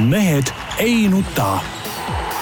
mehed 0.00 0.46
ei 0.78 1.08
nuta. 1.08 1.58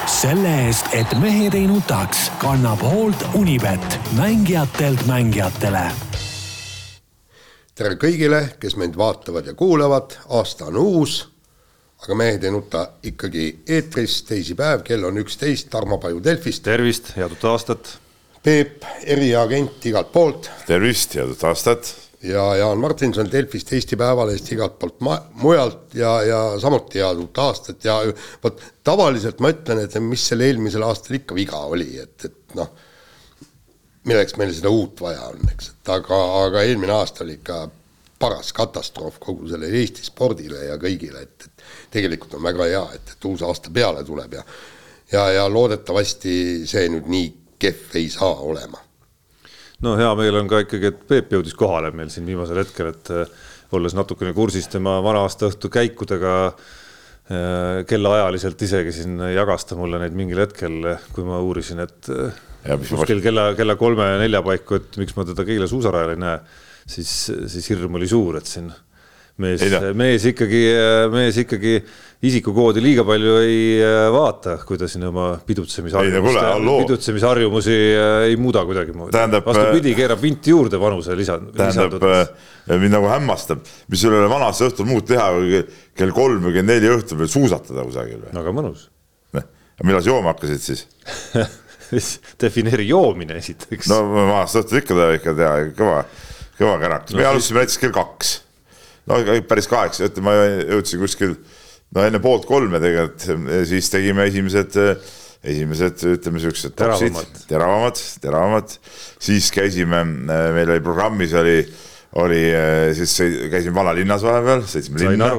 selle 0.05 0.65
eest, 0.65 0.85
et 0.93 1.13
mehed 1.19 1.53
ei 1.53 1.67
nutaks, 1.67 2.29
kannab 2.37 2.81
hoolt 2.81 3.25
Unibet, 3.33 3.99
mängijatelt 4.17 5.05
mängijatele. 5.05 5.81
tere 7.75 7.95
kõigile, 7.95 8.43
kes 8.59 8.77
meid 8.77 8.97
vaatavad 8.97 9.45
ja 9.45 9.53
kuulavad, 9.53 10.17
aasta 10.29 10.65
on 10.65 10.77
uus, 10.77 11.27
aga 12.03 12.15
Mehed 12.15 12.43
ei 12.43 12.51
nuta 12.51 12.87
ikkagi 13.03 13.59
eetris, 13.67 14.21
teisipäev, 14.23 14.83
kell 14.85 15.03
on 15.03 15.17
üksteist, 15.17 15.69
Tarmo 15.69 15.97
Paju 15.97 16.23
Delfist. 16.23 16.63
tervist, 16.63 17.15
head 17.15 17.31
uut 17.31 17.43
aastat. 17.43 17.97
Peep, 18.43 18.83
eriagent 19.03 19.85
igalt 19.85 20.11
poolt. 20.11 20.51
tervist, 20.67 21.15
head 21.15 21.33
uut 21.33 21.43
aastat 21.43 22.06
ja 22.23 22.55
Jaan 22.55 22.77
Martinson 22.77 23.31
Delfist, 23.31 23.71
Eesti 23.73 23.97
Päevalehest, 23.99 24.51
igalt 24.51 24.79
poolt 24.79 25.01
ma-, 25.05 25.21
mujalt 25.41 25.95
ja, 25.95 26.15
ja 26.25 26.39
samuti 26.59 27.01
head 27.01 27.21
uut 27.21 27.37
aastat 27.43 27.85
ja 27.85 27.99
vot 28.43 28.61
tavaliselt 28.83 29.41
ma 29.43 29.51
ütlen, 29.53 29.83
et 29.83 29.97
mis 30.01 30.27
selle 30.31 30.47
eelmisel 30.49 30.85
aastal 30.87 31.19
ikka 31.19 31.37
viga 31.37 31.61
oli, 31.69 31.91
et, 32.01 32.25
et 32.25 32.55
noh, 32.57 32.71
milleks 34.09 34.37
meil 34.41 34.53
seda 34.55 34.71
uut 34.73 35.01
vaja 35.03 35.27
on, 35.29 35.43
eks, 35.53 35.73
et 35.75 35.93
aga, 35.93 36.21
aga 36.45 36.63
eelmine 36.65 36.95
aasta 36.95 37.25
oli 37.25 37.37
ikka 37.37 37.67
paras 38.17 38.49
katastroof 38.57 39.19
kogu 39.21 39.51
sellele 39.51 39.77
Eesti 39.83 40.07
spordile 40.07 40.65
ja 40.71 40.79
kõigile, 40.81 41.21
et, 41.21 41.45
et 41.45 41.69
tegelikult 41.93 42.39
on 42.39 42.49
väga 42.49 42.71
hea, 42.71 42.83
et, 42.97 43.13
et 43.13 43.29
uus 43.29 43.45
aasta 43.45 43.73
peale 43.73 44.03
tuleb 44.07 44.39
ja 44.39 44.47
ja, 45.11 45.29
ja 45.31 45.45
loodetavasti 45.53 46.33
see 46.67 46.89
nüüd 46.91 47.07
nii 47.11 47.27
kehv 47.59 47.95
ei 47.95 48.09
saa 48.11 48.33
olema 48.43 48.81
no 49.85 49.93
hea 49.99 50.09
meel 50.19 50.39
on 50.39 50.49
ka 50.49 50.63
ikkagi, 50.65 50.91
et 50.91 51.05
Peep 51.09 51.35
jõudis 51.35 51.55
kohale 51.57 51.91
meil 51.95 52.09
siin 52.13 52.25
viimasel 52.29 52.61
hetkel, 52.63 52.91
et 52.93 53.13
äh, 53.13 53.37
olles 53.77 53.95
natukene 53.97 54.33
kursis 54.37 54.69
tema 54.71 54.97
vana-aasta 55.05 55.51
õhtu 55.51 55.71
käikudega 55.73 56.33
äh, 56.47 57.83
kellaajaliselt 57.89 58.65
isegi 58.67 58.95
siin 58.95 59.21
jagas 59.35 59.67
ta 59.69 59.77
mulle 59.79 60.01
neid 60.01 60.17
mingil 60.17 60.41
hetkel, 60.45 60.79
kui 61.13 61.27
ma 61.27 61.41
uurisin, 61.45 61.83
et 61.85 62.11
äh, 62.13 62.41
ja, 62.65 62.79
kuskil 62.81 63.21
kella, 63.25 63.51
kella 63.59 63.77
kolme-nelja 63.79 64.41
paiku, 64.45 64.81
et 64.81 64.99
miks 65.01 65.17
ma 65.17 65.27
teda 65.27 65.45
Keila 65.47 65.69
suusarajal 65.69 66.15
ei 66.15 66.21
näe, 66.25 66.41
siis, 66.87 67.13
siis 67.51 67.71
hirm 67.73 67.99
oli 67.99 68.09
suur, 68.09 68.39
et 68.41 68.49
siin 68.49 68.71
mees, 69.43 69.61
mees 69.97 70.25
ikkagi, 70.33 70.63
mees 71.13 71.37
ikkagi 71.43 71.77
isikukoodi 72.25 72.81
liiga 72.81 73.03
palju 73.05 73.33
ei 73.43 73.57
äh, 73.77 74.07
vaata, 74.13 74.55
kui 74.65 74.79
ta 74.79 74.87
siin 74.89 75.05
oma 75.05 75.27
pidutsemisharjumusi, 75.45 76.41
pidutsemisharjumusi 76.81 77.75
äh, 77.93 78.13
ei 78.31 78.37
muuda 78.41 78.63
kuidagimoodi. 78.65 79.13
vastupidi, 79.45 79.91
äh, 79.93 79.99
keerab 79.99 80.21
vinti 80.21 80.49
juurde 80.49 80.79
vanuse 80.81 81.15
lisa. 81.17 81.37
tähendab, 81.57 82.01
mind 82.73 82.95
nagu 82.95 83.11
hämmastab, 83.11 83.61
mis 83.91 84.01
sul 84.01 84.15
ei 84.15 84.23
ole 84.23 84.31
vanas 84.31 84.61
õhtul 84.65 84.89
muud 84.89 85.05
teha, 85.09 85.27
kui 85.35 85.61
kell 85.97 86.15
kolm 86.15 86.47
või 86.47 86.57
kell 86.57 86.65
neli 86.65 86.89
õhtul 86.95 87.21
veel 87.21 87.29
suusatada 87.31 87.85
kusagil 87.85 88.23
või? 88.23 88.33
väga 88.39 88.55
mõnus. 88.61 88.87
millal 89.85 90.01
sa 90.01 90.09
jooma 90.09 90.33
hakkasid 90.33 90.63
siis 90.63 90.87
defineeri 92.41 92.87
joomine 92.89 93.37
esiteks. 93.37 93.91
no 93.93 94.01
vanast 94.15 94.57
õhtul 94.63 94.81
ikka 94.81 94.95
tuleb 94.95 95.19
ikka 95.19 95.37
teha 95.37 95.53
kõva, 95.77 96.01
kõva 96.57 96.81
kärakas 96.81 97.13
no,, 97.13 97.21
me 97.21 97.29
alustasime 97.29 97.61
näiteks 97.61 97.81
kell 97.85 97.93
kaks 97.93 98.33
no 99.07 99.21
päris 99.47 99.69
kaheksa, 99.69 100.09
ütleme, 100.09 100.33
ma 100.33 100.49
jõudsin 100.73 101.05
kuskil 101.05 101.37
no 101.95 102.05
enne 102.07 102.21
poolt 102.23 102.47
kolme 102.49 102.81
tegelikult, 102.83 103.27
siis 103.69 103.91
tegime 103.93 104.27
esimesed, 104.27 104.77
esimesed 105.47 106.05
ütleme 106.15 106.41
siuksed 106.43 106.75
teravamad, 106.79 107.43
teravamad, 107.49 108.01
teravamad, 108.23 108.75
siis 109.23 109.51
käisime, 109.55 110.03
meil 110.27 110.73
oli 110.75 110.83
programmis 110.83 111.35
oli, 111.37 111.61
oli 112.23 112.43
siis 112.97 113.15
käisime 113.53 113.77
vanalinnas 113.77 114.25
vahepeal, 114.27 114.65
sõitsime 114.67 115.05
linna. 115.05 115.31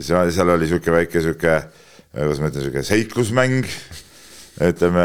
seal 0.00 0.56
oli 0.56 0.70
sihuke 0.70 0.94
väike 0.94 1.24
sihuke, 1.24 1.60
kuidas 2.16 2.42
ma 2.42 2.50
ütlen, 2.52 2.66
sihuke 2.66 2.84
seiklusmäng 2.86 3.70
ütleme 4.56 5.02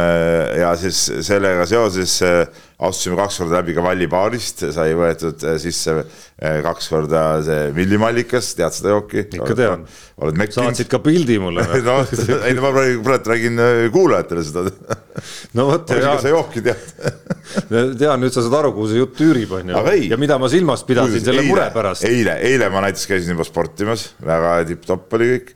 ja 0.62 0.72
siis 0.80 1.00
sellega 1.28 1.66
seoses 1.68 2.14
äh, 2.24 2.46
astusime 2.82 3.18
kaks 3.20 3.42
korda 3.42 3.58
läbi 3.60 3.74
ka 3.76 3.84
Vallibaarist, 3.84 4.64
sai 4.72 4.94
võetud 4.96 5.44
äh, 5.44 5.58
sisse 5.60 5.98
äh, 6.00 6.62
kaks 6.64 6.88
korda 6.92 7.24
see 7.44 7.66
Millimallikas, 7.76 8.54
tead 8.56 8.78
seda 8.78 8.94
jooki? 8.94 9.26
ikka 9.28 9.58
tean. 9.60 9.84
oled 10.24 10.40
mekkinud? 10.40 10.70
saatsid 10.70 10.92
ka 10.92 11.02
pildi 11.04 11.36
mulle 11.44 11.66
no 11.88 11.98
ei 12.06 12.56
no 12.56 12.64
ma 12.64 12.72
praegu, 12.78 13.02
praegu 13.04 13.34
räägin 13.34 13.64
kuulajatele 13.92 14.46
seda 14.48 14.64
no 15.60 15.68
vot. 15.74 15.92
sa 15.92 16.32
jooki 16.32 16.64
tead 16.70 16.96
tean, 18.00 18.24
nüüd 18.24 18.32
sa 18.32 18.46
saad 18.46 18.56
aru, 18.62 18.72
kuhu 18.78 18.88
see 18.94 19.02
jutt 19.02 19.20
üürib, 19.28 19.52
on 19.60 19.74
ju. 19.74 19.84
ja 20.08 20.22
mida 20.22 20.40
ma 20.40 20.48
silmas 20.52 20.86
pidasin 20.88 21.18
Kuus, 21.18 21.28
selle 21.28 21.44
eile, 21.44 21.52
mure 21.52 21.68
pärast. 21.76 22.08
eile, 22.08 22.38
eile 22.48 22.72
ma 22.72 22.86
näiteks 22.88 23.04
käisin 23.12 23.36
juba 23.36 23.44
sportimas, 23.48 24.14
väga 24.24 24.62
tipp-topp 24.72 25.20
oli 25.20 25.30
kõik. 25.34 25.54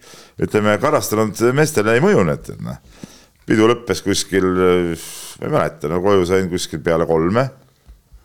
ütleme, 0.49 0.75
karastanud 0.83 1.39
meestele 1.55 1.95
ei 1.95 2.03
mõjunud, 2.03 2.35
et 2.35 2.59
noh 2.59 2.83
pidu 3.45 3.67
lõppes 3.69 4.01
kuskil, 4.05 4.47
ma 4.55 5.47
ei 5.47 5.51
mäleta, 5.51 5.91
no 5.91 6.01
koju 6.03 6.25
sain 6.29 6.49
kuskil 6.51 6.81
peale 6.85 7.07
kolme. 7.09 7.45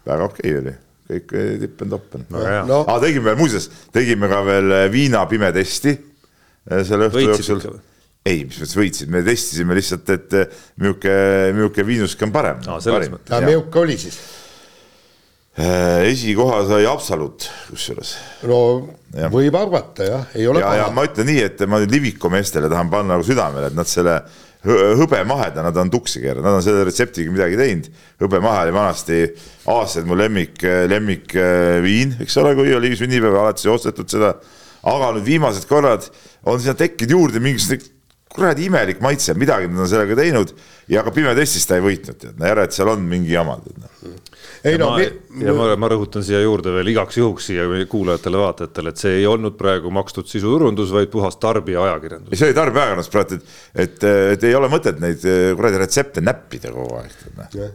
väga 0.06 0.24
okei 0.30 0.54
okay 0.54 0.60
oli, 0.62 0.74
kõik 1.10 1.60
tipp 1.64 1.84
and 1.84 1.94
top 1.96 2.16
on 2.16 2.26
no,. 2.30 2.46
No. 2.68 2.80
Ah, 2.88 2.98
tegime 3.02 3.30
veel, 3.30 3.38
muuseas, 3.40 3.68
tegime 3.92 4.30
ka 4.30 4.40
veel 4.46 4.74
viina 4.92 5.26
pimetesti 5.28 5.92
eh, 5.92 6.82
selle 6.88 7.10
õhtu 7.10 7.26
jooksul. 7.26 7.64
ei, 8.24 8.44
mis 8.46 8.60
mõttes 8.62 8.76
võitsid, 8.78 9.12
me 9.12 9.24
testisime 9.26 9.76
lihtsalt, 9.76 10.12
et 10.16 10.36
milline, 10.80 11.16
milline 11.56 11.88
viinusk 11.92 12.28
on 12.28 12.34
parem. 12.34 12.62
aga 12.64 13.42
milline 13.44 13.82
oli 13.84 13.98
siis? 14.00 14.20
Eh, 15.60 16.06
esikoha 16.08 16.62
sai 16.68 16.84
Haapsalut 16.86 17.44
kusjuures. 17.68 18.14
no 18.48 18.60
ja. 19.12 19.28
võib 19.32 19.56
arvata 19.58 20.06
jah, 20.06 20.28
ei 20.38 20.46
ole 20.48 20.62
ja, 20.62 20.76
ja 20.78 20.86
ma 20.94 21.04
ütlen 21.08 21.26
nii, 21.26 21.40
et 21.50 21.64
ma 21.68 21.80
nüüd 21.82 21.90
Liviko 21.92 22.30
meestele 22.32 22.70
tahan 22.70 22.88
panna 22.92 23.16
nagu 23.16 23.26
südamele, 23.26 23.68
et 23.68 23.76
nad 23.76 23.88
selle 23.90 24.14
hõbemaheda, 24.64 25.62
nad 25.64 25.76
on 25.80 25.90
tuksi 25.92 26.20
keeranud, 26.20 26.44
nad 26.44 26.58
on 26.58 26.64
selle 26.64 26.84
retseptiga 26.84 27.32
midagi 27.32 27.56
teinud. 27.56 27.86
hõbemahe 28.20 28.66
oli 28.66 28.74
vanasti 28.76 29.20
aastaid 29.72 30.08
mu 30.08 30.18
lemmik, 30.18 30.60
lemmikviin, 30.90 32.18
eks 32.20 32.36
ole, 32.42 32.54
kui 32.58 32.74
oli 32.76 32.92
sünnipäev, 32.98 33.38
alati 33.40 33.70
ostetud 33.72 34.10
seda. 34.12 34.34
aga 34.82 35.12
nüüd 35.16 35.26
viimased 35.26 35.66
korrad 35.68 36.06
on 36.48 36.60
sinna 36.60 36.74
tekkinud 36.74 37.10
juurde 37.16 37.40
mingisugune 37.40 37.99
kuradi 38.34 38.68
imelik 38.68 39.00
maitse, 39.02 39.34
midagi 39.38 39.68
nad 39.70 39.82
on 39.82 39.88
sellega 39.90 40.16
teinud 40.18 40.52
ja 40.90 41.02
ka 41.06 41.12
pimetestis 41.14 41.66
ta 41.66 41.78
ei 41.78 41.84
võitnud, 41.84 42.18
tead, 42.20 42.38
järelikult 42.38 42.76
seal 42.76 42.92
on 42.92 43.02
mingi 43.10 43.34
jama. 43.34 43.56
Noh. 43.58 44.14
ei 44.66 44.78
no 44.78 44.92
ma, 44.92 45.02
ja 45.42 45.54
ma, 45.56 45.66
ma 45.80 45.90
rõhutan 45.90 46.24
siia 46.26 46.40
juurde 46.44 46.72
veel 46.74 46.92
igaks 46.92 47.18
juhuks 47.18 47.50
siia 47.50 47.66
kuulajatele-vaatajatele, 47.90 48.94
et 48.94 49.02
see 49.02 49.18
ei 49.18 49.28
olnud 49.30 49.58
praegu 49.58 49.92
makstud 49.94 50.30
sisuturundus, 50.30 50.94
vaid 50.94 51.10
puhas 51.12 51.38
tarbija 51.42 51.82
ajakirjandus. 51.88 52.38
see 52.38 52.50
oli 52.50 52.58
tarbija 52.58 52.86
ajakirjandus 52.86 53.12
praegu, 53.16 53.38
et, 53.40 53.60
et, 53.86 54.10
et 54.36 54.50
ei 54.50 54.58
ole 54.58 54.72
mõtet 54.72 55.02
neid 55.02 55.30
kuradi 55.58 55.84
retsepte 55.84 56.24
näppida 56.24 56.74
kogu 56.74 57.00
aeg. 57.02 57.22
Noh 57.38 57.70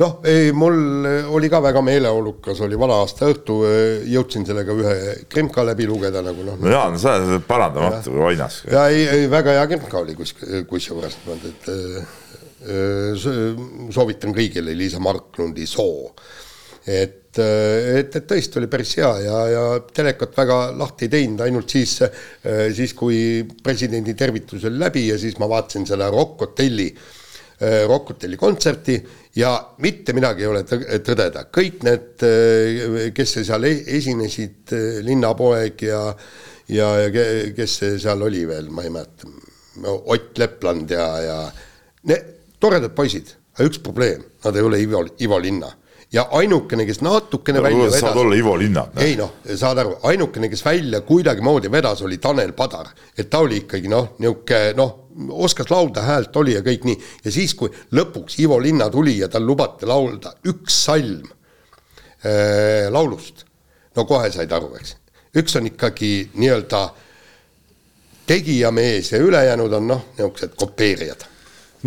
noh, 0.00 0.16
ei 0.28 0.50
mul 0.56 1.06
oli 1.36 1.50
ka 1.52 1.60
väga 1.62 1.82
meeleolukas, 1.84 2.62
oli 2.64 2.78
vana-aasta 2.80 3.28
õhtu, 3.30 3.58
jõudsin 4.10 4.46
sellega 4.48 4.76
ühe 4.76 4.96
krimka 5.30 5.64
läbi 5.66 5.88
lugeda 5.90 6.22
nagu 6.24 6.46
noh. 6.46 6.58
no 6.60 6.72
jaa, 6.72 6.88
no 6.92 7.00
sa 7.00 7.18
oled 7.18 7.46
parandamatu 7.48 8.16
oinas. 8.30 8.62
ja 8.70 8.86
ei, 8.92 9.06
ei 9.08 9.30
väga 9.30 9.58
hea 9.58 9.68
krimka 9.74 10.00
oli 10.00 10.16
kus, 10.18 10.34
kusjuures, 10.70 11.20
et 11.52 11.70
soovitan 13.20 14.36
kõigile 14.36 14.76
Liisa 14.76 15.00
Marklundi 15.00 15.64
Soo. 15.68 16.10
et, 16.84 17.38
et, 17.38 18.16
et 18.16 18.26
tõesti 18.28 18.60
oli 18.60 18.68
päris 18.72 18.96
hea 18.98 19.12
ja, 19.24 19.38
ja 19.52 19.62
telekat 19.94 20.36
väga 20.36 20.58
lahti 20.76 21.08
ei 21.08 21.14
teinud, 21.16 21.44
ainult 21.44 21.72
siis, 21.72 21.98
siis 22.76 22.96
kui 22.96 23.46
presidendi 23.62 24.16
tervitus 24.16 24.64
oli 24.68 24.80
läbi 24.80 25.08
ja 25.08 25.16
siis 25.20 25.38
ma 25.40 25.48
vaatasin 25.48 25.88
selle 25.88 26.08
Rock 26.12 26.44
Hotelli 26.44 26.90
Äh, 26.92 27.19
Rock 27.60 28.14
Hotelli 28.14 28.38
kontserti 28.40 28.94
ja 29.36 29.52
mitte 29.84 30.14
midagi 30.16 30.46
ei 30.46 30.48
ole 30.48 30.62
tõdeda, 30.64 31.46
kõik 31.52 31.82
need, 31.84 32.24
äh, 32.24 33.10
kes 33.16 33.36
seal 33.42 33.66
e-, 33.68 33.82
esinesid, 33.98 34.72
äh, 34.72 35.02
linnapoeg 35.04 35.84
ja 35.88 36.04
ja, 36.70 36.88
ja 37.04 37.10
kes 37.56 37.76
seal 38.02 38.22
oli 38.22 38.44
veel, 38.48 38.70
ma 38.72 38.86
ei 38.86 38.94
mäleta, 38.94 39.28
Ott 39.86 40.38
Lepland 40.38 40.90
ja, 40.92 41.04
ja 41.24 41.36
need 42.10 42.32
toredad 42.60 42.92
poisid, 42.96 43.30
aga 43.56 43.68
üks 43.68 43.78
probleem, 43.82 44.24
nad 44.44 44.56
ei 44.56 44.66
ole 44.66 44.80
Ivo, 44.82 45.04
Ivo 45.22 45.38
Linna 45.40 45.70
ja 46.12 46.26
ainukene, 46.30 46.84
kes 46.86 47.00
natukene 47.06 47.58
no, 47.58 47.62
välja 47.62 47.84
vedas. 47.84 48.00
saad 48.00 48.16
olla 48.16 48.36
Ivo 48.36 48.56
Linna. 48.58 48.86
ei 48.96 49.16
noh, 49.16 49.36
saad 49.54 49.78
aru, 49.78 49.96
ainukene, 50.10 50.48
kes 50.50 50.64
välja 50.64 51.00
kuidagimoodi 51.06 51.70
vedas, 51.70 52.02
oli 52.02 52.18
Tanel 52.18 52.52
Padar. 52.52 52.90
et 53.16 53.30
ta 53.30 53.38
oli 53.38 53.62
ikkagi 53.64 53.88
noh, 53.88 54.14
niisugune 54.18 54.72
noh, 54.76 54.96
oskas 55.30 55.70
laulda, 55.70 56.02
häält 56.06 56.36
oli 56.36 56.56
ja 56.56 56.64
kõik 56.66 56.86
nii. 56.88 56.98
ja 57.24 57.34
siis, 57.34 57.54
kui 57.54 57.70
lõpuks 57.94 58.40
Ivo 58.42 58.58
Linna 58.62 58.90
tuli 58.90 59.18
ja 59.18 59.28
tal 59.28 59.46
lubati 59.46 59.86
laulda 59.86 60.34
üks 60.50 60.82
salm 60.84 61.30
äh, 62.24 62.90
laulust, 62.90 63.46
no 63.96 64.06
kohe 64.08 64.32
said 64.34 64.52
aru, 64.52 64.74
eks. 64.80 64.96
üks 65.38 65.56
on 65.60 65.70
ikkagi 65.70 66.30
nii-öelda 66.34 66.88
tegijamees 68.26 69.12
ja 69.12 69.22
ülejäänud 69.22 69.78
on 69.78 69.92
noh, 69.94 70.08
niisugused 70.18 70.58
kopeerijad 70.58 71.29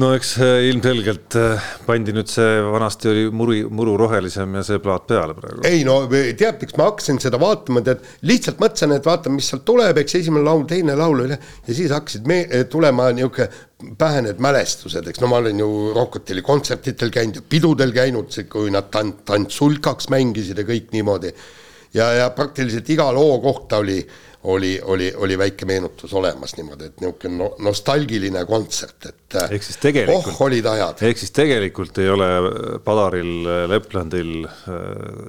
no 0.02 0.10
eks 0.18 0.32
äh, 0.42 0.68
ilmselgelt 0.72 1.36
äh, 1.38 1.66
pandi 1.86 2.14
nüüd 2.16 2.30
see, 2.32 2.48
vanasti 2.66 3.12
oli 3.12 3.26
muri, 3.36 3.60
muru 3.70 3.94
rohelisem 4.02 4.56
ja 4.58 4.64
see 4.66 4.80
plaat 4.82 5.06
peale 5.10 5.36
praegu. 5.38 5.62
ei 5.70 5.84
no 5.86 6.00
tead, 6.10 6.58
miks 6.62 6.78
ma 6.80 6.88
hakkasin 6.90 7.22
seda 7.22 7.38
vaatama, 7.42 7.84
tead 7.86 8.02
lihtsalt 8.26 8.62
mõtlesin, 8.64 8.96
et 8.98 9.06
vaatame, 9.06 9.38
mis 9.38 9.52
sealt 9.54 9.66
tuleb, 9.68 10.00
eks 10.02 10.18
esimene 10.24 10.46
laul, 10.48 10.66
teine 10.70 10.98
laul 10.98 11.28
ja 11.30 11.38
siis 11.68 11.94
hakkasid 11.94 12.26
me 12.30 12.42
tulema 12.74 13.12
niisugune 13.14 13.96
pähe 14.00 14.24
need 14.26 14.42
mälestused, 14.42 15.06
eks 15.12 15.22
no 15.22 15.30
ma 15.30 15.42
olen 15.44 15.62
ju 15.62 15.70
Rock 15.94 16.18
Hoteli 16.18 16.42
kontsertidel 16.46 17.12
käinud 17.14 17.42
ja 17.42 17.46
pidudel 17.54 17.94
käinud, 17.94 18.34
kui 18.50 18.74
nad 18.74 18.90
tant-, 18.94 19.22
tantsulkaks 19.28 20.10
mängisid 20.14 20.58
ja 20.58 20.66
kõik 20.68 20.90
niimoodi. 20.96 21.34
ja, 21.94 22.10
ja 22.18 22.30
praktiliselt 22.34 22.90
iga 22.90 23.12
loo 23.14 23.38
kohta 23.44 23.84
oli 23.84 24.00
oli, 24.44 24.82
oli, 24.84 25.14
oli 25.16 25.38
väike 25.38 25.66
meenutus 25.66 26.14
olemas 26.14 26.56
niimoodi, 26.58 26.90
et 26.90 27.02
niisugune 27.02 27.38
no, 27.40 27.50
nostalgiline 27.64 28.44
kontsert, 28.48 29.08
et 29.08 29.38
ehk 29.56 29.64
siis 29.64 29.80
tegelikult, 29.82 30.34
oh, 30.36 30.42
olid 30.48 30.66
ajad. 30.68 31.04
ehk 31.08 31.22
siis 31.22 31.32
tegelikult 31.36 31.98
ei 32.04 32.10
ole 32.12 32.28
Padaril, 32.84 33.32
Leplandil, 33.72 34.34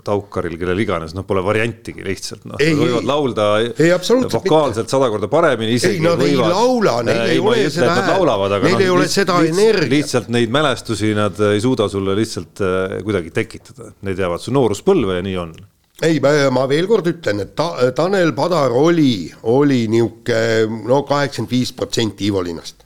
Taukaril, 0.06 0.56
kellel 0.60 0.82
iganes, 0.82 1.14
noh, 1.14 1.26
pole 1.28 1.44
variantigi 1.46 2.02
lihtsalt, 2.06 2.46
noh, 2.50 2.58
nad 2.58 2.80
võivad 2.80 3.06
laulda 3.08 3.48
ei, 3.62 3.92
vokaalselt 4.34 4.90
sada 4.90 5.10
korda 5.12 5.30
paremini 5.30 5.76
isegi. 5.78 6.00
ei, 6.00 6.04
nad 6.04 6.18
võivad, 6.18 6.50
ei 6.50 6.56
laula, 6.56 6.96
neil 7.06 7.22
ei, 7.22 7.36
ei 7.36 7.44
ole 7.44 7.68
seda 7.68 7.92
häält, 8.00 8.64
neil 8.64 8.74
no, 8.74 8.80
ei 8.80 8.90
ole 8.96 9.06
seda 9.12 9.38
energiat. 9.46 9.92
lihtsalt 9.94 10.32
neid 10.34 10.54
mälestusi 10.54 11.12
nad 11.14 11.38
ei 11.52 11.62
suuda 11.62 11.86
sulle 11.92 12.18
lihtsalt 12.18 12.64
äh, 12.66 12.98
kuidagi 13.06 13.30
tekitada, 13.34 13.92
need 14.02 14.18
jäävad 14.18 14.42
su 14.42 14.54
nooruspõlve 14.54 15.20
ja 15.20 15.26
nii 15.28 15.38
on 15.44 15.54
ei, 16.02 16.18
ma 16.50 16.64
veel 16.70 16.88
kord 16.90 17.06
ütlen, 17.10 17.44
et 17.44 17.54
ta, 17.58 17.70
Tanel 17.96 18.34
Padar 18.34 18.74
oli, 18.74 19.28
oli 19.50 19.84
niisugune 19.92 20.82
no 20.88 21.02
kaheksakümmend 21.06 21.54
viis 21.54 21.72
protsenti 21.76 22.28
Ivo 22.30 22.42
Linnast. 22.42 22.82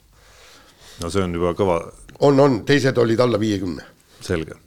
no 1.02 1.10
see 1.10 1.24
on 1.24 1.34
juba 1.38 1.54
kõva. 1.56 1.80
on, 2.26 2.40
on, 2.40 2.62
teised 2.68 2.98
olid 2.98 3.20
alla 3.24 3.40
viiekümne. 3.40 3.84
selge. 4.20 4.58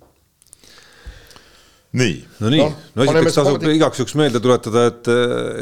nii. 1.94 2.20
no 2.40 2.50
nii 2.50 2.64
no,, 2.64 2.76
no 2.96 3.08
esiteks 3.08 3.38
tasub 3.38 3.58
spordi... 3.60 3.76
igaks 3.78 4.02
juhuks 4.02 4.18
meelde 4.18 4.42
tuletada, 4.42 4.88
et, 4.90 5.12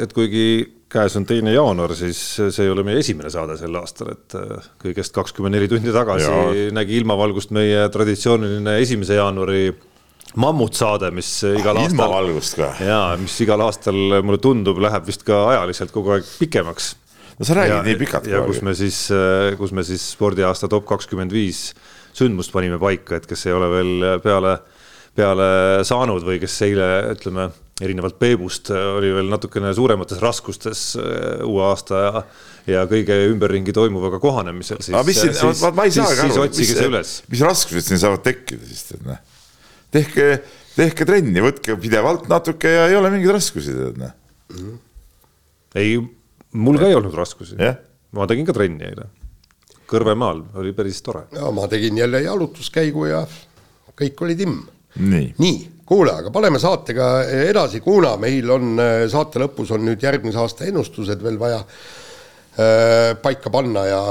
et 0.06 0.16
kuigi 0.16 0.46
käes 0.90 1.14
on 1.20 1.26
teine 1.28 1.52
jaanuar, 1.52 1.92
siis 1.94 2.18
see 2.40 2.64
ei 2.64 2.72
ole 2.72 2.82
meie 2.86 2.98
esimene 2.98 3.30
saade 3.30 3.54
sel 3.60 3.76
aastal, 3.78 4.14
et 4.16 4.34
kõigest 4.82 5.14
kakskümmend 5.14 5.54
neli 5.54 5.68
tundi 5.70 5.92
tagasi 5.94 6.26
ja. 6.26 6.72
nägi 6.74 6.96
ilmavalgust 6.98 7.52
meie 7.54 7.84
traditsiooniline 7.92 8.80
esimese 8.82 9.20
jaanuari 9.20 9.68
mammutsaade, 10.38 11.10
mis 11.14 11.28
igal 11.48 11.80
aastal. 11.80 11.90
ilmavalgust 11.90 12.58
ka. 12.58 12.72
jaa, 12.84 13.14
mis 13.20 13.36
igal 13.44 13.62
aastal 13.66 13.98
mulle 14.22 14.40
tundub, 14.42 14.78
läheb 14.82 15.06
vist 15.08 15.24
ka 15.26 15.42
ajaliselt 15.54 15.94
kogu 15.94 16.16
aeg 16.16 16.28
pikemaks. 16.38 16.92
no 17.38 17.48
sa 17.48 17.56
räägid 17.58 17.76
ja, 17.76 17.86
nii 17.86 17.96
pikalt. 18.04 18.28
ja 18.30 18.42
kus 18.46 18.60
me 18.66 18.74
siis, 18.78 19.06
kus 19.58 19.72
me 19.76 19.86
siis 19.86 20.12
spordiaasta 20.14 20.70
top 20.70 20.86
kakskümmend 20.90 21.34
viis 21.34 21.70
sündmust 22.16 22.52
panime 22.54 22.78
paika, 22.82 23.18
et 23.18 23.26
kes 23.30 23.46
ei 23.48 23.56
ole 23.56 23.70
veel 23.72 24.06
peale, 24.22 24.54
peale 25.16 25.48
saanud 25.86 26.24
või 26.26 26.38
kes 26.42 26.56
eile, 26.66 26.88
ütleme, 27.14 27.48
erinevalt 27.80 28.18
Peebust 28.20 28.68
oli 28.74 29.10
veel 29.14 29.30
natukene 29.32 29.72
suuremates 29.74 30.20
raskustes 30.20 30.84
äh, 31.00 31.42
uue 31.48 31.64
aasta 31.70 32.04
ja 32.04 32.24
ja 32.70 32.82
kõige 32.86 33.16
ümberringi 33.30 33.72
toimuvaga 33.72 34.18
kohanemisel, 34.20 34.82
siis. 34.84 34.92
aga 34.94 35.06
mis 35.08 35.16
siin, 35.18 35.74
ma 35.74 35.86
ei 35.88 35.94
saagi 35.94 36.26
aru, 36.26 36.44
mis, 36.52 37.14
mis 37.32 37.42
raskused 37.42 37.88
siin 37.88 38.02
saavad 38.02 38.22
tekkida 38.26 38.68
siis, 38.68 38.84
et 38.94 39.06
noh 39.08 39.18
tehke, 39.92 40.30
tehke 40.76 41.06
trenni, 41.08 41.42
võtke 41.44 41.76
pidevalt 41.80 42.28
natuke 42.30 42.72
ja 42.72 42.88
ei 42.90 42.96
ole 42.98 43.12
mingeid 43.12 43.34
raskusi, 43.38 43.74
tead 43.76 44.00
noh 44.00 44.16
-hmm.. 44.54 44.78
ei, 45.74 45.96
mul 46.52 46.78
ka 46.78 46.90
ei 46.90 46.98
olnud 46.98 47.14
raskusi 47.14 47.56
ma 48.16 48.26
tegin 48.30 48.46
ka 48.48 48.54
trenni 48.56 48.86
eile. 48.88 49.08
Kõrvemaal 49.90 50.42
oli 50.60 50.72
päris 50.74 51.00
tore. 51.02 51.26
ja 51.34 51.50
ma 51.54 51.66
tegin 51.70 51.98
jälle 51.98 52.22
jalutuskäigu 52.22 53.06
ja 53.10 53.24
kõik 53.98 54.24
oli 54.24 54.36
timm. 54.38 54.62
nii, 54.98 55.34
nii, 55.38 55.58
kuule, 55.86 56.12
aga 56.22 56.30
paneme 56.34 56.58
saatega 56.58 57.10
edasi, 57.50 57.80
kuna 57.80 58.16
meil 58.16 58.50
on 58.50 58.82
saate 59.10 59.42
lõpus 59.42 59.70
on 59.74 59.84
nüüd 59.86 60.02
järgmise 60.02 60.38
aasta 60.38 60.66
ennustused 60.66 61.22
veel 61.22 61.38
vaja 61.38 61.60
äh, 61.60 63.14
paika 63.22 63.50
panna 63.50 63.86
ja, 63.86 64.02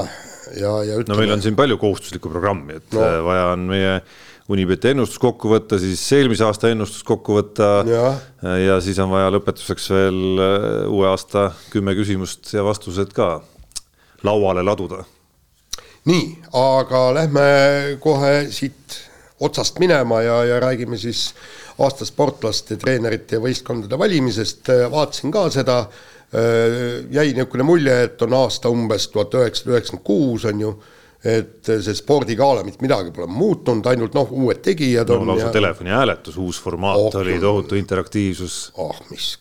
ja, 0.56 0.72
ja 0.84 0.96
ütleme. 1.00 1.14
no 1.14 1.20
meil 1.20 1.36
on 1.36 1.44
siin 1.44 1.56
palju 1.56 1.76
kohustuslikku 1.80 2.32
programmi, 2.32 2.80
et 2.80 2.96
no. 2.96 3.04
vaja 3.24 3.52
on 3.52 3.68
meie 3.72 3.94
äh, 3.98 4.18
Unibeti 4.50 4.90
ennustus 4.90 5.20
kokku 5.22 5.52
võtta, 5.52 5.78
siis 5.78 6.00
eelmise 6.16 6.42
aasta 6.42 6.72
ennustus 6.72 7.04
kokku 7.06 7.36
võtta 7.36 7.68
ja. 7.86 8.06
ja 8.58 8.80
siis 8.82 8.98
on 8.98 9.12
vaja 9.12 9.30
lõpetuseks 9.30 9.86
veel 9.94 10.42
äh, 10.42 10.66
uue 10.90 11.06
aasta 11.06 11.52
kümme 11.70 11.94
küsimust 11.98 12.50
ja 12.56 12.64
vastused 12.66 13.14
ka 13.14 13.36
lauale 14.26 14.64
laduda. 14.66 15.04
nii, 16.10 16.26
aga 16.56 17.04
lähme 17.14 17.46
kohe 18.02 18.48
siit 18.50 18.98
otsast 19.40 19.78
minema 19.78 20.22
ja, 20.22 20.42
ja 20.44 20.60
räägime 20.60 20.98
siis 20.98 21.30
aasta 21.78 22.04
sportlaste, 22.04 22.76
treenerite 22.76 23.38
ja 23.38 23.44
võistkondade 23.44 23.98
valimisest, 23.98 24.68
vaatasin 24.90 25.32
ka 25.32 25.46
seda, 25.54 25.78
äh, 26.34 27.04
jäi 27.10 27.30
niisugune 27.36 27.70
mulje, 27.70 28.00
et 28.08 28.22
on 28.26 28.34
aasta 28.42 28.72
umbes 28.72 29.08
tuhat 29.14 29.38
üheksasada 29.38 29.76
üheksakümmend 29.76 30.06
kuus 30.10 30.44
on 30.50 30.66
ju 30.66 30.74
et 31.20 31.68
see 31.68 31.94
spordigala 31.96 32.64
mitte 32.64 32.80
midagi 32.80 33.12
pole 33.12 33.28
muutunud, 33.28 33.84
ainult 33.92 34.16
noh, 34.16 34.30
uued 34.32 34.62
tegijad 34.64 35.10
no, 35.12 35.20
on. 35.20 35.32
lausa 35.34 35.50
ja... 35.50 35.52
telefonihääletus, 35.52 36.38
uus 36.40 36.60
formaat 36.62 37.10
oh, 37.10 37.20
oli, 37.20 37.36
tohutu 37.42 37.76
interaktiivsus. 37.76 38.72
oh 38.80 38.96
mis, 39.10 39.34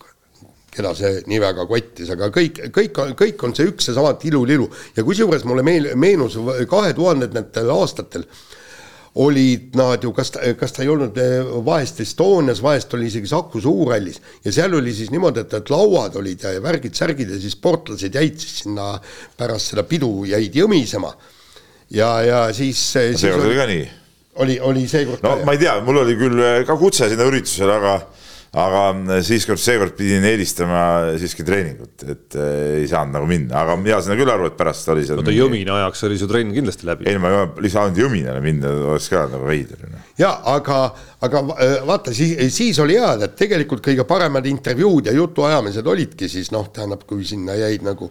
keda 0.75 0.91
see 0.97 1.23
nii 1.31 1.39
väga 1.39 1.65
kottis, 1.69 2.11
aga 2.15 2.29
kõik, 2.35 2.61
kõik, 2.75 3.01
kõik 3.23 3.47
on 3.47 3.55
see 3.55 3.71
üks 3.71 3.89
seesama 3.89 4.13
tilulilu 4.19 4.67
ja 4.97 5.07
kusjuures 5.07 5.47
mulle 5.47 5.63
meel-, 5.65 5.93
meenus 5.95 6.35
kahe 6.69 6.91
tuhandendatel 6.97 7.71
aastatel 7.77 8.27
olid 9.19 9.73
nad 9.79 10.03
ju, 10.03 10.11
kas 10.13 10.31
kas 10.59 10.75
ta 10.75 10.83
ei 10.83 10.91
olnud 10.91 11.17
eh, 11.17 11.47
vahest 11.65 12.03
Estonias, 12.03 12.61
vahest 12.61 12.93
oli 12.93 13.07
isegi 13.09 13.31
Saku 13.31 13.61
Suurhallis 13.63 14.19
ja 14.45 14.53
seal 14.53 14.75
oli 14.77 14.93
siis 14.93 15.09
niimoodi, 15.15 15.47
et, 15.47 15.55
et 15.57 15.71
lauad 15.73 16.19
olid 16.19 16.43
ja 16.45 16.61
värgid-särgid 16.63 17.33
ja 17.33 17.41
siis 17.41 17.57
sportlased 17.57 18.15
jäid 18.15 18.37
siis 18.39 18.63
sinna 18.65 18.93
pärast 19.39 19.73
seda 19.73 19.87
pidu 19.87 20.27
jäid 20.29 20.55
jõmisema 20.59 21.15
ja, 21.94 22.12
ja 22.25 22.53
siis. 22.53 22.80
seekord 22.94 23.47
oli 23.47 23.57
ka 23.57 23.68
nii. 23.69 23.89
oli, 24.45 24.62
oli 24.62 24.88
seekord 24.89 25.25
no, 25.25 25.36
ka. 25.39 25.45
ma 25.47 25.57
ei 25.57 25.62
tea, 25.65 25.80
mul 25.86 26.03
oli 26.06 26.15
küll 26.19 26.41
äh, 26.44 26.63
ka 26.68 26.77
kutse 26.80 27.09
sinna 27.12 27.27
üritusele, 27.30 27.77
aga 27.80 28.00
aga 28.50 28.83
äh, 28.94 29.19
siiskord 29.25 29.62
seekord 29.62 29.94
pidin 29.97 30.25
eelistama 30.25 30.81
siiski 31.21 31.45
treeningut, 31.45 32.06
et 32.06 32.38
äh, 32.38 32.80
ei 32.80 32.88
saanud 32.89 33.18
nagu 33.18 33.30
minna, 33.30 33.62
aga 33.62 33.77
mina 33.81 34.00
saan 34.06 34.18
küll 34.18 34.33
aru, 34.33 34.50
et 34.50 34.57
pärast 34.57 34.89
oli 34.94 35.06
seal. 35.06 35.21
oota 35.21 35.30
mingi..., 35.30 35.41
jõmina 35.44 35.77
ajaks 35.83 36.06
oli 36.09 36.18
su 36.21 36.30
trenn 36.30 36.53
kindlasti 36.56 36.89
läbi. 36.89 37.09
ei, 37.09 37.21
ma 37.21 37.33
ei 37.45 37.74
saanud 37.74 38.01
jõminale 38.01 38.42
minna, 38.45 38.74
oleks 38.94 39.09
ka 39.13 39.25
nagu 39.30 39.50
veider. 39.50 39.85
Noh. 39.89 40.09
ja 40.21 40.33
aga, 40.53 40.81
aga 41.25 41.45
vaata 41.89 42.13
siis, 42.15 42.38
siis 42.53 42.81
oli 42.81 42.97
hea, 42.97 43.15
et 43.25 43.38
tegelikult 43.38 43.85
kõige 43.85 44.06
paremad 44.09 44.50
intervjuud 44.50 45.09
ja 45.09 45.18
jutuajamised 45.18 45.89
olidki 45.94 46.30
siis 46.31 46.53
noh, 46.56 46.69
tähendab, 46.74 47.06
kui 47.09 47.25
sinna 47.27 47.57
jäid 47.57 47.85
nagu 47.85 48.09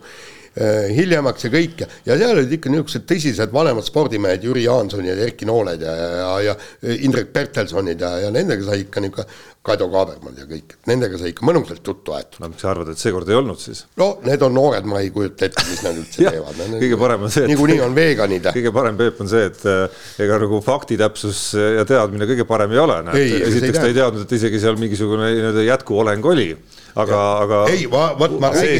hiljemaks 0.58 1.44
ja 1.46 1.50
kõike 1.52 1.86
ja 2.06 2.16
seal 2.18 2.32
olid 2.34 2.52
ikka 2.56 2.70
niisugused 2.72 3.04
tõsised 3.08 3.52
vanemad 3.54 3.86
spordimehed, 3.86 4.42
Jüri 4.42 4.64
Jaansonid 4.64 5.12
ja 5.12 5.28
Erki 5.28 5.46
Nooled 5.46 5.84
ja, 5.84 5.94
ja, 5.94 6.30
ja 6.48 6.56
Indrek 6.96 7.30
Bertelsonid 7.34 8.00
ja, 8.02 8.14
ja 8.24 8.32
nendega 8.34 8.66
sai 8.66 8.82
ikka 8.86 9.04
niisugune 9.04 9.28
Kaido 9.66 9.88
Kaabermad 9.92 10.38
ja 10.38 10.46
kõik, 10.48 10.76
nendega 10.88 11.18
sai 11.20 11.32
ikka 11.34 11.44
mõnusalt 11.44 11.84
juttu 11.84 12.14
aetud. 12.16 12.38
no 12.40 12.48
mis 12.52 12.62
sa 12.62 12.70
arvad, 12.70 12.92
et 12.92 13.00
seekord 13.00 13.28
ei 13.28 13.36
olnud 13.36 13.60
siis? 13.60 13.84
no 14.00 14.10
need 14.24 14.42
on 14.46 14.54
noored, 14.54 14.86
ma 14.88 15.02
ei 15.02 15.10
kujuta 15.14 15.48
ette, 15.48 15.64
mis 15.68 15.82
nad 15.84 15.98
üldse 15.98 16.22
teevad 16.24 16.60
no,. 16.62 16.80
kõige 16.80 17.00
parem 17.00 17.26
on 17.26 17.34
see, 17.34 17.44
et 17.44 17.52
niikuinii 17.52 17.82
on 17.84 17.96
veganid. 17.98 18.48
kõige 18.58 18.72
parem, 18.78 18.98
Peep, 19.00 19.20
on 19.24 19.30
see, 19.30 19.44
et 19.50 19.66
äh, 19.68 20.02
ega 20.24 20.40
nagu 20.44 20.62
faktitäpsus 20.64 21.42
ja 21.58 21.84
teadmine 21.88 22.30
kõige 22.30 22.48
parem 22.48 22.74
ei 22.76 22.82
ole, 22.84 23.00
näed. 23.10 23.38
esiteks 23.50 23.82
ta 23.82 23.88
ei 23.90 23.98
teadnud, 23.98 24.24
et 24.24 24.36
isegi 24.38 24.62
seal 24.62 24.78
mingisugune 24.80 25.32
nii-öelda 25.34 25.66
jätkuoleng 25.72 26.32
oli 26.32 26.52
aga, 26.98 27.18
aga. 27.44 27.58
ei, 27.72 27.86
vot 27.90 28.34
ma 28.40 28.50
räägin. 28.52 28.58
see 28.62 28.72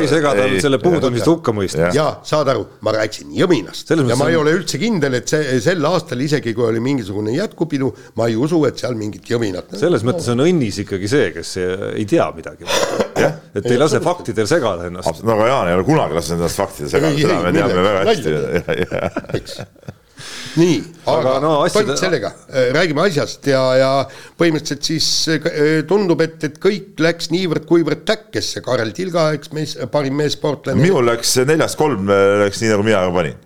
ei 0.00 0.08
sega 0.10 0.32
tal 0.36 0.54
selle 0.62 0.78
puudumist 0.82 1.28
hukka 1.28 1.54
mõista. 1.56 1.90
ja 1.94 2.06
saad 2.26 2.50
aru, 2.52 2.66
ma 2.86 2.94
rääkisin 2.96 3.32
jõminast 3.36 3.92
ja 3.92 4.18
ma 4.18 4.28
ei 4.32 4.38
ole 4.38 4.54
üldse 4.56 4.80
kindel, 4.80 5.18
et 5.18 5.30
see 5.30 5.58
sel 5.64 5.84
aastal 5.88 6.22
isegi 6.24 6.54
kui 6.56 6.66
oli 6.68 6.82
mingisugune 6.84 7.34
jätkupidu, 7.36 7.92
ma 8.20 8.30
ei 8.30 8.38
usu, 8.40 8.62
et 8.68 8.80
seal 8.80 8.96
mingit 8.98 9.28
jõminat. 9.30 9.76
Selles 9.86 10.06
mõttes 10.06 10.28
on 10.32 10.42
õnnis 10.44 10.80
ikkagi 10.82 11.10
see, 11.10 11.32
kes 11.36 11.56
ei 11.62 12.06
tea 12.08 12.26
midagi. 12.36 12.68
et 13.56 13.68
ei 13.70 13.78
lase 13.80 14.02
faktidel 14.04 14.48
segada 14.50 14.90
ennast. 14.90 15.22
no 15.24 15.36
aga 15.36 15.52
Jaan 15.52 15.70
ei 15.70 15.78
ole 15.78 15.86
kunagi 15.86 16.18
lasknud 16.18 16.40
ennast 16.40 16.60
faktidel 16.62 16.92
segada, 16.92 17.20
seda 17.20 17.38
me 17.44 17.54
teame 17.56 17.86
väga 17.86 18.02
hästi. 18.10 19.94
Nii, 20.56 20.76
aga, 21.04 21.18
aga 21.20 21.32
no, 21.44 21.50
asjade... 21.66 21.94
sellega, 22.00 22.30
äh, 22.48 22.70
räägime 22.72 23.02
asjast 23.04 23.44
ja, 23.50 23.60
ja 23.76 23.90
põhimõtteliselt 24.40 24.88
siis 24.88 25.08
äh, 25.34 25.50
tundub, 25.88 26.22
et, 26.24 26.38
et 26.48 26.56
kõik 26.62 26.96
läks 27.04 27.28
niivõrd-kuivõrd 27.34 28.06
täkkesse, 28.08 28.62
Karel 28.64 28.94
Tilga, 28.96 29.28
eks 29.36 29.52
mees, 29.56 29.76
parim 29.92 30.16
meessportlane. 30.16 30.80
minul 30.80 31.04
läks 31.10 31.36
neljast 31.44 31.76
kolm 31.78 32.08
läks 32.08 32.64
nii, 32.64 32.72
nagu 32.72 32.88
mina 32.88 33.04
ka 33.04 33.12
panin. 33.18 33.36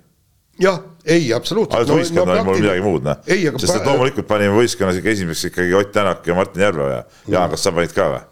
Jah, 0.62 0.78
ei 1.04 1.30
absoluutselt. 1.35 1.80
aga 1.80 2.00
võistkond 2.00 2.28
no, 2.28 2.35
no, 2.37 2.47
mul 2.49 2.59
midagi 2.61 2.83
muud, 2.85 3.07
noh. 3.07 3.23
sest 3.26 3.76
et 3.76 3.87
loomulikult 3.88 4.28
panime 4.28 4.57
võistkonnas 4.57 4.99
ikka 5.00 5.14
esimeseks 5.14 5.52
ikkagi 5.52 5.78
Ott 5.78 5.95
Tänak 5.95 6.26
ja 6.26 6.37
Martin 6.37 6.66
Järveoja. 6.66 7.04
Jaan, 7.30 7.52
kas 7.52 7.64
sa 7.64 7.73
panid 7.76 7.95
ka 7.97 8.11
või? 8.14 8.26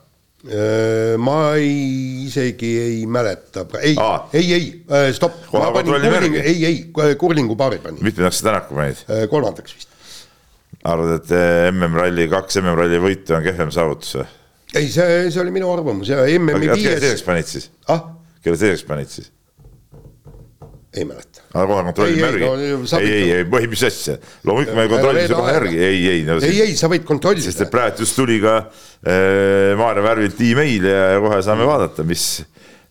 ma 1.18 1.56
ei, 1.58 2.26
isegi 2.28 2.68
ei 2.78 2.98
mäleta, 3.10 3.64
ei 3.82 3.96
ei, 4.38 4.52
ei, 4.54 5.14
stopp, 5.16 5.40
Kurlingu, 5.50 5.96
järgi. 5.98 6.38
ei, 6.38 6.64
ei, 6.64 7.14
Kurlingu 7.18 7.56
paari 7.58 7.80
panin, 7.82 7.98
mitmendaks 8.06 8.38
sa 8.38 8.52
Tänaku 8.52 8.78
panid? 8.78 9.02
kolmandaks 9.32 9.74
vist. 9.74 9.90
arvad, 10.86 11.16
et 11.18 11.34
MM-ralli, 11.72 12.28
kaks 12.30 12.60
MM-ralli 12.62 13.02
võitu 13.02 13.34
on 13.34 13.42
kehvem 13.48 13.74
saavutus 13.74 14.14
või? 14.20 14.28
ei, 14.78 14.86
see, 14.86 15.24
see 15.26 15.42
oli 15.42 15.56
minu 15.58 15.72
arvamus 15.74 16.14
ja 16.14 16.22
MM-i 16.38 16.70
kelle 16.70 16.78
teiseks 16.78 17.02
viies, 17.08 17.26
panid 17.26 17.50
siis? 17.50 17.68
ah, 17.90 18.06
kelle 18.44 18.62
teiseks 18.62 18.86
panid 18.86 19.10
siis? 19.10 19.32
Ei 20.98 21.06
mäleta. 21.08 21.44
aga 21.52 21.66
kohe 21.70 21.84
kontrollime 21.88 22.28
Ei, 22.28 22.42
no 22.42 22.98
ei, 22.98 23.10
ei, 23.12 23.30
ei, 23.38 23.46
põhi, 23.50 23.70
mis 23.70 23.82
asja, 23.88 24.16
loomulikult 24.46 24.78
me 24.78 24.86
seda 25.22 25.40
kohe 25.40 25.54
järgi, 25.56 25.80
ei, 25.88 26.00
ei 26.12 26.24
no 26.26 26.38
ei, 26.42 26.60
ei, 26.66 26.76
sa 26.78 26.90
võid 26.90 27.02
sest 27.02 27.10
kontrollida 27.12 27.52
et. 27.54 27.72
praegu 27.72 28.04
just 28.04 28.18
tuli 28.18 28.38
ka 28.42 28.56
äh, 28.60 29.74
Maarja 29.78 30.04
värvilt 30.06 30.42
email 30.44 30.88
ja 30.90 31.04
ja 31.14 31.22
kohe 31.24 31.40
saame 31.46 31.68
vaadata, 31.68 32.06
mis, 32.08 32.26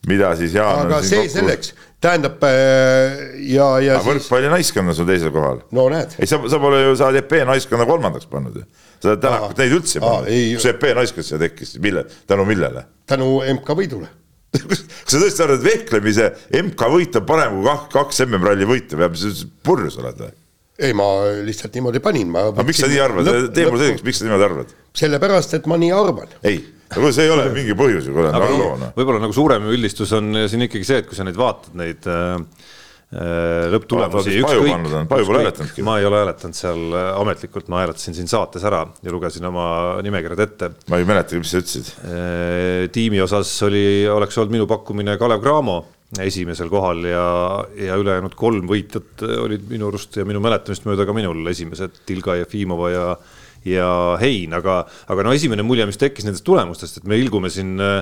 mida 0.10 0.34
siis 0.40 0.56
Jaan 0.58 0.88
aga 0.88 1.02
on 1.02 1.08
see 1.08 1.24
siin 1.26 1.34
selleks, 1.40 1.74
tähendab 2.04 2.44
äh, 2.48 3.40
ja, 3.54 3.70
ja 3.84 3.98
siis, 3.98 4.10
võrkpalli 4.12 4.52
naiskond 4.54 4.94
on 4.94 5.10
teisel 5.10 5.34
kohal. 5.36 5.64
no 5.76 5.88
näed, 5.94 6.16
ei, 6.20 6.30
sa, 6.30 6.40
sa 6.50 6.62
pole 6.62 6.84
ju, 6.84 6.94
sa 7.00 7.10
oled 7.10 7.24
EP 7.24 7.40
naiskonda 7.50 7.88
kolmandaks 7.90 8.30
pannud 8.32 8.62
ju. 8.62 8.68
sa 9.02 9.14
oled 9.14 9.26
Tänakut 9.26 9.64
neid 9.64 9.76
üldse 9.80 10.04
pannud. 10.04 10.32
kus 10.58 10.70
EP 10.72 10.88
naiskond 11.02 11.28
siia 11.28 11.42
tekkis, 11.42 11.76
mille, 11.84 12.06
tänu 12.30 12.46
millele? 12.50 12.88
tänu 13.10 13.38
MK 13.58 13.78
võidule. 13.82 14.10
kas 14.70 14.84
sa 15.12 15.22
tõesti 15.22 15.44
arvad, 15.44 15.62
et 15.62 15.68
vehklemise 15.68 16.28
MK 16.64 16.92
võit 16.94 17.20
on 17.20 17.26
parem 17.28 17.58
kui 17.60 17.78
kaks, 17.94 18.24
MM-ralli 18.26 18.68
võitu 18.70 19.00
või 19.00 19.12
mis 19.14 19.26
sa 19.26 19.50
purjus 19.68 20.00
oled 20.02 20.24
või? 20.24 20.34
ei, 20.78 20.94
ma 20.98 21.06
lihtsalt 21.46 21.74
niimoodi 21.78 22.02
panin, 22.04 22.32
ma 22.34 22.48
aga 22.52 22.66
miks 22.68 22.82
sa 22.84 22.90
nii 22.90 23.00
arvad, 23.02 23.30
tee 23.56 23.68
mulle 23.68 23.84
selgeks, 23.84 24.06
miks 24.06 24.22
sa 24.22 24.28
niimoodi 24.28 24.48
arvad? 24.48 24.74
sellepärast, 24.98 25.58
et 25.58 25.70
ma 25.70 25.80
nii 25.82 25.94
arvan. 25.96 26.34
ei, 26.48 26.62
aga 26.94 27.12
see 27.16 27.28
ei 27.28 27.34
ole 27.34 27.48
mingi 27.56 27.78
põhjus 27.78 28.10
ju, 28.10 28.16
kuule, 28.16 28.32
loona. 28.54 28.92
võib-olla 28.98 29.24
nagu 29.26 29.36
suurem 29.36 29.68
üldistus 29.74 30.14
on 30.18 30.46
siin 30.48 30.68
ikkagi 30.68 30.88
see, 30.88 31.02
et 31.04 31.10
kui 31.10 31.18
sa 31.18 31.26
neid 31.28 31.40
vaatad, 31.40 31.74
neid 31.82 32.08
äh, 32.12 32.38
lõpptulemusi. 33.72 34.42
Paju 34.44 35.28
pole 35.30 35.40
hääletanudki. 35.40 35.84
ma 35.88 35.98
ei 36.00 36.08
ole 36.10 36.20
hääletanud 36.20 36.58
seal 36.58 36.82
äh, 36.92 37.12
ametlikult, 37.22 37.70
ma 37.72 37.80
hääletasin 37.86 38.18
siin 38.18 38.28
saates 38.28 38.66
ära 38.68 38.82
ja 39.04 39.14
lugesin 39.16 39.48
oma 39.48 39.68
nimekirjad 40.04 40.44
ette. 40.44 40.72
ma 40.92 41.00
ei 41.00 41.08
mäletagi, 41.08 41.40
mis 41.40 41.54
sa 41.54 41.62
ütlesid. 41.64 41.94
tiimi 42.92 43.22
osas 43.24 43.54
oli, 43.64 43.86
oleks 44.12 44.38
olnud 44.38 44.58
minu 44.58 44.68
pakkumine 44.68 45.16
Kalev 45.18 45.42
Cramo 45.46 45.80
esimesel 46.24 46.70
kohal 46.72 47.04
ja, 47.04 47.26
ja 47.80 47.96
ülejäänud 48.00 48.36
kolm 48.40 48.68
võitjat 48.68 49.24
olid 49.44 49.66
minu 49.72 49.90
arust 49.90 50.16
ja 50.20 50.24
minu 50.28 50.40
mäletamist 50.44 50.88
mööda 50.88 51.08
ka 51.08 51.16
minul 51.16 51.48
esimesed, 51.52 52.04
Tilga 52.08 52.38
Jefimova 52.42 52.92
ja 52.92 53.10
ja 53.68 53.90
Hein, 54.22 54.54
aga, 54.56 54.82
aga 55.12 55.26
no 55.26 55.34
esimene 55.36 55.66
mulje, 55.66 55.88
mis 55.90 56.00
tekkis 56.00 56.28
nendest 56.28 56.46
tulemustest, 56.48 57.02
et 57.02 57.08
me 57.10 57.18
ilgume 57.20 57.52
siin 57.52 57.76
äh, 57.84 58.02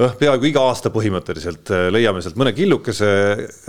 noh, 0.00 0.18
peaaegu 0.20 0.48
iga 0.50 0.66
aasta 0.68 0.92
põhimõtteliselt 0.94 1.72
äh, 1.74 1.88
leiame 1.92 2.22
sealt 2.24 2.38
mõne 2.40 2.52
killukese, 2.56 3.08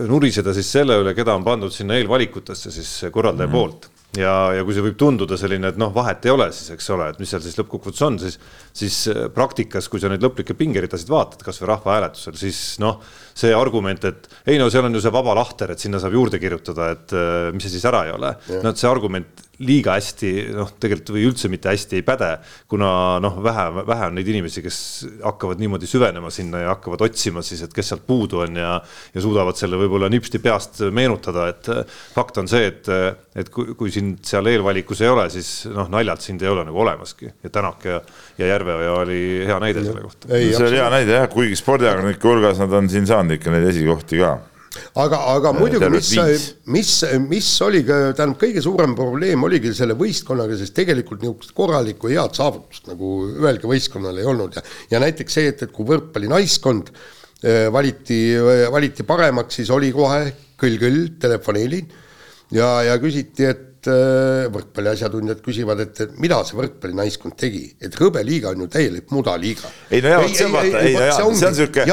nuriseda 0.07 0.53
siis 0.55 0.69
selle 0.77 0.99
üle, 1.01 1.15
keda 1.17 1.35
on 1.37 1.47
pandud 1.47 1.73
sinna 1.73 1.97
eelvalikutesse 1.99 2.71
siis 2.73 2.93
korraldaja 3.11 3.49
mm 3.49 3.53
-hmm. 3.53 3.59
poolt. 3.59 3.89
ja, 4.17 4.33
ja 4.57 4.63
kui 4.67 4.75
see 4.75 4.83
võib 4.83 4.97
tunduda 4.99 5.37
selline, 5.39 5.69
et 5.71 5.77
noh, 5.79 5.93
vahet 5.95 6.25
ei 6.25 6.31
ole 6.31 6.49
siis, 6.51 6.71
eks 6.75 6.89
ole, 6.91 7.09
et 7.09 7.19
mis 7.19 7.29
seal 7.31 7.41
siis 7.41 7.55
lõppkokkuvõttes 7.59 8.01
on, 8.07 8.19
siis, 8.19 8.39
siis 8.73 9.07
äh, 9.07 9.27
praktikas, 9.33 9.87
kui 9.89 9.99
sa 9.99 10.09
neid 10.11 10.23
lõplikke 10.23 10.53
pingeridasid 10.53 11.09
vaatad, 11.09 11.43
kasvõi 11.43 11.69
rahvahääletusel, 11.71 12.35
siis 12.35 12.79
noh, 12.79 12.99
see 13.33 13.53
argument, 13.55 14.03
et 14.05 14.27
ei 14.45 14.59
no 14.59 14.69
seal 14.69 14.85
on 14.85 14.95
ju 14.95 15.01
see 15.01 15.13
vaba 15.13 15.35
lahter, 15.35 15.71
et 15.71 15.79
sinna 15.79 15.99
saab 15.99 16.13
juurde 16.13 16.39
kirjutada, 16.39 16.91
et 16.91 17.13
äh, 17.13 17.53
mis 17.53 17.63
see 17.63 17.77
siis 17.77 17.87
ära 17.87 18.05
ei 18.05 18.11
ole. 18.11 18.35
no 18.63 18.69
et 18.69 18.77
see 18.77 18.91
argument 18.91 19.47
liiga 19.61 19.95
hästi 19.97 20.31
noh, 20.55 20.73
tegelikult 20.81 21.13
või 21.15 21.25
üldse 21.29 21.51
mitte 21.51 21.71
hästi 21.71 21.99
ei 21.99 22.05
päde, 22.05 22.31
kuna 22.71 23.19
noh, 23.23 23.39
vähe, 23.43 23.67
vähe 23.87 24.09
on 24.09 24.17
neid 24.17 24.29
inimesi, 24.31 24.63
kes 24.65 24.79
hakkavad 25.23 25.61
niimoodi 25.61 25.89
süvenema 25.89 26.31
sinna 26.33 26.63
ja 26.65 26.73
hakkavad 26.73 27.05
otsima 27.07 27.43
siis, 27.45 27.63
et 27.65 27.73
kes 27.75 27.91
sealt 27.93 28.05
puudu 28.07 28.41
on 28.45 28.59
ja 28.61 28.73
ja 29.13 29.23
suudavad 29.23 29.57
selle 29.59 29.79
võib-olla 29.79 30.09
nipsti 30.11 30.39
peast 30.41 30.81
meenutada, 30.93 31.47
et 31.51 31.69
äh, 31.71 31.81
fakt 32.15 32.39
on 32.41 32.49
see, 32.51 32.69
et, 32.71 32.89
et 33.37 33.49
kui, 33.53 33.75
kui 33.77 33.93
sind 33.93 34.21
seal 34.27 34.47
eelvalikus 34.51 35.03
ei 35.03 35.11
ole, 35.11 35.27
siis 35.33 35.51
noh, 35.71 35.89
naljalt 35.91 36.25
sind 36.25 36.43
ei 36.43 36.51
ole 36.51 36.65
nagu 36.67 36.83
olemaski 36.83 37.29
ja 37.31 37.51
Tänak 37.51 37.85
ja, 37.85 37.99
ja 38.39 38.51
Järveoja 38.53 38.93
oli 39.01 39.21
hea 39.47 39.59
näide 39.63 39.83
selle 39.85 40.05
kohta. 40.05 40.31
ei, 40.35 40.53
see 40.55 40.67
oli 40.69 40.79
hea 40.79 40.89
näide 40.93 41.17
jah, 41.19 41.27
kuigi 41.31 41.57
spordiajakirjanike 41.59 42.27
hulgas 42.27 42.61
nad 42.61 42.79
on 42.79 42.89
siin 42.91 43.07
saanud 43.09 43.37
ikka 43.37 43.53
neid 43.53 43.67
esikohti 43.71 44.21
ka. 44.21 44.37
aga, 45.01 45.19
aga 45.35 45.53
muidugi, 45.55 45.83
tervelt 45.83 46.11
mis 46.11 46.45
mis, 46.75 46.91
mis 47.25 47.49
oli 47.65 47.83
ka, 47.87 47.99
tähendab, 48.17 48.39
kõige 48.41 48.63
suurem 48.63 48.95
probleem 48.97 49.43
oligi 49.47 49.73
selle 49.77 49.97
võistkonnaga, 49.99 50.57
sest 50.59 50.75
tegelikult 50.77 51.23
niisugust 51.23 51.55
korralikku 51.57 52.11
head 52.11 52.37
saavutust 52.37 52.91
nagu 52.91 53.15
ühelgi 53.31 53.69
võistkonnal 53.71 54.21
ei 54.21 54.29
olnud. 54.31 54.55
Ja 54.57 54.63
ja 54.91 55.01
näiteks 55.03 55.37
see, 55.37 55.49
et, 55.51 55.65
et 55.65 55.73
kui 55.75 55.87
võrkpallinaiskond 55.89 56.91
eh, 56.91 57.67
valiti, 57.73 58.21
valiti 58.71 59.07
paremaks, 59.07 59.59
siis 59.59 59.71
oli 59.73 59.91
kohe 59.95 60.23
kõll-kõll, 60.61 61.03
telefonihelin 61.21 61.91
ja, 62.53 62.69
ja 62.85 62.97
küsiti, 63.01 63.47
et 63.49 63.70
eh, 63.89 64.47
võrkpalli 64.53 64.91
asjatundjad 64.91 65.41
küsivad, 65.45 65.81
et 65.85 66.01
et 66.05 66.17
mida 66.21 66.39
see 66.47 66.57
võrkpallinaiskond 66.59 67.35
tegi, 67.39 67.63
et 67.81 67.95
hõbeliiga 67.97 68.51
on 68.53 68.65
ju 68.65 68.67
täielik 68.71 69.11
mudaliiga. 69.13 69.71
ei 69.89 70.03
no 70.03 70.13
jaa, 70.13 70.21
vot 70.23 70.35
see 70.37 70.47
on 70.47 70.55
vaata, 70.55 70.83
ei 70.85 70.95
no 70.95 71.03
jaa, 71.07 71.17
see 71.17 71.47
on 71.49 71.57
siuke, 71.57 71.85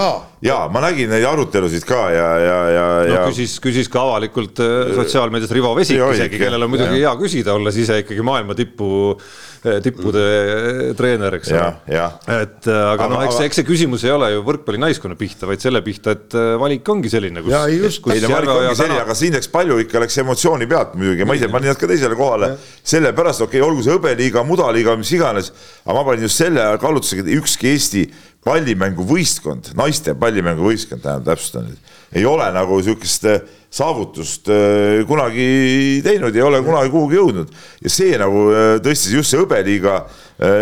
jaa, 0.44 0.62
ma 0.72 0.82
nägin 0.84 1.12
neid 1.12 1.26
arutelusid 1.28 1.86
ka 1.88 2.00
ja, 2.14 2.28
ja, 2.44 2.58
ja, 2.74 2.86
no 3.08 3.14
ja 3.14 3.26
küsis, 3.30 3.58
küsis 3.64 3.90
ka 3.92 4.04
avalikult 4.06 4.62
äh, 4.64 4.94
sotsiaalmeedias 4.98 5.54
Rivo 5.56 5.74
Vesik 5.78 6.02
isegi, 6.02 6.40
kellel 6.40 6.68
on 6.68 6.74
muidugi 6.74 7.02
hea 7.02 7.14
küsida, 7.20 7.56
olles 7.58 7.78
ise 7.80 8.02
ikkagi 8.04 8.26
maailma 8.26 8.56
tipu, 8.58 9.16
tippude 9.82 10.24
treener, 10.98 11.34
eks 11.38 11.50
ole 11.54 11.70
et 12.28 12.68
äh, 12.68 12.76
aga, 12.76 12.92
Aga- 12.92 13.08
noh, 13.12 13.24
eks, 13.26 13.40
eks 13.46 13.60
see 13.60 13.66
küsimus 13.66 14.04
ei 14.06 14.12
ole 14.14 14.30
ju 14.34 14.42
võrkpallinaiskonna 14.46 15.18
pihta, 15.18 15.48
vaid 15.50 15.62
selle 15.62 15.82
pihta, 15.86 16.14
et 16.16 16.36
äh, 16.38 16.52
valik 16.60 16.88
ongi 16.92 17.10
selline, 17.12 17.42
kus. 17.44 17.56
Ei 17.58 17.80
just, 17.80 18.06
ei 18.14 18.22
no 18.24 18.30
valik 18.32 18.52
ongi 18.54 18.78
selline, 18.78 19.00
aga 19.02 19.16
siin 19.18 19.36
läks 19.36 19.50
palju 19.52 19.80
ikka 19.84 20.02
läks 20.04 20.20
emotsiooni 20.22 20.68
pealt 20.70 20.94
muidugi, 20.98 21.26
ma 21.28 21.38
ise 21.38 21.50
panin 21.52 21.72
nad 21.72 21.80
ka 21.80 21.90
teisele 21.90 22.18
kohale, 22.18 22.52
sellepärast 22.94 23.46
okei 23.46 23.60
okay,, 23.60 23.66
olgu 23.68 23.84
see 23.86 23.96
hõbeliiga, 23.96 24.44
mudaliiga, 24.46 24.96
mis 25.00 25.12
iganes, 25.16 25.52
aga 25.84 25.98
ma 25.98 26.06
panin 26.10 26.28
just 26.28 26.42
selle 26.44 26.68
kaalutlusega, 26.82 27.26
et 27.26 27.34
ükski 27.38 27.72
Eesti 27.72 28.06
pallimänguvõistkond, 28.46 29.72
naiste 29.78 30.14
pallimänguvõistkond, 30.18 31.02
tähendab, 31.02 31.26
täpsustan 31.32 31.66
nüüd, 31.68 31.94
ei 32.16 32.24
ole 32.24 32.46
nagu 32.54 32.78
niisugust 32.78 33.26
äh, 33.28 33.42
saavutust 33.74 34.48
äh, 34.52 35.02
kunagi 35.08 35.48
teinud 36.04 36.36
ei 36.36 36.44
ole 36.44 36.60
kunagi 36.64 36.92
kuhugi 36.92 37.18
jõudnud. 37.18 37.50
Ja 37.84 37.92
see 37.92 38.16
nagu 38.20 38.46
äh, 38.54 38.70
tõstis 38.84 39.16
just 39.16 39.34
see 39.34 39.42
hõbeliiga 39.42 40.00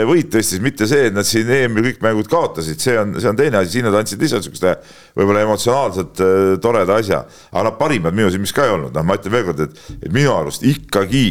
võit 0.08 0.30
tõstis 0.32 0.62
mitte 0.64 0.86
see, 0.88 1.10
et 1.10 1.12
nad 1.12 1.26
siin 1.28 1.50
EM-il 1.52 1.90
kõik 1.90 1.98
mängud 2.00 2.30
kaotasid, 2.32 2.80
see 2.80 2.94
on, 2.96 3.10
see 3.20 3.28
on 3.28 3.36
teine 3.36 3.58
asi, 3.60 3.74
siin 3.74 3.84
nad 3.84 3.98
andsid 3.98 4.22
lihtsalt 4.24 4.46
niisugust 4.46 4.64
võib-olla 5.12 5.42
emotsionaalselt 5.44 6.22
toreda 6.64 6.96
asja, 6.96 7.18
aga 7.52 7.66
nad 7.68 7.76
parimad 7.76 8.16
minu 8.16 8.30
silmis 8.32 8.56
ka 8.56 8.64
ei 8.64 8.72
olnud, 8.72 8.94
noh, 8.96 9.04
ma 9.04 9.18
ütlen 9.20 9.34
veel 9.34 9.44
kord, 9.50 9.60
et, 9.66 9.82
et 9.98 10.08
minu 10.16 10.32
arust 10.32 10.64
ikkagi 10.64 11.26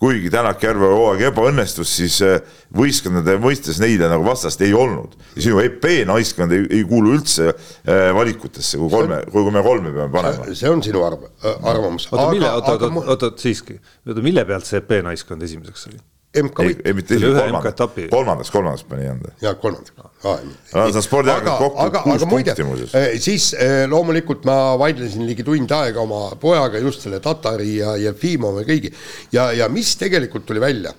kuigi 0.00 0.30
Tänak 0.32 0.62
Järve 0.62 0.88
hooaeg 0.92 1.26
ebaõnnestus, 1.30 1.92
siis 1.98 2.18
äh, 2.24 2.40
võistkondade 2.76 3.36
mõistes 3.42 3.80
neile 3.82 4.10
nagu 4.12 4.26
vastast 4.26 4.60
ei 4.64 4.74
olnud. 4.76 5.16
ja 5.36 5.46
sinu 5.48 5.60
EP 5.64 5.86
naiskond 6.08 6.52
ei, 6.52 6.66
ei 6.80 6.84
kuulu 6.88 7.14
üldse 7.16 7.48
äh, 7.52 8.10
valikutesse, 8.16 8.80
kui 8.80 8.90
kolme, 8.92 9.22
kui 9.32 9.46
me 9.52 9.62
kolme 9.64 9.94
peame 9.94 10.12
panema. 10.12 10.50
see 10.52 10.70
on 10.70 10.84
sinu 10.84 11.04
arv-, 11.06 11.30
arvamus. 11.62 12.08
oota, 12.12 12.28
mille, 12.34 12.50
oota, 12.52 12.76
oota, 12.76 12.92
oota, 13.06 13.32
siiski, 13.40 13.80
oota, 14.06 14.24
mille 14.24 14.44
pealt 14.48 14.68
see 14.68 14.82
EP-naiskond 14.82 15.48
esimeseks 15.48 15.88
oli? 15.90 16.02
MK 16.42 16.60
ei 16.64 16.68
võit, 16.72 16.82
ei 16.90 16.96
mitte 16.98 17.16
ühe 17.18 17.30
kolmandas 17.32 18.10
kolmandas, 18.10 18.50
kolmandas 18.54 18.84
pani 18.88 19.08
anda. 19.10 19.32
ja 19.42 19.54
kolmandaks. 19.60 19.92
Aa, 20.26 20.36
see 20.72 20.98
on 20.98 21.04
spordiajakirjas 21.04 21.58
kokku 21.60 21.82
aga, 21.84 22.02
kuus 22.04 22.16
aga 22.22 22.28
muide 22.30 22.54
punkti 22.54 22.66
muuseas., 22.66 23.22
siis 23.24 23.48
eh, 23.54 23.84
loomulikult 23.90 24.44
ma 24.48 24.56
vaidlesin 24.80 25.26
ligi 25.28 25.44
tund 25.46 25.70
aega 25.76 26.00
oma 26.02 26.22
pojaga 26.40 26.80
just 26.82 27.04
selle 27.06 27.20
Tatari 27.24 27.76
ja 27.78 27.94
Jefimovi 28.00 28.64
kõigi 28.68 28.92
ja, 29.36 29.50
ja 29.54 29.68
mis 29.72 29.92
tegelikult 30.00 30.46
tuli 30.48 30.60
välja, 30.64 30.92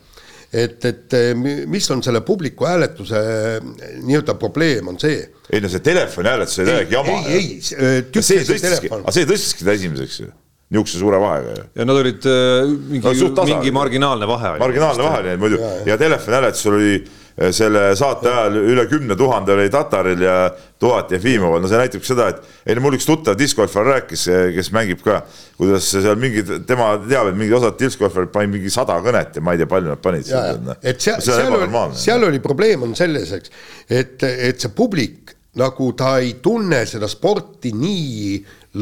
et, 0.53 0.79
et 0.87 1.13
eh, 1.17 1.33
mi- 1.35 1.65
mis 1.67 1.89
on 1.91 2.01
selle 2.05 2.21
publiku 2.25 2.65
hääletuse 2.69 3.19
eh, 3.19 3.69
nii-öelda 4.05 4.37
probleem, 4.39 4.87
on 4.93 4.99
see. 5.01 5.19
ei 5.51 5.61
no 5.63 5.69
see 5.71 5.83
telefoni 5.83 6.29
hääletus 6.31 6.59
oli 6.63 6.71
täielik 6.71 6.91
jama. 6.95 7.19
ei, 7.27 7.37
ei, 7.41 7.47
see 7.61 8.01
tükkis 8.07 8.31
tõstiski, 8.31 8.61
telefon 8.69 9.03
aga 9.03 9.15
see 9.19 9.27
tõstiski 9.33 9.67
ta 9.67 9.75
esimeseks 9.75 10.19
ju, 10.23 10.31
niisuguse 10.67 10.99
suure 10.99 11.19
vahega 11.21 11.53
ju. 11.55 11.63
ja 11.79 11.85
nad 11.87 12.01
olid 12.01 12.25
äh, 12.27 12.73
mingi 12.89 13.29
No 13.37 13.45
mingi 13.47 13.71
marginaalne 13.71 14.27
vahe 14.27 14.49
oli. 14.55 14.59
marginaalne 14.59 15.03
vahe 15.03 15.19
oli 15.23 15.37
muidu 15.39 15.61
ja, 15.61 15.69
ja 15.93 15.97
telefonihääletusel 15.97 16.73
oli 16.75 16.95
eh, 16.97 17.51
selle 17.55 17.83
saate 17.95 18.27
ajal 18.31 18.57
üle 18.73 18.83
kümne 18.91 19.15
tuhande 19.15 19.53
oli 19.55 19.69
Tataril 19.71 20.25
ja 20.25 20.35
tuhat 20.79 21.11
Jefimoval, 21.15 21.61
no 21.63 21.71
see 21.71 21.79
näitab 21.79 22.03
seda, 22.05 22.27
et 22.33 22.67
ei 22.67 22.75
no 22.75 22.83
mul 22.83 22.97
üks 22.97 23.07
tuttav 23.07 23.37
diskgolfar 23.39 23.87
rääkis, 23.87 24.27
kes 24.57 24.71
mängib 24.75 24.99
ka, 25.05 25.21
kuidas 25.57 25.87
seal 25.93 26.19
mingid, 26.19 26.51
tema 26.69 26.91
teab, 27.07 27.31
et 27.31 27.39
mingid 27.39 27.55
osad 27.57 27.79
diskgolfarid 27.79 28.33
panid 28.35 28.57
mingi 28.57 28.73
sada 28.73 28.99
kõnet 29.05 29.39
ja 29.39 29.45
ma 29.45 29.55
ei 29.55 29.63
tea, 29.63 29.69
palju 29.71 29.93
nad 29.93 30.03
panid. 30.03 30.27
ja, 30.29 30.43
ja, 30.51 30.77
et 30.83 31.01
seal, 31.01 31.23
seal 31.23 31.55
oli, 31.55 31.71
seal 31.97 32.27
oli 32.27 32.43
probleem 32.43 32.83
on 32.89 32.93
selles, 32.99 33.31
eks, 33.39 33.55
et, 33.87 34.27
et 34.51 34.61
see 34.61 34.75
publik 34.75 35.37
nagu 35.57 35.89
ta 35.97 36.17
ei 36.21 36.35
tunne 36.43 36.83
seda 36.89 37.09
sporti 37.09 37.71
nii 37.73 38.37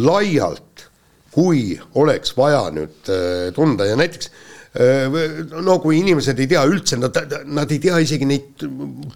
laialt, 0.05 0.89
kui 1.35 1.73
oleks 1.99 2.35
vaja 2.37 2.67
nüüd 2.73 3.11
äh, 3.11 3.53
tunda 3.55 3.87
ja 3.89 3.99
näiteks 3.99 4.31
no 4.75 5.77
kui 5.79 6.01
inimesed 6.01 6.39
ei 6.43 6.49
tea 6.51 6.65
üldse, 6.67 6.97
nad, 6.99 7.15
nad 7.47 7.69
ei 7.71 7.79
tea 7.79 7.99
isegi 8.03 8.27
neid 8.27 8.65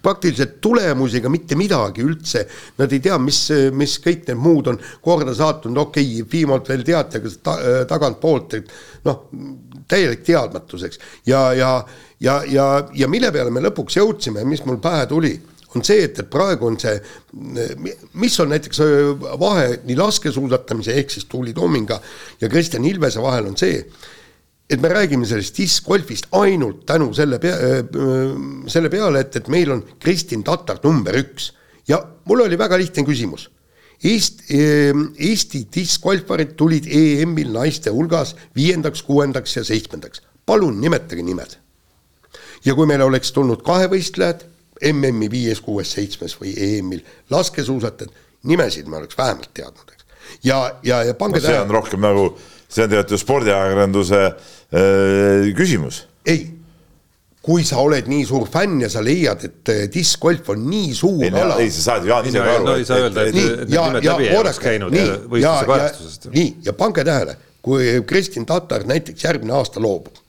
praktiliselt 0.00 0.56
tulemusi 0.64 1.20
ega 1.20 1.28
mitte 1.32 1.58
midagi 1.58 2.04
üldse. 2.04 2.46
Nad 2.80 2.92
ei 2.96 3.02
tea, 3.04 3.18
mis, 3.20 3.42
mis 3.76 3.98
kõik 4.00 4.24
need 4.30 4.40
muud 4.40 4.70
on 4.72 4.80
korda 5.04 5.34
saatnud, 5.36 5.76
okei 5.84 6.06
okay,, 6.22 6.28
viimalt 6.32 6.70
veel 6.72 6.84
teate, 6.86 7.20
kas 7.20 7.36
ta, 7.44 7.58
tagantpoolt, 7.90 8.56
et 8.56 8.72
noh, 9.04 9.26
täielik 9.90 10.24
teadmatuseks 10.24 11.00
ja, 11.28 11.50
ja, 11.56 11.70
ja, 12.22 12.40
ja, 12.48 12.66
ja 12.94 13.08
mille 13.10 13.32
peale 13.34 13.52
me 13.52 13.62
lõpuks 13.66 13.98
jõudsime, 14.00 14.46
mis 14.48 14.64
mul 14.64 14.80
pähe 14.80 15.04
tuli 15.10 15.34
on 15.74 15.84
see, 15.86 16.04
et, 16.04 16.18
et 16.18 16.30
praegu 16.30 16.66
on 16.66 16.78
see, 16.80 16.96
mis 18.18 18.38
on 18.42 18.50
näiteks 18.50 18.80
vahe 19.40 19.66
nii 19.86 19.98
laskesuusatamise 19.98 20.96
ehk 20.98 21.14
siis 21.14 21.28
Tuuli 21.30 21.54
Toominga 21.54 22.00
ja 22.40 22.48
Kristjan 22.50 22.84
Ilvese 22.88 23.22
vahel 23.22 23.46
on 23.52 23.56
see, 23.60 23.84
et 24.70 24.82
me 24.82 24.90
räägime 24.90 25.26
sellest 25.26 25.56
discgolfist 25.58 26.28
ainult 26.38 26.84
tänu 26.86 27.12
selle 27.14 27.38
pea, 27.42 27.56
selle 28.70 28.90
peale, 28.90 29.24
et, 29.24 29.40
et 29.40 29.48
meil 29.50 29.72
on 29.74 29.82
Kristin 30.02 30.44
Tatar 30.46 30.78
number 30.84 31.18
üks 31.18 31.52
ja 31.90 31.98
mul 32.30 32.44
oli 32.46 32.58
väga 32.58 32.78
lihtne 32.78 33.04
küsimus. 33.06 33.48
Eest, 34.00 34.46
Eesti 34.48 35.66
discgolfarid 35.74 36.54
tulid 36.56 36.86
EM-il 36.88 37.50
naiste 37.52 37.92
hulgas 37.92 38.32
viiendaks, 38.56 39.02
kuuendaks 39.04 39.58
ja 39.58 39.64
seitsmendaks. 39.66 40.22
palun 40.46 40.80
nimetage 40.80 41.22
nimed. 41.22 41.58
ja 42.64 42.74
kui 42.74 42.86
meil 42.86 43.02
oleks 43.02 43.32
tulnud 43.32 43.62
kahevõistlejad 43.62 44.42
MM-i 44.80 45.28
viies, 45.30 45.60
kuues, 45.64 45.90
seitsmes 45.92 46.36
või 46.40 46.54
EM-il 46.56 47.02
laskesuusatajad, 47.30 48.12
nimesid 48.48 48.88
me 48.88 49.00
oleks 49.00 49.18
vähemalt 49.18 49.50
teadnud, 49.54 49.92
eks. 49.92 50.06
ja, 50.44 50.62
ja, 50.82 51.02
ja 51.04 51.16
pange 51.18 51.40
no, 51.40 51.46
see 51.46 51.58
on 51.60 51.74
rohkem 51.74 52.00
nagu, 52.04 52.30
see 52.68 52.86
on 52.86 52.92
tegelikult 52.92 53.12
ju 53.16 53.20
spordiajakirjanduse 53.20 54.22
äh, 54.24 55.50
küsimus. 55.56 56.06
ei, 56.24 56.46
kui 57.44 57.64
sa 57.64 57.82
oled 57.84 58.08
nii 58.08 58.24
suur 58.28 58.48
fänn 58.52 58.80
ja 58.84 58.88
sa 58.92 59.04
leiad, 59.04 59.44
et 59.48 59.72
äh, 59.72 59.84
discgolf 59.92 60.48
on 60.54 60.64
nii 60.70 60.96
suur 60.96 61.26
ei, 61.26 61.34
ala. 61.34 61.60
ei, 61.60 61.70
sa 61.74 61.86
saad 61.90 62.08
ju 62.08 62.14
Jaan 62.14 62.32
ise 62.32 62.40
ka 62.40 62.56
aru. 62.56 62.66
no 62.70 62.78
ei 62.80 62.88
saa 62.88 63.04
öelda, 63.04 63.28
et 63.28 63.36
need 63.36 63.62
nimed 63.74 64.08
läbi 64.08 64.28
ei 64.30 64.40
oleks 64.40 64.64
käinud 64.64 64.96
võistluse 64.96 65.70
kajastusest. 65.74 66.28
nii, 66.34 66.50
ja 66.64 66.76
pange 66.80 67.04
tähele, 67.04 67.36
kui 67.64 67.92
Kristin 68.08 68.48
Tatar 68.48 68.88
näiteks 68.88 69.24
järgmine 69.28 69.56
aasta 69.60 69.80
loobub. 69.84 70.20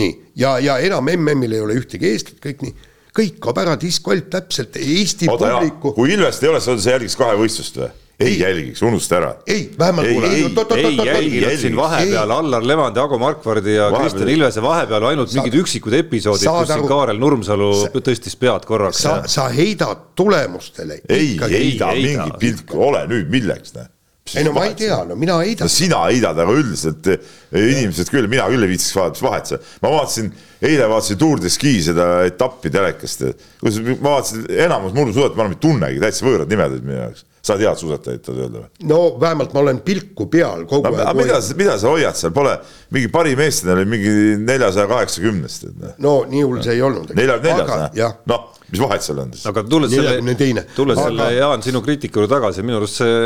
nii, 0.00 0.12
ja, 0.36 0.58
ja 0.58 0.80
enam 0.84 1.12
MM-il 1.12 1.60
ei 1.60 1.64
ole 1.64 1.80
ühtegi 1.80 2.14
eestlat, 2.14 2.40
kõik 2.44 2.64
nii 2.64 2.94
kõik 3.16 3.38
kaob 3.42 3.60
ära, 3.62 3.76
discgolf 3.80 4.28
täpselt 4.32 4.76
Eesti 4.80 5.30
Oota, 5.32 5.54
publiku. 5.56 5.94
kui 5.96 6.12
Ilvest 6.16 6.44
ei 6.44 6.52
ole, 6.52 6.60
sa 6.64 6.76
jälgiks 6.76 7.16
kahevõistlust 7.18 7.80
või? 7.80 7.88
ei, 8.20 8.28
ei 8.28 8.38
jälgiks, 8.40 8.82
unusta 8.82 9.16
ära. 9.16 9.30
ei, 9.46 9.70
vähemalt 9.78 10.06
ei, 10.06 10.16
ei, 10.16 10.44
ei 10.76 11.06
jälginud 11.06 11.58
siin 11.60 11.76
vahepeal 11.76 12.30
Allar 12.30 12.66
Levandi, 12.66 13.00
Ago 13.00 13.18
Markvardi 13.20 13.74
ja 13.74 13.90
Kristjan 13.92 14.30
Ilvese 14.32 14.62
vahepeal 14.64 15.08
ainult 15.10 15.32
sa, 15.32 15.40
mingid 15.40 15.58
üksikud 15.60 15.96
episoodid, 16.00 16.48
kus 16.48 16.72
siin 16.72 16.88
Kaarel 16.88 17.20
Nurmsalu 17.20 17.72
sa, 17.82 17.90
tõstis 17.98 18.38
pead 18.40 18.68
korraks. 18.68 19.02
sa, 19.04 19.18
sa 19.30 19.48
heidad 19.52 20.14
tulemustele. 20.16 21.02
ei 21.08 21.36
heida 21.36 21.92
mingit 21.92 22.40
pilku, 22.40 22.80
ole 22.88 23.04
nüüd 23.10 23.28
milleks, 23.32 23.76
näe 23.76 23.92
ei 24.34 24.44
no 24.44 24.52
ma 24.52 24.64
ei 24.66 24.74
tea, 24.74 24.96
no 25.06 25.14
mina 25.18 25.38
heidan 25.38 25.68
no,. 25.68 25.72
sina 25.72 26.00
heidad, 26.08 26.38
aga 26.42 26.54
üldiselt 26.58 27.06
eh, 27.12 27.20
inimesed 27.52 28.10
küll, 28.10 28.26
mina 28.30 28.48
küll 28.50 28.66
ei 28.66 28.72
viitsiks 28.72 28.96
vaadata, 28.96 29.14
mis 29.14 29.26
vahet 29.26 29.52
see, 29.52 29.60
ma 29.84 29.92
vaatasin, 29.92 30.32
eile 30.66 30.88
vaatasin 30.90 31.20
Tour 31.20 31.42
de 31.42 31.52
Ski 31.52 31.76
seda 31.86 32.08
etappi 32.26 32.72
telekast, 32.74 33.22
kus 33.62 33.78
ma 33.84 34.16
vaatasin, 34.16 34.48
enamus 34.66 34.96
murdusuusatajad, 34.96 35.38
ma 35.38 35.46
enam 35.46 35.54
ei 35.54 35.62
tunnegi, 35.62 36.02
täitsa 36.02 36.26
võõrad 36.26 36.50
nimed 36.50 36.74
olid 36.74 36.88
minu 36.88 36.98
jaoks. 36.98 37.24
sa 37.46 37.54
tead 37.54 37.78
suusatajaid, 37.78 38.22
tahad 38.26 38.40
öelda 38.42 38.64
või? 38.64 38.88
no 38.90 38.98
vähemalt 39.22 39.52
ma 39.54 39.62
olen 39.62 39.78
pilku 39.86 40.26
peal 40.32 40.64
kogu 40.66 40.88
no, 40.88 40.96
aeg. 40.96 41.04
aga 41.12 41.14
mida, 41.20 41.38
mida 41.60 41.76
sa 41.78 41.92
hoiad 41.92 42.18
seal, 42.18 42.32
pole 42.34 42.56
mingi 42.96 43.10
parim 43.14 43.42
eestlane 43.44 43.76
oli 43.76 43.90
mingi 43.92 44.14
neljasaja 44.42 44.88
kaheksakümnest. 44.90 45.68
Noh. 45.76 45.92
no 46.02 46.16
nii 46.26 46.42
hull 46.42 46.64
see 46.66 46.74
ei 46.74 46.82
olnud. 46.82 47.14
nelja, 47.14 47.38
neljas, 47.44 48.18
noh, 48.26 48.48
mis 48.72 48.82
vahet 48.82 49.06
seal 49.06 49.22
on 49.22 49.30
siis? 49.36 49.46
aga 49.46 49.62
tulles 49.70 49.94
selle, 49.94 50.66
tulles 50.74 50.98
selle 50.98 51.30
Jaan 51.36 51.62
sinu 51.62 51.84
kriitika 51.86 52.18
juurde 52.18 52.34
tagasi, 52.34 52.66
minu 52.66 52.80
arust 52.80 53.04
see 53.04 53.22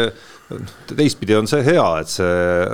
teistpidi 0.90 1.36
on 1.38 1.46
see 1.50 1.62
hea, 1.64 1.84
et 2.02 2.10
see 2.10 2.30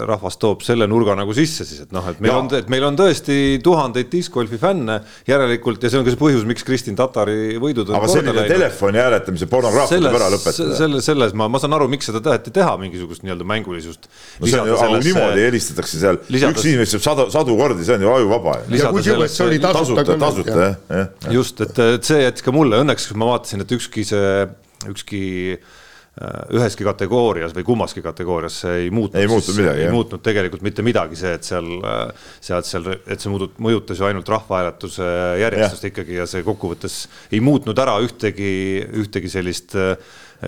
rahvas 0.08 0.38
toob 0.40 0.62
selle 0.64 0.86
nurga 0.88 1.16
nagu 1.18 1.34
sisse 1.36 1.66
siis, 1.68 1.82
et 1.84 1.92
noh, 1.94 2.04
et 2.08 2.20
meil 2.24 2.32
ja. 2.32 2.38
on, 2.40 2.48
et 2.56 2.70
meil 2.72 2.86
on 2.88 2.96
tõesti 2.98 3.58
tuhandeid 3.64 4.08
discgolfi 4.12 4.58
fänne 4.60 4.98
järelikult 5.28 5.84
ja 5.84 5.90
see 5.92 6.00
on 6.00 6.06
ka 6.06 6.14
see 6.14 6.20
põhjus, 6.20 6.46
miks 6.48 6.64
Kristin 6.66 6.96
Tatari 6.98 7.58
võidud 7.62 7.92
on 7.92 7.98
aga 8.00 8.10
selline 8.12 8.46
telefoni 8.48 9.02
hääletamise 9.02 9.48
pornograafia 9.52 10.00
tuleb 10.00 10.18
ära 10.20 10.32
lõpetada. 10.32 10.78
selle, 10.80 11.02
selles 11.04 11.36
ma, 11.36 11.50
ma 11.52 11.60
saan 11.62 11.76
aru, 11.76 11.90
miks 11.92 12.08
seda 12.10 12.22
taheti 12.24 12.54
teha, 12.56 12.74
mingisugust 12.80 13.26
nii-öelda 13.26 13.48
mängulisust. 13.52 14.08
no 14.40 14.50
see 14.50 14.62
on 14.62 14.72
ju, 14.72 14.80
aga 14.88 15.00
niimoodi 15.04 15.46
helistatakse 15.50 16.02
seal, 16.02 16.20
üks 16.24 16.66
inimene 16.66 16.90
saab 16.96 17.06
sadu, 17.10 17.30
sadu 17.34 17.60
kordi, 17.60 17.84
see 17.86 17.98
on 17.98 18.06
ju 18.06 18.12
ajuvaba. 18.16 18.58
tasuta, 18.72 19.72
tasuta, 19.72 20.20
tasuta 20.24 20.60
jah, 20.60 20.76
jah. 20.88 21.32
just, 21.36 21.60
et, 21.66 21.82
et 21.98 22.12
see 22.12 22.24
jättis 22.24 22.46
ka 22.46 22.56
mulle, 22.56 22.80
õnneks 22.84 23.12
ma 23.18 23.34
vaatasin, 23.34 23.66
et 23.66 23.76
ükski 23.76 24.06
see, 24.08 24.46
ükski 24.88 25.26
Äh, 25.56 25.85
üheski 26.16 26.84
kategoorias 26.86 27.52
või 27.52 27.64
kummaski 27.66 28.00
kategoorias 28.00 28.62
ei 28.70 28.86
muutnud. 28.94 29.20
ei 29.20 29.28
muutnud 29.28 29.58
midagi, 29.58 29.82
ei 29.84 29.92
muutnud 29.92 30.22
tegelikult 30.24 30.62
mitte 30.64 30.84
midagi, 30.86 31.18
see, 31.20 31.34
et 31.36 31.44
seal, 31.44 31.68
äh, 31.84 32.30
sealt 32.40 32.68
seal, 32.68 32.88
et 33.04 33.20
see 33.20 33.32
muudut-, 33.32 33.58
mõjutas 33.60 34.00
ju 34.00 34.06
ainult 34.08 34.30
rahvahääletuse 34.32 35.10
järjestust 35.42 35.84
ja. 35.84 35.92
ikkagi 35.92 36.16
ja 36.16 36.28
see 36.30 36.46
kokkuvõttes 36.46 37.02
ei 37.28 37.42
muutnud 37.44 37.84
ära 37.84 37.98
ühtegi, 38.00 38.48
ühtegi 39.02 39.28
sellist 39.28 39.76
äh, 39.76 39.92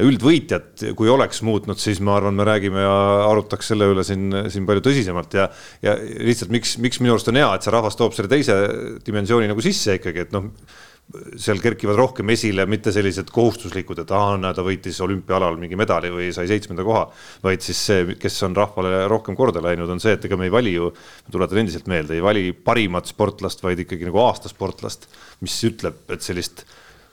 üldvõitjat, 0.00 0.88
kui 0.96 1.12
oleks 1.12 1.42
muutnud, 1.44 1.76
siis 1.80 2.00
ma 2.04 2.16
arvan, 2.16 2.36
me 2.36 2.48
räägime 2.48 2.80
ja 2.80 2.96
arutaks 3.28 3.68
selle 3.72 3.92
üle 3.92 4.04
siin, 4.08 4.28
siin 4.52 4.64
palju 4.68 4.84
tõsisemalt 4.88 5.36
ja, 5.36 5.50
ja 5.84 5.98
lihtsalt 6.00 6.52
miks, 6.52 6.78
miks 6.80 7.00
minu 7.04 7.12
arust 7.12 7.28
on 7.28 7.40
hea, 7.40 7.48
et 7.52 7.64
see 7.64 7.76
rahvas 7.76 7.96
toob 7.96 8.16
selle 8.16 8.32
teise 8.32 8.56
dimensiooni 9.04 9.52
nagu 9.52 9.64
sisse 9.64 10.00
ikkagi, 10.00 10.24
et 10.24 10.36
noh 10.36 10.48
seal 11.40 11.60
kerkivad 11.62 11.96
rohkem 11.96 12.28
esile 12.34 12.66
mitte 12.68 12.92
sellised 12.92 13.30
kohustuslikud, 13.32 14.02
et 14.02 14.10
aa, 14.12 14.36
näe, 14.40 14.52
ta 14.56 14.64
võitis 14.64 14.98
olümpiaalal 15.04 15.56
mingi 15.60 15.78
medali 15.78 16.10
või 16.12 16.28
sai 16.36 16.48
seitsmenda 16.50 16.84
koha, 16.84 17.06
vaid 17.44 17.64
siis 17.64 17.80
see, 17.88 18.18
kes 18.20 18.36
on 18.44 18.56
rahvale 18.56 19.06
rohkem 19.08 19.36
korda 19.38 19.62
läinud, 19.64 19.88
on 19.88 20.02
see, 20.04 20.18
et 20.18 20.28
ega 20.28 20.36
me 20.36 20.50
ei 20.50 20.52
vali 20.52 20.74
ju, 20.76 20.90
ma 20.92 21.34
tuletan 21.34 21.62
endiselt 21.62 21.88
meelde, 21.88 22.18
ei 22.18 22.24
vali 22.24 22.44
parimat 22.52 23.08
sportlast, 23.08 23.64
vaid 23.64 23.80
ikkagi 23.86 24.08
nagu 24.08 24.20
aastasportlast, 24.26 25.08
mis 25.44 25.56
ütleb, 25.70 26.04
et 26.12 26.24
sellist 26.24 26.66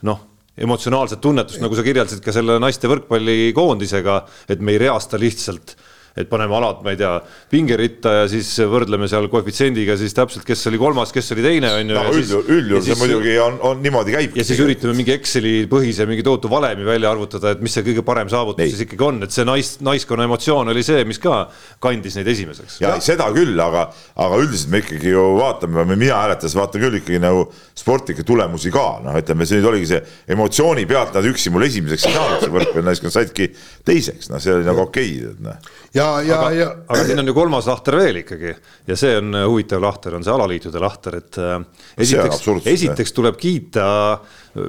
noh, 0.04 0.20
emotsionaalset 0.60 1.20
tunnetust, 1.24 1.62
nagu 1.64 1.76
sa 1.76 1.84
kirjeldasid 1.86 2.24
ka 2.24 2.36
selle 2.36 2.60
naiste 2.60 2.92
võrkpallikoondisega, 2.92 4.20
et 4.52 4.60
me 4.60 4.76
ei 4.76 4.84
reasta 4.84 5.20
lihtsalt 5.20 5.76
et 6.16 6.28
paneme 6.30 6.54
alad, 6.56 6.80
ma 6.84 6.94
ei 6.94 6.96
tea, 6.96 7.12
pingeritta 7.52 8.12
ja 8.22 8.28
siis 8.30 8.48
võrdleme 8.72 9.04
seal 9.10 9.28
koefitsiendiga 9.32 9.98
siis 10.00 10.14
täpselt, 10.16 10.46
kes 10.48 10.62
oli 10.70 10.78
kolmas, 10.80 11.12
kes 11.12 11.28
oli 11.34 11.44
teine, 11.44 11.72
on 11.76 11.92
ju. 11.92 12.04
üldjuhul, 12.20 12.46
üldjuhul 12.56 12.84
see 12.86 12.96
muidugi 13.02 13.34
on, 13.42 13.58
on 13.68 13.82
niimoodi 13.84 14.14
käibki. 14.14 14.40
ja 14.40 14.46
siis 14.48 14.62
üritame 14.64 14.96
mingi 14.96 15.12
Exceli 15.12 15.54
põhise 15.68 16.06
mingi 16.08 16.24
tohutu 16.24 16.48
valemi 16.48 16.86
välja 16.88 17.10
arvutada, 17.12 17.52
et 17.52 17.64
mis 17.64 17.76
see 17.76 17.84
kõige 17.84 18.04
parem 18.06 18.30
saavutus 18.32 18.64
ei. 18.64 18.72
siis 18.72 18.86
ikkagi 18.86 19.04
on, 19.04 19.20
et 19.26 19.36
see 19.36 19.44
nais, 19.48 19.74
naiskonna 19.84 20.24
emotsioon 20.24 20.72
oli 20.72 20.84
see, 20.86 21.04
mis 21.08 21.20
ka 21.20 21.42
kandis 21.84 22.16
neid 22.16 22.32
esimeseks. 22.32 22.80
ja 22.80 22.96
seda 23.04 23.28
küll, 23.36 23.52
aga, 23.60 23.90
aga 24.24 24.40
üldiselt 24.40 24.72
me 24.72 24.80
ikkagi 24.80 25.12
ju 25.12 25.26
vaatame, 25.36 25.84
mina 25.92 26.22
hääletades 26.22 26.56
vaatan 26.56 26.86
küll 26.86 27.00
ikkagi 27.02 27.20
nagu 27.20 27.44
sportlikke 27.76 28.24
tulemusi 28.24 28.72
ka, 28.72 28.86
noh, 29.04 29.20
ütleme, 29.20 29.44
see 29.44 29.60
nüüd 29.60 29.68
oligi 29.68 29.92
see 29.92 30.00
emotsiooni 30.32 30.88
pealt 30.88 31.12
nad 31.16 31.28
üksi 31.28 31.52
mul 31.52 31.68
esimeseks 31.68 32.08
ei 32.08 32.16
saanud, 32.16 32.40
see 32.40 32.56
võrkpallinaiskond 32.56 33.12
saidki 33.12 33.50
teiseks, 33.84 34.32
noh, 34.32 34.40
see 34.40 34.56
oli 34.56 34.64
nagu 34.64 34.86
okei 34.88 35.12
okay,, 35.20 35.34
et 35.36 35.44
noh 35.44 35.74
ja, 35.96 36.05
ja, 36.26 36.38
aga, 36.40 36.50
ja. 36.56 36.70
aga 36.86 37.04
siin 37.08 37.22
on 37.22 37.30
ju 37.30 37.34
kolmas 37.36 37.68
lahter 37.70 37.98
veel 38.00 38.20
ikkagi 38.22 38.54
ja 38.88 38.96
see 38.98 39.16
on 39.20 39.34
äh, 39.34 39.46
huvitav 39.48 39.82
lahter, 39.84 40.16
on 40.18 40.24
see 40.26 40.34
alaliitude 40.34 40.82
lahter, 40.82 41.18
et 41.20 41.38
äh, 41.42 41.58
esiteks, 42.06 42.42
esiteks 42.72 43.16
tuleb 43.16 43.38
kiita 43.40 43.86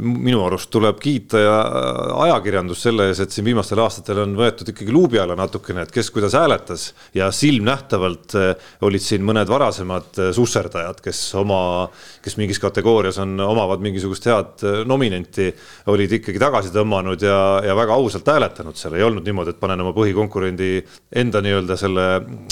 minu 0.02 0.42
arust 0.46 0.70
tuleb 0.74 1.00
kiita 1.02 1.40
ja 1.42 1.56
ajakirjandust 2.26 2.88
selle 2.88 3.08
ees, 3.10 3.22
et 3.24 3.34
siin 3.34 3.46
viimastel 3.48 3.80
aastatel 3.84 4.24
on 4.24 4.36
võetud 4.38 4.72
ikkagi 4.72 4.94
luubi 4.94 5.20
alla 5.22 5.38
natukene, 5.38 5.86
et 5.86 5.94
kes 5.94 6.10
kuidas 6.14 6.36
hääletas 6.38 6.90
ja 7.16 7.30
silmnähtavalt 7.34 8.36
eh, 8.40 8.70
olid 8.88 9.04
siin 9.04 9.26
mõned 9.28 9.50
varasemad 9.50 10.20
eh, 10.22 10.32
susserdajad, 10.36 11.02
kes 11.06 11.22
oma, 11.40 11.60
kes 12.24 12.38
mingis 12.40 12.62
kategoorias 12.64 13.20
on, 13.24 13.38
omavad 13.44 13.84
mingisugust 13.84 14.28
head 14.30 14.66
nominenti, 14.90 15.50
olid 15.94 16.18
ikkagi 16.20 16.42
tagasi 16.42 16.74
tõmmanud 16.76 17.24
ja, 17.24 17.40
ja 17.66 17.78
väga 17.78 17.96
ausalt 17.98 18.28
hääletanud 18.28 18.78
seal, 18.80 18.98
ei 18.98 19.06
olnud 19.08 19.26
niimoodi, 19.28 19.56
et 19.56 19.62
panen 19.62 19.86
oma 19.86 19.94
põhikonkurendi 19.98 20.72
enda 21.22 21.42
nii-öelda 21.46 21.78
selle 21.80 22.08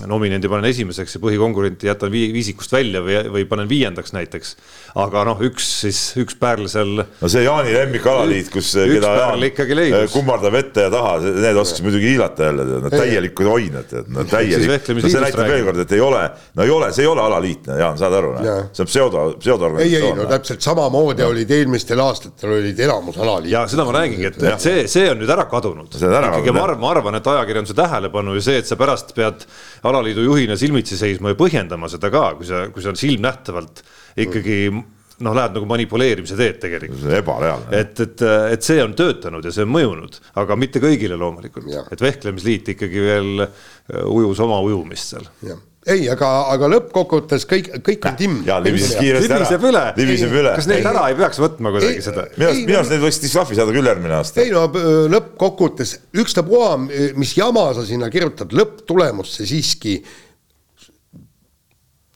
nominendi 0.07 0.51
panen 0.51 0.69
esimeseks 0.71 1.17
ja 1.17 1.23
põhikonkurenti 1.23 1.89
jätan 1.89 2.13
viisikust 2.13 2.73
välja 2.75 3.03
või, 3.03 3.19
või 3.33 3.47
panen 3.49 3.69
viiendaks 3.69 4.15
näiteks. 4.15 4.55
aga 5.01 5.25
noh, 5.27 5.41
üks 5.43 5.67
siis, 5.81 6.01
üks 6.21 6.37
pärl 6.39 6.69
seal 6.71 7.03
no 7.25 7.29
see 7.31 7.41
Jaani 7.45 7.73
lemmikalaliit, 7.73 8.49
kus, 8.53 8.71
keda 8.77 9.11
Jaan 9.17 10.09
kummardab 10.13 10.57
ette 10.59 10.85
ja 10.85 10.91
taha, 10.93 11.15
need 11.25 11.57
oskas 11.57 11.81
muidugi 11.85 12.11
hiilata 12.11 12.49
jälle, 12.49 12.65
nad 12.83 12.93
täielikud 12.93 13.49
oinad, 13.49 13.87
tead, 13.89 14.11
no 14.13 14.25
täielik. 14.29 14.89
no 14.93 15.01
see 15.09 15.23
näitab 15.23 15.49
veel 15.49 15.65
kord, 15.65 15.81
et 15.81 15.95
ei 15.97 16.03
ole, 16.05 16.21
no 16.53 16.65
ei 16.67 16.73
ole, 16.75 16.91
see 16.95 17.05
ei 17.05 17.09
ole 17.09 17.23
alaliit, 17.23 17.69
Jaan, 17.81 17.97
saad 17.99 18.17
aru, 18.19 18.33
see 18.43 18.85
on 18.85 18.91
pseudo, 18.91 19.25
pseudoorganisatsioon. 19.41 20.05
ei, 20.05 20.13
ei 20.13 20.19
no 20.19 20.29
täpselt 20.29 20.65
samamoodi 20.65 21.25
olid 21.25 21.53
eelmistel 21.57 22.03
aastatel 22.05 22.57
olid 22.59 22.83
enamus 22.87 23.17
alaliit. 23.21 23.53
ja 23.55 23.65
seda 23.71 23.87
ma 23.89 23.97
räägingi, 23.97 24.29
et, 24.29 24.41
et 24.51 24.67
see, 24.67 24.85
see 24.91 25.09
on 25.09 25.21
nüüd 25.21 25.33
ära 25.33 25.47
kadunud. 25.49 25.89
ikkagi 25.97 26.53
ma 26.55 26.67
arvan, 26.67 26.81
ma 26.83 26.93
arvan, 26.93 27.21
et 27.21 27.31
ajakirjanduse 27.33 27.77
tähelepanu 27.77 28.37
ja 28.37 28.45
see 28.45 28.61
et 28.61 28.69
sa 28.69 28.77
pärast 28.79 29.15
pead 29.17 29.47
alaliidu 29.85 30.27
juhina 30.29 30.59
silmitsi 30.59 30.99
seisma 30.99 31.33
ja 31.33 31.39
põhjendama 31.39 31.89
seda 31.89 32.13
ka, 32.13 32.27
kui 32.37 32.49
sa, 32.49 32.67
kui 32.73 32.85
sa 32.85 32.93
silmnähtavalt 32.95 33.81
ikkagi 34.25 34.59
noh, 35.23 35.35
lähed 35.37 35.55
nagu 35.55 35.69
manipuleerimise 35.69 36.37
teed 36.39 36.57
tegelikult. 36.63 37.03
see 37.03 37.11
on 37.11 37.19
ebareaalne. 37.19 37.69
et, 37.83 38.01
et, 38.03 38.25
et 38.55 38.65
see 38.67 38.81
on 38.83 38.95
töötanud 38.97 39.45
ja 39.45 39.53
see 39.55 39.67
on 39.67 39.71
mõjunud, 39.75 40.19
aga 40.41 40.57
mitte 40.59 40.81
kõigile 40.83 41.19
loomulikult, 41.19 41.69
et 41.91 42.03
vehklemisliit 42.03 42.75
ikkagi 42.75 43.05
veel 43.05 43.47
ujus 44.09 44.43
oma 44.43 44.59
ujumist 44.65 45.15
seal 45.15 45.31
ei, 45.85 46.07
aga, 46.09 46.29
aga 46.49 46.67
lõppkokkuvõttes 46.73 47.45
kõik, 47.49 47.67
kõik 47.85 48.07
on 48.09 48.15
timm. 48.17 48.39
ja 48.47 48.57
libises 48.63 48.95
kiiresti 48.97 49.29
ära. 49.29 49.37
libiseb 49.37 49.65
üle. 49.69 49.83
libiseb 49.99 50.33
üle. 50.33 50.53
kas 50.57 50.69
neid 50.69 50.87
ära 50.89 51.03
ei 51.11 51.17
peaks 51.19 51.41
võtma 51.41 51.73
kuidagi 51.75 52.01
seda? 52.01 52.25
minu 52.33 52.47
arust, 52.49 52.63
minu 52.65 52.79
arust 52.79 52.93
neid 52.93 53.03
võiks 53.05 53.21
trahvi 53.21 53.59
saada 53.59 53.75
küll 53.75 53.91
järgmine 53.91 54.17
aasta. 54.17 54.41
ei 54.41 54.53
no 54.53 54.65
lõppkokkuvõttes 55.13 55.93
ükstapuha, 56.23 56.71
mis 57.21 57.35
jama 57.37 57.67
sa 57.77 57.85
sinna 57.85 58.09
kirjutad, 58.13 58.55
lõpptulemusse 58.57 59.45
siiski 59.45 59.99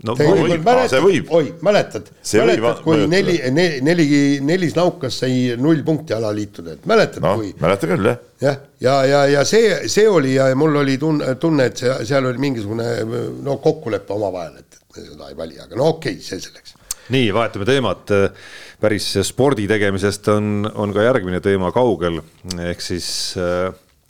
no 0.08 0.16
võib, 0.16 0.70
see 0.88 1.02
võib. 1.04 1.32
oi, 1.36 1.50
mäletad, 1.66 2.08
mäletad, 2.40 2.82
kui 2.86 3.04
neli, 3.12 3.36
neli, 3.52 3.80
neli, 3.84 4.08
Nelis 4.46 4.76
Naukas 4.78 5.20
sai 5.24 5.56
null 5.60 5.82
punkti 5.88 6.16
alaliitudelt, 6.16 6.86
mäletad 6.90 7.26
no, 7.26 7.36
kui? 7.40 7.52
mäletan 7.60 7.94
küll, 7.94 8.08
jah. 8.08 8.22
jah, 8.44 8.62
ja, 8.80 8.94
ja, 8.94 9.02
ja, 9.12 9.24
ja 9.36 9.46
see, 9.48 9.74
see 9.92 10.08
oli 10.10 10.38
ja 10.38 10.48
mul 10.60 10.80
oli 10.82 10.96
tunne, 11.02 11.34
tunne, 11.42 11.68
et 11.72 11.84
see, 11.84 11.98
seal 12.08 12.30
oli 12.30 12.40
mingisugune 12.42 12.88
no 13.44 13.58
kokkulepe 13.64 14.16
omavahel, 14.16 14.62
et, 14.62 14.80
et 14.80 14.96
me 14.96 15.06
seda 15.10 15.32
ei 15.34 15.38
vali, 15.40 15.60
aga 15.60 15.80
no 15.80 15.92
okei 15.96 16.16
okay,, 16.16 16.24
see 16.24 16.48
selleks. 16.48 16.78
nii, 17.12 17.34
vahetame 17.36 17.68
teemat, 17.68 18.16
päris 18.80 19.12
spordi 19.28 19.68
tegemisest 19.68 20.32
on, 20.32 20.64
on 20.80 20.96
ka 20.96 21.04
järgmine 21.10 21.44
teema 21.44 21.74
kaugel, 21.76 22.22
ehk 22.70 22.86
siis 22.86 23.10
äh, 23.36 23.68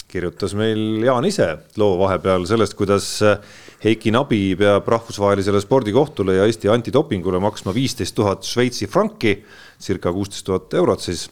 kirjutas 0.09 0.53
meil 0.57 1.01
Jaan 1.05 1.25
ise 1.29 1.49
loo 1.81 1.97
vahepeal 2.01 2.45
sellest, 2.49 2.77
kuidas 2.77 3.09
äh, 3.25 3.41
Heiki 3.79 4.11
Nabi 4.11 4.57
peab 4.59 4.87
rahvusvahelisele 4.91 5.61
spordikohtule 5.63 6.33
ja 6.35 6.47
Eesti 6.49 6.67
antidopingule 6.67 7.39
maksma 7.39 7.71
viisteist 7.71 8.15
tuhat 8.15 8.43
Šveitsi 8.43 8.89
franki, 8.91 9.37
circa 9.79 10.11
kuusteist 10.11 10.45
tuhat 10.49 10.73
eurot 10.73 11.05
siis. 11.05 11.29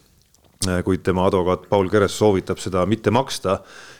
kuid 0.83 1.03
tema 1.05 1.27
advokaat 1.27 1.67
Paul 1.69 1.89
Keres 1.89 2.15
soovitab 2.17 2.57
seda 2.57 2.81
mitte 2.89 3.11
maksta 3.13 3.59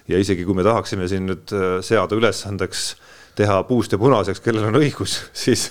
ja 0.10 0.18
isegi 0.18 0.46
kui 0.46 0.56
me 0.58 0.64
tahaksime 0.66 1.06
siin 1.08 1.28
nüüd 1.30 1.52
äh, 1.54 1.66
seada 1.86 2.18
ülesandeks 2.18 2.96
teha 3.38 3.60
puust 3.68 3.94
ja 3.94 4.00
punaseks, 4.02 4.42
kellel 4.42 4.66
on 4.66 4.80
õigus, 4.80 5.20
siis 5.46 5.68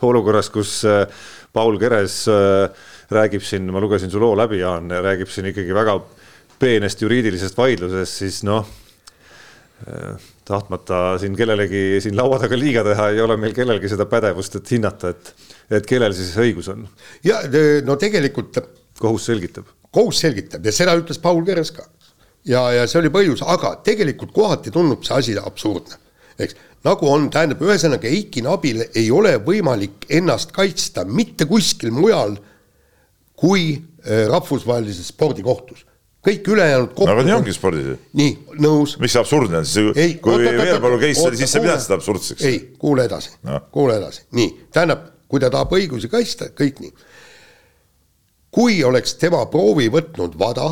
olukorras, 0.00 0.48
kus 0.50 0.78
äh, 0.88 1.04
Paul 1.52 1.76
Keres 1.78 2.22
äh, 2.32 2.70
räägib 3.12 3.44
siin, 3.44 3.68
ma 3.68 3.82
lugesin 3.84 4.10
su 4.10 4.22
loo 4.22 4.32
läbi, 4.38 4.62
Jaan, 4.62 4.88
räägib 4.88 5.28
siin 5.28 5.50
ikkagi 5.52 5.74
väga 5.76 5.98
peenest 6.58 7.02
juriidilisest 7.04 7.58
vaidlusest, 7.58 8.22
siis 8.22 8.40
noh 8.48 8.64
tahtmata 10.44 11.18
siin 11.18 11.36
kellelegi 11.36 12.00
siin 12.02 12.16
laua 12.16 12.38
taga 12.42 12.58
liiga 12.58 12.84
teha, 12.86 13.08
ei 13.14 13.20
ole 13.20 13.36
meil 13.40 13.54
kellelgi 13.56 13.90
seda 13.90 14.06
pädevust, 14.10 14.58
et 14.58 14.70
hinnata, 14.74 15.12
et, 15.14 15.32
et 15.78 15.86
kellel 15.88 16.14
siis 16.16 16.32
õigus 16.38 16.70
on. 16.72 16.86
ja 17.24 17.40
no 17.86 17.96
tegelikult. 18.00 18.60
kohus 19.02 19.26
selgitab. 19.26 19.66
kohus 19.90 20.20
selgitab 20.22 20.66
ja 20.66 20.72
seda 20.72 20.94
ütles 20.98 21.18
Paul 21.22 21.42
Keres 21.46 21.72
ka. 21.74 21.86
ja, 22.44 22.64
ja 22.72 22.86
see 22.86 23.00
oli 23.00 23.10
põhjus, 23.14 23.44
aga 23.46 23.76
tegelikult 23.84 24.34
kohati 24.34 24.70
tundub 24.70 25.04
see 25.06 25.18
asi 25.18 25.38
absurdne, 25.38 25.98
eks 26.38 26.58
nagu 26.86 27.08
on, 27.10 27.28
tähendab, 27.30 27.62
ühesõnaga 27.62 28.10
Eiki 28.10 28.42
Nabil 28.42 28.82
ei 28.88 29.10
ole 29.14 29.36
võimalik 29.42 30.08
ennast 30.10 30.52
kaitsta 30.54 31.04
mitte 31.06 31.46
kuskil 31.50 31.94
mujal 31.94 32.36
kui 33.38 33.74
äh, 33.74 34.26
rahvusvahelises 34.30 35.10
spordikohtus 35.14 35.86
kõik 36.22 36.48
ülejäänud 36.48 36.92
kohtud. 36.94 37.12
aga 37.12 37.24
nii 37.26 37.34
ongi 37.34 37.54
spordis 37.54 37.86
ju. 37.86 37.96
nii, 38.18 38.34
nõus. 38.62 38.94
miks 39.02 39.16
see 39.16 39.22
absurdne 39.22 39.62
on, 39.62 39.66
siis 39.66 40.18
kui 40.22 40.38
Veerpalu 40.44 41.00
case 41.02 41.26
oli, 41.26 41.40
siis 41.40 41.50
sa 41.50 41.62
pidad 41.62 41.82
seda 41.82 41.98
absurdseks. 41.98 42.44
ei, 42.46 42.60
kuule 42.78 43.06
edasi 43.08 43.34
no., 43.48 43.58
kuule 43.74 43.96
edasi, 43.98 44.26
nii, 44.38 44.52
tähendab, 44.74 45.08
kui 45.28 45.42
ta 45.42 45.50
tahab 45.50 45.74
õigusi 45.74 46.10
kaitsta, 46.12 46.52
kõik 46.58 46.78
nii. 46.84 46.92
kui 48.54 48.78
oleks 48.86 49.16
tema 49.18 49.44
proovi 49.50 49.88
võtnud 49.92 50.38
WADA 50.38 50.68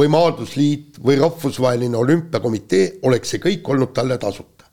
või 0.00 0.10
Maadlusliit 0.10 0.98
või 1.04 1.18
Rahvusvaheline 1.20 1.98
Olümpiakomitee, 1.98 2.96
oleks 3.06 3.34
see 3.34 3.42
kõik 3.42 3.68
olnud 3.70 3.94
talle 3.94 4.18
tasuta. 4.18 4.66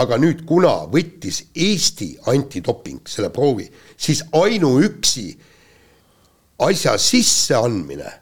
aga 0.00 0.16
nüüd, 0.16 0.46
kuna 0.48 0.86
võttis 0.88 1.42
Eesti 1.54 2.14
antidoping 2.32 3.04
selle 3.08 3.28
proovi, 3.28 3.68
siis 4.00 4.24
ainuüksi 4.32 5.26
asja 6.64 6.96
sisseandmine 6.96 8.19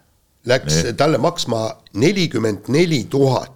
läks 0.49 0.83
nee. 0.83 0.97
talle 0.99 1.21
maksma 1.23 1.69
nelikümmend 2.01 2.73
neli 2.73 3.05
tuhat 3.11 3.55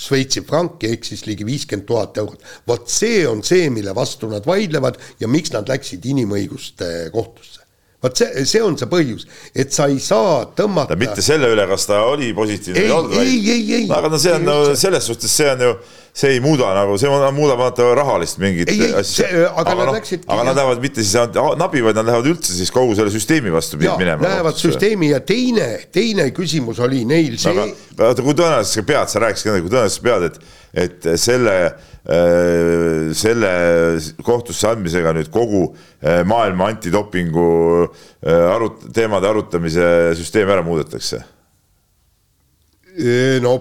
Šveitsi 0.00 0.40
franki 0.46 0.88
ehk 0.94 1.04
siis 1.04 1.26
ligi 1.26 1.44
viiskümmend 1.44 1.86
tuhat 1.88 2.18
eurot. 2.22 2.44
vot 2.68 2.86
see 2.88 3.24
on 3.28 3.42
see, 3.44 3.66
mille 3.74 3.94
vastu 3.94 4.30
nad 4.30 4.46
vaidlevad 4.46 5.00
ja 5.20 5.28
miks 5.28 5.52
nad 5.52 5.68
läksid 5.68 6.06
inimõiguste 6.12 7.10
kohtusse 7.12 7.60
vot 8.02 8.16
see, 8.16 8.44
see 8.48 8.62
on 8.64 8.76
see 8.80 8.88
põhjus, 8.90 9.26
et 9.52 9.72
sa 9.74 9.88
ei 9.92 9.98
saa 10.00 10.44
tõmmata. 10.56 10.96
mitte 11.00 11.24
selle 11.24 11.50
üle, 11.52 11.66
kas 11.68 11.84
ta 11.90 12.00
oli 12.08 12.30
positiivne 12.36 12.80
või 12.80 12.86
ei 12.86 12.94
olnud, 12.96 13.16
vaid. 13.18 13.96
aga 13.98 14.12
no 14.12 14.20
see 14.22 14.36
on, 14.38 14.46
no 14.46 14.56
selles 14.78 15.10
suhtes 15.10 15.34
see 15.36 15.50
on 15.52 15.66
ju 15.66 15.74
see 16.12 16.34
ei 16.34 16.40
muuda 16.42 16.72
nagu, 16.74 16.96
see 16.98 17.10
muudab 17.34 17.60
vaata 17.60 17.86
rahalist 17.96 18.40
mingit 18.42 18.70
ei, 18.72 18.90
asja. 18.98 19.28
aga, 19.50 19.50
aga, 19.62 19.76
no, 19.86 19.94
läksid, 19.94 20.24
aga 20.26 20.46
nad 20.48 20.58
lähevad 20.58 20.82
mitte 20.82 21.04
siis 21.04 21.14
nabi, 21.60 21.82
vaid 21.86 21.98
nad 21.98 22.08
lähevad 22.08 22.30
üldse 22.32 22.56
siis 22.56 22.72
kogu 22.74 22.96
selle 22.98 23.12
süsteemi 23.14 23.52
vastu 23.54 23.78
ja, 23.82 23.94
minema. 24.00 24.24
Lähevad 24.26 24.58
süsteemi 24.58 25.12
ja 25.12 25.20
teine, 25.22 25.68
teine 25.94 26.26
küsimus 26.34 26.82
oli 26.82 27.04
neil 27.08 27.38
see. 27.38 27.54
aga 27.54 27.68
vaata, 28.00 28.26
kui 28.26 28.34
tõenäoliselt 28.34 28.80
sa 28.80 28.86
pead, 28.90 29.12
sa 29.12 29.24
rääkisid 29.26 29.50
ka, 29.50 29.56
kui 29.60 29.72
tõenäoliselt 29.72 30.00
sa 30.00 30.06
pead, 30.08 30.28
et, 30.28 30.38
et 30.84 31.10
selle 31.22 31.56
äh, 31.64 33.10
selle 33.22 33.54
kohtusse 34.26 34.70
andmisega 34.74 35.14
nüüd 35.16 35.30
kogu 35.32 35.66
äh, 35.70 36.22
maailma 36.28 36.72
antidopingu 36.74 37.50
äh, 37.86 38.46
arut-, 38.50 38.88
teemade 38.96 39.30
arutamise 39.30 40.16
süsteem 40.18 40.50
ära 40.50 40.66
muudetakse? 40.66 41.22
no 43.40 43.52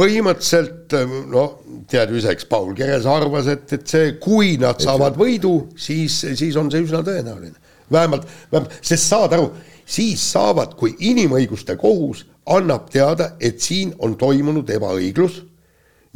põhimõtteliselt 0.00 0.94
no 1.28 1.44
tead 1.90 2.12
ju 2.12 2.20
ise, 2.20 2.32
eks 2.32 2.46
Paul 2.48 2.72
Keres 2.76 3.06
arvas, 3.10 3.50
et, 3.52 3.66
et 3.76 3.86
see, 3.88 4.14
kui 4.22 4.54
nad 4.60 4.80
saavad 4.80 5.18
võidu, 5.20 5.54
siis, 5.76 6.22
siis 6.38 6.56
on 6.56 6.70
see 6.72 6.86
üsna 6.86 7.02
tõenäoline. 7.04 7.58
vähemalt, 7.92 8.28
vähemalt, 8.52 8.76
sest 8.80 9.10
saad 9.10 9.34
aru, 9.36 9.50
siis 9.84 10.22
saavad, 10.32 10.76
kui 10.78 10.94
inimõiguste 11.10 11.76
kohus 11.76 12.24
annab 12.50 12.88
teada, 12.90 13.34
et 13.40 13.60
siin 13.60 13.92
on 13.98 14.16
toimunud 14.16 14.70
ebaõiglus, 14.70 15.42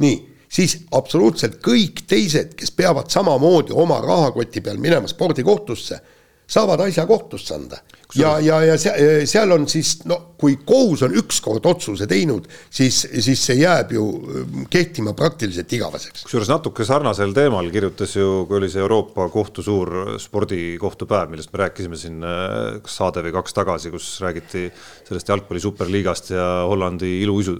nii, 0.01 0.17
siis 0.49 0.79
absoluutselt 0.95 1.59
kõik 1.63 2.05
teised, 2.07 2.55
kes 2.57 2.71
peavad 2.71 3.11
samamoodi 3.11 3.75
oma 3.75 3.99
rahakoti 4.01 4.63
peal 4.65 4.79
minema 4.81 5.07
spordikohtusse 5.11 5.99
saavad 6.47 6.79
asja 6.87 7.05
kohtusse 7.05 7.55
anda. 7.55 7.77
Ja, 8.13 8.35
ja, 8.39 8.59
ja 8.65 8.75
seal 8.77 9.53
on 9.55 9.65
siis 9.69 9.97
no 10.09 10.17
kui 10.39 10.57
kohus 10.67 11.01
on 11.07 11.15
ükskord 11.17 11.65
otsuse 11.65 12.07
teinud, 12.09 12.45
siis, 12.69 13.01
siis 13.23 13.41
see 13.47 13.57
jääb 13.61 13.93
ju 13.95 14.03
ähm, 14.05 14.65
kehtima 14.71 15.15
praktiliselt 15.17 15.71
igaveseks. 15.73 16.25
kusjuures 16.27 16.51
natuke 16.51 16.85
sarnasel 16.87 17.33
teemal 17.35 17.69
kirjutas 17.73 18.15
ju, 18.17 18.43
kui 18.49 18.59
oli 18.59 18.69
see 18.71 18.83
Euroopa 18.83 19.27
kohtu 19.33 19.65
suur 19.65 19.91
spordikohtupäev, 20.21 21.33
millest 21.33 21.53
me 21.53 21.63
rääkisime 21.63 21.99
siin 21.99 22.21
äh, 22.21 22.77
kas 22.85 22.99
saade 23.01 23.25
või 23.25 23.35
kaks 23.39 23.57
tagasi, 23.57 23.93
kus 23.95 24.11
räägiti 24.23 24.67
sellest 25.07 25.33
jalgpalli 25.33 25.63
superliigast 25.63 26.33
ja 26.35 26.47
Hollandi 26.69 27.17
iluuisu, 27.23 27.57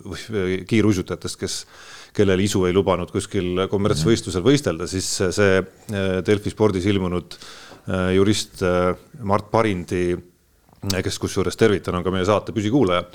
kiiruisutajatest, 0.69 1.41
kes 1.41 1.59
kellel 2.15 2.39
isu 2.39 2.63
ei 2.67 2.75
lubanud 2.75 3.09
kuskil 3.11 3.65
kommertsvõistlusel 3.71 4.43
võistelda, 4.45 4.87
siis 4.87 5.09
see 5.35 5.59
äh, 5.59 6.19
Delfi 6.27 6.53
spordis 6.53 6.85
ilmunud 6.91 7.39
äh, 7.39 7.53
Äh, 7.87 8.15
jurist 8.15 8.61
äh, 8.63 8.95
Mart 9.21 9.51
Parindi, 9.51 10.13
äh, 10.13 10.17
kes 11.03 11.19
kusjuures 11.21 11.57
tervitan, 11.57 11.95
on 11.97 12.03
ka 12.05 12.13
meie 12.13 12.25
saate 12.27 12.53
püsikuulaja. 12.55 13.05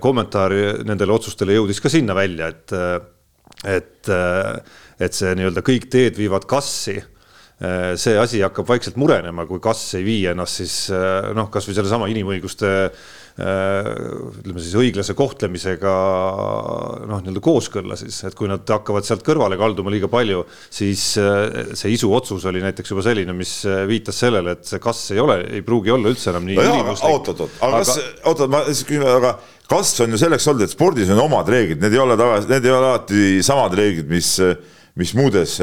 kommentaar 0.00 0.52
nendele 0.84 1.14
otsustele 1.14 1.54
jõudis 1.56 1.80
ka 1.80 1.88
sinna 1.88 2.14
välja, 2.14 2.50
et, 2.50 2.74
et, 3.64 4.10
et 5.00 5.16
see 5.16 5.32
nii-öelda 5.38 5.62
kõik 5.64 5.86
teed 5.92 6.18
viivad 6.18 6.44
kassi 6.50 6.98
see 7.60 8.14
asi 8.16 8.38
hakkab 8.40 8.64
vaikselt 8.70 8.96
murenema, 8.96 9.44
kui 9.44 9.60
kas 9.60 9.82
ei 9.98 10.04
vii 10.06 10.30
ennast 10.30 10.62
siis 10.62 10.76
noh, 11.36 11.50
kasvõi 11.52 11.74
sellesama 11.76 12.06
inimõiguste 12.08 12.70
Äh, 13.40 13.86
ütleme 14.42 14.60
siis 14.60 14.74
õiglase 14.76 15.14
kohtlemisega 15.16 15.90
noh, 17.08 17.20
nii-öelda 17.22 17.40
kooskõlla 17.40 17.96
siis, 17.96 18.18
et 18.28 18.34
kui 18.36 18.50
nad 18.50 18.68
hakkavad 18.68 19.06
sealt 19.06 19.22
kõrvale 19.24 19.56
kalduma 19.60 19.92
liiga 19.92 20.10
palju, 20.12 20.42
siis 20.68 21.04
äh, 21.20 21.70
see 21.78 21.94
isu 21.94 22.10
otsus 22.12 22.44
oli 22.50 22.60
näiteks 22.60 22.92
juba 22.92 23.04
selline, 23.06 23.32
mis 23.36 23.54
äh, 23.70 23.84
viitas 23.88 24.18
sellele, 24.20 24.58
et 24.58 24.68
see 24.68 24.82
kas 24.82 25.00
ei 25.14 25.22
ole, 25.22 25.38
ei 25.56 25.64
pruugi 25.64 25.94
olla 25.94 26.12
üldse 26.12 26.34
enam 26.34 26.50
nii 26.50 26.58
no 26.58 26.66
ülimuslik. 26.66 27.14
oot, 27.14 27.30
oot, 27.32 27.44
oot, 27.46 27.56
aga 27.64 27.80
kas, 27.80 27.94
oot, 28.26 28.34
oot, 28.34 28.44
ma 28.52 28.64
siis 28.66 28.82
küsin, 28.90 29.06
aga 29.08 29.32
kas 29.70 29.94
on 30.04 30.12
ju 30.12 30.20
selleks 30.20 30.50
olnud, 30.50 30.66
et 30.66 30.74
spordis 30.74 31.14
on 31.14 31.24
omad 31.24 31.48
reeglid, 31.54 31.80
need 31.80 31.96
ei 31.96 32.02
ole 32.02 32.18
tavaliselt, 32.20 32.52
need 32.52 32.68
ei 32.68 32.74
ole 32.74 32.90
alati 32.90 33.24
samad 33.46 33.78
reeglid, 33.78 34.10
mis, 34.10 34.34
mis 35.00 35.14
muudes, 35.18 35.58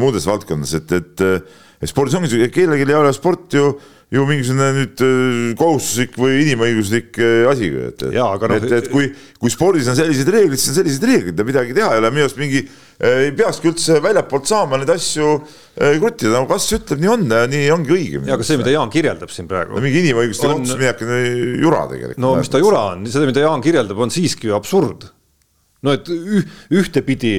muudes 0.00 0.26
valdkondades, 0.28 0.74
et, 0.80 0.94
et 0.98 1.90
spordis 1.90 2.18
ongi, 2.18 2.48
kellelgi 2.54 2.88
ei 2.88 2.98
ole 2.98 3.12
sport 3.16 3.54
ju 3.54 3.68
ju 4.14 4.24
mingisugune 4.28 4.70
nüüd 4.76 5.02
äh, 5.02 5.52
kohustuslik 5.58 6.16
või 6.20 6.42
inimõiguslik 6.44 7.18
äh, 7.18 7.46
asi, 7.50 7.70
et, 7.88 8.04
noh- 8.04 8.58
et, 8.58 8.66
et 8.78 8.90
kui, 8.92 9.08
kui 9.40 9.52
spordis 9.52 9.88
on 9.90 9.98
sellised 9.98 10.28
reeglid, 10.30 10.60
siis 10.60 10.74
on 10.74 10.78
sellised 10.82 11.06
reeglid 11.08 11.42
midagi 11.46 11.74
teha 11.76 11.90
ei 11.94 12.02
ole, 12.02 12.12
minu 12.14 12.26
arust 12.26 12.38
mingi 12.40 12.60
äh, 12.62 13.24
ei 13.26 13.32
peakski 13.36 13.72
üldse 13.72 13.98
väljapoolt 14.04 14.50
saama 14.50 14.80
neid 14.80 14.92
asju 14.94 15.32
äh, 15.40 15.96
kruttida, 16.02 16.36
no 16.36 16.44
kas 16.50 16.68
ütleb, 16.76 17.02
nii 17.02 17.12
on 17.14 17.26
nii 17.54 17.64
ongi 17.74 17.96
õige. 17.96 18.22
ja 18.28 18.38
aga 18.38 18.46
see, 18.46 18.60
mida 18.60 18.76
Jaan 18.76 18.92
kirjeldab 18.92 19.34
siin 19.34 19.50
praegu. 19.50 19.74
no 19.74 19.84
mingi 19.84 20.04
inimõiguste 20.04 20.50
on... 20.50 20.62
kohtus 20.62 20.78
minnakse 20.78 21.20
jura 21.64 21.84
tegelikult. 21.90 22.22
no 22.22 22.36
mis 22.38 22.52
ta 22.52 22.62
jura 22.62 22.86
on, 22.92 23.06
seda, 23.10 23.28
mida 23.30 23.46
Jaan 23.46 23.64
kirjeldab, 23.64 24.04
on 24.06 24.14
siiski 24.14 24.52
ju 24.52 24.58
absurd 24.58 25.08
no 25.84 25.94
et 25.94 26.08
ühtepidi 26.74 27.34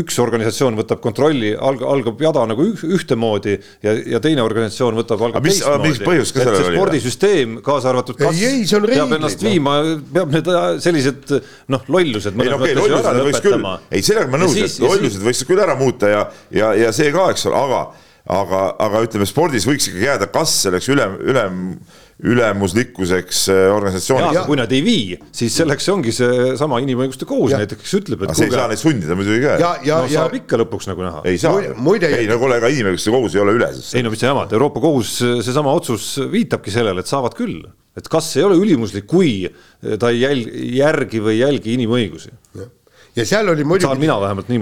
üks 0.00 0.18
organisatsioon 0.22 0.76
võtab 0.78 1.00
kontrolli, 1.04 1.52
algab, 1.54 1.88
algab 1.94 2.22
jada 2.26 2.44
nagu 2.50 2.66
ühtemoodi 2.66 3.56
ja, 3.84 3.94
ja 4.16 4.20
teine 4.22 4.44
organisatsioon 4.44 4.98
võtab, 4.98 5.22
algab 5.28 5.46
mis, 5.46 5.60
teistmoodi. 5.60 5.92
mis 5.92 6.02
põhjus 6.02 6.32
ka 6.34 6.42
sellel 6.42 6.70
oli? 6.70 6.80
spordisüsteem, 6.80 7.58
kaasa 7.66 7.92
arvatud 7.92 8.18
kas 8.20 8.40
ei, 8.40 8.64
ei, 8.64 8.80
peab 8.90 9.14
ennast 9.18 9.44
viima, 9.46 9.76
peab 10.16 10.34
need 10.34 10.50
äh, 10.52 10.66
sellised 10.82 11.36
noh, 11.72 11.86
lollused. 11.92 12.34
ei 12.34 12.50
no 12.50 12.58
okei 12.58 12.74
okay,, 12.74 12.80
lollused 12.82 13.22
võiks 13.28 13.44
küll, 13.46 13.68
ei 13.90 14.06
sellega 14.06 14.32
ma 14.32 14.42
nõus, 14.42 14.58
et 14.60 14.80
lollused 14.82 15.28
võiks 15.28 15.44
küll 15.48 15.62
ära 15.62 15.78
muuta 15.78 16.10
ja, 16.10 16.24
ja, 16.54 16.72
ja 16.86 16.94
see 16.96 17.12
ka, 17.14 17.28
eks 17.34 17.46
ole, 17.50 17.62
aga, 17.62 17.84
aga, 18.40 18.64
aga 18.88 19.04
ütleme, 19.06 19.28
spordis 19.30 19.68
võiks 19.68 19.92
ikkagi 19.92 20.10
jääda 20.10 20.30
kas 20.34 20.58
selleks 20.66 20.90
ülem, 20.92 21.20
ülem 21.22 21.62
ülemuslikkuseks 22.24 23.42
äh, 23.52 23.62
organisatsiooni. 23.74 24.44
kui 24.46 24.56
nad 24.56 24.70
ei 24.72 24.80
vii, 24.84 25.16
siis 25.36 25.56
selleks 25.60 25.88
ongi 25.92 26.14
seesama 26.16 26.78
inimõiguste 26.80 27.28
kohus 27.28 27.52
näiteks, 27.52 27.82
kes 27.82 27.96
ütleb, 27.98 28.24
et. 28.24 28.32
see 28.38 28.48
ei 28.48 28.54
saa 28.54 28.68
neid 28.70 28.80
sundida 28.80 29.16
muidugi 29.18 29.42
ka. 29.44 29.56
no 29.60 29.72
ja, 29.84 29.98
saab 30.14 30.36
ikka 30.38 30.60
lõpuks 30.62 30.88
nagu 30.88 31.04
näha. 31.04 31.20
ei 31.28 31.40
saa, 31.40 31.60
ei 31.60 32.30
no 32.30 32.38
kuule, 32.40 32.56
ega 32.56 32.70
inimõiguste 32.72 33.12
kohus 33.12 33.36
ei 33.36 33.42
ole 33.44 33.58
üle 33.58 33.68
siis. 33.76 33.90
ei 33.98 34.06
no 34.06 34.14
mis 34.14 34.24
sa 34.24 34.30
jamad, 34.30 34.54
Euroopa 34.56 34.80
Kohus, 34.80 35.18
seesama 35.44 35.74
otsus 35.76 36.14
viitabki 36.32 36.72
sellele, 36.72 37.04
et 37.04 37.12
saavad 37.12 37.36
küll, 37.36 37.60
et 37.96 38.08
kas 38.12 38.30
ei 38.40 38.46
ole 38.48 38.56
ülimuslik, 38.64 39.04
kui 39.10 39.42
ta 40.00 40.08
ei 40.14 40.24
jälgi, 40.24 40.64
järgi 40.80 41.20
või 41.20 41.36
ei 41.36 41.44
jälgi 41.44 41.76
inimõigusi 41.76 42.32
ja 43.16 43.24
seal 43.28 43.48
oli 43.48 43.64
muidugi 43.64 44.08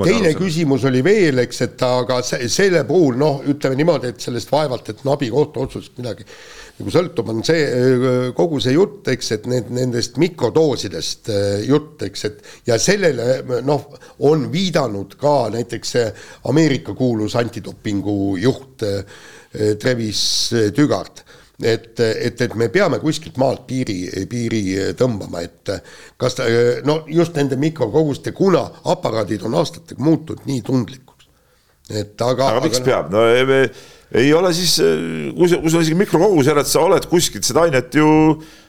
teine 0.07 0.31
aru, 0.31 0.35
küsimus 0.39 0.85
oli 0.91 1.03
veel, 1.07 1.41
eks, 1.43 1.63
et 1.67 1.87
aga 1.87 2.21
selle 2.27 2.85
puhul 2.89 3.19
noh, 3.19 3.41
ütleme 3.51 3.79
niimoodi, 3.79 4.13
et 4.15 4.23
sellest 4.23 4.53
vaevalt, 4.53 4.91
et 4.91 5.03
Nabi 5.07 5.31
kohtuotsusest 5.35 5.99
midagi 5.99 6.27
nagu 6.79 6.91
sõltub, 6.91 7.29
on 7.31 7.45
see 7.47 8.31
kogu 8.35 8.59
see 8.63 8.75
jutt, 8.75 9.07
eks, 9.13 9.31
et 9.37 9.47
need 9.51 9.71
nendest 9.75 10.19
mikrodoosidest 10.19 11.31
jutt, 11.69 12.03
eks, 12.09 12.25
et 12.31 12.69
ja 12.71 12.79
sellele 12.83 13.61
noh, 13.67 13.87
on 14.27 14.49
viidanud 14.53 15.15
ka 15.21 15.37
näiteks 15.55 15.95
see 15.97 16.11
Ameerika 16.51 16.97
kuulus 16.99 17.39
antidopingu 17.39 18.35
juht 18.43 18.83
Travis 19.55 20.25
Tügart 20.75 21.23
et, 21.63 22.01
et, 22.01 22.41
et 22.41 22.55
me 22.59 22.69
peame 22.73 22.99
kuskilt 23.03 23.39
maalt 23.41 23.65
piiri, 23.69 24.27
piiri 24.31 24.63
tõmbama, 24.99 25.45
et 25.45 25.73
kas 26.21 26.39
ta, 26.39 26.47
no 26.87 27.03
just 27.11 27.37
nende 27.39 27.59
mikrokoguste, 27.61 28.35
kuna 28.37 28.65
aparaadid 28.91 29.45
on 29.47 29.59
aastatega 29.61 30.03
muutunud 30.03 30.47
nii 30.49 30.63
tundlikuks. 30.67 31.29
et 31.91 32.21
aga. 32.21 32.51
aga 32.55 32.65
miks 32.65 32.81
aga, 32.81 32.87
peab, 32.91 33.13
no 33.13 33.27
ei 34.15 34.33
ole 34.35 34.53
siis, 34.55 34.77
kui 35.35 35.49
sul, 35.51 35.63
kui 35.63 35.73
sul 35.73 35.81
on 35.81 35.87
isegi 35.87 35.99
mikrokogus, 35.99 36.51
järelikult 36.51 36.73
sa 36.73 36.85
oled 36.87 37.09
kuskilt 37.11 37.47
seda 37.47 37.65
ainet 37.67 37.95
ju 37.99 38.09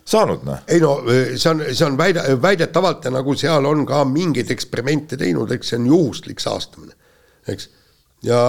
saanud, 0.06 0.46
noh. 0.48 0.64
ei 0.70 0.82
no 0.84 0.98
see 1.08 1.52
on, 1.52 1.66
see 1.72 1.88
on 1.88 1.98
väide, 2.00 2.24
väidetavalt 2.42 3.08
ja 3.08 3.14
nagu 3.14 3.36
seal 3.38 3.68
on 3.70 3.86
ka 3.90 4.04
mingeid 4.10 4.52
eksperimente 4.56 5.20
teinud, 5.22 5.52
eks 5.56 5.74
see 5.74 5.82
on 5.82 5.92
juhuslik 5.94 6.42
saastamine, 6.44 6.98
eks. 7.52 7.70
ja. 8.26 8.42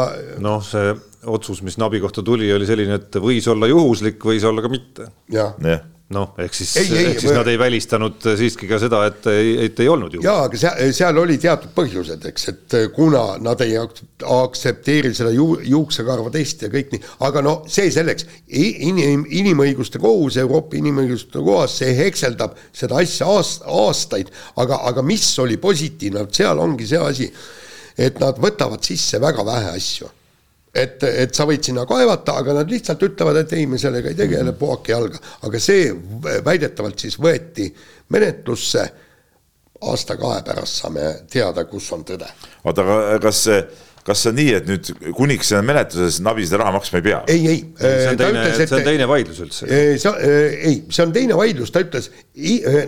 noh, 0.42 0.62
see 0.64 0.94
otsus, 1.26 1.60
mis 1.66 1.76
Nabi 1.80 2.00
kohta 2.00 2.24
tuli, 2.24 2.48
oli 2.54 2.68
selline, 2.68 3.00
et 3.00 3.20
võis 3.20 3.48
olla 3.50 3.68
juhuslik, 3.70 4.20
võis 4.22 4.46
olla 4.46 4.64
ka 4.64 4.72
mitte. 4.72 5.10
jah 5.32 5.54
ja 5.64 5.82
noh, 6.14 6.36
ehk 6.38 6.54
siis, 6.54 6.70
ehk 6.78 7.18
siis 7.18 7.32
või... 7.32 7.34
nad 7.34 7.48
ei 7.50 7.58
välistanud 7.58 8.26
siiski 8.38 8.68
ka 8.70 8.78
seda, 8.78 9.00
et, 9.10 9.26
et 9.64 9.80
ei 9.82 9.88
olnud 9.90 10.14
ju. 10.14 10.20
jaa, 10.22 10.44
aga 10.46 10.60
seal, 10.60 10.92
seal 10.94 11.18
oli 11.18 11.34
teatud 11.42 11.72
põhjused, 11.74 12.26
eks, 12.30 12.44
et 12.52 12.76
kuna 12.94 13.24
nad 13.42 13.62
ei 13.64 13.74
aktsepteeri 13.80 15.10
seda 15.16 15.32
ju, 15.34 15.48
juuksekarva 15.66 16.30
testi 16.34 16.68
ja 16.68 16.72
kõik 16.72 16.94
nii, 16.94 17.02
aga 17.26 17.42
no 17.42 17.56
see 17.70 17.90
selleks, 17.94 18.28
inim, 18.46 19.26
inimõiguste 19.26 19.98
kohus, 20.02 20.38
Euroopa 20.42 20.78
Inimõiguste 20.78 21.42
Kohas, 21.42 21.78
see 21.80 21.94
hekseldab 21.98 22.54
seda 22.74 23.00
asja 23.02 23.26
aast, 23.30 23.64
aastaid, 23.66 24.30
aga, 24.62 24.78
aga 24.86 25.02
mis 25.06 25.26
oli 25.42 25.58
positiivne, 25.58 26.28
seal 26.34 26.62
ongi 26.62 26.86
see 26.86 27.02
asi, 27.02 27.30
et 27.98 28.22
nad 28.22 28.38
võtavad 28.38 28.84
sisse 28.86 29.18
väga 29.22 29.42
vähe 29.46 29.74
asju 29.74 30.12
et, 30.76 31.02
et 31.24 31.34
sa 31.34 31.46
võid 31.48 31.64
sinna 31.64 31.86
kaevata, 31.88 32.36
aga 32.42 32.58
nad 32.58 32.70
lihtsalt 32.70 33.02
ütlevad, 33.06 33.40
et 33.42 33.56
ei, 33.56 33.66
me 33.70 33.78
sellega 33.80 34.12
ei 34.12 34.18
tegele, 34.18 34.50
mhm. 34.50 34.58
puhake 34.60 34.92
jalga. 34.92 35.20
aga 35.48 35.60
see 35.62 35.90
väidetavalt 36.44 37.06
siis 37.06 37.18
võeti 37.22 37.70
menetlusse, 38.14 38.86
aasta-kahe 39.86 40.40
pärast 40.44 40.82
saame 40.82 41.08
teada, 41.30 41.66
kus 41.68 41.90
on 41.92 42.04
tõde. 42.08 42.28
oota, 42.64 42.84
aga 42.84 43.18
kas 43.26 43.42
see 43.48 43.60
kas 44.06 44.22
see 44.22 44.30
on 44.30 44.36
nii, 44.38 44.52
et 44.54 44.68
nüüd 44.70 44.90
kuniks 45.16 45.50
see 45.50 45.58
on 45.58 45.66
menetluses, 45.66 46.20
Navi 46.22 46.46
seda 46.46 46.60
raha 46.62 46.76
maksma 46.76 47.00
ei 47.00 47.04
pea? 47.06 47.20
ei, 47.32 47.40
ei. 47.50 47.58
see 47.80 48.12
on 48.12 48.20
teine, 48.20 48.44
see 48.54 48.76
on 48.78 48.84
teine 48.86 49.08
vaidlus 49.10 49.40
üldse. 49.42 49.66
see, 49.66 50.12
ei, 50.70 50.76
see 50.94 51.06
on 51.06 51.14
teine 51.16 51.38
vaidlus, 51.38 51.72
ta 51.74 51.82
ütles, 51.82 52.10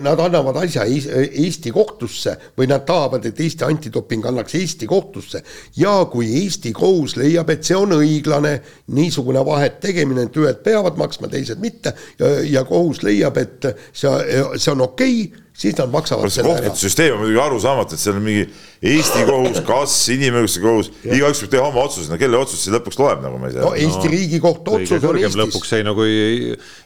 nad 0.05 0.23
annavad 0.23 0.61
asja 0.63 0.85
Eesti 0.87 1.73
kohtusse 1.75 2.35
või 2.57 2.69
nad 2.71 2.85
tahavad, 2.87 3.27
et 3.27 3.41
Eesti 3.43 3.67
antidoping 3.67 4.29
annaks 4.31 4.55
Eesti 4.59 4.87
kohtusse 4.89 5.43
ja 5.79 5.97
kui 6.11 6.31
Eesti 6.43 6.71
kohus 6.75 7.17
leiab, 7.19 7.51
et 7.51 7.67
see 7.67 7.77
on 7.77 7.97
õiglane, 7.99 8.55
niisugune 8.95 9.43
vahet 9.45 9.81
tegemine, 9.83 10.29
et 10.29 10.39
ühed 10.39 10.63
peavad 10.63 10.99
maksma, 10.99 11.27
teised 11.31 11.59
mitte 11.59 11.95
ja, 12.19 12.31
ja 12.59 12.65
kohus 12.69 13.03
leiab, 13.03 13.37
et 13.43 13.71
see, 13.91 14.15
see 14.55 14.71
on 14.71 14.87
okei 14.87 15.21
okay, 15.27 15.45
siis 15.59 15.75
nad 15.77 15.91
maksavad 15.91 16.31
selle 16.31 16.55
ära. 16.55 16.71
süsteem 16.77 17.15
on 17.15 17.23
muidugi 17.23 17.41
arusaamatu, 17.43 17.95
et 17.97 18.01
seal 18.01 18.17
on 18.19 18.25
mingi 18.25 18.45
Eesti 18.79 19.25
kohus, 19.27 19.59
kas 19.67 19.93
inimõiguste 20.13 20.61
kohus, 20.63 20.89
igaüks 21.03 21.41
võib 21.43 21.51
teha 21.51 21.65
oma 21.67 21.83
otsuse, 21.83 22.07
no 22.07 22.19
kelle 22.21 22.39
otsus 22.39 22.61
see 22.63 22.71
lõpuks 22.71 22.99
loeb, 23.01 23.19
nagu 23.25 23.41
ma 23.41 23.49
ei 23.49 23.57
tea. 23.57 23.65
no 23.65 23.73
Eesti 23.75 24.07
no, 24.07 24.13
Riigikohtu 24.13 24.77
otsus 24.77 25.03
on 25.03 25.19
Eestis. 25.19 25.39
lõpuks 25.41 25.73
ei, 25.75 25.85
no 25.87 25.95
kui 25.97 26.13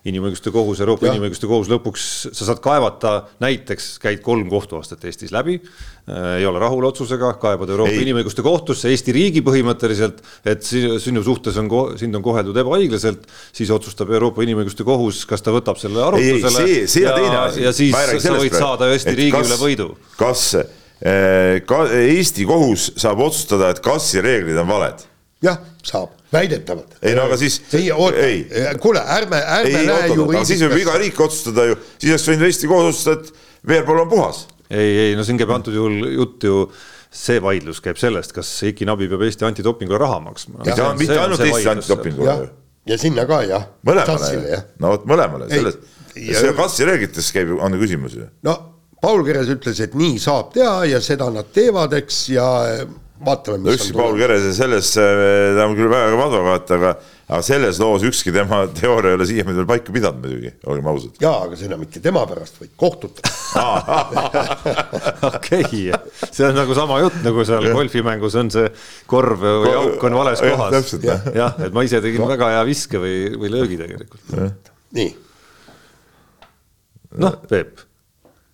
inimõiguste 0.10 0.54
kohus, 0.56 0.82
Euroopa. 0.82 1.12
Inimõiguste 1.14 1.50
Kohus 1.50 1.70
lõpuks, 1.70 2.08
sa 2.34 2.48
saad 2.48 2.64
kaevata, 2.64 3.14
näiteks 3.44 3.98
käid 4.02 4.24
kolm 4.26 4.50
kohtuastet 4.50 5.06
Eestis 5.06 5.34
läbi 5.36 5.60
ei 6.08 6.46
ole 6.46 6.60
rahul 6.60 6.84
otsusega, 6.84 7.30
kaebad 7.40 7.70
Euroopa 7.72 7.94
ei. 7.94 8.02
Inimõiguste 8.04 8.44
Kohtusse, 8.44 8.90
Eesti 8.92 9.14
riigi 9.16 9.44
põhimõtteliselt, 9.46 10.18
et 10.52 10.66
sinu 10.68 11.24
suhtes 11.24 11.56
on, 11.62 11.70
sind 12.00 12.20
on 12.20 12.26
koheldud 12.26 12.58
ebaõiglaselt, 12.60 13.24
siis 13.56 13.72
otsustab 13.72 14.12
Euroopa 14.12 14.44
Inimõiguste 14.44 14.84
Kohus, 14.88 15.22
kas 15.30 15.46
ta 15.46 15.54
võtab 15.56 15.80
selle 15.80 16.04
arutlusele. 16.04 16.66
see, 16.68 16.82
see 16.92 17.08
on 17.08 17.22
teine 17.22 17.40
asi. 17.46 17.64
ja 17.64 17.72
siis 17.76 17.96
sa 18.26 18.36
võid 18.36 18.58
saada 18.58 18.92
Eesti 18.92 19.16
riigi 19.16 19.38
kas, 19.38 19.48
üle 19.48 19.60
võidu. 19.62 19.88
kas 20.20 20.44
eh, 20.60 21.64
ka 21.68 21.86
Eesti 22.02 22.48
kohus 22.52 22.92
saab 23.00 23.24
otsustada, 23.24 23.72
et 23.72 23.80
kassi 23.84 24.24
reeglid 24.24 24.60
on 24.60 24.68
valed? 24.76 25.08
jah, 25.44 25.60
saab, 25.84 26.18
väidetavalt. 26.34 26.98
ei 27.02 27.16
no 27.16 27.30
aga 27.30 27.38
siis. 27.40 27.62
ei, 27.76 27.88
oota, 27.92 28.28
kuule, 28.84 29.04
ärme, 29.16 29.40
ärme 29.40 29.80
ei, 29.80 29.88
lähe 29.88 30.12
ju. 30.16 30.28
siis 30.48 30.64
võib 30.68 30.82
iga 30.84 31.00
riik 31.00 31.20
otsustada 31.24 31.68
ju, 31.72 31.80
siis 31.96 32.12
oleks 32.12 32.28
võinud 32.32 32.48
Eesti 32.50 32.72
kohus 32.72 32.92
otsustada, 32.92 33.24
et 33.24 33.68
veerpool 33.72 34.04
on 34.04 34.12
puhas. 34.12 34.48
Ei, 34.74 34.92
ei 35.08 35.16
no 35.18 35.26
siin 35.28 35.40
käib 35.40 35.54
antud 35.56 35.76
juhul 35.78 36.10
jutt 36.16 36.48
ju 36.50 36.58
see 37.14 37.42
vaidlus 37.44 37.82
käib 37.86 38.00
sellest, 38.02 38.34
kas 38.34 38.50
Iki 38.72 38.88
Nabi 38.90 39.08
peab 39.12 39.22
Eesti 39.28 39.46
antidopingule 39.46 40.02
raha 40.02 40.20
maksma. 40.24 40.64
mitte 40.66 41.20
ainult 41.20 41.46
Eesti 41.46 41.70
antidopingule. 41.76 42.38
ja 42.90 42.98
sinna 43.00 43.28
ka 43.30 43.44
jah. 43.48 43.68
mõlemale, 43.86 44.64
no 44.82 44.96
vot 44.96 45.06
mõlemale, 45.10 45.50
sellest 45.52 46.02
see 46.14 46.54
kassireeglites 46.58 47.32
käib, 47.36 47.56
on 47.62 47.80
küsimus 47.82 48.18
ju. 48.18 48.28
no 48.46 48.58
Paul 49.04 49.26
Keres 49.28 49.50
ütles, 49.52 49.80
et 49.84 49.96
nii 50.00 50.20
saab 50.22 50.54
teha 50.56 50.86
ja 50.88 51.00
seda 51.04 51.28
nad 51.34 51.50
teevad, 51.52 51.92
eks, 51.98 52.20
ja 52.32 52.46
vaatame, 53.26 53.60
mis 53.60 53.66
no, 53.66 53.74
ükski 53.76 53.98
Paul 53.98 54.16
Kerese 54.20 54.54
selles, 54.56 54.94
ta 54.96 55.66
on 55.66 55.76
küll 55.76 55.92
väga 55.92 56.14
kõva 56.14 56.28
advokaat, 56.30 56.72
aga 56.78 56.94
aga 57.34 57.42
selles 57.46 57.80
loos 57.82 58.04
ükski 58.06 58.34
tema 58.36 58.62
teooria 58.78 59.14
ei 59.14 59.18
ole 59.18 59.28
siiamaani 59.30 59.60
veel 59.62 59.70
paika 59.70 59.96
pidanud 59.96 60.22
muidugi, 60.22 60.52
olgem 60.70 60.90
ausad. 60.92 61.18
jaa, 61.24 61.40
aga 61.48 61.58
seda 61.58 61.80
mitte 61.82 62.02
tema 62.04 62.24
pärast, 62.30 62.60
vaid 62.62 62.74
kohtute 62.78 63.26
okei, 65.32 65.90
see 66.30 66.46
on 66.48 66.58
nagu 66.58 66.78
sama 66.78 67.00
jutt, 67.02 67.20
nagu 67.26 67.46
seal 67.48 67.70
golfimängus 67.74 68.38
on 68.42 68.54
see 68.54 68.70
korv 69.10 69.42
või 69.42 69.74
auk 69.82 70.08
on 70.10 70.18
vales 70.20 70.44
kohas. 70.46 70.96
jah, 71.34 71.58
et 71.58 71.74
ma 71.74 71.86
ise 71.88 72.02
tegin 72.06 72.22
no. 72.22 72.30
väga 72.30 72.54
hea 72.58 72.64
viske 72.70 73.02
või, 73.02 73.18
või 73.40 73.54
löögi 73.58 73.82
tegelikult. 73.82 74.74
nii 74.94 75.12
noh, 77.18 77.40
Peep. 77.50 77.80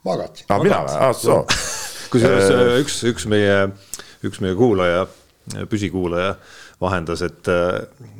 magasin. 0.05 0.45
aa, 0.47 0.55
ah, 0.55 0.63
mina 0.63 0.79
või, 0.83 0.95
aa 0.95 1.09
ah, 1.09 1.15
soo. 1.15 1.43
kusjuures 2.13 2.49
äh, 2.53 2.73
üks, 2.83 3.01
üks 3.11 3.27
meie, 3.31 3.59
üks 4.25 4.41
meie 4.43 4.55
kuulaja, 4.59 5.05
püsikuulaja 5.71 6.35
vahendas, 6.79 7.23
et, 7.25 7.49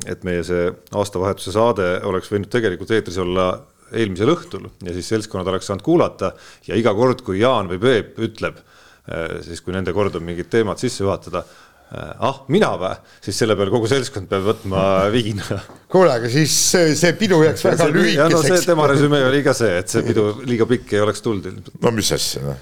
et 0.10 0.24
meie 0.28 0.43
see 0.43 0.67
aastavahetuse 1.00 1.54
saade 1.56 1.89
oleks 2.08 2.32
võinud 2.32 2.52
tegelikult 2.52 2.91
eetris 2.91 3.19
olla 3.24 3.54
eelmisel 3.95 4.34
õhtul 4.36 4.67
ja 4.86 4.93
siis 4.93 5.08
seltskonnad 5.10 5.48
oleks 5.50 5.69
saanud 5.69 5.86
kuulata 5.86 6.34
ja 6.67 6.78
iga 6.78 6.93
kord, 6.98 7.24
kui 7.26 7.39
Jaan 7.39 7.72
või 7.72 7.80
Peep 7.82 8.19
ütleb, 8.28 8.60
äh, 9.10 9.39
siis 9.45 9.63
kui 9.65 9.74
nende 9.76 9.95
kord 9.95 10.19
on 10.19 10.28
mingid 10.28 10.52
teemad 10.52 10.82
sisse 10.82 11.06
juhatada 11.06 11.45
ah, 11.89 12.43
mina 12.54 12.69
või? 12.80 12.91
siis 13.24 13.39
selle 13.41 13.56
peale 13.58 13.74
kogu 13.74 13.89
seltskond 13.89 14.30
peab 14.30 14.45
võtma 14.45 14.84
viina. 15.15 15.60
kuule, 15.89 16.13
aga 16.19 16.30
siis 16.32 16.54
see, 16.54 16.93
see 17.00 17.15
pidu 17.17 17.41
jääks 17.45 17.65
väga 17.65 17.89
lühikeseks. 17.93 18.36
no 18.36 18.43
see 18.45 18.67
tema 18.67 18.88
resümee 18.91 19.26
oli 19.30 19.41
ka 19.45 19.56
see, 19.58 19.80
et 19.82 19.91
see 19.91 20.06
pidu 20.06 20.30
liiga 20.45 20.69
pikk 20.69 20.93
ei 20.98 21.04
oleks 21.06 21.26
tulnud 21.26 21.50
ilmselt. 21.50 21.82
no 21.82 21.93
mis 21.95 22.12
asja, 22.15 22.45
noh, 22.45 22.62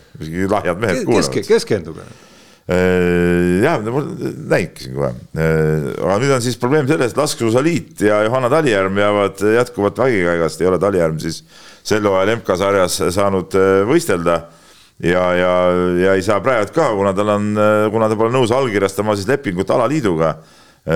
lahjad 0.53 0.81
mehed 0.83 1.03
kuulavad 1.03 1.31
Keske,. 1.33 1.47
keskenduge. 1.49 2.07
Äh, 2.67 3.62
jah, 3.63 3.80
siin 3.80 4.95
kohe, 4.97 5.13
äh, 5.39 5.86
aga 6.03 6.17
nüüd 6.19 6.34
on 6.36 6.41
siis 6.43 6.58
probleem 6.60 6.88
selles, 6.89 7.13
et 7.13 7.19
laskesuusaliit 7.19 8.01
ja 8.03 8.17
Johanna 8.25 8.49
Talijärv 8.51 8.97
jäävad 8.99 9.43
jätkuvalt 9.53 10.01
vägikaigast, 10.01 10.60
ei 10.60 10.67
ole 10.67 10.80
Talijärv 10.84 11.21
siis 11.23 11.45
sel 11.88 12.03
hooajal 12.03 12.34
MK-sarjas 12.41 12.97
saanud 13.15 13.56
äh, 13.56 13.86
võistelda. 13.88 14.41
Ja, 14.99 15.23
ja, 15.38 15.53
ja 16.01 16.17
ei 16.17 16.25
saa 16.25 16.41
praegu 16.43 16.73
ka, 16.75 16.89
kuna 16.97 17.13
tal 17.15 17.30
on, 17.30 17.51
kuna 17.93 18.08
ta 18.10 18.15
pole 18.17 18.34
nõus 18.34 18.49
allkirjastama 18.51 19.13
siis 19.15 19.27
lepingut 19.30 19.69
alaliiduga, 19.69 20.32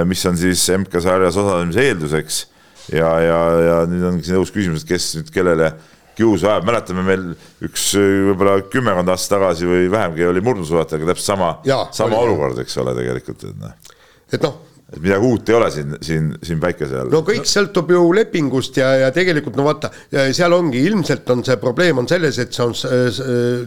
mis 0.10 0.25
on 0.25 0.39
siis 0.41 0.63
MK-sarjas 0.73 1.38
osalemise 1.38 1.86
eelduseks. 1.86 2.39
ja, 2.97 3.12
ja, 3.21 3.38
ja 3.62 3.75
nüüd 3.88 4.07
ongi 4.10 4.25
siin 4.25 4.39
õhus 4.39 4.51
küsimus, 4.51 4.81
et 4.81 4.89
kes 4.89 5.05
nüüd 5.19 5.29
kellele 5.31 5.69
kiusu 6.21 6.49
ajab, 6.49 6.67
mäletame 6.69 7.05
meil 7.05 7.27
üks 7.67 7.91
võib-olla 7.97 8.60
kümmekond 8.71 9.12
aastat 9.12 9.38
tagasi 9.38 9.69
või 9.69 9.91
vähemgi 9.91 10.27
oli 10.29 10.43
murdusuusatajaga 10.45 11.12
täpselt 11.12 11.34
sama, 11.34 11.53
sama 11.91 12.13
oli, 12.15 12.31
olukord, 12.31 12.62
eks 12.63 12.77
ole, 12.81 12.95
tegelikult, 12.97 13.47
et 13.49 13.57
noh. 13.62 14.69
Et 14.91 14.99
midagi 14.99 15.23
uut 15.27 15.49
ei 15.49 15.56
ole 15.56 15.69
siin, 15.71 15.93
siin, 16.04 16.27
siin 16.43 16.60
päikese 16.60 16.97
all. 16.99 17.12
no 17.13 17.21
kõik 17.27 17.47
sõltub 17.47 17.91
ju 17.93 18.01
lepingust 18.15 18.77
ja, 18.82 18.89
ja 19.06 19.12
tegelikult 19.15 19.56
no 19.60 19.65
vaata, 19.69 19.91
seal 20.36 20.51
ongi 20.56 20.82
ilmselt 20.89 21.30
on 21.32 21.43
see 21.47 21.56
probleem 21.62 22.01
on 22.01 22.10
selles, 22.12 22.39
et 22.43 22.51
see 22.56 22.65
on 22.65 22.75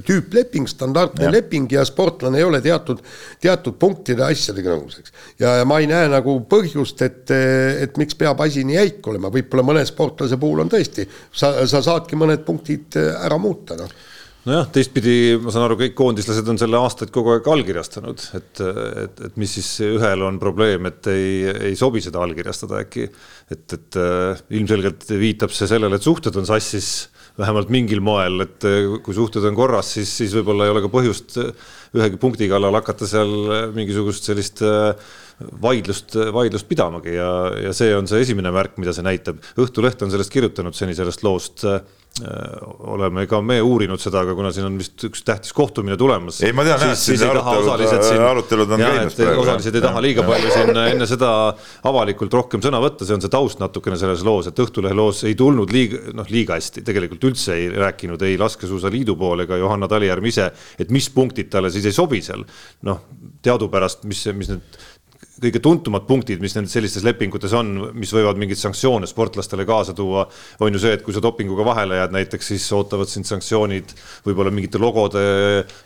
tüüpleping, 0.04 0.68
standardne 0.68 1.28
ja. 1.28 1.32
leping 1.32 1.72
ja 1.72 1.84
sportlane 1.88 2.40
ei 2.40 2.46
ole 2.46 2.60
teatud, 2.64 3.00
teatud 3.42 3.78
punktide 3.80 4.26
asjadega 4.26 4.76
nõuseks. 4.76 5.14
ja, 5.40 5.56
ja 5.62 5.68
ma 5.68 5.80
ei 5.80 5.88
näe 5.90 6.10
nagu 6.12 6.36
põhjust, 6.50 7.00
et, 7.06 7.32
et 7.32 8.00
miks 8.00 8.18
peab 8.20 8.44
asi 8.44 8.66
nii 8.68 8.80
jäik 8.82 9.12
olema, 9.12 9.32
võib-olla 9.32 9.64
mõne 9.72 9.86
sportlase 9.88 10.40
puhul 10.40 10.66
on 10.66 10.72
tõesti, 10.72 11.08
sa, 11.32 11.56
sa 11.70 11.80
saadki 11.84 12.20
mõned 12.20 12.44
punktid 12.44 13.00
ära 13.00 13.40
muuta, 13.40 13.80
noh 13.80 14.12
nojah, 14.48 14.68
teistpidi 14.74 15.16
ma 15.40 15.52
saan 15.52 15.66
aru, 15.66 15.78
kõik 15.80 15.96
koondislased 15.98 16.48
on 16.52 16.60
selle 16.60 16.78
aastaid 16.80 17.12
kogu 17.14 17.34
aeg 17.34 17.48
allkirjastanud, 17.54 18.26
et, 18.38 18.62
et, 19.04 19.22
et 19.28 19.40
mis 19.40 19.56
siis 19.58 19.70
ühel 19.86 20.24
on 20.26 20.38
probleem, 20.42 20.88
et 20.90 21.10
ei, 21.12 21.42
ei 21.70 21.78
sobi 21.78 22.02
seda 22.04 22.22
allkirjastada 22.24 22.82
äkki. 22.84 23.08
et, 23.54 23.64
et 23.76 23.98
äh, 24.00 24.44
ilmselgelt 24.58 25.08
viitab 25.20 25.52
see 25.54 25.68
sellele, 25.70 25.98
et 25.98 26.06
suhted 26.06 26.36
on 26.40 26.48
sassis 26.48 27.10
vähemalt 27.40 27.72
mingil 27.74 28.00
moel, 28.04 28.46
et 28.46 28.68
äh, 28.68 28.94
kui 29.04 29.16
suhted 29.16 29.44
on 29.48 29.58
korras, 29.58 29.94
siis, 29.98 30.12
siis 30.22 30.36
võib-olla 30.38 30.68
ei 30.68 30.74
ole 30.74 30.84
ka 30.84 30.92
põhjust 30.92 31.36
ühegi 31.94 32.18
punkti 32.20 32.48
kallal 32.50 32.74
hakata 32.80 33.08
seal 33.10 33.70
mingisugust 33.74 34.28
sellist 34.30 34.64
äh, 34.66 34.94
vaidlust, 35.62 36.14
vaidlust 36.34 36.68
pidamagi 36.70 37.16
ja, 37.16 37.30
ja 37.64 37.72
see 37.74 37.90
on 37.96 38.06
see 38.06 38.22
esimene 38.22 38.52
märk, 38.54 38.76
mida 38.78 38.94
see 38.94 39.02
näitab. 39.06 39.40
Õhtuleht 39.58 40.02
on 40.04 40.12
sellest 40.12 40.30
kirjutanud 40.30 40.76
seni 40.78 40.94
sellest 40.94 41.24
loost 41.26 41.64
Äh, 41.64 41.80
oleme 42.22 43.24
ka 43.26 43.40
me 43.42 43.56
uurinud 43.58 43.98
seda, 43.98 44.20
aga 44.22 44.36
kuna 44.38 44.52
siin 44.54 44.68
on 44.68 44.76
vist 44.78 45.02
üks 45.08 45.24
tähtis 45.26 45.50
kohtumine 45.56 45.96
tulemas. 45.98 46.36
ei, 46.46 46.52
ma 46.54 46.62
tean 46.62 46.78
jah, 46.78 46.92
et 46.94 47.00
siin 47.00 47.24
arutelud, 47.26 48.22
arutelud 48.28 48.74
on 48.76 48.84
käimas 48.84 49.16
praegu. 49.18 49.42
osalised 49.42 49.74
ei 49.74 49.82
taha 49.82 50.02
liiga 50.04 50.22
palju 50.28 50.52
siin 50.54 50.70
enne 50.84 51.08
seda 51.10 51.32
avalikult 51.90 52.36
rohkem 52.38 52.62
sõna 52.62 52.78
võtta, 52.84 53.02
see 53.08 53.16
on 53.16 53.24
see 53.24 53.32
taust 53.34 53.58
natukene 53.58 53.98
selles 53.98 54.22
loos, 54.26 54.46
et 54.46 54.62
Õhtulehe 54.62 54.94
loos 54.94 55.24
ei 55.26 55.34
tulnud 55.38 55.74
liiga, 55.74 56.04
noh, 56.14 56.30
liiga 56.30 56.54
hästi, 56.54 56.84
tegelikult 56.86 57.26
üldse 57.32 57.58
ei 57.58 57.66
rääkinud 57.82 58.22
ei 58.30 58.38
Laskesuusaliidu 58.38 59.18
pool 59.18 59.42
ega 59.48 59.58
Johanna 59.58 59.90
Talijärv 59.90 60.30
ise, 60.30 60.52
et 60.78 60.94
mis 60.94 61.10
punktid 61.10 61.50
talle 61.50 61.74
siis 61.74 61.90
ei 61.90 61.98
sobi 61.98 62.22
seal. 62.22 62.46
noh, 62.86 63.02
teadupärast, 63.42 64.06
mis, 64.06 64.22
mis 64.38 64.54
need 64.54 64.82
kõige 65.42 65.60
tuntumad 65.62 66.04
punktid, 66.06 66.38
mis 66.42 66.54
nendes 66.54 66.74
sellistes 66.76 67.04
lepingutes 67.06 67.52
on, 67.58 67.72
mis 67.98 68.12
võivad 68.14 68.38
mingeid 68.38 68.60
sanktsioone 68.60 69.08
sportlastele 69.10 69.66
kaasa 69.66 69.94
tuua, 69.96 70.26
on 70.62 70.76
ju 70.76 70.82
see, 70.82 70.94
et 70.94 71.02
kui 71.06 71.14
sa 71.14 71.22
dopinguga 71.24 71.66
vahele 71.66 71.98
jääd 71.98 72.14
näiteks, 72.14 72.50
siis 72.52 72.66
ootavad 72.76 73.10
sind 73.10 73.26
sanktsioonid, 73.28 73.94
võib-olla 74.26 74.52
mingite 74.54 74.78
logode, 74.82 75.24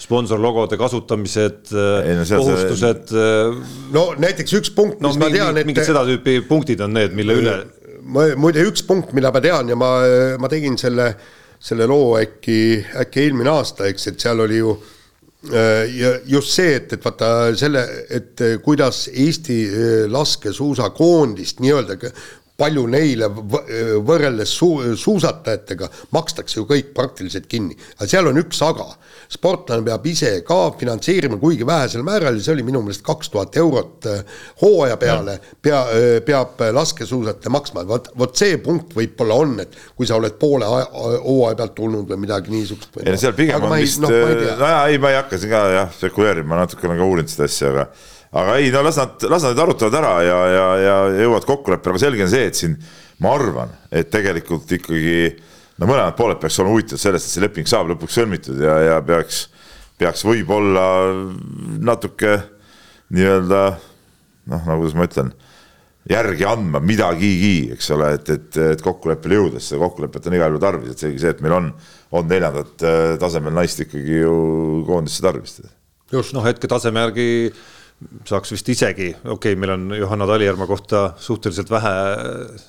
sponsorlogode 0.03 0.77
kasutamised, 0.81 1.73
no, 1.73 2.27
kohustused. 2.29 3.15
no 3.95 4.05
näiteks 4.21 4.59
üks 4.61 4.75
punkt, 4.77 5.01
mis 5.01 5.17
no, 5.17 5.25
ma 5.25 5.33
tean, 5.33 5.57
et. 5.57 5.69
mingid 5.69 5.89
seda 5.89 6.05
tüüpi 6.09 6.43
punktid 6.49 6.85
on 6.85 6.95
need, 6.99 7.17
mille 7.17 7.41
üle. 7.41 7.57
muide, 8.05 8.69
üks 8.69 8.85
punkt, 8.85 9.17
mida 9.17 9.33
ma 9.33 9.45
tean 9.45 9.73
ja 9.73 9.81
ma, 9.81 9.95
ma 10.41 10.53
tegin 10.53 10.77
selle, 10.81 11.15
selle 11.57 11.89
loo 11.89 12.19
äkki, 12.21 12.61
äkki 13.01 13.25
eelmine 13.25 13.57
aasta, 13.57 13.89
eks, 13.89 14.11
et 14.13 14.29
seal 14.29 14.45
oli 14.45 14.61
ju 14.61 14.77
Äh, 14.77 14.98
ja 15.47 16.19
just 16.27 16.51
see, 16.51 16.75
et, 16.75 16.93
et 16.93 17.05
vaata 17.05 17.29
selle, 17.59 17.85
et 18.11 18.41
äh, 18.43 18.57
kuidas 18.63 19.05
Eesti 19.13 19.59
äh, 19.69 20.01
laskesuusakoondist 20.11 21.63
nii-öelda 21.63 21.95
palju 22.59 22.89
neile 22.91 23.29
võrreldes 23.31 24.51
su-, 24.51 24.97
suusatajatega 24.99 25.87
makstakse 26.15 26.59
ju 26.59 26.65
kõik 26.67 26.91
praktiliselt 26.97 27.47
kinni. 27.51 27.77
aga 27.99 28.09
seal 28.11 28.27
on 28.31 28.41
üks 28.41 28.59
aga, 28.67 28.89
sportlane 29.31 29.85
peab 29.87 30.07
ise 30.11 30.33
ka 30.47 30.57
finantseerima, 30.81 31.39
kuigi 31.39 31.67
vähesel 31.69 32.03
määral 32.07 32.35
ja 32.35 32.43
see 32.43 32.57
oli 32.57 32.67
minu 32.67 32.83
meelest 32.83 33.05
kaks 33.07 33.31
tuhat 33.31 33.55
eurot 33.63 34.11
hooaja 34.65 34.99
peale, 34.99 35.39
pea, 35.63 35.85
peab 36.27 36.67
laskesuusataja 36.75 37.55
maksma, 37.55 37.87
vot, 37.87 38.11
vot 38.19 38.35
see 38.43 38.59
punkt 38.65 38.97
võib-olla 38.99 39.39
on, 39.39 39.55
et 39.63 39.79
kui 39.95 40.11
sa 40.11 40.19
oled 40.19 40.35
poole 40.43 40.67
hooaja 40.67 41.55
pealt 41.63 41.79
tulnud 41.79 42.11
või 42.11 42.25
midagi 42.27 42.57
niisugust. 42.57 42.99
ei 43.05 43.15
no 43.15 43.23
seal 43.23 43.39
pigem 43.39 43.61
aga 43.61 43.71
on 43.71 43.79
vist, 43.79 44.03
no, 44.03 44.11
nojah, 44.11 44.85
ei 44.91 44.99
ma 44.99 45.15
ei 45.15 45.23
hakka 45.23 45.39
siin 45.39 45.55
ka 45.55 45.67
jah 45.77 45.99
spekuleerima, 46.01 46.57
ma 46.57 46.65
natuke 46.65 46.91
olen 46.91 46.99
ka 46.99 47.13
uurinud 47.13 47.37
seda 47.37 47.47
asja, 47.47 47.71
aga 47.71 47.91
aga 48.33 48.57
ei, 48.61 48.73
no 48.75 48.83
las 48.85 48.99
nad, 49.01 49.29
las 49.31 49.47
nad 49.47 49.59
arutavad 49.65 49.99
ära 50.01 50.15
ja, 50.27 50.39
ja, 50.53 50.67
ja 50.83 50.97
jõuavad 51.25 51.47
kokkuleppele, 51.49 51.97
aga 51.97 52.05
selge 52.05 52.27
on 52.27 52.33
see, 52.33 52.49
et 52.51 52.59
siin 52.59 52.77
ma 53.25 53.35
arvan, 53.39 53.73
et 53.91 54.11
tegelikult 54.13 54.71
ikkagi 54.79 55.19
no 55.79 55.89
mõlemad 55.89 56.17
pooled 56.19 56.41
peaks 56.43 56.59
olema 56.61 56.77
huvitatud 56.77 57.03
sellest, 57.03 57.29
et 57.29 57.37
see 57.37 57.45
leping 57.45 57.71
saab 57.71 57.93
lõpuks 57.93 58.19
sõlmitud 58.21 58.61
ja, 58.63 58.79
ja 58.85 58.99
peaks, 59.07 59.47
peaks 59.99 60.25
võib-olla 60.29 60.87
natuke 61.81 62.37
nii-öelda 63.15 63.63
noh, 64.49 64.65
nagu 64.65 64.83
kuidas 64.83 64.97
ma 64.99 65.07
ütlen, 65.09 65.33
järgi 66.09 66.47
andma 66.49 66.81
midagigi, 66.81 67.71
eks 67.75 67.91
ole, 67.97 68.13
et, 68.17 68.31
et, 68.33 68.61
et 68.75 68.85
kokkuleppele 68.85 69.39
jõuda, 69.39 69.61
sest 69.61 69.75
seda 69.75 69.83
kokkulepet 69.85 70.29
on 70.29 70.37
igal 70.39 70.55
juhul 70.55 70.63
tarvis, 70.63 70.95
et 70.95 71.05
seegi 71.05 71.23
see, 71.23 71.33
et 71.35 71.43
meil 71.45 71.57
on, 71.59 71.73
on 72.17 72.31
neljandat 72.31 72.85
äh, 72.87 73.01
tasemel 73.21 73.57
naist 73.57 73.83
ikkagi 73.85 74.23
ju 74.23 74.37
koondisse 74.89 75.25
tarvis. 75.25 75.59
just, 76.13 76.33
noh, 76.37 76.47
hetketaseme 76.47 77.05
järgi 77.07 77.29
saaks 78.29 78.53
vist 78.55 78.69
isegi, 78.71 79.09
okei 79.25 79.33
okay,, 79.35 79.59
meil 79.59 79.73
on 79.75 79.87
Johanna 79.99 80.27
Talijärva 80.31 80.69
kohta 80.71 81.01
suhteliselt 81.19 81.71
vähe 81.71 81.95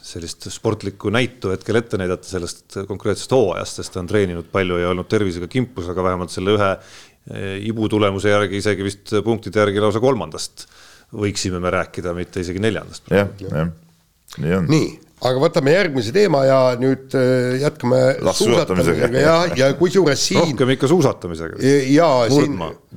sellist 0.01 0.47
sportlikku 0.49 1.11
näitu 1.13 1.53
hetkel 1.53 1.77
ette 1.77 1.99
näidata 2.01 2.25
sellest 2.25 2.79
konkreetsest 2.89 3.35
hooajast, 3.37 3.81
sest 3.81 3.93
ta 3.93 4.01
on 4.01 4.09
treeninud 4.09 4.49
palju 4.51 4.79
ja 4.81 4.89
olnud 4.89 5.09
tervisega 5.11 5.49
kimpus, 5.51 5.89
aga 5.93 6.07
vähemalt 6.09 6.33
selle 6.33 6.55
ühe 6.57 6.71
eh, 6.73 7.51
ibu 7.69 7.89
tulemuse 7.93 8.33
järgi 8.33 8.63
isegi 8.63 8.87
vist 8.87 9.13
punktide 9.25 9.61
järgi 9.61 9.85
lausa 9.85 10.01
kolmandast 10.01 10.65
võiksime 11.13 11.61
me 11.61 11.73
rääkida, 11.73 12.13
mitte 12.17 12.41
isegi 12.41 12.61
neljandast. 12.61 13.05
jah, 13.13 13.29
jah, 13.45 13.69
nii 14.41 14.57
on. 14.57 14.67
nii 14.69 14.89
aga 15.29 15.41
võtame 15.41 15.73
järgmise 15.73 16.13
teema 16.15 16.43
ja 16.47 16.59
nüüd 16.79 17.15
äh, 17.17 17.57
jätkame 17.63 17.99
suusatamisega 18.23 19.09
ja, 19.19 19.35
ja 19.57 19.69
kusjuures 19.79 20.21
siin. 20.29 20.39
rohkem 20.43 20.75
ikka 20.75 20.89
suusatamisega. 20.91 21.59
ja 21.91 22.09
siin. 22.31 22.55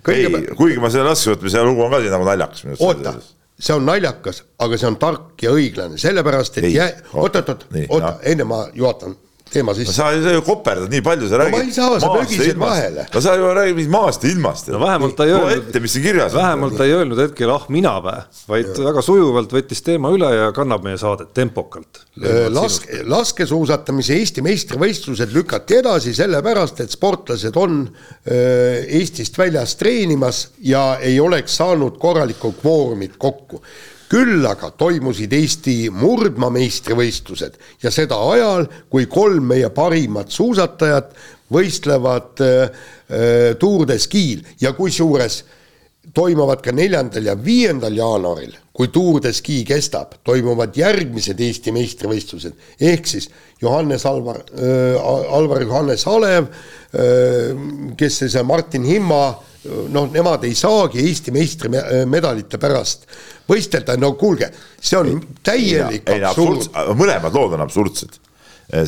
Ei, 0.09 0.27
kuigi 0.57 0.81
ma 0.83 0.91
selle 0.91 1.11
laskesuusatamise 1.11 1.63
lugu 1.67 1.85
on 1.85 1.91
ka 1.93 2.01
siin 2.03 2.15
nagu 2.15 2.27
naljakas. 2.27 2.65
oota, 2.79 3.15
see 3.59 3.75
on 3.77 3.87
naljakas, 3.87 4.43
aga 4.59 4.79
see 4.81 4.91
on 4.91 4.97
tark 5.03 5.43
ja 5.43 5.53
õiglane, 5.55 5.99
sellepärast 6.01 6.59
et 6.59 7.05
oot-oot-oot, 7.13 7.67
oota, 7.89 8.17
enne 8.33 8.49
ma 8.49 8.65
juhatan 8.75 9.15
teema 9.53 9.75
sisse. 9.77 9.95
sa, 9.95 10.11
sa 10.23 10.35
ju 10.35 10.43
koperdad 10.47 10.91
nii 10.93 11.03
palju, 11.05 11.29
sa 11.31 11.41
räägid. 11.41 11.53
no 11.53 11.59
ma 11.59 11.65
ei 11.65 11.75
saa, 11.77 12.01
sa 12.01 12.11
pögised 12.15 12.59
vahele. 12.61 13.07
no 13.15 13.23
sa 13.25 13.35
ju 13.37 13.51
räägid 13.59 13.91
maast 13.93 14.25
ja 14.25 14.31
ilmast. 14.33 14.71
no 14.73 14.81
vähemalt 14.83 15.17
ta 15.17 15.27
ei 15.29 15.35
öelnud. 15.37 15.53
ette, 15.59 15.83
mis 15.85 15.95
siin 15.97 16.05
kirjas 16.07 16.35
on. 16.35 16.43
vähemalt 16.43 16.77
ta 16.79 16.87
ei 16.89 16.97
öelnud 16.97 17.23
hetkel 17.23 17.53
ah 17.55 17.67
mina 17.69 17.95
vä, 18.05 18.17
vaid 18.49 18.73
ja. 18.73 18.87
väga 18.89 19.05
sujuvalt 19.05 19.55
võttis 19.57 19.85
teema 19.85 20.13
üle 20.15 20.33
ja 20.35 20.49
kannab 20.57 20.85
meie 20.87 20.99
saadet 21.01 21.33
tempokalt. 21.37 22.03
laske, 22.53 23.03
laskesuusatamise 23.09 24.19
Eesti 24.19 24.45
meistrivõistlused 24.45 25.33
lükati 25.35 25.81
edasi 25.81 26.15
sellepärast, 26.17 26.83
et 26.85 26.93
sportlased 26.93 27.57
on 27.61 27.81
öö, 27.87 28.83
Eestist 29.01 29.39
väljas 29.39 29.77
treenimas 29.81 30.45
ja 30.61 30.99
ei 31.01 31.21
oleks 31.21 31.57
saanud 31.61 31.99
korralikku 32.03 32.53
kvoorumit 32.61 33.17
kokku 33.19 33.63
küll 34.13 34.45
aga 34.45 34.69
toimusid 34.77 35.33
Eesti 35.33 35.77
murdmaameistrivõistlused 35.97 37.57
ja 37.83 37.93
seda 37.95 38.19
ajal, 38.35 38.67
kui 38.93 39.09
kolm 39.09 39.49
meie 39.55 39.71
parimat 39.73 40.33
suusatajat 40.33 41.15
võistlevad 41.53 42.45
äh, 42.45 42.85
äh, 43.09 43.49
Tour 43.61 43.87
de 43.89 43.97
Ski'l 44.01 44.45
ja 44.61 44.75
kusjuures 44.77 45.43
toimuvad 46.13 46.61
ka 46.65 46.75
neljandal 46.75 47.31
ja 47.31 47.37
viiendal 47.39 47.95
jaanuaril, 47.97 48.53
kui 48.75 48.91
Tour 48.93 49.21
de 49.23 49.31
Ski 49.33 49.63
kestab, 49.65 50.19
toimuvad 50.27 50.75
järgmised 50.77 51.41
Eesti 51.41 51.73
meistrivõistlused, 51.73 52.59
ehk 52.83 53.09
siis 53.09 53.31
Johannes 53.63 54.05
Alvar 54.11 54.43
äh,, 54.51 54.99
Alvar 55.39 55.63
Johannes 55.63 56.05
Alev 56.11 56.51
äh,, 56.51 57.55
kes 57.97 58.19
siis 58.25 58.37
Martin 58.45 58.85
Himma 58.89 59.23
noh, 59.65 60.09
nemad 60.13 60.45
ei 60.49 60.55
saagi 60.59 61.03
Eesti 61.07 61.35
meistrimedalite 61.35 62.59
pärast 62.63 63.07
võistelda, 63.49 63.97
no 64.01 64.15
kuulge, 64.19 64.51
see 64.81 64.99
on 64.99 65.13
ei, 65.13 65.21
täielik 65.45 66.09
ei, 66.11 66.25
absurd. 66.27 66.71
mõlemad 66.99 67.35
lood 67.35 67.57
on 67.59 67.65
absurdsed. 67.65 68.19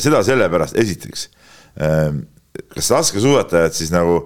seda 0.01 0.23
sellepärast, 0.25 0.77
esiteks, 0.81 1.29
kas 2.75 2.91
laskesuusatajad 2.91 3.75
siis 3.75 3.93
nagu 3.93 4.19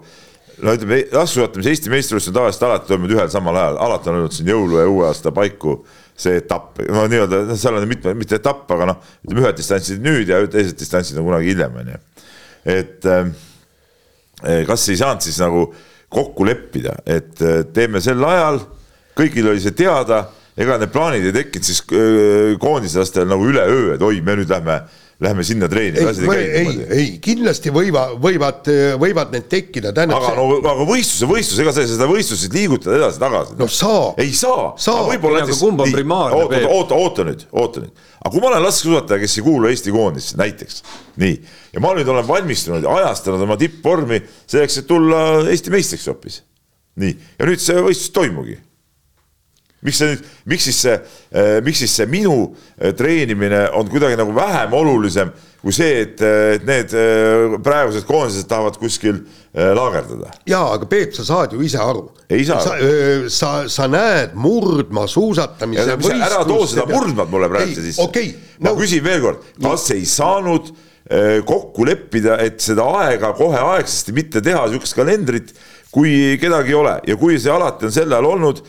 no 0.64 0.76
ütleme, 0.76 1.04
laskesuusatamise 1.14 1.74
Eesti 1.74 1.94
meistrivõistlused 1.94 2.34
on 2.34 2.40
tavaliselt 2.42 2.68
alati 2.68 2.92
toimunud 2.92 3.16
ühel 3.16 3.32
samal 3.32 3.58
ajal, 3.58 3.80
alati 3.88 4.12
on 4.12 4.20
olnud 4.20 4.36
siin 4.36 4.52
jõulu 4.54 4.80
ja 4.82 4.88
uue 4.90 5.06
aasta 5.08 5.34
paiku 5.36 5.80
see 6.20 6.40
etapp, 6.42 6.82
no 6.92 7.06
nii-öelda, 7.08 7.44
noh, 7.48 7.60
seal 7.60 7.78
on 7.80 7.86
mitme, 7.88 8.14
mitte 8.20 8.40
etapp, 8.40 8.66
aga 8.76 8.90
noh, 8.90 8.98
ütleme 9.24 9.46
ühed 9.46 9.60
distantsid 9.60 10.02
nüüd 10.04 10.32
ja 10.32 10.42
teised 10.52 10.76
distantsid 10.80 11.20
on 11.20 11.30
kunagi 11.30 11.54
hiljem, 11.54 11.78
on 11.80 11.94
ju. 11.94 12.02
et 12.76 13.08
äh, 13.08 13.30
kas 14.68 14.90
ei 14.92 15.00
saanud 15.00 15.24
siis 15.24 15.40
nagu 15.40 15.70
kokku 16.10 16.46
leppida, 16.48 16.98
et 17.06 17.42
äh, 17.42 17.62
teeme 17.74 18.02
sel 18.02 18.24
ajal, 18.26 18.62
kõigil 19.18 19.52
oli 19.52 19.62
see 19.62 19.76
teada, 19.78 20.24
ega 20.60 20.80
need 20.80 20.92
plaanid 20.94 21.28
ei 21.30 21.36
tekkinud 21.36 21.68
siis 21.68 21.84
äh, 21.94 22.56
koondislastel 22.62 23.30
nagu 23.30 23.46
üleöö, 23.50 23.94
et 23.96 24.06
oi, 24.06 24.22
me 24.26 24.40
nüüd 24.40 24.50
lähme 24.52 24.82
lähme 25.20 25.44
sinna 25.44 25.68
treenima. 25.68 26.12
ei, 26.36 26.46
ei, 26.46 26.86
ei, 26.90 27.08
kindlasti 27.22 27.74
võiva, 27.76 28.06
võivad, 28.22 28.70
võivad 29.02 29.34
need 29.36 29.50
tekkida. 29.52 29.92
aga 29.92 30.32
no, 30.38 30.46
aga 30.62 30.86
võistluse, 30.88 31.28
võistlus, 31.28 31.60
ega 31.60 31.74
sa 31.76 31.84
seda 31.90 32.08
võistlust 32.08 32.56
liigutada 32.56 32.96
edasi-tagasi. 33.02 33.58
no 33.60 33.68
saa. 33.68 34.14
ei 34.22 34.32
saa, 34.36 34.70
saa.. 34.80 35.04
võib-olla 35.10 35.44
näiteks. 35.44 35.60
kumb 35.60 35.84
on 35.84 35.92
primaarne? 35.92 36.40
oota, 36.40 36.62
oota, 36.70 37.02
oota 37.04 37.28
nüüd, 37.28 37.44
oota 37.52 37.84
nüüd. 37.84 38.06
aga 38.22 38.32
kui 38.32 38.46
ma 38.46 38.52
olen 38.54 38.66
laskesuusataja, 38.70 39.24
kes 39.26 39.38
ei 39.42 39.46
kuulu 39.50 39.72
Eesti 39.74 39.96
koondisse 39.96 40.40
näiteks, 40.40 40.80
nii, 41.20 41.36
ja 41.76 41.84
ma 41.84 41.92
nüüd 42.00 42.16
olen 42.16 42.28
valmistunud 42.30 42.88
ja 42.88 42.96
ajastanud 43.04 43.44
oma 43.44 43.60
tippvormi 43.60 44.24
selleks, 44.46 44.80
et 44.80 44.88
tulla 44.88 45.26
Eesti 45.52 45.76
meistriks 45.76 46.08
hoopis. 46.08 46.42
nii, 47.04 47.12
ja 47.36 47.52
nüüd 47.52 47.68
see 47.68 47.76
võistlus 47.84 48.16
toimugi 48.16 48.56
miks 49.86 50.00
see 50.00 50.14
nüüd, 50.14 50.26
miks 50.52 50.66
siis 50.68 50.80
see, 50.84 50.96
eh, 51.32 51.60
miks 51.66 51.84
siis 51.84 51.94
see 52.00 52.08
minu 52.10 52.40
eh, 52.78 52.92
treenimine 52.98 53.68
on 53.78 53.88
kuidagi 53.92 54.18
nagu 54.20 54.34
vähem 54.36 54.74
olulisem 54.76 55.32
kui 55.60 55.76
see, 55.76 56.04
et, 56.06 56.22
eh, 56.24 56.56
et 56.58 56.66
need 56.68 56.96
praegused 57.64 58.08
koondised 58.08 58.48
tahavad 58.48 58.80
kuskil 58.80 59.22
laagerdada. 59.54 60.34
jaa, 60.48 60.76
aga 60.76 60.88
Peep, 60.90 61.16
sa 61.16 61.26
saad 61.28 61.56
ju 61.56 61.64
ise 61.66 61.80
aru. 61.84 62.10
ei 62.30 62.46
saa. 62.48 62.60
sa, 62.64 62.76
sa, 63.34 63.54
sa 63.72 63.88
näed 63.92 64.36
murdmaa 64.40 65.08
suusatamise 65.08 65.98
ära 66.20 66.44
too 66.48 66.68
seda 66.68 66.88
murdmaad 66.92 67.32
mulle 67.32 67.50
praegu 67.52 67.80
sisse 67.80 68.04
okay,. 68.04 68.36
ma 68.60 68.74
no. 68.74 68.78
küsin 68.80 69.04
veel 69.04 69.24
kord, 69.24 69.50
kas 69.64 69.90
ei 69.96 70.06
saanud 70.08 70.74
kokku 71.46 71.88
leppida, 71.88 72.36
et 72.44 72.60
seda 72.62 72.84
aega 73.00 73.32
kohe 73.34 73.58
aegsasti 73.58 74.14
mitte 74.14 74.44
teha, 74.46 74.68
niisugust 74.68 74.94
kalendrit, 74.94 75.56
kui 75.90 76.38
kedagi 76.38 76.70
ei 76.70 76.78
ole 76.78 77.00
ja 77.10 77.16
kui 77.18 77.40
see 77.42 77.50
alati 77.50 77.88
on 77.88 77.96
sel 77.96 78.14
ajal 78.14 78.28
olnud 78.30 78.62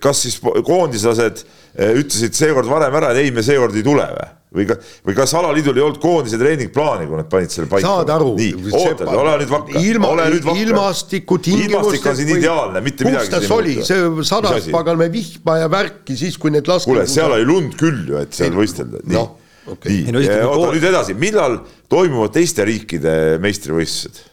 kas 0.00 0.22
siis 0.24 0.38
koondislased 0.40 1.42
eh, 1.76 1.92
ütlesid 2.00 2.36
seekord 2.36 2.68
varem 2.70 2.94
ära, 2.96 3.12
et 3.12 3.26
ei, 3.26 3.32
me 3.34 3.44
seekord 3.44 3.76
ei 3.76 3.84
tule 3.86 4.06
või? 4.08 4.32
või 4.56 4.64
ka, 4.70 4.76
või 5.04 5.16
kas 5.18 5.34
alaliidul 5.36 5.76
ei 5.76 5.82
olnud 5.84 5.98
koondise 6.00 6.38
treeningplaani, 6.40 7.08
kui 7.10 7.18
nad 7.18 7.28
panid 7.28 7.52
selle 7.52 7.68
paika? 7.68 7.90
saad 7.90 8.12
aru. 8.14 8.30
nii, 8.38 8.54
oota, 8.70 9.08
ole 9.12 9.34
nüüd 9.42 9.52
vakka. 9.52 9.82
ilma, 9.90 10.12
ilmastikutingimustes. 10.62 11.74
ilmastik 11.74 12.08
on 12.08 12.16
siin 12.20 12.30
ideaalne, 12.38 12.82
mitte 12.86 13.08
midagi. 13.08 13.32
kus 13.34 13.50
ta 13.50 13.58
oli, 13.58 13.74
see 13.84 14.28
sadas 14.30 14.70
paganama 14.72 15.10
vihma 15.12 15.58
ja 15.60 15.68
värki 15.72 16.16
siis, 16.16 16.38
kui 16.40 16.54
need 16.54 16.70
laske. 16.70 16.88
kuule, 16.88 17.04
seal 17.10 17.36
oli 17.36 17.44
lund 17.48 17.76
küll 17.80 18.06
ju, 18.14 18.22
et 18.22 18.38
seal 18.38 18.56
võistelda. 18.56 19.02
nii 19.04 19.18
no,, 19.18 19.26
okay. 19.72 20.04
nii, 20.06 20.30
oota 20.44 20.70
nüüd 20.74 20.88
edasi, 20.92 21.16
millal 21.18 21.60
toimuvad 21.92 22.34
teiste 22.36 22.66
riikide 22.68 23.36
meistrivõistlused? 23.42 24.24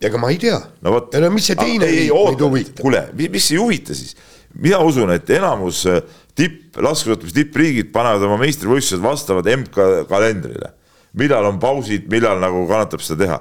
ega 0.00 0.20
ma 0.20 0.30
ei 0.32 0.40
tea. 0.40 0.58
no 0.80 0.94
vot. 0.96 1.14
no 1.20 1.30
mis 1.34 1.50
see 1.50 1.58
teine 1.60 1.88
riik 1.88 2.12
meid 2.14 2.44
huvitab? 2.44 2.82
kuule, 2.84 3.04
mis 3.20 3.50
ei 3.52 3.60
huvita 3.60 3.96
siis? 3.96 4.16
mina 4.58 4.80
usun, 4.82 5.12
et 5.14 5.30
enamus 5.36 5.84
äh, 5.90 6.00
tipp, 6.38 6.76
laskesuusatamise 6.80 7.36
tippriigid 7.36 7.90
panevad 7.94 8.24
oma 8.26 8.38
meistrivõistlused 8.40 9.02
vastavad 9.04 9.48
MK 9.60 9.88
kalendrile. 10.10 10.74
millal 11.20 11.48
on 11.48 11.58
pausid, 11.58 12.06
millal 12.10 12.38
nagu 12.42 12.62
kannatab 12.68 13.02
seda 13.04 13.24
teha. 13.24 13.40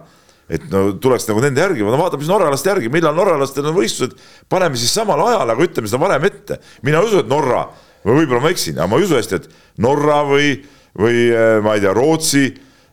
et 0.49 0.63
no 0.71 0.87
tuleks 0.97 1.27
nagu 1.29 1.43
nende 1.45 1.61
järgi, 1.61 1.85
no 1.85 1.97
vaatame 1.99 2.25
siis 2.25 2.31
norralaste 2.31 2.71
järgi, 2.71 2.89
millal 2.89 3.15
norralastel 3.15 3.69
on 3.69 3.75
võistlused, 3.75 4.15
paneme 4.49 4.79
siis 4.81 4.93
samal 4.97 5.21
ajal, 5.27 5.53
aga 5.53 5.65
ütleme 5.65 5.91
seda 5.91 6.01
varem 6.01 6.25
ette. 6.25 6.59
mina 6.83 6.99
ei 6.99 7.09
usu, 7.09 7.21
et 7.21 7.29
Norra, 7.29 7.67
või 8.03 8.23
võib-olla 8.23 8.47
ma 8.47 8.53
eksin, 8.53 8.79
aga 8.79 8.89
ma 8.89 8.97
ei 8.97 9.05
usu 9.05 9.19
hästi, 9.19 9.39
et 9.39 9.49
Norra 9.85 10.23
või, 10.25 10.55
või 10.99 11.27
äh, 11.31 11.57
ma 11.63 11.75
ei 11.77 11.83
tea, 11.83 11.93
Rootsi, 11.95 12.45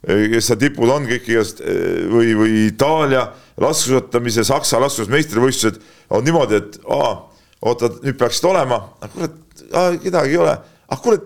äh, 0.06 0.26
kes 0.34 0.50
seal 0.50 0.60
tipud 0.62 0.92
on 0.92 1.08
kõik 1.08 1.30
igast 1.32 1.62
või, 1.62 2.34
või 2.38 2.66
Itaalia 2.68 3.28
laskesuusatamise, 3.60 4.44
Saksa 4.46 4.80
laskesuusatamise 4.82 5.16
meistrivõistlused 5.16 5.80
on 6.16 6.26
niimoodi, 6.26 6.60
et 6.60 6.78
aa 6.92 7.14
oota, 7.66 7.90
nüüd 8.04 8.18
peaksid 8.20 8.46
olema, 8.50 8.82
kurat, 9.14 9.40
kedagi 10.02 10.36
ei 10.36 10.42
ole, 10.42 10.52
ah 10.92 11.02
kurat, 11.02 11.24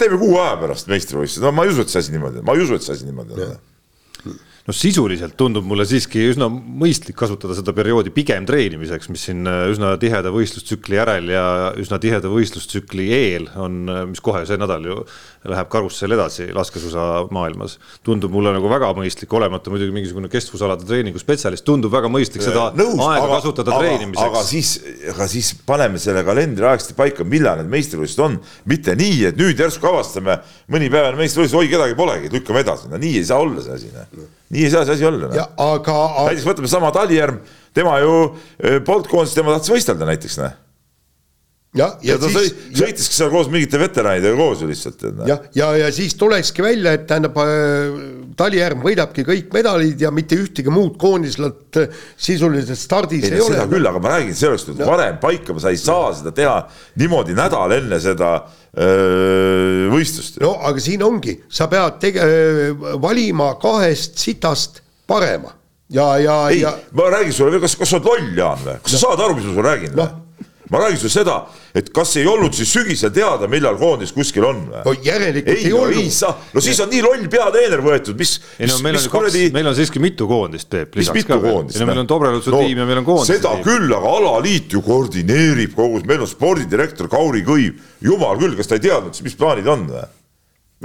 teeme 0.00 0.18
kuu 0.20 0.38
aja 0.40 0.56
pärast 0.60 0.88
meistrivõistlused, 0.90 1.44
no 1.44 1.52
ma 1.54 1.66
ei 1.66 1.74
usu, 1.74 1.84
et 1.84 1.92
see 1.92 2.04
asi 2.04 2.14
niimoodi 2.14 2.40
on, 2.40 2.46
ma 2.48 2.56
ei 2.56 2.64
usu, 2.64 2.78
et 2.78 2.86
see 2.86 2.96
asi 2.96 3.08
niimoodi 3.08 3.36
on 3.36 3.58
no 4.62 4.74
sisuliselt 4.76 5.34
tundub 5.38 5.66
mulle 5.66 5.82
siiski 5.88 6.22
üsna 6.30 6.46
mõistlik 6.50 7.16
kasutada 7.18 7.56
seda 7.58 7.72
perioodi 7.74 8.12
pigem 8.14 8.44
treenimiseks, 8.46 9.08
mis 9.10 9.24
siin 9.26 9.48
äh, 9.50 9.64
üsna 9.72 9.96
tiheda 10.00 10.30
võistlustsükli 10.34 10.98
järel 11.00 11.30
ja 11.32 11.44
üsna 11.82 11.98
tiheda 12.02 12.30
võistlustsükli 12.30 13.08
eel 13.16 13.48
on, 13.58 13.80
äh, 13.90 14.04
mis 14.12 14.22
kohe 14.22 14.44
see 14.46 14.60
nädal 14.60 14.86
ju 14.86 14.98
läheb 15.50 15.70
karussell 15.72 16.14
edasi 16.14 16.46
laskesuusa 16.54 17.06
maailmas. 17.34 17.80
tundub 18.06 18.30
mulle 18.30 18.52
nagu 18.54 18.70
väga 18.70 18.92
mõistlik, 18.94 19.32
olemata 19.34 19.72
muidugi 19.72 19.94
mingisugune 19.96 20.30
kestvusalade 20.30 20.86
treeningu 20.86 21.18
spetsialist, 21.18 21.66
tundub 21.66 21.90
väga 21.94 22.10
mõistlik 22.12 22.44
seda 22.46 22.68
Nõus, 22.78 23.00
aega 23.02 23.24
aga, 23.26 23.40
kasutada 23.40 23.74
aga, 23.74 23.80
treenimiseks. 23.82 24.28
aga 24.28 24.44
siis, 24.46 24.70
aga 25.10 25.28
siis 25.32 25.50
paneme 25.66 25.98
selle 26.02 26.22
kalendri 26.26 26.68
aegasti 26.70 26.94
paika, 26.98 27.26
millal 27.26 27.58
need 27.58 27.72
meistrivõistlused 27.72 28.22
on, 28.28 28.38
mitte 28.70 28.94
nii, 28.98 29.18
et 29.32 29.42
nüüd 29.42 29.58
järsku 29.58 29.90
avastame 29.90 30.38
mõni 30.70 30.92
päev 30.92 31.10
enne 31.10 31.24
meistrivõistlust, 31.24 31.58
oi 31.58 31.72
kedagi 31.72 31.98
polegi, 31.98 32.30
lükkame 32.30 32.62
edasi, 32.62 32.92
no 32.92 33.02
nii 33.02 33.18
ei 33.18 33.26
saa 33.26 33.42
olla 33.42 33.66
see 33.66 33.80
asi, 33.80 33.90
noh 33.98 34.30
nii 34.52 34.66
ei 34.66 34.72
saa 34.72 34.84
see 34.86 34.98
asi 34.98 35.08
olla. 35.08 35.30
Noh. 35.30 35.38
näiteks 36.28 36.48
võtame 36.48 36.70
sama 36.70 36.92
Talijärv, 36.94 37.40
tema 37.74 37.96
ju 38.02 38.16
eh, 38.58 38.80
polnud 38.84 39.08
koondises, 39.10 39.38
tema 39.38 39.54
tahtis 39.56 39.74
võistelda 39.74 40.08
näiteks, 40.08 40.38
noh 40.42 40.58
ja, 41.72 41.86
ja, 42.04 42.14
ja 42.14 42.18
ta 42.20 42.28
siis, 42.32 42.52
sõitiski 42.76 43.16
seal 43.16 43.30
koos 43.32 43.48
mingite 43.52 43.78
veteranidega 43.80 44.36
koos 44.36 44.60
ju 44.60 44.68
lihtsalt. 44.68 45.04
jah, 45.24 45.28
ja, 45.28 45.38
ja, 45.56 45.70
ja 45.86 45.92
siis 45.94 46.14
tulekski 46.20 46.64
välja, 46.64 46.92
et 46.98 47.06
tähendab 47.08 47.38
äh,, 47.40 48.20
Talijärv 48.36 48.80
võidabki 48.84 49.24
kõik 49.28 49.50
medalid 49.52 50.00
ja 50.00 50.08
mitte 50.14 50.36
ühtegi 50.40 50.72
muud 50.72 50.96
koondislat 51.00 51.80
äh, 51.80 52.02
sisuliselt 52.16 52.80
stardis 52.80 53.26
ei, 53.28 53.36
ei 53.36 53.44
ole. 53.44 53.56
seda 53.56 53.66
küll, 53.70 53.88
aga 53.88 54.02
ma 54.04 54.14
räägin, 54.14 54.36
see 54.36 54.50
oleks 54.50 54.66
tulnud 54.68 54.84
varem 54.88 55.18
paika, 55.22 55.56
sa 55.60 55.72
ei 55.72 55.80
saa 55.80 56.12
seda 56.16 56.32
teha 56.36 56.56
niimoodi 57.00 57.36
nädal 57.36 57.76
enne 57.76 58.00
seda 58.02 58.34
öö, 58.72 59.88
võistlust. 59.92 60.40
no 60.44 60.54
aga 60.64 60.84
siin 60.84 61.04
ongi, 61.04 61.38
sa 61.52 61.68
pead 61.72 62.00
tege-, 62.04 62.28
valima 63.04 63.52
kahest 63.60 64.20
sitast 64.20 64.80
parema 65.08 65.52
ja, 65.92 66.16
ja, 66.20 66.36
ja. 66.56 66.74
ma 66.96 67.08
räägin 67.12 67.36
sulle, 67.36 67.60
kas, 67.60 67.76
kas 67.76 67.92
sa 67.92 68.00
oled 68.00 68.10
loll, 68.12 68.34
Jaan 68.38 68.64
või, 68.64 68.76
kas 68.80 68.96
no. 68.96 68.98
sa 68.98 69.06
saad 69.06 69.24
aru, 69.24 69.36
mis 69.38 69.48
ma 69.48 69.56
sulle 69.56 69.68
räägin 69.68 69.96
või 69.96 70.04
no.? 70.04 70.21
Ma 70.72 70.80
räägin 70.80 70.98
sulle 71.02 71.12
seda, 71.12 71.34
et 71.76 71.90
kas 71.94 72.14
ei 72.16 72.26
olnud 72.28 72.54
siis 72.56 72.70
sügisel 72.72 73.12
teada, 73.12 73.48
millal 73.50 73.76
koondis 73.80 74.12
kuskil 74.16 74.46
on 74.48 74.62
või? 74.70 74.84
no 74.86 74.94
järelikult 75.04 75.52
ei, 75.52 75.66
ei 75.68 75.72
no, 75.74 75.82
olnud. 75.84 76.38
no 76.56 76.64
siis 76.64 76.80
on 76.80 76.88
nii 76.92 77.02
loll 77.04 77.26
peatreener 77.32 77.82
võetud, 77.84 78.16
mis. 78.18 78.34
ei 78.58 78.70
no 78.70 78.78
meil 78.84 78.96
on 79.00 79.08
kuradi... 79.12 79.44
meil 79.54 79.68
on 79.68 79.76
siiski 79.76 80.00
mitu 80.02 80.28
koondist, 80.30 80.70
Peep. 80.72 80.96
mis 81.00 81.10
mitu 81.12 81.38
koondist? 81.42 81.76
ei 81.76 81.84
no 81.84 81.90
meil 81.90 82.02
on 82.04 82.08
Dobrelutsu 82.14 82.54
no, 82.54 82.62
tiim 82.64 82.80
ja 82.80 82.86
meil 82.88 83.02
on 83.02 83.08
koondis. 83.08 83.34
seda 83.34 83.52
tiim. 83.58 83.66
küll, 83.68 83.92
aga 83.98 84.14
alaliit 84.20 84.72
ju 84.72 84.84
koordineerib 84.86 85.76
kogu, 85.76 86.00
meil 86.08 86.24
on 86.24 86.30
spordidirektor 86.30 87.10
Kauri 87.12 87.44
Kõiv. 87.46 87.76
jumal 88.04 88.40
küll, 88.40 88.56
kas 88.56 88.72
ta 88.72 88.80
ei 88.80 88.86
teadnud 88.88 89.12
siis, 89.12 89.26
mis 89.28 89.36
plaanid 89.36 89.68
on 89.68 89.84
või? 89.92 90.08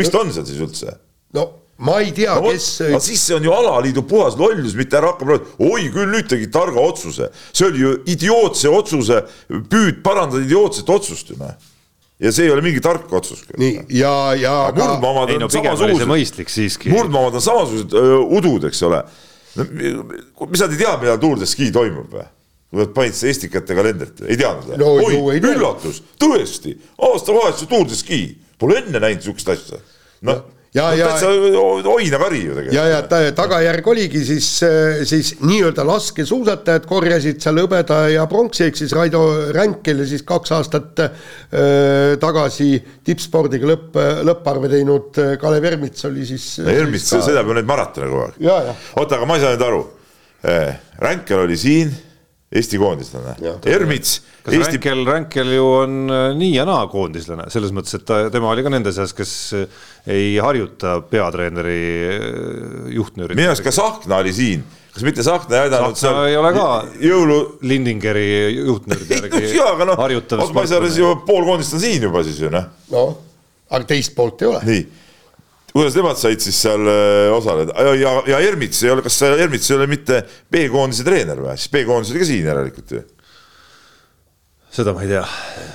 miks 0.02 0.12
no, 0.12 0.18
ta 0.18 0.26
on 0.26 0.36
seal 0.36 0.50
siis 0.52 0.60
üldse? 0.68 0.98
no 1.38 1.48
ma 1.78 2.00
ei 2.02 2.12
tea 2.16 2.36
no,, 2.40 2.50
kes. 2.50 2.68
aga 2.88 3.00
siis 3.04 3.22
see 3.28 3.38
on 3.38 3.46
ju 3.46 3.54
alaliidu 3.54 4.04
puhas 4.10 4.38
lollus, 4.40 4.76
mitte 4.78 4.98
ära 4.98 5.14
hakkab, 5.14 5.50
oi 5.62 5.90
küll 5.94 6.10
nüüd 6.10 6.30
tegi 6.32 6.50
targa 6.54 6.82
otsuse, 6.82 7.30
see 7.52 7.68
oli 7.70 7.84
ju 7.84 7.96
idiootse 8.10 8.72
otsuse, 8.74 9.24
püüd 9.48 10.02
parandada 10.06 10.42
idiootset 10.46 10.90
otsust 10.90 11.34
ju 11.34 11.42
noh 11.42 11.58
ja 12.18 12.32
see 12.34 12.48
ei 12.48 12.52
ole 12.52 12.64
mingi 12.66 12.82
tark 12.82 13.12
otsus. 13.14 13.44
nii 13.58 13.84
ja, 13.94 14.14
ja. 14.38 14.56
murdmaa 14.74 15.12
omad 15.12 15.34
on 15.36 15.44
no, 15.46 15.50
samasugused. 15.54 16.10
mõistlik 16.10 16.50
siiski. 16.50 16.90
murdmaa 16.90 17.28
omad 17.28 17.38
on 17.38 17.46
samasugused 17.46 17.94
udud, 18.40 18.66
eks 18.72 18.82
ole. 18.88 19.04
mis 19.60 20.64
nad 20.64 20.74
ei 20.74 20.82
tea, 20.82 20.96
millal 21.02 21.22
Tour 21.22 21.38
de 21.42 21.50
Ski 21.50 21.70
toimub 21.76 22.18
või? 22.18 22.26
kui 22.68 22.82
nad 22.82 22.90
panid 22.96 23.16
seda 23.16 23.32
Estikate 23.32 23.78
kalendrit, 23.78 24.26
ei 24.26 24.40
teadnud 24.40 24.74
või 24.74 24.82
no,? 24.82 24.90
oi, 25.30 25.38
üllatus, 25.40 26.02
tõesti, 26.20 26.74
aastavahetuse 27.06 27.70
Tour 27.70 27.86
de 27.88 28.02
Ski, 28.02 28.22
pole 28.60 28.82
enne 28.82 29.04
näinud 29.04 29.24
sihukest 29.24 29.54
asja. 29.54 29.84
noh 30.28 30.42
ja, 30.78 30.88
ja 30.98 31.10
täitsa 31.12 31.32
oinakari 31.92 32.42
ju 32.44 32.56
tegelikult. 32.58 32.76
ja, 32.78 32.86
ja 32.94 33.34
tagajärg 33.36 33.90
oligi 33.94 34.24
siis, 34.28 34.50
siis 35.10 35.34
nii-öelda 35.44 35.86
laskesuusatajad 35.88 36.88
korjasid 36.90 37.42
seal 37.44 37.62
hõbeda 37.64 38.00
ja 38.14 38.26
pronksi, 38.30 38.68
ehk 38.68 38.80
siis 38.80 38.96
Raido 38.96 39.24
Ränkel 39.56 40.04
ja 40.04 40.10
siis 40.10 40.26
kaks 40.28 40.56
aastat 40.58 41.04
äh, 41.04 41.28
tagasi 42.22 42.72
tippspordiga 43.08 43.70
lõpp, 43.74 44.02
lõpparve 44.28 44.72
teinud 44.72 45.22
Kalev 45.42 45.70
Ermits 45.72 46.08
oli 46.10 46.26
siis. 46.30 46.50
Ermits 46.64 47.12
sõidab 47.14 47.50
ju 47.50 47.58
neid 47.58 47.70
maratone 47.70 48.10
kogu 48.12 48.26
aeg. 48.28 48.74
oota, 48.96 49.20
aga 49.20 49.30
ma 49.30 49.38
ei 49.38 49.46
saa 49.46 49.56
nüüd 49.56 49.68
aru. 49.68 49.86
Ränkel 51.02 51.42
oli 51.44 51.58
siin, 51.60 51.92
Eesti 52.48 52.78
koondislane 52.80 53.34
Ermits, 53.68 54.22
kas 54.46 54.54
Eesti, 54.56 54.78
Ränkel, 54.78 55.02
Ränkel 55.08 55.50
ju 55.52 55.66
on 55.82 55.96
äh, 56.08 56.30
nii 56.40 56.54
ja 56.56 56.64
naa 56.68 56.86
koondislane, 56.88 57.50
selles 57.52 57.74
mõttes, 57.76 57.98
et 57.98 58.06
ta, 58.08 58.22
tema 58.32 58.54
oli 58.54 58.64
ka 58.64 58.72
nende 58.72 58.94
seas, 58.96 59.12
kes 59.16 59.34
äh, 59.58 59.82
ei 60.16 60.30
harjuta 60.40 61.02
peatreeneri 61.12 61.82
äh, 62.08 62.86
juhtnööri. 62.96 63.36
minu 63.36 63.52
arust 63.52 63.66
ka 63.66 63.74
Tsahkna 63.76 64.22
oli 64.24 64.32
siin, 64.38 64.64
kas 64.94 65.04
mitte 65.04 65.26
Tsahkna 65.28 65.58
ei 65.58 65.66
aidanud 65.66 66.00
Tsahkna 66.00 66.30
ei 66.32 66.38
ole 66.40 66.54
ka 66.56 66.70
jõulu, 67.04 67.40
Lindingeri 67.68 68.30
juhtnööride 68.62 69.20
järgi 69.20 69.44
jaa, 69.60 69.74
aga 69.74 69.90
noh, 69.92 70.00
harjutav 70.06 70.46
Osmo 70.48 70.64
Isares 70.64 70.96
ju 71.02 71.12
pool 71.28 71.44
koondist 71.50 71.76
on 71.76 71.84
siin 71.84 72.08
juba 72.08 72.24
siis 72.24 72.40
ju 72.46 72.54
noh, 72.54 72.72
noh, 72.96 73.12
aga 73.68 73.84
teist 73.92 74.16
poolt 74.16 74.48
ei 74.48 74.54
ole. 74.54 74.64
nii. 74.72 74.88
Kuidas 75.74 75.96
nemad 75.98 76.18
said 76.20 76.42
siis 76.44 76.58
seal 76.64 76.88
äh, 76.88 77.28
osaleda 77.36 77.76
ja, 77.84 77.94
ja, 78.00 78.16
ja 78.34 78.40
Ermits 78.48 78.82
ei 78.84 78.92
ole, 78.94 79.04
kas 79.06 79.20
see 79.20 79.36
Ermits 79.44 79.70
ei 79.72 79.78
ole 79.78 79.88
mitte 79.92 80.24
B-koondise 80.54 81.06
treener 81.08 81.42
või, 81.44 81.56
siis 81.60 81.72
B-koondis 81.74 82.14
oli 82.14 82.24
ka 82.24 82.28
siin 82.30 82.50
järelikult 82.50 82.96
ju. 82.96 83.04
seda 84.78 84.94
ma 84.96 85.04
ei 85.04 85.12
tea, 85.12 85.24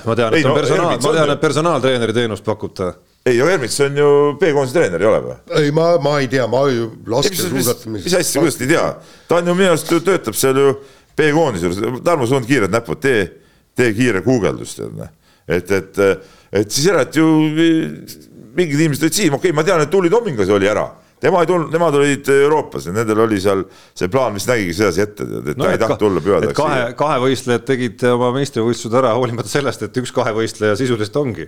ma 0.07 0.17
tean, 0.17 0.37
Ei, 0.37 0.41
et 0.41 0.49
on 0.49 0.55
no 0.55 0.59
personaal, 0.59 0.95
ma 0.97 1.11
on 1.11 1.17
tean 1.19 1.33
et 1.35 1.43
personaaltreeneri 1.43 2.17
teenust 2.17 2.45
pakub 2.47 2.73
ta. 2.77 2.89
ei, 3.25 3.37
aga 3.37 3.53
Ermits 3.57 3.79
on 3.85 4.01
ju 4.01 4.09
B-koondise 4.41 4.77
treener, 4.79 5.05
ei 5.05 5.11
ole 5.11 5.21
või? 5.27 5.37
ei, 5.61 5.71
ma, 5.77 5.87
ma 6.03 6.17
ei 6.23 6.29
tea, 6.31 6.49
ma 6.49 6.65
ju 6.71 6.89
mis, 6.89 6.97
mis, 6.97 7.13
laskesuusatamises. 7.15 8.09
mis 8.09 8.19
asja, 8.19 8.41
kuidas 8.41 8.59
te 8.59 8.67
ei 8.67 8.73
tea, 8.73 8.89
ta 9.29 9.39
on 9.39 9.53
ju 9.53 9.57
minu 9.61 9.71
arust 9.75 9.93
töötab 9.93 10.39
seal 10.39 10.59
ju 10.59 10.75
B-koondise 11.13 11.69
juures, 11.69 12.01
Tarmo, 12.03 12.25
sul 12.25 12.41
on 12.41 12.49
kiired 12.49 12.73
näpud, 12.73 12.99
tee, 13.03 13.27
tee 13.77 13.93
kiire 13.93 14.25
guugeldus 14.25 14.73
tead 14.79 14.97
noh. 14.97 15.13
et, 15.47 15.69
et, 15.69 16.05
et 16.49 16.71
siis 16.71 16.89
järelikult 16.89 17.21
ju 17.21 18.31
mingid 18.57 18.79
inimesed 18.79 19.07
olid 19.07 19.17
siin, 19.17 19.33
okei 19.33 19.51
okay,, 19.51 19.55
ma 19.57 19.65
tean, 19.67 19.81
et 19.83 19.91
Tulli 19.91 20.11
Tomingas 20.13 20.51
oli 20.53 20.69
ära, 20.69 20.85
tema 21.23 21.41
ei 21.43 21.49
tulnud, 21.49 21.71
nemad 21.73 21.97
olid 21.99 22.29
Euroopas 22.33 22.87
ja 22.89 22.93
nendel 22.95 23.23
oli 23.25 23.39
seal 23.41 23.63
see 23.71 24.11
plaan 24.13 24.35
vist 24.37 24.49
nägigi 24.51 24.75
sedasi 24.77 25.03
ette, 25.05 25.27
et 25.41 25.51
ta 25.59 25.71
ei 25.71 25.81
tahtnud 25.81 26.01
tulla 26.01 26.21
et 26.21 26.27
pühadeks 26.27 26.57
kahe 26.57 26.81
kahevõistlejad 26.99 27.65
tegid 27.67 28.05
oma 28.11 28.31
meistrivõistlused 28.37 28.97
ära, 28.99 29.13
hoolimata 29.17 29.51
sellest, 29.51 29.85
et 29.87 30.01
üks 30.03 30.13
kahevõistleja 30.15 30.77
sisuliselt 30.79 31.19
ongi, 31.21 31.47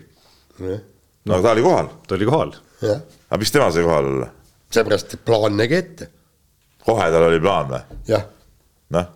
no 0.61 1.41
ta 1.41 1.53
oli 1.53 1.65
kohal, 1.65 1.91
ta 2.07 2.17
oli 2.17 2.29
kohal. 2.29 2.55
jah, 2.85 3.03
aga 3.29 3.41
miks 3.41 3.53
tema 3.55 3.69
sai 3.73 3.85
kohal 3.87 4.11
olla? 4.13 4.31
seepärast, 4.75 5.17
et 5.17 5.25
plaan 5.27 5.59
nägi 5.59 5.77
ette, 5.81 6.09
kohe 6.85 7.11
tal 7.11 7.29
oli 7.29 7.43
plaan 7.43 7.71
või? 7.73 8.01
jah. 8.09 8.25
noh, 8.95 9.11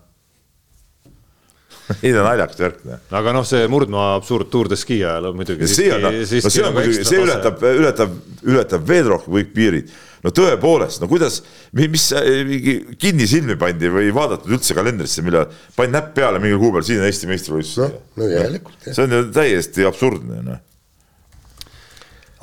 ei 2.05 2.11
ta 2.13 2.23
naljakas 2.25 2.59
värk 2.61 2.83
noh 2.87 3.17
aga 3.19 3.33
noh, 3.35 3.45
see 3.47 3.65
murdmaa 3.71 4.13
absurd 4.17 4.49
Tour 4.53 4.69
de 4.71 4.77
Ski 4.79 4.99
ajal 5.01 5.31
on 5.31 5.39
muidugi 5.39 5.69
see 5.69 5.89
on, 5.93 6.05
no 6.05 6.11
see 6.27 6.63
on 6.65 6.75
muidugi, 6.75 7.01
see 7.07 7.21
ületab, 7.23 7.65
ületab, 7.65 8.15
ületab 8.45 8.85
veel 8.89 9.09
rohkem 9.13 9.35
kõik 9.39 9.51
piirid. 9.55 9.91
no 10.25 10.33
tõepoolest, 10.35 11.01
no 11.01 11.09
kuidas, 11.11 11.39
mis 11.79 12.09
mingi 12.47 12.75
kinnisilmi 12.99 13.57
pandi 13.59 13.91
või 13.93 14.09
vaadatud 14.15 14.57
üldse 14.57 14.75
kalendrisse, 14.77 15.23
millal 15.25 15.47
pandi 15.77 15.95
näpp 15.95 16.11
peale 16.17 16.41
mingil 16.43 16.59
kuupäeval, 16.61 16.87
siin 16.87 17.01
on 17.01 17.07
Eesti 17.09 17.29
noh 17.29 17.31
meistrivõistlused., 17.31 18.01
no 18.19 18.31
järelikult 18.31 18.89
jah. 18.89 18.97
see 18.97 19.05
on 19.07 19.15
ju 19.15 19.21
täiesti 19.35 19.87
absurdne 19.89 20.41
noh. 20.45 20.59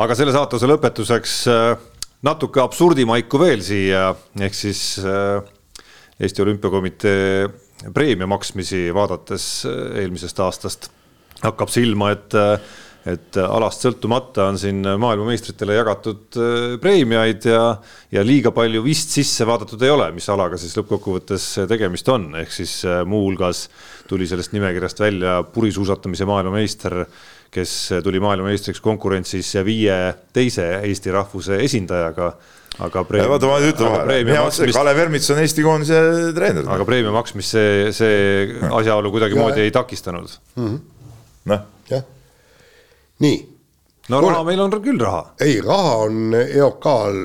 aga 0.06 0.16
selle 0.18 0.34
saatuse 0.34 0.70
lõpetuseks 0.70 1.36
äh, 1.52 1.68
natuke 2.26 2.64
absurdimaiku 2.64 3.42
veel 3.44 3.62
siia, 3.64 4.08
ehk 4.40 4.56
siis 4.56 4.88
äh, 5.04 5.38
Eesti 6.16 6.42
Olümpiakomitee 6.42 7.65
preemia 7.94 8.28
maksmisi 8.30 8.88
vaadates 8.94 9.46
äh, 9.68 10.00
eelmisest 10.02 10.42
aastast 10.44 10.90
hakkab 11.42 11.72
silma, 11.72 12.12
et 12.16 12.42
et 13.06 13.36
alast 13.38 13.84
sõltumata 13.84 14.48
on 14.50 14.56
siin 14.58 14.80
maailmameistritele 14.82 15.76
jagatud 15.76 16.38
äh, 16.42 16.72
preemiaid 16.82 17.44
ja, 17.46 17.60
ja 18.10 18.24
liiga 18.26 18.50
palju 18.50 18.82
vist 18.82 19.14
sisse 19.14 19.46
vaadatud 19.46 19.84
ei 19.86 19.92
ole, 19.94 20.08
mis 20.16 20.26
alaga 20.32 20.58
siis 20.58 20.74
lõppkokkuvõttes 20.74 21.46
tegemist 21.70 22.10
on, 22.10 22.32
ehk 22.40 22.50
siis 22.50 22.80
muuhulgas 23.06 23.68
tuli 24.10 24.26
sellest 24.26 24.56
nimekirjast 24.56 25.04
välja 25.04 25.38
purisuusatamise 25.54 26.26
maailmameister 26.26 27.04
kes 27.56 27.90
tuli 28.04 28.20
maailmameistriks 28.20 28.82
konkurentsis 28.84 29.54
viie 29.64 29.96
teise 30.34 30.66
Eesti 30.84 31.12
rahvuse 31.14 31.60
esindajaga, 31.64 32.32
aga 32.84 33.02
preemia, 33.08 33.30
vaata, 33.32 33.48
ma 33.48 33.58
ütlen 33.62 33.86
aga 33.88 34.02
vahele, 34.02 34.16
et 34.20 34.30
maksmist, 34.36 34.76
Kalev 34.76 34.98
Ermits 35.06 35.30
on 35.32 35.38
Eesti 35.40 35.64
koondise 35.64 36.00
treener. 36.36 36.66
aga 36.76 36.86
preemia 36.88 37.14
maksmist 37.14 37.54
see, 37.56 37.92
see 37.96 38.18
asjaolu 38.80 39.12
kuidagimoodi 39.14 39.64
ei 39.64 39.72
takistanud. 39.74 40.34
noh, 40.60 41.62
jah, 41.92 42.04
nii, 43.24 43.38
no 44.12 44.20
Kuule- 44.20 44.34
raha 44.34 44.44
meil 44.50 44.64
on 44.66 44.76
küll 44.84 45.00
raha. 45.00 45.22
ei 45.46 45.56
raha 45.64 45.96
on 46.04 46.36
EOK-l. 46.42 47.22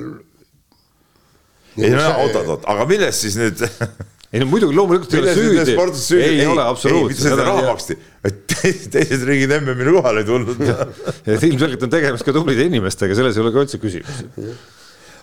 ei 1.81 1.91
no 1.95 2.07
oot, 2.07 2.39
oot, 2.39 2.55
oot, 2.55 2.65
aga 2.71 2.87
milles 2.87 3.19
siis 3.25 3.35
nüüd 3.39 3.59
ei 4.31 4.39
no 4.39 4.47
muidugi 4.47 4.75
loomulikult 4.77 5.13
ei 5.17 5.19
ole 5.25 5.33
nüüd 5.35 5.71
süüdi, 5.75 6.23
ei, 6.23 6.35
ei 6.39 6.47
ole 6.47 6.55
mitte 6.55 6.67
absoluutselt. 6.71 7.23
seda 7.27 7.43
raha 7.49 7.63
maksti, 7.67 7.97
et 8.27 8.43
te- 8.47 8.75
teised 8.93 9.25
riigid 9.27 9.51
MM-ile 9.59 9.97
kohale 9.97 10.23
ei 10.23 10.27
tulnud. 10.29 10.61
et 11.27 11.43
ilmselgelt 11.49 11.83
on 11.87 11.91
tegemist 11.91 12.23
ka 12.23 12.35
tublide 12.35 12.63
inimestega, 12.71 13.17
selles 13.19 13.35
ei 13.35 13.43
ole 13.43 13.51
ka 13.51 13.65
üldse 13.65 13.79
küsimusi. 13.83 14.29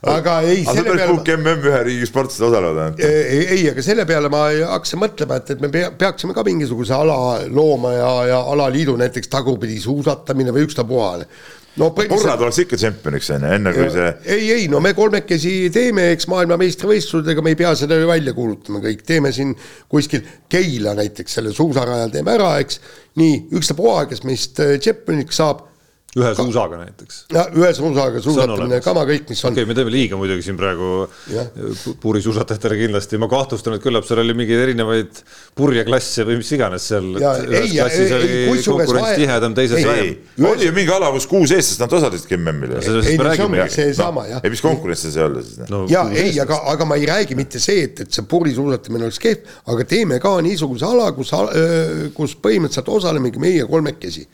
Aga 0.06 0.38
ei, 0.46 0.62
aga 0.62 0.74
sa 0.76 0.84
pead 0.84 1.00
peale 1.00 1.10
puhk 1.10 1.30
MM 1.34 1.68
ühe 1.70 1.82
riigi 1.88 2.08
sportlased 2.08 2.46
osalevad 2.46 2.82
ainult. 2.84 3.04
ei, 3.04 3.44
ei, 3.56 3.62
aga 3.72 3.84
selle 3.84 4.06
peale 4.08 4.30
ma 4.32 4.44
hakkasin 4.74 5.00
mõtlema, 5.02 5.38
et, 5.40 5.54
et 5.54 5.62
me 5.62 5.70
pea, 5.74 5.90
peaksime 5.98 6.36
ka 6.36 6.44
mingisuguse 6.46 6.94
ala 6.94 7.16
looma 7.50 7.94
ja, 7.96 8.10
ja 8.32 8.42
alaliidu 8.52 8.94
näiteks 9.00 9.30
tagurpidi 9.32 9.80
suusatamine 9.82 10.54
või 10.54 10.68
ükstapuha. 10.68 11.10
no 11.82 11.90
Purra 11.96 12.36
tuleks 12.38 12.60
ikka 12.62 12.78
tšempioniks 12.78 13.32
onju, 13.34 13.50
enne 13.58 13.72
kui 13.74 13.88
see 13.94 14.12
ei, 14.36 14.52
ei 14.60 14.68
no 14.70 14.82
me 14.84 14.94
kolmekesi 14.98 15.56
teeme, 15.74 16.12
eks 16.14 16.30
maailmameistrivõistlused, 16.30 17.32
ega 17.34 17.42
me 17.42 17.54
ei 17.54 17.58
pea 17.58 17.74
seda 17.78 17.98
ju 17.98 18.06
välja 18.10 18.34
kuulutama 18.36 18.82
kõik, 18.84 19.02
teeme 19.06 19.34
siin 19.34 19.56
kuskil 19.90 20.22
Keila 20.48 20.94
näiteks 20.98 21.40
selle 21.40 21.50
suusarajal 21.54 22.14
teeme 22.14 22.36
ära, 22.38 22.54
eks. 22.62 22.78
nii, 23.18 23.48
ükstapuha, 23.58 24.06
kes 24.10 24.22
meist 24.28 24.62
äh, 24.62 24.76
tšempioniks 24.78 25.42
saab, 25.42 25.66
ühe 26.16 26.30
suusaga 26.32 26.78
näiteks. 26.80 27.16
ja 27.34 27.42
ühe 27.52 27.68
suusaga 27.76 28.20
suusatamine 28.24 28.78
kama 28.80 29.02
kõik, 29.08 29.26
mis 29.28 29.42
on 29.44 29.52
okei 29.52 29.64
okay,, 29.64 29.68
me 29.68 29.74
teeme 29.76 29.92
liiga 29.92 30.16
muidugi 30.16 30.46
siin 30.46 30.56
praegu 30.56 31.04
Jah. 31.28 31.50
pu- 31.82 31.92
puurisuusatajatele 32.00 32.78
kindlasti, 32.80 33.20
ma 33.20 33.28
kahtlustan, 33.28 33.76
et 33.76 33.84
küllap 33.84 34.06
seal 34.08 34.22
oli 34.22 34.32
mingeid 34.38 34.62
erinevaid 34.64 35.20
purjeklasse 35.58 36.24
või 36.24 36.38
mis 36.40 36.52
iganes 36.56 36.86
seal. 36.88 37.10
Ei, 37.20 37.74
ja 37.76 37.90
ei- 37.92 38.48
kusjuures 38.48 38.70
konkurents 38.70 39.04
vahe- 39.04 39.20
tihedam, 39.20 39.58
teises 39.58 39.82
ei, 39.82 39.86
vähem. 39.90 40.08
ei, 40.08 40.48
oli 40.54 40.70
ju 40.70 40.74
mingi 40.80 40.96
ala, 40.96 41.12
kus 41.12 41.28
kuus 41.28 41.52
eestlast 41.52 41.84
nad 41.84 41.98
osalesidki 42.00 42.40
MM-il 42.40 42.72
ei 42.72 42.88
no 42.88 43.04
see 43.04 43.44
ongi. 43.44 43.68
seesama 43.76 44.26
jah 44.32 44.40
ei, 44.42 44.56
mis 44.56 44.64
konkurents 44.64 45.04
see 45.04 45.22
olla 45.28 45.44
siis? 45.44 45.60
no 45.68 45.84
ja 45.92 46.06
ei, 46.08 46.32
aga, 46.40 46.62
aga 46.72 46.88
ma 46.88 46.96
ei 46.96 47.06
räägi 47.12 47.36
mitte 47.36 47.60
see, 47.60 47.84
et, 47.90 48.04
et 48.06 48.16
see 48.16 48.24
purisuusatamine 48.24 49.10
oleks 49.10 49.20
kehv, 49.22 49.44
aga 49.68 49.84
teeme 49.84 50.16
ka 50.24 50.38
niisuguse 50.40 50.88
ala, 50.88 51.12
kus, 51.12 51.36
kus 52.16 52.36
põhimõtteliselt 52.40 52.88
osalemegi 52.96 53.44
meie 53.44 53.68
kolmekesi. 53.68 54.24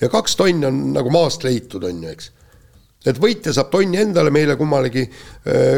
Ja 0.00 0.08
kaks 0.12 0.36
tonni 0.36 0.66
on 0.66 0.80
nagu 0.96 1.10
maast 1.10 1.44
leitud, 1.44 1.84
on 1.84 2.02
ju, 2.04 2.12
eks. 2.12 2.30
et 3.06 3.20
võitja 3.20 3.52
saab 3.54 3.70
tonni 3.70 4.00
endale, 4.02 4.30
meile 4.30 4.56
kummalegi 4.56 5.06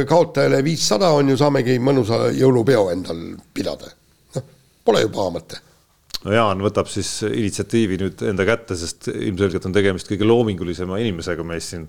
kaotajale 0.08 0.62
viissada 0.64 1.12
on 1.16 1.32
ju, 1.32 1.36
saamegi 1.40 1.78
mõnusa 1.78 2.28
jõulupeo 2.36 2.88
endal 2.92 3.22
pidada. 3.54 3.92
noh, 4.36 4.50
pole 4.84 5.04
ju 5.04 5.12
paha 5.14 5.36
mõte. 5.38 5.60
No 6.24 6.32
Jaan 6.32 6.62
võtab 6.64 6.88
siis 6.90 7.08
initsiatiivi 7.26 7.98
nüüd 8.00 8.22
enda 8.30 8.46
kätte, 8.48 8.76
sest 8.78 9.10
ilmselgelt 9.12 9.66
on 9.68 9.74
tegemist 9.76 10.08
kõige 10.08 10.28
loomingulisema 10.28 10.98
inimesega 11.02 11.44
meist 11.46 11.74
siin, 11.74 11.84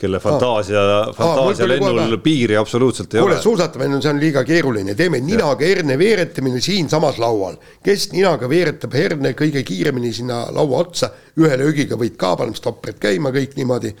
kelle 0.00 0.20
fantaasia, 0.22 0.84
fantaasia 1.16 1.40
mul 1.42 1.58
tuli 1.58 1.78
kohe 1.80 1.94
lennul 1.96 2.16
pähe. 2.16 2.22
piiri 2.28 2.58
absoluutselt 2.60 3.14
ei 3.14 3.24
kuule, 3.24 3.38
ole. 3.38 3.42
suusatamine 3.42 3.98
on, 3.98 4.04
see 4.04 4.12
on 4.12 4.22
liiga 4.22 4.44
keeruline, 4.46 4.94
teeme 4.98 5.22
ninaga 5.24 5.66
herne 5.66 5.98
veeretamine 6.00 6.62
siinsamas 6.64 7.18
laual. 7.22 7.58
kes 7.84 8.10
ninaga 8.14 8.50
veeretab 8.50 8.94
herne 8.94 9.34
kõige 9.38 9.64
kiiremini 9.66 10.12
sinna 10.20 10.44
laua 10.54 10.84
otsa, 10.84 11.10
ühe 11.40 11.58
löögiga 11.60 11.98
võid 12.00 12.14
ka, 12.20 12.36
paneme 12.38 12.58
stopperid 12.58 13.02
käima 13.02 13.34
kõik 13.34 13.58
niimoodi, 13.58 13.94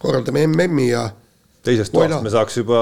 korraldame 0.00 0.46
MM-i 0.48 0.88
ja 0.88 1.08
teisest 1.64 1.92
toast 1.92 2.24
me 2.24 2.32
saaks 2.32 2.58
juba 2.60 2.80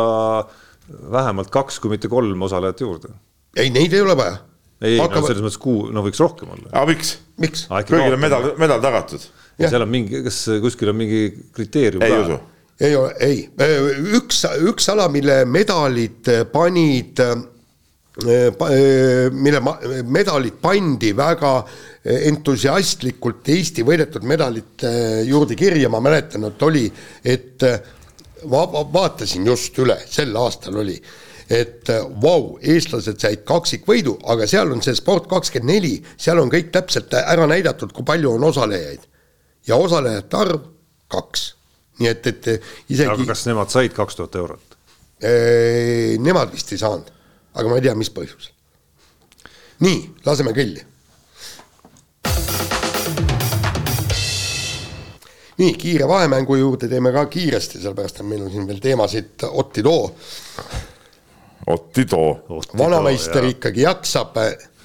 vähemalt 1.10 1.50
kaks, 1.50 1.78
kui 1.82 1.92
mitte 1.92 2.10
kolm 2.10 2.48
osalejat 2.48 2.80
juurde. 2.86 3.12
ei, 3.56 3.70
neid 3.70 3.92
ei 3.92 4.00
ole 4.00 4.16
vaja. 4.16 4.40
ei, 4.82 4.96
no 4.98 5.06
Hakkavad- 5.06 5.30
selles 5.30 5.44
mõttes 5.46 5.60
kuu, 5.62 5.86
no 5.94 6.02
võiks 6.04 6.20
rohkem 6.22 6.50
olla. 6.54 6.68
aga 6.72 6.86
miks? 6.92 7.14
miks? 7.42 7.66
Kõigil 7.70 8.16
on 8.16 8.20
medal, 8.22 8.50
medal 8.60 8.82
tagatud. 8.84 9.24
Seal 9.62 9.84
on 9.84 9.90
mingi, 9.92 10.22
kas 10.24 10.40
kuskil 10.64 10.90
on 10.90 10.96
mingi 10.98 11.22
kriteerium 11.54 12.02
ei 12.02 12.16
usu. 12.18 12.38
ei 12.82 12.96
ole, 12.98 13.12
ei, 13.22 13.42
üks, 14.18 14.42
üks 14.72 14.88
ala, 14.90 15.06
mille 15.12 15.42
medalid 15.46 16.26
panid, 16.50 17.20
mille 19.32 19.60
ma- 19.64 19.78
medalid 20.04 20.58
pandi 20.60 21.12
väga 21.16 21.52
entusiastlikult 22.28 23.48
Eesti 23.54 23.84
võidetud 23.86 24.26
medalite 24.28 24.90
juurde 25.28 25.56
kirja, 25.58 25.88
ma 25.92 26.00
mäletan, 26.04 26.44
et 26.50 26.62
oli, 26.66 26.86
et 27.24 27.62
va 28.50 28.64
vaatasin 28.92 29.46
just 29.46 29.78
üle, 29.78 29.96
sel 30.10 30.34
aastal 30.36 30.80
oli, 30.82 30.96
et 31.52 31.90
vau, 32.22 32.56
eestlased 32.62 33.20
said 33.20 33.42
kaksikvõidu, 33.48 34.16
aga 34.32 34.46
seal 34.48 34.72
on 34.72 34.82
see 34.84 34.96
Sport 34.96 35.28
kakskümmend 35.30 35.68
neli, 35.74 35.96
seal 36.20 36.40
on 36.40 36.50
kõik 36.52 36.70
täpselt 36.74 37.12
ära 37.18 37.46
näidatud, 37.50 37.92
kui 37.92 38.06
palju 38.08 38.36
on 38.36 38.44
osalejaid. 38.48 39.08
ja 39.66 39.76
osalejate 39.76 40.36
arv 40.36 40.62
kaks. 41.12 41.54
nii 42.00 42.08
et, 42.08 42.26
et 42.26 42.48
isegi 42.88 43.10
aga 43.10 43.26
kas 43.28 43.44
nemad 43.46 43.70
said 43.70 43.92
kaks 43.94 44.16
tuhat 44.16 44.38
eurot? 44.40 44.78
Ee, 45.22 46.16
nemad 46.18 46.50
vist 46.50 46.72
ei 46.72 46.80
saanud, 46.80 47.12
aga 47.54 47.68
ma 47.68 47.76
ei 47.78 47.84
tea, 47.84 47.94
mis 47.94 48.10
põhjusel. 48.10 48.54
nii, 49.84 50.00
laseme 50.26 50.54
kõlli. 50.56 50.86
nii, 55.62 55.74
kiire 55.78 56.08
vahemängu 56.08 56.56
juurde 56.56 56.88
teeme 56.88 57.12
ka 57.12 57.26
kiiresti, 57.30 57.82
sellepärast 57.82 58.22
et 58.22 58.26
meil 58.26 58.46
on 58.46 58.50
siin 58.50 58.64
veel 58.66 58.80
teemasid 58.82 59.44
Otti 59.52 59.84
Too. 59.84 60.08
Otti 61.66 62.04
Too. 62.04 62.62
vanameister 62.78 63.44
ikkagi 63.46 63.84
jaksab. 63.84 64.38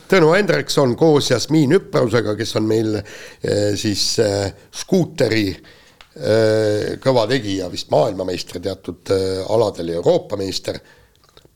Tõnu 0.08 0.30
Hendrikson 0.36 0.94
koos 0.96 1.32
Jasmiin 1.32 1.74
Üprusega, 1.76 2.36
kes 2.38 2.54
on 2.60 2.68
meil 2.70 2.94
eh, 2.96 3.74
siis 3.76 4.04
eh, 4.24 4.46
skuuteri 4.72 5.50
eh, 5.52 6.94
kõva 7.04 7.26
tegija, 7.28 7.68
vist 7.74 7.90
maailmameister 7.92 8.62
teatud 8.64 9.12
aladel 9.50 9.92
ja 9.92 10.00
Euroopa 10.00 10.40
meister, 10.40 10.80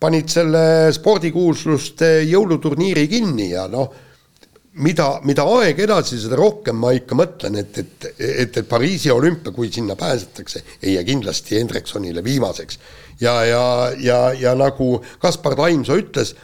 panid 0.02 0.34
selle 0.34 0.64
spordikuulsuste 0.92 2.18
jõuluturniiri 2.26 3.06
kinni 3.08 3.52
ja 3.54 3.68
noh 3.72 4.11
mida, 4.80 5.08
mida 5.28 5.46
aeg 5.58 5.82
edasi, 5.84 6.20
seda 6.22 6.38
rohkem 6.40 6.78
ma 6.80 6.94
ikka 6.96 7.18
mõtlen, 7.18 7.58
et, 7.60 7.78
et, 7.82 8.08
et, 8.18 8.62
et 8.62 8.70
Pariisi 8.70 9.12
olümpia, 9.12 9.54
kui 9.56 9.72
sinna 9.74 9.98
pääsetakse, 10.00 10.64
ei 10.82 10.96
jää 10.96 11.08
kindlasti 11.08 11.58
Hendriksonile 11.60 12.24
viimaseks. 12.24 12.80
ja, 13.22 13.44
ja, 13.46 13.66
ja, 14.00 14.22
ja 14.34 14.56
nagu 14.56 15.04
Kaspar 15.20 15.56
Taimsoo 15.56 15.98
ütles, 16.00 16.36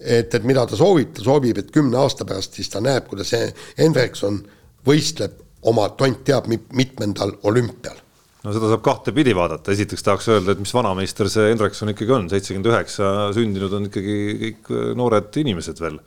et, 0.00 0.34
et 0.34 0.44
mida 0.44 0.66
ta 0.66 0.76
soovib, 0.76 1.14
ta 1.14 1.22
soovib, 1.22 1.58
et 1.58 1.70
kümne 1.70 2.00
aasta 2.02 2.26
pärast 2.26 2.58
siis 2.58 2.70
ta 2.72 2.82
näeb, 2.82 3.06
kuidas 3.08 3.32
Hendrikson 3.78 4.42
võistleb 4.86 5.38
oma 5.70 5.88
tont 5.94 6.24
teab 6.26 6.48
mitmendal 6.50 7.36
olümpial. 7.46 8.00
No 8.42 8.50
seda 8.50 8.72
saab 8.72 8.82
kahtepidi 8.82 9.36
vaadata, 9.38 9.70
esiteks 9.70 10.02
tahaks 10.02 10.26
öelda, 10.32 10.56
et 10.56 10.58
mis 10.58 10.72
vanameister 10.74 11.28
see 11.30 11.52
Hendrikson 11.52 11.92
ikkagi 11.92 12.10
on, 12.10 12.26
seitsekümmend 12.32 12.72
üheksa 12.72 13.12
sündinud 13.36 13.76
on 13.78 13.86
ikkagi 13.86 14.16
kõik 14.40 14.72
noored 14.98 15.38
inimesed 15.44 15.78
veel 15.78 16.00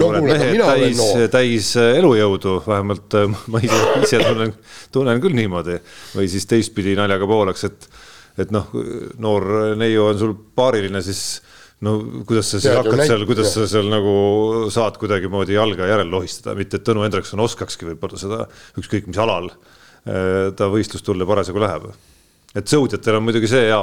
noored 0.00 0.24
no, 0.24 0.28
mehed 0.28 0.60
täis, 0.62 1.02
täis 1.32 1.70
äh, 1.80 1.94
elujõudu, 2.00 2.56
vähemalt 2.66 3.16
äh, 3.18 3.38
ma 3.52 3.62
ise, 3.64 3.80
ise 4.02 4.20
tunnen, 4.24 4.54
tunnen 4.94 5.22
küll 5.22 5.36
niimoodi. 5.36 5.78
või 6.16 6.28
siis 6.32 6.48
teistpidi 6.50 6.96
naljaga 6.98 7.28
pooleks, 7.30 7.64
et, 7.68 7.88
et 8.44 8.52
noh, 8.54 8.68
noor 9.22 9.48
neiu 9.80 10.08
on 10.10 10.20
sul 10.20 10.36
paariline, 10.56 11.02
siis 11.06 11.40
no 11.86 11.96
kuidas 12.28 12.50
sa 12.50 12.58
siis 12.58 12.68
Tead, 12.68 12.80
hakkad 12.82 13.04
seal, 13.08 13.26
kuidas 13.28 13.48
ja. 13.48 13.52
sa 13.54 13.68
seal 13.74 13.90
nagu 13.92 14.14
saad 14.72 14.98
kuidagimoodi 15.00 15.56
jalga 15.56 15.88
järel 15.88 16.10
lohistada, 16.12 16.56
mitte 16.58 16.80
et 16.80 16.86
Tõnu 16.86 17.04
Hendrikson 17.06 17.40
oskakski 17.40 17.88
võib-olla 17.88 18.20
seda 18.20 18.40
ükskõik 18.80 19.08
mis 19.08 19.20
alal 19.22 19.48
äh, 19.52 20.50
ta 20.56 20.68
võistlustulle 20.72 21.28
parasjagu 21.28 21.62
läheb. 21.62 21.88
et 22.54 22.68
sõudjatel 22.68 23.20
on 23.20 23.24
muidugi 23.24 23.48
see 23.48 23.70
hea, 23.70 23.80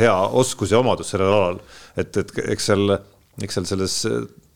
hea 0.00 0.16
oskus 0.42 0.74
ja 0.74 0.80
omadus 0.82 1.12
sellel 1.14 1.36
alal, 1.36 1.62
et, 1.94 2.16
et 2.16 2.34
eks 2.56 2.72
seal, 2.72 2.98
eks 3.44 3.60
seal 3.60 3.70
selles 3.74 4.00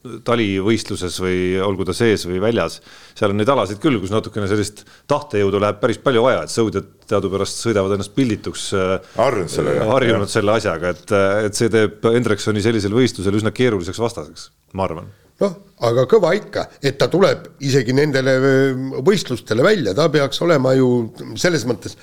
talivõistluses 0.01 1.16
või 1.20 1.40
olgu 1.61 1.84
ta 1.84 1.92
sees 1.96 2.24
või 2.28 2.40
väljas, 2.40 2.78
seal 3.18 3.34
on 3.34 3.40
neid 3.40 3.51
alasid 3.53 3.80
küll, 3.82 3.98
kus 4.01 4.12
natukene 4.12 4.48
sellist 4.48 4.86
tahtejõudu 5.11 5.61
läheb 5.61 5.80
päris 5.82 6.01
palju 6.01 6.22
vaja, 6.24 6.44
et 6.46 6.53
sõudjad 6.53 6.86
teadupärast 7.11 7.61
sõidavad 7.61 7.96
ennast 7.96 8.14
pildituks. 8.16 8.70
Äh, 8.78 8.94
harjunud 9.18 9.53
sellega. 9.53 9.88
harjunud 9.90 10.32
selle 10.32 10.55
asjaga, 10.57 10.94
et, 10.96 11.16
et 11.48 11.59
see 11.59 11.72
teeb 11.72 12.07
Hendriksoni 12.09 12.64
sellisel 12.64 12.96
võistlusel 12.96 13.36
üsna 13.36 13.53
keeruliseks 13.53 14.01
vastaseks, 14.01 14.48
ma 14.72 14.88
arvan 14.88 15.11
noh, 15.40 15.59
aga 15.88 16.07
kõva 16.09 16.32
ikka, 16.36 16.66
et 16.84 16.96
ta 17.01 17.09
tuleb 17.12 17.61
isegi 17.68 17.92
nendele 17.96 18.38
äh, 18.38 18.86
võistlustele 19.05 19.66
välja, 19.66 19.92
ta 19.96 20.09
peaks 20.12 20.40
olema 20.46 20.72
ju 20.78 21.11
selles 21.40 21.66
mõttes 21.68 21.98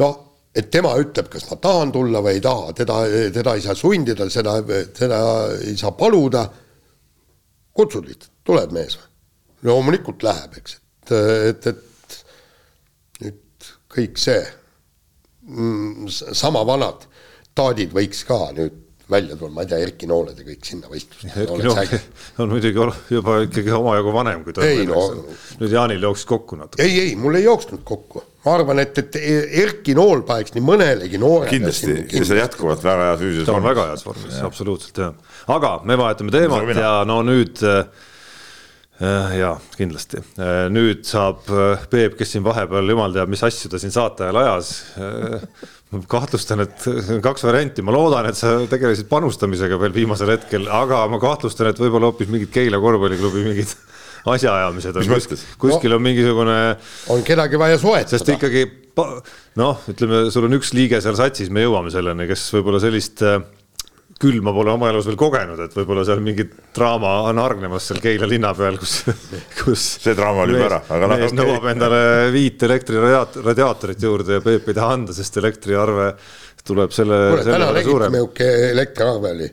noh, 0.00 0.18
et 0.52 0.68
tema 0.68 0.92
ütleb, 1.00 1.32
kas 1.32 1.48
ma 1.48 1.56
tahan 1.64 1.92
tulla 1.94 2.20
või 2.20 2.36
ei 2.36 2.44
taha, 2.44 2.74
teda, 2.76 2.98
teda 3.32 3.56
ei 3.56 3.64
saa 3.64 3.76
sundida, 3.78 4.28
seda, 4.28 4.58
seda 4.92 5.22
ei 5.64 5.78
saa 5.80 5.94
paluda 5.96 6.44
kutsud 7.76 8.08
lihtsalt, 8.08 8.32
tuleb 8.44 8.74
mees 8.74 8.98
või? 8.98 9.08
loomulikult 9.68 10.24
läheb, 10.26 10.56
eks, 10.58 10.78
et, 11.06 11.12
et, 11.12 11.66
et 11.70 12.16
nüüd 13.22 13.68
kõik 13.94 14.18
see 14.18 14.40
mm, 15.46 16.08
sama 16.10 16.64
vanad 16.66 17.06
taadid 17.54 17.94
võiks 17.94 18.24
ka 18.26 18.40
nüüd 18.56 18.81
välja 19.12 19.36
tulla, 19.38 19.54
ma 19.56 19.64
ei 19.64 19.70
tea, 19.70 19.78
Erki 19.86 20.08
Nooled 20.10 20.38
ja 20.40 20.46
kõik 20.46 20.66
sinna 20.66 20.90
võistlusele. 20.90 21.32
Erki 21.44 21.66
Nooled 21.66 21.94
on 22.42 22.52
muidugi 22.52 22.86
juba 23.12 23.38
ikkagi 23.46 23.74
omajagu 23.76 24.14
vanem 24.14 24.44
kui 24.46 24.56
ta 24.56 24.66
on. 24.66 24.92
No, 24.92 25.06
nüüd 25.62 25.74
Jaanil 25.76 26.06
jooksis 26.08 26.28
kokku 26.28 26.58
natuke. 26.60 26.84
ei, 26.84 27.00
ei, 27.06 27.16
mul 27.20 27.38
ei 27.40 27.46
jooksnud 27.46 27.84
kokku. 27.88 28.24
ma 28.44 28.56
arvan, 28.58 28.82
et, 28.82 28.98
et 28.98 29.18
Erki 29.64 29.96
Nool 29.98 30.24
paneks 30.28 30.56
nii 30.56 30.64
mõnelegi 30.66 31.20
noorele. 31.22 31.50
kindlasti, 31.52 31.90
kindlasti., 31.92 32.30
see 32.32 32.40
jätkuvalt 32.40 32.82
väga 32.84 33.10
heas 33.10 33.20
füüsilises 33.20 33.46
vormis. 33.46 33.52
ta 33.52 33.58
on 33.60 33.68
väga 33.68 33.90
heas 33.90 34.06
vormis, 34.08 34.40
absoluutselt 34.50 35.04
jah. 35.04 35.36
aga 35.56 35.76
me 35.84 35.98
vahetame 36.00 36.34
teemat 36.34 36.74
ja 36.80 36.96
no 37.08 37.20
nüüd 37.26 37.62
äh, 37.68 37.84
jaa, 39.02 39.54
kindlasti. 39.76 40.22
Äh, 40.38 40.66
nüüd 40.72 41.06
saab 41.08 41.48
äh, 41.50 41.86
Peep, 41.90 42.16
kes 42.18 42.34
siin 42.34 42.44
vahepeal 42.46 42.94
jumal 42.94 43.14
teab, 43.14 43.30
mis 43.32 43.42
asju 43.46 43.72
ta 43.72 43.80
siin 43.82 43.94
saate 43.94 44.28
ajal 44.28 44.42
ajas 44.44 44.74
kahtlustan, 46.08 46.62
et 46.64 46.84
kaks 47.24 47.44
varianti, 47.44 47.82
ma 47.84 47.92
loodan, 47.92 48.24
et 48.30 48.38
sa 48.38 48.54
tegelesid 48.70 49.10
panustamisega 49.10 49.76
veel 49.80 49.92
viimasel 49.92 50.30
hetkel, 50.32 50.64
aga 50.72 51.02
ma 51.12 51.20
kahtlustan, 51.20 51.68
et 51.68 51.80
võib-olla 51.82 52.08
hoopis 52.08 52.30
mingid 52.32 52.52
Keila 52.54 52.80
korvpalliklubi 52.80 53.44
mingid 53.44 53.74
asjaajamised 54.34 54.96
on 54.96 55.10
kuskil, 55.10 55.42
kuskil 55.60 55.96
on 55.98 56.04
mingisugune. 56.04 56.58
on 57.12 57.24
kedagi 57.26 57.60
vaja 57.60 57.80
soetada. 57.82 58.14
sest 58.14 58.30
ikkagi 58.32 58.64
noh, 59.60 59.82
ütleme, 59.92 60.24
sul 60.32 60.48
on 60.48 60.56
üks 60.56 60.72
liige 60.76 61.02
seal 61.04 61.18
satsis, 61.18 61.52
me 61.52 61.66
jõuame 61.66 61.92
selleni, 61.92 62.28
kes 62.30 62.46
võib-olla 62.56 62.80
sellist 62.80 63.24
äh, 63.26 63.42
külma 64.22 64.52
pole 64.54 64.70
oma 64.72 64.90
elus 64.92 65.08
veel 65.08 65.18
kogenud, 65.18 65.58
et 65.64 65.74
võib-olla 65.76 66.04
seal 66.06 66.22
mingi 66.24 66.46
draama 66.74 67.14
on 67.30 67.40
hargnemas 67.42 67.88
seal 67.90 67.98
Keila 68.02 68.28
linna 68.30 68.52
peal, 68.56 68.78
kus, 68.80 69.00
kus. 69.62 69.86
see 70.04 70.14
draama 70.18 70.44
oli 70.46 70.56
juba 70.56 70.68
ära, 70.68 70.80
aga 70.96 71.10
noh. 71.10 71.22
mees 71.22 71.34
nõuab 71.36 71.66
endale 71.72 72.04
viit 72.34 72.62
elektriradiaatorit 72.68 74.06
juurde 74.06 74.38
ja 74.38 74.44
Peep 74.44 74.70
ei 74.70 74.78
taha 74.78 74.94
anda, 74.98 75.16
sest 75.16 75.40
elektriarve 75.42 76.12
tuleb 76.62 76.94
selle. 76.94 77.18
kuule, 77.32 77.48
täna 77.48 77.72
nägite, 77.74 78.08
milline 78.14 78.70
elektriarve 78.70 79.34
oli? 79.38 79.50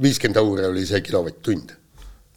viiskümmend 0.00 0.38
euri 0.40 0.64
oli 0.70 0.84
see 0.88 1.02
kilovatt-tund 1.04 1.74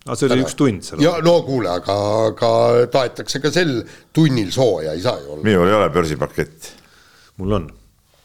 aga 0.07 0.15
see 0.17 0.27
oli 0.27 0.35
täna. 0.35 0.45
üks 0.45 0.55
tund 0.57 0.85
seal. 0.87 1.01
ja 1.03 1.17
no 1.23 1.35
kuule, 1.47 1.71
aga, 1.79 1.95
aga 2.27 2.51
tahetakse 2.93 3.41
ka 3.43 3.51
sel 3.53 3.79
tunnil 4.15 4.51
sooja, 4.55 4.95
ei 4.95 5.03
saa 5.03 5.19
ju 5.21 5.35
olla. 5.35 5.43
minul 5.47 5.69
ei 5.69 5.77
ole 5.79 5.89
börsipaketti. 5.93 6.73
mul 7.41 7.59
on 7.59 7.69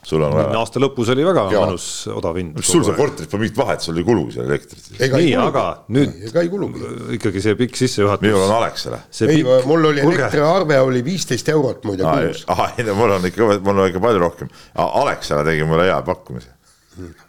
sul 0.02 0.22
on 0.26 0.34
vaja. 0.34 0.50
aasta 0.58 0.80
lõpus 0.82 1.12
oli 1.14 1.24
väga 1.26 1.44
ja. 1.52 1.62
mõnus 1.62 1.86
odav 2.10 2.38
hind. 2.40 2.56
mis 2.58 2.70
sul 2.74 2.84
seal 2.86 2.96
korteris 2.98 3.30
pole 3.30 3.44
mingit 3.44 3.58
vahet, 3.60 3.84
sul 3.84 4.00
ei 4.00 4.06
kulu 4.06 4.24
seal 4.34 4.48
elektrit. 4.50 4.88
nii, 4.98 5.34
aga 5.38 5.64
nüüd 5.94 6.28
ega 6.28 6.42
ei 6.42 6.52
kulugi. 6.52 6.92
ikkagi 7.18 7.44
see 7.44 7.58
pikk 7.58 7.78
sissejuhatus. 7.78 8.26
minul 8.26 8.46
on 8.46 8.54
Alexela. 8.58 9.02
ei, 9.28 9.42
mul 9.68 9.90
oli 9.92 10.04
elektriarve 10.04 10.80
oli 10.82 11.04
viisteist 11.06 11.52
eurot 11.54 11.86
muide 11.88 12.06
kuus. 12.06 12.46
ahah, 12.52 12.74
ei 12.78 12.88
no 12.88 12.98
mul 12.98 13.18
on 13.18 13.30
ikka, 13.30 13.52
mul 13.62 13.84
on 13.84 13.92
ikka 13.92 14.02
palju 14.02 14.24
rohkem. 14.26 14.56
Alexela 14.74 15.46
tegi 15.46 15.68
mulle 15.68 15.86
hea 15.90 16.00
pakkumise 16.06 16.50
hmm 16.96 17.20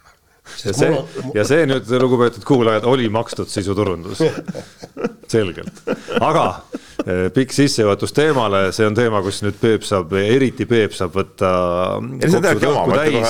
ja 0.64 0.72
see, 0.76 0.90
ja 1.34 1.44
see 1.48 1.66
nüüd, 1.68 1.88
lugupeetud 2.02 2.44
kuulajad, 2.46 2.84
oli 2.88 3.08
makstud 3.12 3.48
sisuturundus 3.50 4.20
selgelt, 5.34 5.80
aga 6.20 6.44
pikk 7.34 7.52
sissejuhatus 7.52 8.14
teemale, 8.16 8.66
see 8.72 8.86
on 8.88 8.96
teema, 8.96 9.20
kus 9.24 9.42
nüüd 9.44 9.58
Peep 9.60 9.84
saab, 9.86 10.12
eriti 10.16 10.66
Peep 10.68 10.94
saab 10.96 11.16
võtta 11.18 11.50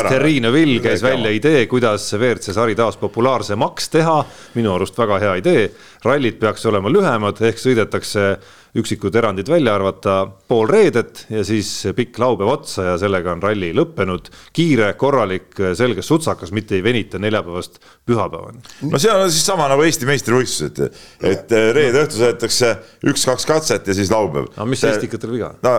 Terrine 0.09 0.53
Vill 0.55 0.79
käis 0.85 1.03
välja 1.05 1.33
idee, 1.35 1.64
kuidas 1.70 2.07
WRC 2.14 2.55
sari 2.55 2.77
taas 2.79 2.99
populaarsemaks 3.01 3.91
teha, 3.97 4.18
minu 4.55 4.75
arust 4.77 4.99
väga 4.99 5.20
hea 5.22 5.39
idee, 5.43 5.64
rallid 6.05 6.39
peaks 6.43 6.66
olema 6.70 6.93
lühemad, 6.93 7.43
ehk 7.51 7.59
sõidetakse 7.62 8.29
üksikud 8.75 9.14
erandid 9.14 9.47
välja 9.49 9.75
arvata, 9.77 10.14
pool 10.51 10.66
reedet 10.66 11.25
ja 11.31 11.45
siis 11.47 11.68
pikk 11.95 12.18
laupäev 12.18 12.51
otsa 12.57 12.89
ja 12.89 12.95
sellega 12.99 13.31
on 13.31 13.43
ralli 13.43 13.70
lõppenud. 13.77 14.31
kiire, 14.53 14.89
korralik, 14.99 15.55
selge 15.79 16.03
sutsakas, 16.03 16.51
mitte 16.51 16.75
ei 16.75 16.83
venita 16.83 17.18
neljapäevast 17.22 17.79
pühapäevani. 18.07 18.64
no 18.91 18.99
seal 18.99 19.20
on 19.22 19.31
siis 19.31 19.47
sama 19.47 19.68
nagu 19.70 19.83
Eesti 19.87 20.09
meistrivõistlused, 20.11 20.83
et 21.22 21.55
reede 21.55 22.03
õhtul 22.03 22.25
sõidetakse 22.25 22.72
üks-kaks 23.07 23.47
katset 23.47 23.64
ja 23.71 23.97
siis 23.97 24.11
laupäev. 24.12 24.51
aga 24.57 24.67
mis 24.71 24.85
Estikatel 24.89 25.35
viga 25.35 25.53
no,? 25.65 25.77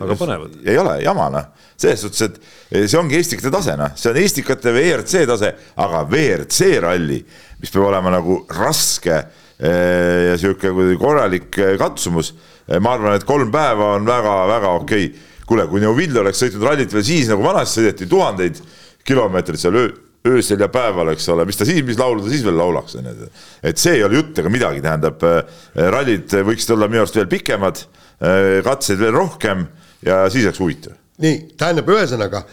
väga 0.00 0.18
põnevad. 0.20 0.58
ei 0.64 0.78
ole 0.78 0.96
jama 1.02 1.28
noh, 1.32 1.52
selles 1.76 2.04
suhtes, 2.04 2.28
et 2.70 2.88
see 2.88 2.98
ongi 3.00 3.20
Estikate 3.20 3.52
tase 3.54 3.76
noh, 3.80 3.94
see 3.96 4.12
on 4.12 4.20
Estikate 4.22 4.74
WRC 4.74 5.26
tase, 5.30 5.54
aga 5.82 6.04
WRC 6.08 6.74
ralli, 6.84 7.22
mis 7.62 7.72
peab 7.72 7.88
olema 7.90 8.12
nagu 8.14 8.42
raske 8.58 9.22
Eh, 9.62 10.30
ja 10.30 10.38
sihuke 10.40 10.72
korralik 10.98 11.58
eh, 11.62 11.76
katsumus. 11.78 12.32
Eh, 12.66 12.80
ma 12.82 12.96
arvan, 12.96 13.14
et 13.14 13.26
kolm 13.26 13.52
päeva 13.54 13.92
on 13.94 14.08
väga-väga 14.08 14.72
okei 14.80 15.04
okay.. 15.06 15.28
kuule, 15.46 15.68
kui 15.70 15.82
Neuvill 15.82 16.18
oleks 16.18 16.40
sõitnud 16.42 16.64
rallit 16.66 16.90
veel 16.94 17.04
siis 17.06 17.28
nagu 17.30 17.44
vanasti 17.44 17.78
sõideti 17.78 18.08
tuhandeid 18.10 18.58
kilomeetreid 19.06 19.60
seal 19.60 19.78
öö, 19.78 19.92
öösel 20.28 20.60
ja 20.62 20.68
päeval, 20.72 21.12
eks 21.12 21.28
ole, 21.34 21.46
mis 21.48 21.58
ta 21.58 21.66
siis, 21.66 21.82
mis 21.86 21.98
laulu 21.98 22.22
ta 22.22 22.30
siis 22.30 22.44
veel 22.46 22.58
laulaks, 22.60 22.96
on 23.00 23.10
ju. 23.10 23.28
et 23.66 23.78
see 23.82 23.96
ei 23.98 24.04
ole 24.06 24.20
jutt 24.20 24.38
ega 24.38 24.52
midagi, 24.52 24.82
tähendab 24.84 25.24
rallid 25.96 26.36
võiksid 26.46 26.74
olla 26.76 26.88
minu 26.90 27.02
arust 27.02 27.18
veel 27.18 27.30
pikemad, 27.30 27.84
katseid 28.68 29.02
veel 29.02 29.16
rohkem 29.16 29.66
ja 30.06 30.24
siis 30.30 30.46
oleks 30.46 30.62
huvitav. 30.62 30.98
nii, 31.22 31.40
tähendab, 31.58 31.90
ühesõnaga 31.90 32.44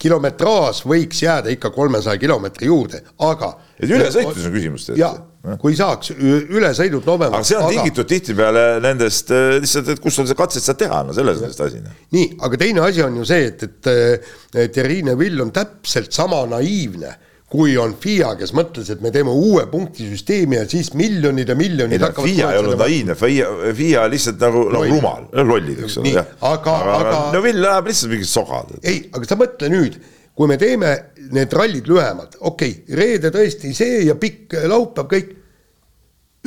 kilometraaž 0.00 0.84
võiks 0.88 1.20
jääda 1.24 1.52
ikka 1.52 1.74
kolmesaja 1.74 2.20
kilomeetri 2.22 2.70
juurde, 2.70 3.02
aga. 3.18 3.52
et 3.76 3.90
ülesõitluses 3.90 4.48
on 4.48 4.56
küsimus. 4.56 4.88
jah 4.96 5.18
kui 5.62 5.76
saaks 5.78 6.10
ü- 6.16 6.46
ülesõidud 6.58 7.06
Novemberist. 7.06 7.38
aga 7.38 7.44
see 7.46 7.56
on 7.60 7.70
tingitud 7.72 8.08
tihtipeale 8.10 8.64
nendest 8.84 9.30
äh, 9.30 9.54
lihtsalt, 9.62 9.88
et 9.94 10.00
kus 10.02 10.18
on 10.18 10.26
see 10.28 10.34
katset 10.38 10.62
saad 10.66 10.80
teha, 10.82 11.02
no 11.06 11.14
selles 11.16 11.40
on 11.42 11.52
see 11.54 11.68
asi. 11.70 11.80
noh. 11.84 11.94
nii, 12.16 12.26
aga 12.48 12.58
teine 12.64 12.82
asi 12.84 13.02
on 13.06 13.16
ju 13.22 13.24
see, 13.28 13.46
et, 13.52 13.62
et, 13.62 14.28
et 14.66 14.76
Irine 14.82 15.14
Vill 15.18 15.40
on 15.44 15.50
täpselt 15.54 16.12
sama 16.12 16.42
naiivne 16.50 17.14
kui 17.48 17.78
on 17.80 17.94
FIA, 17.96 18.34
kes 18.36 18.50
mõtles, 18.52 18.90
et 18.92 19.00
me 19.00 19.08
teeme 19.14 19.32
uue 19.32 19.62
punktisüsteemi 19.72 20.58
ja 20.58 20.66
siis 20.68 20.90
miljonid 20.92 21.48
ja 21.48 21.54
miljonid 21.56 21.96
ei 21.96 22.02
no 22.04 22.10
FIA 22.26 22.50
ei 22.52 22.58
olnud 22.60 22.76
naiivne, 22.82 23.14
FIA, 23.16 23.46
FIA 23.78 24.02
lihtsalt 24.12 24.42
nagu 24.44 24.66
noh, 24.74 24.84
rumal, 24.90 25.24
lollid, 25.48 25.80
eks 25.86 25.96
ole, 26.02 26.12
jah. 26.18 26.28
aga- 26.44 26.74
aga- 26.98 27.22
no 27.32 27.40
Vill 27.46 27.64
ajab 27.64 27.88
lihtsalt 27.88 28.12
mingit 28.12 28.28
soga. 28.28 28.60
ei, 28.82 28.98
aga 29.16 29.24
sa 29.30 29.38
mõtle 29.40 29.70
nüüd, 29.72 29.96
kui 30.36 30.46
me 30.50 30.58
teeme 30.60 30.92
need 31.34 31.52
rallid 31.56 31.88
lühemad, 31.90 32.36
okei 32.40 32.74
okay,, 32.82 32.98
reede 32.98 33.32
tõesti 33.34 33.72
see 33.76 34.04
ja 34.08 34.18
pikk 34.18 34.58
laupäev, 34.68 35.08
kõik. 35.12 35.32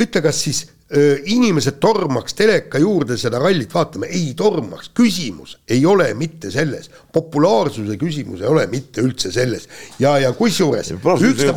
ütle, 0.01 0.21
kas 0.23 0.39
siis 0.45 0.61
öö, 0.95 1.17
inimesed 1.33 1.77
tormaks 1.83 2.35
teleka 2.37 2.79
juurde 2.81 3.17
seda 3.19 3.39
rallit 3.41 3.73
vaatama, 3.73 4.09
ei 4.09 4.33
tormaks, 4.37 4.91
küsimus 4.97 5.57
ei 5.69 5.85
ole 5.85 6.09
mitte 6.17 6.51
selles, 6.51 6.89
populaarsuse 7.13 7.97
küsimus 8.01 8.41
ei 8.41 8.49
ole 8.51 8.65
mitte 8.71 9.03
üldse 9.05 9.31
selles 9.31 9.67
ja, 9.99 10.17
ja 10.19 10.33
kusjuures. 10.37 10.93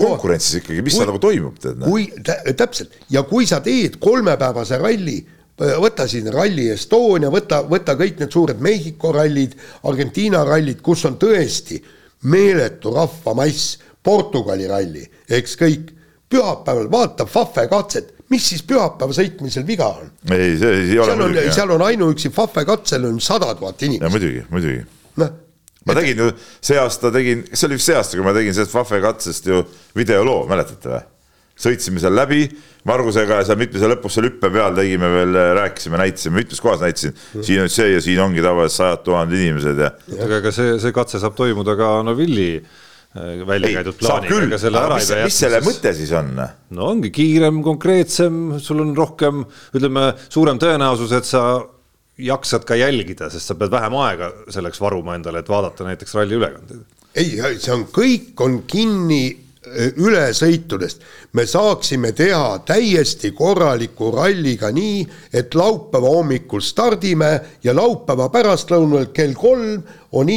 konkurentsis 0.01 0.61
ikkagi, 0.63 0.83
mis 0.83 0.99
seal 0.99 1.11
nagu 1.11 1.23
toimub, 1.23 1.59
tead. 1.63 1.83
kui 1.87 2.09
tä, 2.25 2.41
täpselt 2.57 2.99
ja 3.11 3.25
kui 3.29 3.47
sa 3.51 3.61
teed 3.65 3.99
kolmepäevase 4.03 4.79
ralli, 4.83 5.19
võta 5.59 6.07
siin 6.11 6.31
Rally 6.35 6.71
Estonia, 6.75 7.31
võta, 7.31 7.63
võta 7.69 7.95
kõik 7.99 8.19
need 8.23 8.33
suured 8.35 8.63
Mehhiko 8.63 9.13
rallid, 9.15 9.55
Argentiina 9.87 10.43
rallid, 10.47 10.81
kus 10.83 11.05
on 11.07 11.19
tõesti 11.21 11.79
meeletu 12.31 12.95
rahvamass, 12.95 13.79
Portugali 14.05 14.67
ralli, 14.69 15.05
eks 15.29 15.57
kõik. 15.61 15.93
pühapäeval 16.35 16.89
vaatab 16.91 17.29
Fafe 17.31 17.69
katset, 17.71 18.15
mis 18.33 18.49
siis 18.49 18.65
pühapäeva 18.67 19.15
sõitmisel 19.15 19.67
viga 19.67 19.87
on? 20.01 20.11
ei, 20.33 20.57
see 20.59 20.73
ei 20.81 20.99
ole 20.99 21.07
seal 21.07 21.21
on, 21.21 21.31
muidugi. 21.31 21.55
seal 21.55 21.71
on 21.77 21.87
ainuüksi 21.87 22.33
Fafe 22.35 22.65
katsel 22.65 23.07
on 23.09 23.21
sada 23.21 23.55
tuhat 23.55 23.83
inimest, 23.87 24.13
muidugi, 24.13 24.45
muidugi. 24.51 24.85
noh 25.23 25.41
ma 25.85 25.95
tegin 25.95 26.19
ju 26.19 26.31
see 26.65 26.79
aasta 26.81 27.13
tegin, 27.13 27.45
see 27.53 27.69
oli 27.69 27.79
vist 27.79 27.91
see 27.91 27.97
aasta, 27.97 28.17
kui 28.19 28.27
ma 28.27 28.35
tegin 28.37 28.57
sellest 28.57 28.75
Vahve 28.75 29.01
katsest 29.05 29.49
ju 29.51 29.61
videoloo, 29.97 30.45
mäletate 30.51 30.91
või? 30.91 31.03
Sõitsime 31.61 32.03
seal 32.03 32.15
läbi 32.17 32.45
Margusega 32.89 33.41
ja 33.41 33.49
seal 33.49 33.59
mitmese 33.61 33.89
lõpus 33.89 34.17
seal 34.17 34.27
hüppe 34.29 34.51
peal 34.53 34.75
tegime 34.77 35.11
veel, 35.13 35.37
rääkisime, 35.61 35.99
näitasime, 36.01 36.41
mitmes 36.43 36.63
kohas 36.63 36.83
näitasin, 36.85 37.15
siin 37.41 37.63
on 37.65 37.71
see 37.73 37.93
ja 37.95 38.01
siin 38.05 38.23
ongi 38.25 38.43
tavaliselt 38.45 38.81
sajad 38.81 39.05
tuhanded 39.07 39.45
inimesed 39.45 39.85
ja. 39.85 39.93
aga 40.27 40.41
ega 40.43 40.55
see, 40.55 40.75
see 40.83 40.97
katse 40.97 41.23
saab 41.23 41.37
toimuda 41.39 41.77
ka 41.79 41.93
Novilli 42.07 42.49
äh, 42.59 43.45
välja 43.47 43.71
käidud 43.79 44.01
plaaniga, 44.01 44.41
ega 44.49 44.59
selle 44.65 44.83
ära 44.83 44.99
mis, 44.99 45.13
ei 45.13 45.21
pea 45.21 45.29
mis 45.31 45.39
selle 45.45 45.61
jätma, 45.61 45.71
mõte 45.71 45.95
siis 46.01 46.17
on? 46.19 46.33
no 46.79 46.91
ongi 46.91 47.13
kiirem, 47.15 47.63
konkreetsem, 47.67 48.43
sul 48.65 48.83
on 48.85 48.91
rohkem, 48.99 49.47
ütleme, 49.79 50.11
suurem 50.27 50.59
tõenäosus, 50.63 51.15
et 51.17 51.31
sa 51.31 51.45
jaksad 52.19 52.67
ka 52.67 52.77
jälgida, 52.79 53.31
sest 53.31 53.51
sa 53.51 53.57
pead 53.59 53.73
vähem 53.75 53.95
aega 54.03 54.31
selleks 54.53 54.83
varuma 54.83 55.17
endale, 55.19 55.43
et 55.43 55.49
vaadata 55.51 55.87
näiteks 55.87 56.15
ralli 56.19 56.37
ülekandeid. 56.39 56.85
ei, 57.15 57.39
see 57.63 57.73
on, 57.75 57.89
kõik 57.95 58.43
on 58.43 58.61
kinni 58.71 59.23
ülesõitudest. 59.97 61.01
me 61.33 61.47
saaksime 61.47 62.13
teha 62.13 62.59
täiesti 62.67 63.31
korraliku 63.35 64.11
ralliga 64.15 64.71
nii, 64.71 65.07
et 65.33 65.55
laupäeva 65.55 66.09
hommikul 66.09 66.61
stardime 66.61 67.41
ja 67.65 67.75
laupäeva 67.75 68.29
pärastlõunal 68.29 69.09
kell 69.13 69.35
kolm 69.35 69.83
on, 70.13 70.29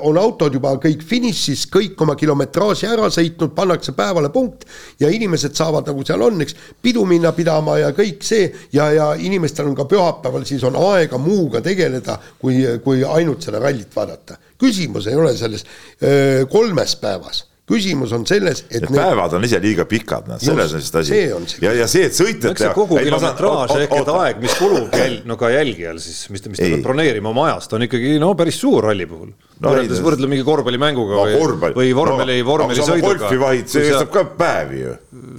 on 0.00 0.18
autod 0.18 0.54
juba 0.54 0.72
kõik 0.80 1.02
finišis, 1.04 1.66
kõik 1.72 2.00
oma 2.00 2.14
kilometraaži 2.16 2.86
ära 2.88 3.10
sõitnud, 3.12 3.52
pannakse 3.56 3.92
päevale 3.96 4.30
punkt 4.32 4.64
ja 5.00 5.10
inimesed 5.12 5.56
saavad, 5.58 5.90
nagu 5.90 6.06
seal 6.06 6.22
on, 6.22 6.40
eks, 6.46 6.56
pidu 6.82 7.04
minna 7.08 7.34
pidama 7.36 7.76
ja 7.82 7.90
kõik 7.96 8.24
see 8.24 8.48
ja, 8.72 8.88
ja 8.94 9.10
inimestel 9.18 9.68
on 9.68 9.76
ka 9.76 9.88
pühapäeval 9.90 10.46
siis 10.48 10.64
on 10.64 10.78
aega 10.92 11.18
muuga 11.18 11.60
tegeleda, 11.64 12.20
kui, 12.40 12.62
kui 12.84 13.04
ainult 13.04 13.44
seda 13.44 13.60
rallit 13.60 13.92
vaadata. 13.96 14.38
küsimus 14.58 15.10
ei 15.10 15.16
ole 15.20 15.36
selles 15.36 15.66
öö, 16.02 16.46
kolmes 16.48 16.96
päevas 16.96 17.44
küsimus 17.66 18.12
on 18.14 18.26
selles, 18.28 18.62
et 18.70 18.84
Need 18.84 18.94
päevad 18.94 19.32
on 19.34 19.46
ise 19.46 19.58
liiga 19.62 19.86
pikad, 19.90 20.28
noh, 20.30 20.38
selles 20.42 20.74
on 20.76 20.82
Just, 20.84 20.98
asi. 21.00 21.18
ja, 21.64 21.72
ja 21.74 21.88
see, 21.90 22.06
et 22.06 22.14
sõitjad 22.14 22.54
see 22.60 22.70
kogu 22.76 23.00
kilometraaž 23.00 23.74
ehk 23.80 23.96
et 23.98 24.12
aeg, 24.14 24.38
mis 24.44 24.54
kulub 24.60 24.94
jäl, 24.94 25.18
no 25.26 25.38
ka 25.40 25.50
jälgijal 25.50 25.98
siis, 26.02 26.28
mis, 26.30 26.46
mis 26.46 26.62
ta 26.62 26.70
peab 26.70 26.86
broneerima 26.86 27.32
oma 27.32 27.48
ajast, 27.50 27.74
on 27.74 27.86
ikkagi 27.88 28.16
no 28.22 28.30
päris 28.38 28.60
suur 28.62 28.86
ralli 28.86 29.08
puhul 29.10 29.34
No 29.56 29.70
võrreldes 29.72 30.02
võrdle 30.04 30.28
mingi 30.28 30.44
korvpallimänguga 30.44 31.16
no, 31.16 31.22
või, 31.24 31.70
või 31.78 31.92
vormeli 31.96 32.34
no,, 32.42 32.48
vormelisõiduga. 32.50 33.14
golfi 33.22 33.38
vahid, 33.40 33.70
see 33.72 33.86
kestab 33.86 34.10
ka 34.12 34.26
päevi 34.36 34.82
ju. 34.82 34.96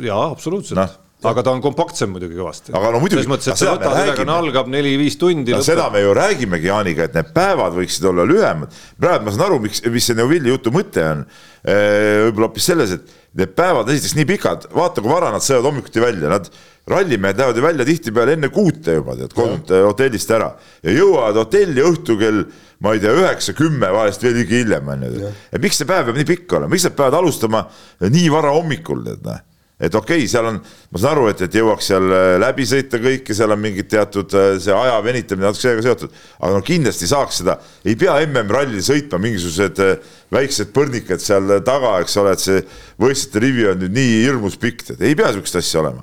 jaa, 0.07 0.23
absoluutselt 0.31 0.79
no. 0.79 0.87
Aga 1.25 1.41
ta 1.41 1.53
on 1.55 1.61
kompaktsem 1.65 2.11
muidugi 2.13 2.37
kõvasti. 2.37 2.73
Aga 2.77 2.91
no 2.93 3.01
muidugi, 3.01 3.23
selles 3.23 3.31
mõttes, 3.31 3.47
et 3.49 3.53
aga 3.55 3.57
sa 3.57 3.65
seda 3.65 3.73
me 3.73 3.79
võtad 3.79 3.95
räägime. 3.95 4.11
ülekanne 4.11 4.33
algab 4.35 4.67
neli-viis 4.69 5.17
tundi. 5.17 5.53
no 5.55 5.63
seda 5.65 5.89
me 5.89 6.03
ju 6.03 6.13
räägimegi 6.13 6.69
Jaaniga, 6.69 7.07
et 7.09 7.17
need 7.17 7.31
päevad 7.33 7.73
võiksid 7.73 8.05
olla 8.11 8.25
lühemad. 8.29 8.75
praegu 9.01 9.25
ma 9.25 9.33
saan 9.33 9.45
aru, 9.47 9.59
miks, 9.65 9.81
mis 9.81 10.05
see 10.05 10.17
Neuvilli 10.17 10.53
jutu 10.53 10.73
mõte 10.75 11.01
on. 11.01 11.25
võib-olla 11.65 12.51
hoopis 12.51 12.69
selles, 12.69 12.93
et 12.93 13.15
need 13.41 13.55
päevad 13.57 13.89
esiteks 13.89 14.13
nii 14.19 14.27
pikad, 14.29 14.69
vaata 14.77 15.01
kui 15.01 15.11
vara 15.11 15.33
nad 15.33 15.41
sõidavad 15.41 15.71
hommikuti 15.71 16.05
välja, 16.05 16.29
nad 16.29 16.51
rallimehed 16.87 17.41
lähevad 17.41 17.57
ju 17.57 17.65
välja 17.65 17.85
tihtipeale 17.89 18.37
enne 18.37 18.51
kuute 18.53 18.99
juba 19.01 19.17
tead, 19.17 19.33
kodunt 19.35 19.73
hotellist 19.73 20.31
ära 20.31 20.53
ja 20.85 20.93
jõuavad 20.95 21.41
hotelli 21.41 21.83
õhtul 21.83 22.21
kell 22.21 22.45
ma 22.79 22.93
ei 22.93 23.01
tea, 23.03 23.11
üheksa, 23.11 23.57
kümme, 23.57 23.89
vahest 23.91 24.23
veel 24.23 24.37
ligi 24.37 24.61
hiljem 24.61 24.87
on 24.93 25.03
ju. 25.09 25.33
et 25.51 25.59
miks 25.59 25.81
see 25.81 25.89
päev 25.89 26.07
peab 26.07 26.21
nii 26.21 26.29
pikk 26.29 26.55
olema, 26.61 26.71
miks 26.71 26.87
nad 26.87 26.95
peavad 26.95 27.19
alustama 27.19 27.65
nii 28.05 28.29
vara 28.31 28.53
hommikul, 28.55 29.03
tead 29.09 29.25
noh 29.27 29.43
et 29.77 29.93
okei 29.93 30.23
okay,, 30.23 30.29
seal 30.29 30.47
on, 30.49 30.55
ma 30.89 30.99
saan 31.01 31.13
aru, 31.13 31.27
et, 31.29 31.41
et 31.45 31.55
jõuaks 31.59 31.89
seal 31.91 32.09
äh, 32.09 32.27
läbi 32.41 32.65
sõita 32.65 32.97
kõike, 33.01 33.35
seal 33.37 33.53
on 33.53 33.61
mingid 33.61 33.89
teatud 33.91 34.33
äh, 34.33 34.47
see 34.63 34.73
aja 34.73 34.95
venitamine 35.05 35.45
natuke 35.45 35.67
sellega 35.67 35.85
seotud, 35.85 36.15
aga 36.39 36.49
no 36.55 36.63
kindlasti 36.65 37.09
saaks 37.11 37.41
seda, 37.43 37.59
ei 37.85 37.93
pea 37.99 38.15
MM-rallil 38.25 38.81
sõitma 38.85 39.21
mingisugused 39.21 39.83
äh, 39.85 40.15
väiksed 40.33 40.73
põrnikad 40.73 41.21
seal 41.21 41.59
taga, 41.67 41.93
eks 42.01 42.17
ole, 42.23 42.33
et 42.33 42.41
see 42.41 42.63
võistlejate 42.97 43.43
rivi 43.45 43.69
on 43.69 43.83
nüüd 43.83 43.93
nii 43.99 44.17
hirmus 44.23 44.57
pikk, 44.61 44.95
et 44.95 45.05
ei 45.05 45.17
pea 45.17 45.29
sihukest 45.35 45.61
asja 45.61 45.83
olema. 45.83 46.01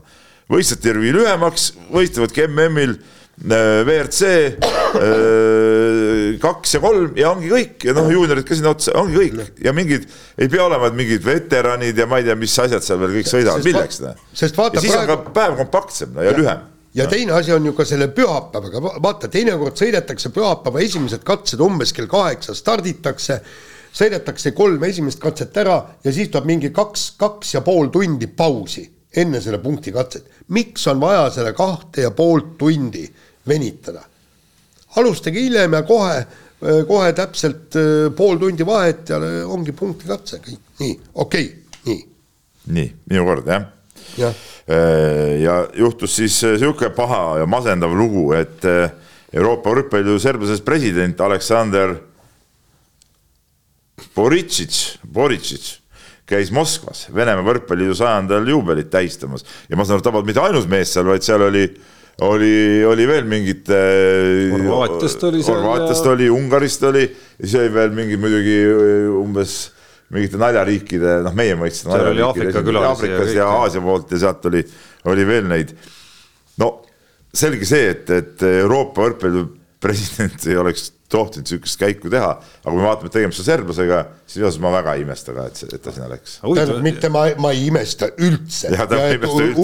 võistlejate 0.55 0.95
rivi 0.95 1.16
lühemaks, 1.18 1.72
võistlevadki 1.91 2.47
MM-il 2.47 2.99
WRC 3.43 4.28
kaks 6.41 6.76
ja 6.76 6.80
kolm 6.82 7.16
ja 7.18 7.32
ongi 7.32 7.51
kõik. 7.51 7.87
Ja 7.89 7.95
noh, 7.97 8.07
juuniorid 8.12 8.47
ka 8.47 8.57
sinna 8.57 8.74
otsa, 8.74 8.95
ongi 9.01 9.16
kõik. 9.18 9.57
Ja 9.64 9.74
mingid 9.76 10.07
ei 10.39 10.51
pea 10.51 10.62
olema 10.66 10.91
mingid 10.95 11.24
veteranid 11.24 11.99
ja 11.99 12.07
ma 12.11 12.20
ei 12.20 12.28
tea, 12.28 12.37
mis 12.39 12.55
asjad 12.62 12.85
seal 12.85 13.01
veel 13.03 13.18
kõik 13.18 13.30
sõidavad, 13.30 13.66
milleks 13.66 14.01
noh. 14.05 14.22
sest 14.37 14.57
vaata 14.59 14.78
ja 14.78 14.85
siis 14.85 14.95
praegu- 14.95 15.16
on 15.16 15.26
ka 15.26 15.35
päev 15.35 15.59
kompaktsem 15.64 16.14
no, 16.14 16.24
ja 16.24 16.32
lühem. 16.37 16.64
ja 16.95 17.09
teine 17.11 17.37
asi 17.39 17.53
on 17.53 17.66
ju 17.66 17.74
ka 17.74 17.87
selle 17.89 18.09
pühapäevaga, 18.14 18.82
vaata 19.03 19.30
teinekord 19.32 19.78
sõidetakse 19.82 20.30
pühapäeva 20.35 20.82
esimesed 20.85 21.26
katsed 21.26 21.62
umbes 21.64 21.93
kell 21.97 22.11
kaheksa 22.11 22.55
starditakse, 22.55 23.41
sõidetakse 23.95 24.55
kolm 24.55 24.82
esimest 24.87 25.22
katset 25.22 25.57
ära 25.62 25.80
ja 26.05 26.14
siis 26.14 26.30
tuleb 26.30 26.51
mingi 26.55 26.70
kaks, 26.74 27.14
kaks 27.18 27.57
ja 27.57 27.66
pool 27.66 27.91
tundi 27.95 28.30
pausi 28.30 28.87
enne 29.16 29.41
selle 29.41 29.59
punkti 29.62 29.93
katset. 29.95 30.30
miks 30.49 30.87
on 30.91 31.01
vaja 31.01 31.28
selle 31.30 31.53
kahte 31.53 32.03
ja 32.03 32.11
poolt 32.11 32.57
tundi 32.59 33.05
venitada? 33.49 34.05
alustage 34.95 35.42
hiljem 35.42 35.72
ja 35.74 35.82
kohe, 35.82 36.18
kohe 36.88 37.12
täpselt 37.18 37.74
äh, 37.80 38.09
pool 38.16 38.38
tundi 38.38 38.66
vahet 38.66 39.11
ja 39.11 39.18
ongi 39.51 39.74
punkti 39.74 40.07
katse, 40.09 40.38
kõik 40.45 40.82
nii, 40.82 40.99
okei 41.14 41.49
okay,, 41.49 41.88
nii. 41.88 42.05
nii, 42.76 42.90
minu 43.11 43.24
kord 43.26 43.51
jah 43.51 43.70
jah, 44.18 44.34
ja 45.40 45.57
juhtus 45.76 46.14
siis 46.16 46.36
sihuke 46.38 46.88
paha 46.95 47.40
ja 47.42 47.47
masendav 47.51 47.92
lugu, 47.97 48.30
et 48.38 48.62
Euroopa 49.34 49.72
Võrkpalliliidu 49.74 50.20
serblasest 50.22 50.64
president 50.66 51.20
Aleksander 51.20 51.97
Boritšitš, 54.14 54.82
Boritšitš 55.11 55.72
käis 56.28 56.53
Moskvas 56.55 57.09
Venemaa 57.14 57.45
Võrkpalliliidu 57.47 57.97
sajandal 57.99 58.47
juubelit 58.49 58.92
tähistamas 58.92 59.45
ja 59.68 59.76
ma 59.76 59.84
saan 59.84 59.99
aru, 59.99 60.07
ta 60.07 60.14
polnud 60.14 60.30
mitte 60.30 60.45
ainus 60.45 60.68
mees 60.70 60.95
seal, 60.95 61.09
vaid 61.11 61.26
seal 61.26 61.42
oli, 61.49 61.66
oli, 62.23 62.85
oli 62.87 63.07
veel 63.09 63.25
mingit. 63.27 63.69
Horvaatiast 64.53 65.25
oli 65.31 65.43
seal 65.43 65.57
Horvaatiast 65.59 66.05
ja- 66.05 66.12
oli, 66.12 66.29
Ungarist 66.31 66.83
oli 66.87 67.03
ja 67.09 67.47
siis 67.47 67.57
oli 67.62 67.73
veel 67.75 67.91
mingid 67.97 68.23
muidugi 68.23 68.59
eh, 68.62 69.09
umbes 69.11 69.57
mingite 70.15 70.39
naljariikide, 70.39 71.19
noh, 71.27 71.35
meie 71.35 71.57
mõistes. 71.59 71.89
Seal 71.91 72.12
oli 72.12 72.23
Aafrika 72.23 72.62
külalisi 72.62 72.87
ja 72.87 72.91
Aafrikas 72.93 73.33
ja 73.35 73.41
jah. 73.43 73.55
Aasia 73.65 73.83
poolt 73.83 74.12
ja 74.15 74.21
sealt 74.27 74.47
oli, 74.51 74.62
oli 75.11 75.27
veel 75.27 75.49
neid. 75.51 75.75
no 76.62 76.69
selge 77.35 77.67
see, 77.67 77.89
et, 77.91 78.11
et 78.15 78.45
Euroopa 78.47 79.09
võrkpalli 79.09 79.43
president 79.83 80.47
ei 80.47 80.57
oleks 80.61 80.93
tohtinud 81.15 81.51
sihukest 81.51 81.79
käiku 81.81 82.11
teha, 82.12 82.31
aga 82.37 82.67
kui 82.69 82.81
me 82.81 82.87
vaatame, 82.87 83.11
et 83.11 83.17
tegemist 83.17 83.43
on 83.43 83.47
serblasega, 83.47 84.01
siis 84.27 84.45
arust 84.45 84.62
ma 84.65 84.73
väga 84.75 84.95
ei 84.99 85.05
imesta 85.05 85.35
ka, 85.37 85.47
et, 85.51 85.62
et 85.69 85.83
ta 85.85 85.95
sinna 85.95 86.09
läks. 86.11 86.37
tähendab 86.43 86.81
mitte 86.85 87.11
ma, 87.15 87.25
ma 87.41 87.53
ei 87.55 87.69
imesta 87.71 88.11
üldse. 88.27 88.73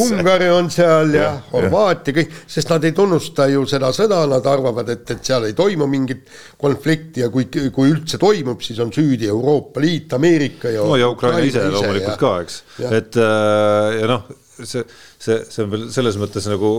Ungari 0.00 0.50
on 0.54 0.70
seal 0.72 1.14
ja, 1.16 1.22
ja 1.22 1.32
Horvaatia, 1.52 2.16
kõik, 2.20 2.36
sest 2.50 2.70
nad 2.72 2.86
ei 2.86 2.94
tunnusta 2.96 3.48
ju 3.50 3.64
seda 3.70 3.92
sõda, 3.96 4.22
nad 4.30 4.46
arvavad, 4.50 4.92
et, 4.94 5.04
et 5.16 5.32
seal 5.32 5.48
ei 5.48 5.56
toimu 5.58 5.88
mingit 5.90 6.30
konflikti 6.60 7.24
ja 7.24 7.30
kui, 7.32 7.48
kui 7.50 7.90
üldse 7.90 8.20
toimub, 8.20 8.62
siis 8.64 8.80
on 8.82 8.92
süüdi 8.94 9.28
Euroopa 9.30 9.82
Liit, 9.82 10.14
Ameerika 10.16 10.72
ja. 10.72 10.84
no 10.86 10.98
ja 11.00 11.10
Ukraina 11.10 11.42
ise 11.46 11.66
loomulikult 11.72 12.20
ka, 12.20 12.36
eks, 12.44 12.62
et 12.90 13.20
äh, 13.20 14.00
ja 14.00 14.10
noh, 14.10 14.30
see, 14.60 14.84
see, 15.18 15.42
see 15.48 15.64
on 15.64 15.74
veel 15.74 15.86
selles 15.92 16.18
mõttes 16.20 16.48
nagu 16.50 16.72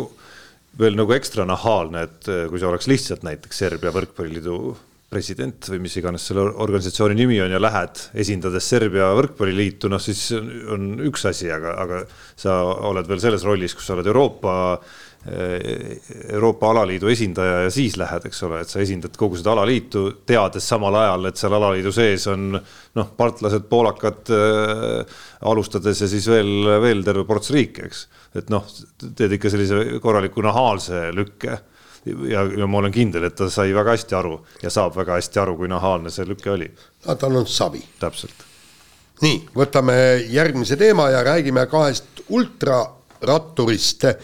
veel 0.80 0.96
nagu 0.96 1.12
ekstra 1.16 1.46
nahaalne, 1.48 2.06
et 2.08 2.32
äh, 2.32 2.46
kui 2.50 2.62
see 2.62 2.70
oleks 2.70 2.88
lihtsalt 2.92 3.28
näiteks 3.28 3.62
Serbia 3.64 3.94
võrkpalliliidu 3.96 4.62
president 5.12 5.68
või 5.68 5.82
mis 5.84 5.98
iganes 6.00 6.24
selle 6.30 6.46
organisatsiooni 6.64 7.18
nimi 7.20 7.42
on 7.44 7.52
ja 7.52 7.60
lähed 7.60 8.00
esindades 8.24 8.70
Serbia 8.72 9.10
võrkpalliliitu, 9.18 9.90
noh 9.92 10.00
siis 10.00 10.30
on 10.32 10.94
üks 11.10 11.26
asi, 11.28 11.50
aga, 11.52 11.76
aga 11.84 12.04
sa 12.40 12.62
oled 12.88 13.10
veel 13.12 13.20
selles 13.24 13.44
rollis, 13.44 13.76
kus 13.76 13.90
sa 13.90 13.98
oled 13.98 14.08
Euroopa 14.08 14.54
Euroopa 16.34 16.72
alaliidu 16.72 17.08
esindaja 17.08 17.60
ja 17.62 17.72
siis 17.72 17.94
lähed, 17.98 18.24
eks 18.26 18.40
ole, 18.48 18.64
et 18.64 18.72
sa 18.72 18.80
esindad 18.82 19.14
kogu 19.18 19.38
seda 19.38 19.52
alaliitu, 19.54 20.08
teades 20.26 20.66
samal 20.66 20.98
ajal, 20.98 21.28
et 21.30 21.38
seal 21.38 21.54
alaliidu 21.54 21.92
sees 21.94 22.26
on 22.32 22.56
noh, 22.58 23.12
baltlased, 23.18 23.68
poolakad 23.70 24.32
äh, 24.34 25.20
alustades 25.52 26.02
ja 26.02 26.10
siis 26.10 26.26
veel, 26.32 26.66
veel 26.82 27.06
terve 27.06 27.28
ports 27.30 27.54
riike, 27.54 27.86
eks. 27.86 28.08
et 28.42 28.50
noh, 28.50 28.66
teed 29.06 29.38
ikka 29.38 29.54
sellise 29.54 30.02
korraliku 30.02 30.42
nahaalse 30.42 31.12
lükke 31.14 31.60
ja, 32.26 32.42
ja 32.58 32.66
ma 32.66 32.82
olen 32.82 32.94
kindel, 32.96 33.30
et 33.30 33.38
ta 33.38 33.46
sai 33.54 33.76
väga 33.78 33.94
hästi 33.94 34.18
aru 34.18 34.40
ja 34.64 34.74
saab 34.74 34.98
väga 34.98 35.22
hästi 35.22 35.44
aru, 35.44 35.54
kui 35.60 35.70
nahaalne 35.70 36.10
see 36.10 36.26
lüke 36.26 36.50
oli. 36.50 36.72
no 37.06 37.16
tal 37.22 37.44
on 37.44 37.46
savi. 37.46 37.84
täpselt. 38.02 38.48
nii, 39.22 39.44
võtame 39.54 40.00
järgmise 40.34 40.82
teema 40.82 41.12
ja 41.14 41.22
räägime 41.30 41.70
kahest 41.70 42.26
ultraratturist 42.30 44.10
Äh, 44.10 44.16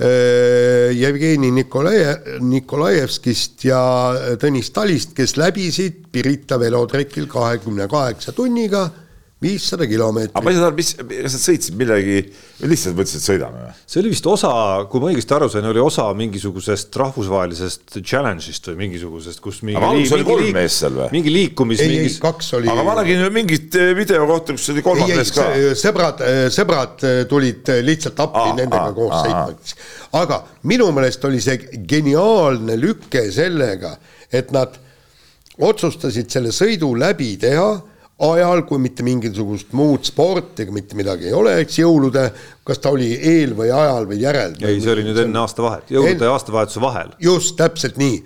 Jevgeni 0.00 1.50
Nikolajev, 1.52 2.40
Nikolajevskist 2.40 3.66
ja 3.68 3.80
Tõnis 4.40 4.70
Talist, 4.72 5.12
kes 5.16 5.36
läbisid 5.36 6.06
Pirita 6.12 6.56
velotrekil 6.60 7.28
kahekümne 7.28 7.84
kaheksa 7.90 8.32
tunniga 8.32 8.86
viissada 9.40 9.86
kilomeetrit. 9.88 10.34
aga 10.36 10.44
ma 10.44 10.52
ei 10.52 10.58
saa 10.58 10.68
aru, 10.68 10.76
mis, 10.76 10.90
kas 11.00 11.34
nad 11.36 11.42
sõitsid 11.42 11.76
millegi, 11.80 12.16
lihtsalt 12.68 12.96
mõtlesid, 12.98 13.22
et 13.22 13.24
sõidame 13.24 13.62
või? 13.64 13.70
see 13.88 14.00
oli 14.02 14.12
vist 14.12 14.26
osa, 14.28 14.50
kui 14.92 15.00
ma 15.00 15.08
õigesti 15.14 15.36
aru 15.36 15.48
sain, 15.52 15.68
oli 15.70 15.80
osa 15.80 16.04
mingisugusest 16.18 16.98
rahvusvahelisest 17.00 17.96
challenge'ist 18.02 18.68
või 18.68 18.76
mingisugusest, 18.82 19.40
kus 19.44 19.62
mingi. 19.64 19.78
aga 19.80 19.92
alguses 19.94 20.16
oli 20.18 20.26
kolm 20.28 20.50
meest 20.58 20.84
seal 20.84 20.98
või? 20.98 21.08
mingi 21.16 21.32
liikumis. 21.32 21.80
ei 21.80 21.94
mingis..., 21.94 22.18
ei 22.18 22.24
kaks 22.26 22.52
oli. 22.58 22.72
aga 22.74 22.84
ma 22.84 22.98
nägin 23.00 23.24
mingit 23.32 23.80
eh, 23.80 23.94
video 23.96 24.28
kohta, 24.28 24.58
kus 24.58 24.68
oli 24.74 24.84
kolmas 24.84 25.14
mees 25.14 25.32
ka. 25.36 25.48
sõbrad, 25.86 26.24
eh, 26.26 26.42
sõbrad 26.52 27.08
eh, 27.08 27.22
tulid 27.30 27.72
lihtsalt 27.88 28.20
appi 28.26 28.44
aa, 28.44 28.56
nendega 28.60 28.90
aa, 28.90 28.96
koos 28.96 29.16
sõitma. 29.24 29.88
aga 30.20 30.42
minu 30.68 30.90
meelest 30.92 31.24
oli 31.30 31.40
see 31.40 31.56
geniaalne 31.88 32.76
lüke 32.80 33.24
sellega, 33.32 33.96
et 34.28 34.52
nad 34.52 34.76
otsustasid 35.60 36.28
selle 36.28 36.52
sõidu 36.52 36.92
läbi 36.98 37.38
teha 37.40 37.70
ajal, 38.20 38.64
kui 38.68 38.80
mitte 38.82 39.04
mingisugust 39.06 39.72
muud 39.76 40.04
sporti 40.08 40.66
ega 40.66 40.74
mitte 40.74 40.98
midagi 40.98 41.30
ei 41.30 41.36
ole, 41.36 41.56
eks 41.62 41.80
jõulude, 41.80 42.26
kas 42.66 42.82
ta 42.82 42.92
oli 42.92 43.14
eel 43.16 43.54
või 43.56 43.72
ajal 43.72 44.06
või 44.10 44.20
järel. 44.20 44.54
ei, 44.60 44.80
see 44.82 44.92
oli 44.92 45.06
nüüd 45.08 45.24
enne 45.24 45.40
aastavahet, 45.40 45.88
jõulude 45.94 46.28
ja 46.28 46.36
aastavahetuse 46.36 46.82
vahel. 46.84 47.14
just, 47.22 47.56
täpselt 47.60 47.96
nii. 48.00 48.20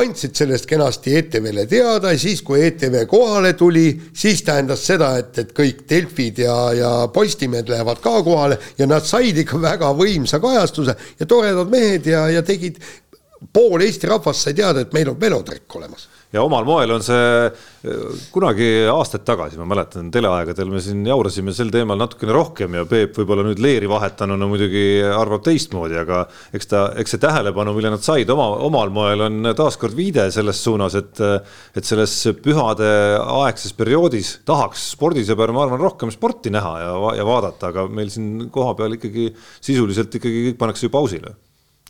andsid 0.00 0.34
sellest 0.38 0.66
kenasti 0.70 1.16
ETV-le 1.18 1.66
teada 1.70 2.12
ja 2.14 2.18
siis, 2.18 2.42
kui 2.46 2.62
ETV 2.66 3.04
kohale 3.10 3.52
tuli, 3.58 3.88
siis 4.14 4.42
tähendas 4.46 4.84
seda, 4.86 5.16
et, 5.18 5.38
et 5.38 5.52
kõik 5.54 5.84
Delfid 5.90 6.42
ja, 6.44 6.56
ja 6.74 6.92
Postimehed 7.14 7.70
lähevad 7.70 8.02
ka 8.02 8.20
kohale 8.26 8.58
ja 8.78 8.86
nad 8.90 9.06
said 9.06 9.38
ikka 9.38 9.62
väga 9.62 9.90
võimsa 9.98 10.42
kajastuse 10.42 10.96
ja 11.20 11.26
toredad 11.26 11.70
mehed 11.70 12.06
ja, 12.06 12.26
ja 12.30 12.42
tegid, 12.46 12.82
pool 13.52 13.82
Eesti 13.82 14.10
rahvast 14.10 14.46
sai 14.46 14.58
teada, 14.58 14.82
et 14.82 14.94
meil 14.94 15.14
on 15.14 15.20
velotrekk 15.20 15.78
olemas 15.78 16.08
ja 16.30 16.42
omal 16.46 16.66
moel 16.66 16.92
on 16.94 17.02
see 17.02 17.50
kunagi 18.30 18.68
aastaid 18.90 19.24
tagasi, 19.26 19.58
ma 19.58 19.66
mäletan, 19.72 20.10
teleaegadel 20.14 20.68
me 20.70 20.82
siin 20.84 21.02
jaurasime 21.08 21.54
sel 21.56 21.72
teemal 21.74 21.98
natukene 21.98 22.34
rohkem 22.36 22.76
ja 22.78 22.84
Peep 22.88 23.16
võib-olla 23.18 23.44
nüüd 23.48 23.62
leeri 23.62 23.88
vahetanuna 23.90 24.46
muidugi 24.50 24.84
arvab 25.02 25.42
teistmoodi, 25.46 25.98
aga 25.98 26.22
eks 26.54 26.70
ta, 26.70 26.84
eks 27.00 27.16
see 27.16 27.22
tähelepanu, 27.24 27.74
mille 27.74 27.92
nad 27.96 28.04
said 28.06 28.30
oma, 28.30 28.46
omal 28.68 28.94
moel 28.94 29.26
on 29.26 29.52
taaskord 29.58 29.96
viide 29.98 30.28
selles 30.34 30.62
suunas, 30.62 30.98
et 31.00 31.22
et 31.76 31.86
selles 31.86 32.14
pühade 32.44 32.88
aegses 33.20 33.74
perioodis 33.76 34.36
tahaks 34.46 34.90
spordisõber, 34.94 35.54
ma 35.54 35.66
arvan, 35.66 35.82
rohkem 35.82 36.14
sporti 36.14 36.52
näha 36.54 36.74
ja, 36.84 36.96
ja 37.18 37.26
vaadata, 37.26 37.72
aga 37.72 37.88
meil 37.90 38.10
siin 38.12 38.50
kohapeal 38.54 38.98
ikkagi 38.98 39.30
sisuliselt 39.58 40.14
ikkagi 40.20 40.50
kõik 40.50 40.60
pannakse 40.62 40.86
ju 40.86 40.94
pausile. 40.94 41.34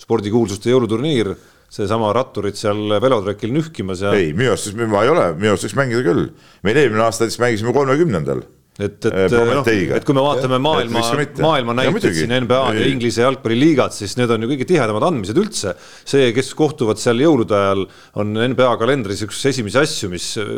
spordikuulsuste 0.00 0.70
jõuluturniir 0.72 1.34
seesama 1.70 2.12
ratturid 2.16 2.58
seal 2.58 2.96
velotrekil 3.02 3.52
nühkimas 3.54 4.02
ja. 4.04 4.14
ei, 4.18 4.32
minu 4.36 4.54
arust, 4.54 4.74
ma 4.74 5.04
ei 5.04 5.12
ole, 5.12 5.26
minu 5.38 5.52
arust 5.54 5.68
võiks 5.68 5.78
mängida 5.78 6.02
küll. 6.06 6.30
meil 6.66 6.80
eelmine 6.82 7.04
aasta 7.06 7.26
näiteks 7.26 7.42
mängisime 7.42 7.74
kolmekümnendal 7.76 8.42
et, 8.78 9.06
et 9.06 9.34
noh, 9.34 9.66
et 9.66 10.04
kui 10.06 10.14
me 10.16 10.22
vaatame 10.24 10.58
maailma, 10.62 11.02
maailma 11.42 11.74
näiteid 11.76 12.14
siin 12.16 12.32
NBA 12.44 12.60
ja 12.78 12.86
Inglise 12.88 13.24
jalgpalliliigat, 13.24 13.96
siis 13.96 14.14
need 14.16 14.30
on 14.32 14.44
ju 14.44 14.50
kõige 14.52 14.66
tihedamad 14.70 15.04
andmised 15.08 15.40
üldse. 15.40 15.74
see, 16.08 16.30
kes 16.36 16.52
kohtuvad 16.56 17.00
seal 17.00 17.20
jõulude 17.20 17.56
ajal, 17.56 17.84
on 18.22 18.32
NBA 18.38 18.70
kalendris 18.80 19.24
üks 19.26 19.42
esimesi 19.50 19.80
asju, 19.80 20.10
mis 20.12 20.30
äh, 20.40 20.52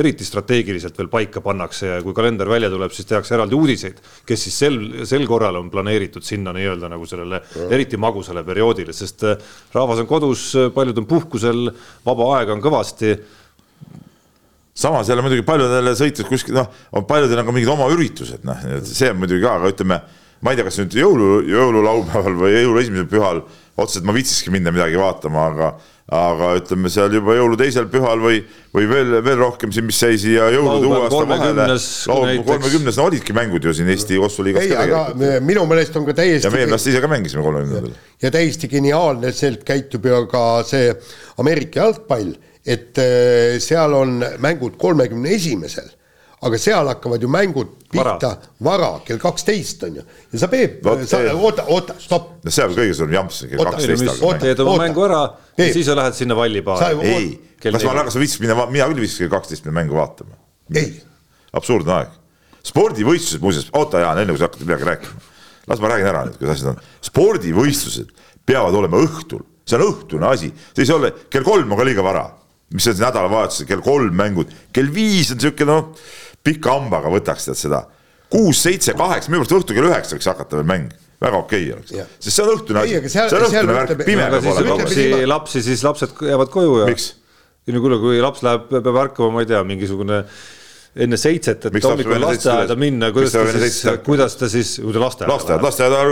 eriti 0.00 0.24
strateegiliselt 0.28 0.96
veel 1.00 1.10
paika 1.12 1.42
pannakse 1.44 1.90
ja 1.90 2.02
kui 2.04 2.16
kalender 2.16 2.48
välja 2.50 2.70
tuleb, 2.72 2.94
siis 2.96 3.08
tehakse 3.10 3.36
eraldi 3.36 3.58
uudiseid, 3.58 3.98
kes 4.28 4.46
siis 4.48 4.60
sel, 4.64 4.78
sel 5.08 5.26
korral 5.28 5.58
on 5.60 5.72
planeeritud 5.72 6.24
sinna 6.26 6.54
nii-öelda 6.56 6.92
nagu 6.92 7.08
sellele 7.08 7.42
ja. 7.42 7.70
eriti 7.76 8.00
magusale 8.00 8.46
perioodile, 8.46 8.94
sest 8.96 9.26
rahvas 9.74 10.04
on 10.04 10.08
kodus, 10.08 10.52
paljud 10.74 11.02
on 11.02 11.10
puhkusel, 11.10 11.66
vaba 12.06 12.30
aega 12.38 12.56
on 12.56 12.64
kõvasti 12.64 13.16
samas 14.76 15.08
jälle 15.08 15.24
muidugi 15.24 15.44
paljudele 15.46 15.96
sõitjad 15.96 16.28
kuskil 16.28 16.56
noh, 16.58 16.70
on 16.92 17.06
paljudel 17.08 17.40
on 17.42 17.48
ka 17.48 17.56
mingid 17.56 17.72
oma 17.72 17.88
üritused, 17.94 18.44
noh, 18.46 18.62
see 18.84 19.10
on 19.12 19.20
muidugi 19.22 19.44
ka, 19.44 19.56
aga 19.60 19.72
ütleme, 19.72 20.00
ma 20.44 20.52
ei 20.52 20.58
tea, 20.58 20.66
kas 20.68 20.80
nüüd 20.82 20.96
jõulu, 21.00 21.30
jõululaupäeval 21.48 22.40
või 22.44 22.54
jõulu 22.58 22.82
esimesel 22.82 23.10
pühal 23.10 23.44
otseselt 23.76 24.08
ma 24.08 24.14
viitsiski 24.16 24.52
minna 24.52 24.72
midagi 24.72 24.98
vaatama, 25.00 25.50
aga 25.52 25.76
aga 26.06 26.52
ütleme 26.60 26.90
seal 26.92 27.10
juba 27.16 27.34
jõulu 27.34 27.56
teisel 27.58 27.88
pühal 27.90 28.20
või, 28.22 28.36
või 28.74 28.84
veel, 28.86 29.16
veel 29.26 29.40
rohkem 29.40 29.72
siin, 29.74 29.88
mis 29.88 29.98
sai 29.98 30.14
siia 30.22 30.44
jõulude 30.54 30.86
uue 30.86 31.00
aasta 31.02 31.22
vahele. 31.26 31.64
kolmekümnes, 32.46 32.98
no 33.00 33.06
olidki 33.08 33.34
mängud 33.34 33.66
ju 33.66 33.74
siin 33.74 33.90
Eesti 33.90 34.20
Kossuliigas. 34.22 34.68
ei, 34.68 34.76
aga 34.78 35.40
minu 35.42 35.64
meelest 35.66 35.98
on 35.98 36.06
ka 36.06 36.14
täiesti. 36.14 36.46
ja 36.46 36.52
meie 36.54 36.68
pärast 36.70 36.92
ise 36.92 37.02
ka 37.02 37.10
mängisime 37.10 37.42
kolmekümnendal. 37.42 37.96
ja 38.22 38.30
täiesti 38.30 38.70
geniaalselt 38.70 39.66
käitub 39.66 40.06
ju 40.06 40.20
ka 40.30 40.44
see 40.68 40.94
Ameerika 41.42 41.82
jalgpall 41.82 42.36
et 42.66 42.98
äh, 42.98 43.56
seal 43.62 43.94
on 43.94 44.18
mängud 44.42 44.74
kolmekümne 44.80 45.30
esimesel, 45.36 45.86
aga 46.46 46.58
seal 46.60 46.88
hakkavad 46.90 47.22
ju 47.22 47.30
mängud 47.30 47.72
pihta 47.92 48.32
vara, 48.32 48.50
vara, 48.66 48.90
kell 49.06 49.20
kaksteist 49.22 49.84
on 49.86 50.00
ju. 50.00 50.04
ja 50.32 50.40
sa 50.42 50.48
Peep, 50.52 50.82
sa 51.08 51.20
oota, 51.32 51.64
oota, 51.72 51.96
stopp. 52.02 52.42
no 52.44 52.52
see 52.52 52.66
on 52.66 52.74
kõige 52.76 52.96
suurem 52.98 53.16
jamps, 53.16 53.40
kell 53.48 53.70
kaksteist. 53.70 54.24
teed 54.42 54.62
oma 54.64 54.76
mängu 54.82 55.06
ära 55.06 55.22
Peep. 55.54 55.68
ja 55.68 55.72
siis 55.78 55.88
sa 55.88 55.96
lähed 55.98 56.18
sinna 56.18 56.36
vallipaari. 56.38 57.06
ei, 57.06 57.30
kas 57.62 57.86
ma, 57.86 57.96
kas 58.02 58.18
sa 58.18 58.22
viitsid 58.22 58.44
minna, 58.44 58.66
mina 58.68 58.88
küll 58.90 59.04
viitsisin 59.06 59.26
kell 59.26 59.36
kaksteist 59.38 59.66
minna 59.66 59.80
mängu 59.80 59.98
vaatama. 59.98 60.38
ei. 60.74 60.92
absurdne 61.56 61.98
aeg. 62.00 62.16
spordivõistlused 62.66 63.44
muuseas, 63.46 63.70
oota 63.78 64.02
Jaan, 64.02 64.24
enne 64.24 64.34
kui 64.34 64.42
sa 64.42 64.50
hakkad 64.50 64.66
midagi 64.66 64.90
rääkima, 64.90 65.28
las 65.70 65.82
ma 65.82 65.94
räägin 65.94 66.10
ära 66.10 66.24
nüüd, 66.26 66.40
kuidas 66.40 66.58
asjad 66.58 66.74
on. 66.74 66.82
spordivõistlused 67.06 68.10
peavad 68.46 68.74
olema 68.74 68.98
õhtul, 69.06 69.46
see 69.66 69.78
on 69.78 69.86
õhtune 69.86 70.28
asi, 70.34 70.50
see 70.74 70.84
ei 70.84 70.90
saa 70.90 70.98
olla, 70.98 71.14
kell 71.30 71.46
kolm 71.46 71.70
on 71.70 71.80
ka 71.80 71.86
liiga 71.86 72.04
vara 72.04 72.26
mis 72.74 72.86
on 72.90 72.98
nädalavahetusel 72.98 73.68
kell 73.68 73.84
kolm 73.84 74.14
mängud, 74.16 74.52
kell 74.74 74.90
viis 74.92 75.30
on 75.34 75.42
sihuke 75.42 75.66
noh, 75.68 75.92
pika 76.46 76.74
hambaga 76.76 77.12
võtaks 77.12 77.50
tead 77.50 77.60
seda. 77.60 77.84
kuus, 78.30 78.58
seitse, 78.64 78.94
kaheksa, 78.98 79.30
minu 79.30 79.44
arust 79.44 79.54
õhtul 79.54 79.76
kell 79.76 79.90
üheksa 79.90 80.16
võiks 80.16 80.26
hakata 80.32 80.58
veel 80.58 80.66
mäng 80.66 80.94
väga 81.22 81.38
okei 81.38 81.68
okay 81.70 81.76
oleks, 81.76 82.10
sest 82.18 82.34
see 82.34 82.44
on 82.44 82.52
õhtune 82.56 82.82
asi, 82.82 82.98
see 83.12 83.22
on 83.24 83.46
õhtune 83.46 83.76
värk, 83.78 84.02
pime 84.04 84.26
peab 84.32 84.50
olema. 84.52 84.76
lapsi, 84.82 85.06
lapsi, 85.30 85.62
siis 85.64 85.84
lapsed 85.86 86.18
jäävad 86.26 86.52
koju 86.52 86.80
ja. 86.82 86.90
miks? 86.90 87.12
no 87.70 87.82
kuule, 87.82 87.98
kui 88.02 88.20
laps 88.22 88.42
läheb, 88.46 88.68
peab 88.70 89.00
ärkama, 89.06 89.32
ma 89.38 89.44
ei 89.44 89.50
tea, 89.50 89.62
mingisugune 89.66 90.20
enne 90.96 91.18
seitset, 91.20 91.68
et 91.68 91.84
hommikul 91.84 92.20
lasteaeda 92.22 92.76
minna, 92.80 93.10
kuidas 93.12 93.34
ta 93.36 93.44
siis, 93.52 93.82
kuidas 94.06 94.36
ta 94.40 94.48
siis, 94.48 94.76
kui 94.80 94.94
ta 94.94 95.02
lasteaeda 95.02 95.32
lasteaed, 95.32 95.64
lasteaeda, 95.64 96.04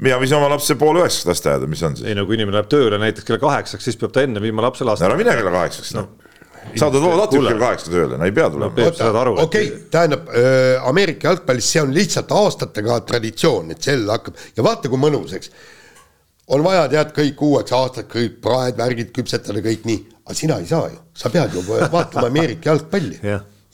mina 0.00 0.18
viisin 0.22 0.38
oma 0.38 0.48
lapse 0.54 0.76
poole 0.80 1.02
üheksaks 1.02 1.28
lasteaeda, 1.28 1.68
mis 1.68 1.82
on 1.84 1.98
siis? 1.98 2.08
ei 2.08 2.16
no 2.16 2.24
kui 2.28 2.38
inimene 2.38 2.56
läheb 2.56 2.70
tööle 2.72 3.00
näiteks 3.02 3.28
kella 3.28 3.42
kaheksaks, 3.42 3.90
siis 3.90 4.00
peab 4.00 4.14
ta 4.14 4.24
enne 4.24 4.40
viima 4.42 4.64
lapse 4.64 4.86
lasteaeda. 4.88 5.12
ära 5.12 5.20
mine 5.20 5.36
kella 5.40 5.52
kaheksaks, 5.58 5.92
noh. 5.98 6.08
Saad 6.78 6.94
alati 6.94 7.40
kell 7.42 7.58
kaheksa 7.58 7.90
tööle, 7.90 8.16
no 8.16 8.24
ei 8.24 8.32
pea 8.32 8.48
tulema. 8.54 8.72
okei 9.42 9.42
okay,, 9.44 9.70
tähendab 9.92 10.28
äh, 10.30 10.88
Ameerika 10.88 11.28
jalgpallis, 11.28 11.68
see 11.74 11.82
on 11.82 11.92
lihtsalt 11.92 12.32
aastatega 12.32 13.00
traditsioon, 13.08 13.74
et 13.74 13.82
sel 13.82 14.06
hakkab. 14.08 14.38
Ja 14.56 14.64
vaata, 14.64 14.88
kui 14.88 15.00
mõnus, 15.02 15.34
eks. 15.36 15.50
on 16.54 16.62
vaja, 16.64 16.86
tead, 16.92 17.10
kõik 17.18 17.42
uueks 17.48 17.74
aastaks, 17.76 18.08
kõik 18.14 18.38
praed, 18.46 18.78
värgid 18.78 19.10
küpsetada, 19.16 19.60
kõik 19.64 19.88
nii, 19.90 20.04
aga 20.22 20.38
sina 20.38 20.60
ei 20.62 20.70
saa 20.70 20.86
ju, 20.86 21.02
sa 21.18 21.34
pead 21.34 21.58
ju 21.58 21.66
vaatama 21.66 22.30
Ameerika 22.30 22.70
jalgpalli 22.70 23.18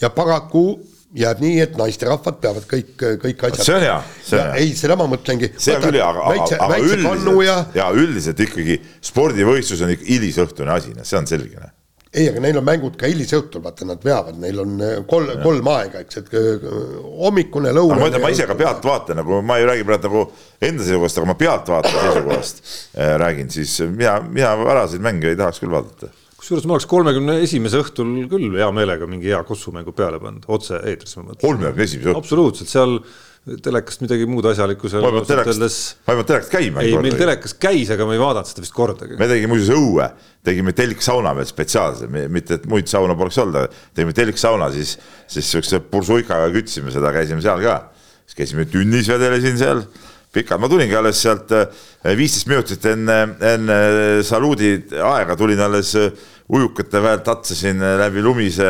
ja 0.01 0.11
paraku 0.15 0.79
jääb 1.17 1.41
nii, 1.41 1.57
et 1.65 1.79
naisterahvad 1.79 2.37
peavad 2.43 2.69
kõik, 2.69 2.93
kõik 3.23 3.47
asjad. 3.49 3.65
see 3.65 3.77
on 3.79 3.87
hea, 3.87 3.97
see 4.21 4.37
on 4.37 4.45
hea. 4.45 4.61
ei, 4.61 4.77
seda 4.77 4.99
ma 4.99 5.09
mõtlengi. 5.09 5.51
see 5.57 5.79
on 5.79 5.87
küll 5.87 5.97
hea, 5.97 6.05
aga, 6.05 6.29
aga, 6.35 6.61
aga 6.67 6.79
üldiselt 6.85 7.43
ja... 7.47 7.57
ja 7.79 7.89
üldiselt 7.97 8.45
ikkagi 8.45 8.79
spordivõistlus 9.09 9.85
on 9.87 9.97
ikka 9.97 10.09
hilisõhtune 10.09 10.75
asi, 10.75 10.93
noh, 10.97 11.09
see 11.09 11.21
on 11.21 11.31
selge. 11.31 11.57
Noh. 11.63 11.73
ei, 12.13 12.29
aga 12.29 12.45
neil 12.45 12.61
on 12.61 12.69
mängud 12.69 13.01
ka 13.01 13.09
hilisõhtul, 13.09 13.65
vaata 13.65 13.89
nad 13.89 14.05
veavad, 14.05 14.37
neil 14.45 14.61
on 14.67 14.77
äh, 14.85 14.95
kolm, 15.09 15.33
kolm 15.41 15.73
aega, 15.79 16.05
eks, 16.05 16.21
et 16.21 16.31
äh, 16.37 16.69
hommikune, 17.25 17.73
lõunane. 17.73 18.05
ma 18.05 18.13
ütlen, 18.13 18.27
ma 18.27 18.35
ise 18.37 18.49
ka 18.51 18.61
pealtvaataja 18.61 19.23
nagu, 19.23 19.41
ma 19.49 19.59
ei 19.63 19.69
räägi 19.71 19.89
praegu 19.89 20.13
nagu 20.13 20.27
enda 20.61 20.85
seisukohast, 20.85 21.23
aga 21.23 21.33
ma 21.33 21.41
pealtvaataja 21.41 22.07
seisukohast 22.07 22.65
äh, 22.69 23.17
räägin, 23.25 23.53
siis 23.57 23.79
mina, 23.89 24.19
mina 24.29 24.57
varaseid 24.61 25.05
mänge 25.09 25.33
ei 25.33 25.41
tahaks 25.41 25.65
küll 25.65 25.73
vaadata 25.73 26.13
kusjuures 26.39 26.67
ma 26.69 26.77
oleks 26.77 26.87
kolmekümne 26.89 27.39
esimese 27.43 27.81
õhtul 27.83 28.13
küll 28.31 28.53
hea 28.59 28.69
meelega 28.75 29.09
mingi 29.11 29.33
hea 29.33 29.41
kossumängu 29.47 29.95
peale 29.97 30.21
pannud, 30.23 30.45
otse-eetris 30.55 31.19
ma 31.19 31.25
mõtlen. 31.31 31.43
kolmekümne 31.43 31.89
esimese 31.89 32.13
õhtul? 32.13 32.23
absoluutselt, 32.23 32.71
seal 32.71 32.99
telekast 33.65 34.03
midagi 34.05 34.27
muud 34.29 34.47
asjalikku 34.51 34.91
seal. 34.93 35.03
ma 36.07 36.15
ei 36.15 36.19
pannud 36.21 36.29
telekast, 36.29 36.53
käima. 36.53 36.85
ei, 36.85 36.95
meil 37.03 37.17
telekas 37.19 37.57
käis, 37.59 37.91
aga 37.95 38.07
ma 38.07 38.15
ei 38.15 38.23
vaadanud 38.23 38.51
seda 38.51 38.63
vist 38.63 38.77
kordagi. 38.77 39.19
me 39.19 39.29
tegime 39.31 39.53
muuseas 39.55 39.73
õue, 39.75 40.09
tegime 40.47 40.75
telksauna 40.79 41.35
veel 41.39 41.49
spetsiaalselt, 41.49 42.19
mitte 42.35 42.61
et 42.61 42.69
muid 42.71 42.91
sauna 42.91 43.17
poleks 43.19 43.41
olnud, 43.43 43.81
tegime 43.97 44.15
telksauna, 44.17 44.71
siis, 44.77 44.95
siis 45.31 45.49
siukse 45.57 45.83
pursuikaga 45.91 46.53
kütsime 46.55 46.95
seda, 46.95 47.11
käisime 47.17 47.43
seal 47.45 47.65
ka. 47.65 47.81
siis 48.29 48.43
käisime 48.45 48.69
tünnis 48.71 49.11
vedelesin 49.11 49.59
seal 49.59 49.83
pikalt, 50.33 50.61
ma 50.61 50.69
tulingi 50.69 50.97
alles 50.97 51.21
sealt 51.23 51.53
eh, 51.57 51.69
viisteist 52.17 52.49
minutit 52.51 52.85
enne, 52.91 53.19
enne 53.55 53.79
saluudi 54.27 54.75
aega 55.01 55.37
tulin 55.39 55.61
alles 55.65 55.95
eh, 55.99 56.11
ujukate 56.49 57.01
väelt 57.05 57.25
tatsasin 57.27 57.83
läbi 58.01 58.23
lumise 58.25 58.69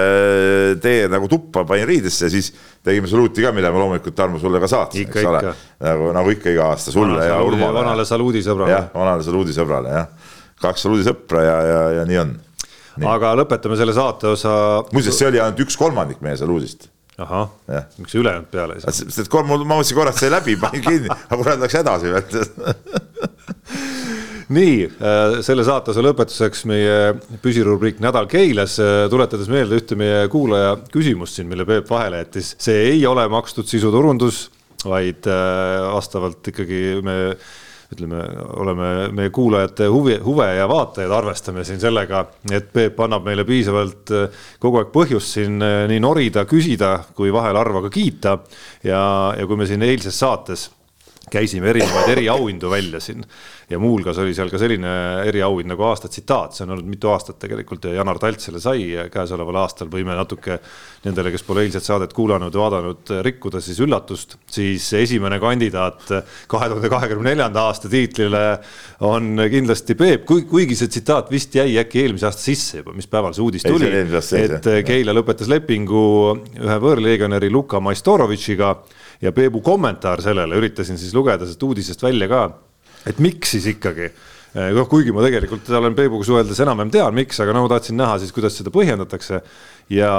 tee 0.83 1.07
nagu 1.11 1.29
tuppa, 1.31 1.63
panin 1.67 1.87
riidesse 1.87 2.27
ja 2.27 2.33
siis 2.33 2.51
tegime 2.85 3.11
saluuti 3.11 3.45
ka, 3.45 3.53
mille 3.55 3.71
ma 3.71 3.83
loomulikult, 3.85 4.17
Tarmo, 4.19 4.41
sulle 4.43 4.59
ka 4.63 4.71
saatsin, 4.71 5.07
eks 5.07 5.31
ole. 5.31 5.55
nagu, 5.87 6.11
nagu 6.17 6.35
ikka 6.35 6.51
iga 6.55 6.73
aasta 6.73 6.95
sulle 6.95 7.15
Vana 7.15 7.31
ja 7.31 7.39
Urmale. 7.47 7.73
vanale 7.77 8.07
saluudisõbrale. 8.09 8.75
jah, 8.75 8.91
vanale 8.95 9.27
saluudisõbrale, 9.27 9.95
jah. 9.95 10.37
kaks 10.63 10.87
saluudisõpra 10.87 11.47
ja, 11.47 11.57
ja, 11.71 11.81
ja 12.01 12.07
nii 12.11 12.23
on. 12.25 12.37
aga 13.15 13.35
lõpetame 13.45 13.79
selle 13.79 13.95
saate 13.95 14.35
osa. 14.35 14.55
muuseas, 14.93 15.19
see 15.19 15.31
oli 15.31 15.43
ainult 15.43 15.67
üks 15.67 15.79
kolmandik 15.79 16.23
meie 16.25 16.39
saluudist 16.41 16.91
miks 17.19 18.15
ülejäänud 18.15 18.51
peale 18.53 18.79
ei 18.79 18.85
saa? 18.85 18.95
sest 18.95 19.25
et 19.25 19.33
kolm, 19.33 19.51
ma 19.51 19.59
mõtlesin 19.59 19.99
korraks 19.99 20.23
sai 20.23 20.31
läbi, 20.31 20.57
panin 20.61 20.85
kinni, 20.85 21.11
aga 21.11 21.41
kurat 21.43 21.63
läks 21.65 21.79
edasi 21.81 22.13
veel 22.15 22.25
nii, 24.55 24.77
äh, 24.89 25.39
selle 25.45 25.65
saatuse 25.67 26.03
lõpetuseks 26.05 26.65
meie 26.69 26.99
püsirubriik 27.45 28.01
Nädal 28.05 28.29
Keilas, 28.31 28.79
äh, 28.81 29.07
tuletades 29.13 29.51
meelde 29.53 29.81
ühte 29.81 29.99
meie 29.99 30.25
kuulaja 30.33 30.77
küsimust 30.93 31.39
siin, 31.39 31.49
mille 31.51 31.67
Peep 31.69 31.91
vahele 31.91 32.23
jättis. 32.23 32.55
see 32.63 32.87
ei 32.93 33.07
ole 33.07 33.27
makstud 33.29 33.69
sisuturundus, 33.69 34.47
vaid 34.85 35.29
äh, 35.29 35.89
vastavalt 35.93 36.53
ikkagi 36.53 37.01
me 37.05 37.19
ütleme, 37.93 38.23
oleme 38.61 38.89
meie 39.17 39.31
kuulajate 39.33 39.87
huvi, 39.89 40.19
huve 40.25 40.49
ja 40.59 40.67
vaatajaid 40.69 41.13
arvestame 41.15 41.65
siin 41.65 41.81
sellega, 41.81 42.27
et 42.53 42.73
Peep 42.73 42.99
annab 43.01 43.25
meile 43.25 43.47
piisavalt 43.49 44.13
kogu 44.61 44.83
aeg 44.83 44.91
põhjust 44.93 45.39
siin 45.39 45.57
nii 45.59 46.01
norida, 46.05 46.45
küsida, 46.49 46.99
kui 47.17 47.33
vahel 47.33 47.57
harva 47.57 47.87
ka 47.87 47.93
kiita. 47.95 48.39
ja, 48.85 49.01
ja 49.39 49.47
kui 49.47 49.57
me 49.57 49.67
siin 49.67 49.83
eilses 49.83 50.19
saates 50.19 50.69
käisime 51.31 51.71
erinevaid 51.71 52.13
eriauhindu 52.17 52.71
välja 52.71 53.01
siin 53.01 53.25
ja 53.71 53.79
muuhulgas 53.79 54.19
oli 54.23 54.33
seal 54.35 54.49
ka 54.49 54.59
selline 54.61 54.91
eriauhind 55.29 55.69
nagu 55.69 55.85
aasta 55.89 56.09
tsitaat, 56.09 56.55
see 56.57 56.65
on 56.65 56.73
olnud 56.73 56.89
mitu 56.89 57.11
aastat 57.13 57.37
tegelikult 57.43 57.85
ja 57.85 57.99
Janar 57.99 58.19
Talt 58.21 58.41
selle 58.41 58.63
sai 58.65 58.87
ja 58.95 59.09
käesoleval 59.13 59.59
aastal 59.61 59.91
võime 59.93 60.15
natuke 60.17 60.57
nendele, 61.05 61.33
kes 61.35 61.45
pole 61.45 61.67
eilset 61.67 61.85
saadet 61.85 62.15
kuulanud, 62.17 62.55
vaadanud, 62.57 63.13
rikkuda 63.27 63.61
siis 63.65 63.81
üllatust, 63.85 64.39
siis 64.51 64.87
esimene 64.97 65.37
kandidaat 65.43 66.07
kahe 66.49 66.69
tuhande 66.73 66.91
kahekümne 66.93 67.35
neljanda 67.35 67.67
aasta 67.69 67.91
tiitlile 67.93 68.45
on 69.05 69.45
kindlasti 69.53 69.97
Peep, 69.99 70.25
kuigi 70.29 70.77
see 70.79 70.89
tsitaat 70.89 71.29
vist 71.33 71.55
jäi 71.59 71.77
äkki 71.83 72.07
eelmise 72.07 72.29
aasta 72.31 72.47
sisse 72.47 72.81
juba, 72.81 72.95
mis 72.97 73.11
päeval 73.11 73.37
see 73.37 73.45
uudis 73.45 73.67
tuli, 73.69 73.91
et 74.41 74.71
Keila 74.89 75.13
lõpetas 75.17 75.51
lepingu 75.51 76.07
ühe 76.57 76.79
võõrleegionäri 76.87 77.53
Luka 77.53 77.83
Maistorovitšiga 77.85 78.73
ja 79.21 79.35
Peebu 79.37 79.61
kommentaar 79.61 80.23
sellele, 80.25 80.57
üritasin 80.57 80.97
siis 80.97 81.13
lugeda 81.15 81.45
sellest 81.45 81.69
uudisest 81.69 82.03
välja 82.07 82.31
ka, 82.31 82.43
et 83.07 83.23
miks 83.23 83.55
siis 83.55 83.69
ikkagi 83.75 84.11
noh, 84.55 84.89
kuigi 84.89 85.13
ma 85.15 85.23
tegelikult 85.27 85.69
olen 85.77 85.97
Peebuga 85.97 86.27
suheldes 86.27 86.61
enam-vähem 86.65 86.93
tean, 86.93 87.15
miks, 87.17 87.39
aga 87.45 87.55
no 87.55 87.65
ma 87.67 87.73
tahtsin 87.75 87.99
näha 88.01 88.17
siis, 88.23 88.33
kuidas 88.35 88.57
seda 88.59 88.73
põhjendatakse. 88.75 89.43
ja, 89.93 90.13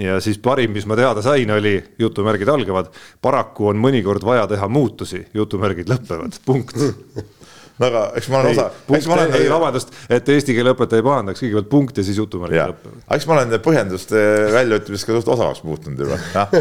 ja 0.00 0.20
siis 0.24 0.38
parim, 0.42 0.72
mis 0.76 0.86
ma 0.88 0.96
teada 0.98 1.24
sain, 1.24 1.50
oli 1.50 1.78
jutumärgid 2.00 2.48
algavad, 2.48 2.92
paraku 3.22 3.70
on 3.72 3.80
mõnikord 3.80 4.24
vaja 4.24 4.46
teha 4.50 4.68
muutusi, 4.68 5.24
jutumärgid 5.34 5.90
lõpevad, 5.90 6.40
punkt 6.46 6.76
no 7.80 7.88
aga 7.88 8.02
eks 8.20 8.28
ma 8.32 8.40
olen 8.42 8.52
osa. 8.52 8.66
Olen... 9.14 9.34
ei, 9.38 9.48
vabandust, 9.50 9.94
et 10.12 10.28
eesti 10.34 10.56
keele 10.56 10.74
õpetaja 10.74 11.00
ei 11.00 11.06
pahandaks, 11.06 11.42
kõigepealt 11.44 11.70
punkt 11.72 12.00
ja 12.00 12.04
siis 12.06 12.20
jutumärgid 12.20 12.60
lõpevad. 12.74 13.06
eks 13.16 13.28
ma 13.28 13.38
olen 13.38 13.56
põhjenduste 13.64 14.26
väljaütlemist 14.56 15.08
ka 15.08 15.16
suht 15.16 15.32
osavaks 15.36 15.64
muutunud 15.64 16.04
juba, 16.04 16.20
jah. 16.34 16.52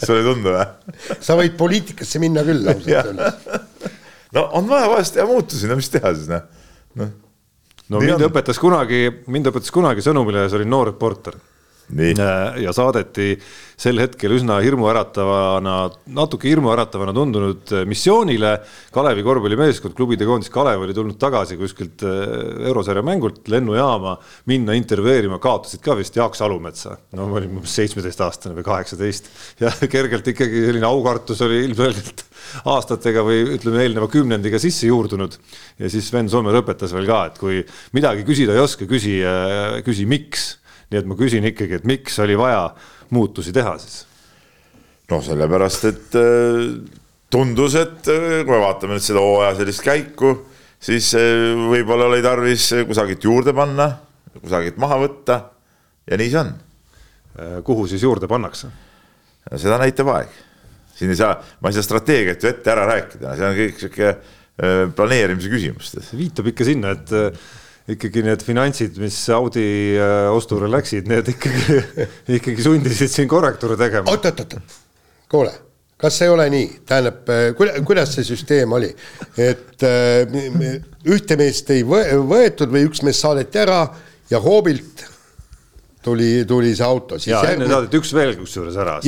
sulle 0.00 0.22
ei 0.24 0.30
tundu 0.30 0.56
või? 0.56 0.96
sa 1.20 1.36
võid 1.40 1.60
poliitikasse 1.60 2.24
minna 2.24 2.46
küll 2.46 2.72
ausalt 2.72 3.12
öeldes. 3.12 4.00
No 4.34 4.48
on 4.58 4.68
vaja 4.68 4.90
vahest 4.90 5.16
teha 5.16 5.26
muutusi, 5.28 5.68
no 5.70 5.78
mis 5.78 5.90
teha 5.92 6.14
siis 6.14 6.30
noh, 6.30 6.44
noh. 7.00 7.10
no 7.88 8.02
mind 8.02 8.18
on. 8.18 8.28
õpetas 8.30 8.60
kunagi, 8.60 9.06
mind 9.30 9.50
õpetas 9.52 9.74
kunagi 9.74 10.04
sõnumilehes 10.04 10.56
oli 10.58 10.68
noor 10.68 10.92
reporter 10.92 11.38
Äh, 11.92 12.62
ja 12.64 12.72
saadeti 12.72 13.34
sel 13.76 13.98
hetkel 14.00 14.32
üsna 14.32 14.56
hirmuäratavana, 14.64 15.74
natuke 16.16 16.48
hirmuäratavana 16.48 17.12
tundunud 17.14 17.72
äh, 17.76 17.84
missioonile. 17.88 18.54
Kalevi 18.94 19.24
korvpallimeeskond, 19.26 19.94
klubide 19.98 20.24
koondis 20.24 20.48
Kalev 20.54 20.86
oli 20.86 20.96
tulnud 20.96 21.18
tagasi 21.20 21.58
kuskilt 21.60 22.06
äh, 22.08 22.64
eurosarja 22.70 23.04
mängult 23.04 23.50
lennujaama 23.52 24.16
minna 24.50 24.78
intervjueerima, 24.78 25.38
kaotasid 25.42 25.84
ka 25.84 25.98
vist 25.98 26.16
Jaak 26.16 26.38
Salumetsa. 26.38 26.96
no 27.18 27.28
ma 27.28 27.38
olin 27.42 27.60
umbes 27.60 27.76
seitsmeteistaastane 27.76 28.56
või 28.56 28.66
kaheksateist 28.70 29.30
ja 29.60 29.74
kergelt 29.84 30.32
ikkagi 30.32 30.64
selline 30.70 30.88
aukartus 30.88 31.44
oli 31.44 31.60
ilmselgelt 31.68 32.24
aastatega 32.70 33.22
või 33.26 33.44
ütleme, 33.58 33.84
eelneva 33.84 34.08
kümnendiga 34.08 34.58
sisse 34.62 34.88
juurdunud. 34.88 35.36
ja 35.78 35.92
siis 35.92 36.08
Sven 36.08 36.32
Sommer 36.32 36.62
õpetas 36.62 36.96
veel 36.96 37.06
ka, 37.10 37.24
et 37.28 37.40
kui 37.40 37.60
midagi 37.92 38.24
küsida 38.24 38.56
ei 38.56 38.64
oska, 38.64 38.88
küsi, 38.88 39.18
küsi 39.84 40.08
miks 40.08 40.54
nii 40.94 41.02
et 41.02 41.10
ma 41.10 41.18
küsin 41.18 41.46
ikkagi, 41.50 41.80
et 41.80 41.86
miks 41.88 42.20
oli 42.22 42.36
vaja 42.38 42.68
muutusi 43.14 43.52
teha 43.54 43.74
siis? 43.82 44.04
no 45.10 45.20
sellepärast, 45.24 45.86
et 45.90 46.16
äh, 46.16 46.68
tundus, 47.32 47.76
et 47.76 48.08
äh, 48.08 48.42
kui 48.44 48.54
me 48.54 48.60
vaatame 48.62 48.96
nüüd 48.96 49.04
seda 49.04 49.20
hooaja 49.20 49.58
sellist 49.58 49.84
käiku, 49.84 50.32
siis 50.80 51.10
äh, 51.18 51.50
võib-olla 51.72 52.08
oli 52.08 52.22
tarvis 52.24 52.70
kusagilt 52.88 53.26
juurde 53.26 53.52
panna, 53.56 53.90
kusagilt 54.38 54.78
maha 54.80 55.02
võtta 55.02 55.40
ja 56.08 56.20
nii 56.20 56.30
see 56.30 56.40
on. 56.40 56.54
kuhu 57.66 57.88
siis 57.90 58.02
juurde 58.06 58.28
pannakse? 58.30 58.70
seda 59.60 59.76
näitab 59.82 60.08
aeg. 60.14 60.30
siin 60.94 61.10
ei 61.12 61.18
saa, 61.18 61.34
ma 61.60 61.68
ei 61.68 61.76
saa 61.76 61.84
strateegiat 61.84 62.42
ju 62.42 62.48
ette 62.48 62.70
ära 62.72 62.86
rääkida, 62.88 63.34
see 63.36 63.48
on 63.48 63.58
kõik 63.58 63.82
sihuke 63.82 64.14
planeerimise 64.96 65.50
küsimus. 65.50 65.92
viitab 66.14 66.48
ikka 66.52 66.64
sinna, 66.64 66.94
et 66.94 67.12
ikkagi 67.90 68.22
need 68.24 68.42
finantsid, 68.44 68.96
mis 69.02 69.18
Audi 69.34 69.66
äh, 70.00 70.30
ostule 70.32 70.70
läksid, 70.72 71.08
need 71.10 71.28
ikkagi, 71.34 71.78
ikkagi 72.38 72.64
sundisid 72.64 73.12
siin 73.12 73.28
korrektuure 73.28 73.76
tegema. 73.80 74.08
oot, 74.10 74.24
oot, 74.30 74.40
oot, 74.40 74.78
kuule, 75.30 75.52
kas 76.00 76.20
ei 76.24 76.32
ole 76.32 76.48
nii, 76.54 76.70
tähendab, 76.88 77.28
äh, 77.28 77.82
kuidas 77.84 78.16
see 78.16 78.24
süsteem 78.30 78.72
oli, 78.76 78.88
et 79.36 79.84
äh, 79.84 80.24
ühte 81.04 81.36
meest 81.40 81.74
ei 81.74 81.84
võetud 81.84 82.72
või 82.72 82.86
üks 82.88 83.04
mees 83.04 83.20
saadeti 83.20 83.60
ära 83.66 83.82
ja 84.32 84.40
hoobilt 84.40 85.04
tuli, 86.04 86.30
tuli 86.48 86.72
see 86.76 86.88
auto. 86.88 87.20
ja 87.28 87.42
enne 87.52 87.68
saadeti 87.68 88.00
üks 88.00 88.16
veel 88.16 88.32
kusjuures 88.40 88.80
ära, 88.80 88.98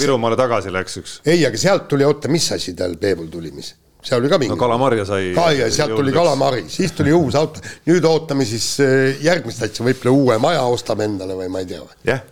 Virumaale 0.00 0.36
tagasi 0.40 0.72
läks 0.76 1.00
üks. 1.00 1.20
ei, 1.24 1.40
aga 1.48 1.60
sealt 1.60 1.88
tuli, 1.88 2.04
oota, 2.04 2.28
mis 2.32 2.52
asi 2.52 2.76
tal 2.76 3.00
Peebul 3.00 3.32
tuli, 3.32 3.52
mis? 3.56 3.72
Seal 4.02 4.20
oli 4.20 4.30
ka 4.30 4.38
mingi. 4.40 4.52
no 4.52 4.58
kalamarja 4.60 5.04
sai. 5.08 5.32
ka 5.36 5.50
ja 5.54 5.68
sealt 5.72 5.94
tuli 5.98 6.12
kalamari, 6.14 6.64
siis 6.72 6.94
tuli 6.96 7.12
uus 7.16 7.36
auto. 7.38 7.62
nüüd 7.88 8.06
ootame 8.08 8.46
siis 8.48 8.72
eh, 8.84 9.20
järgmist 9.24 9.62
asja, 9.66 9.84
võib-olla 9.86 10.14
uue 10.16 10.38
maja 10.42 10.64
ostab 10.68 11.02
endale 11.04 11.36
või 11.38 11.50
ma 11.52 11.62
ei 11.64 11.68
tea. 11.70 11.82
jah, 12.08 12.24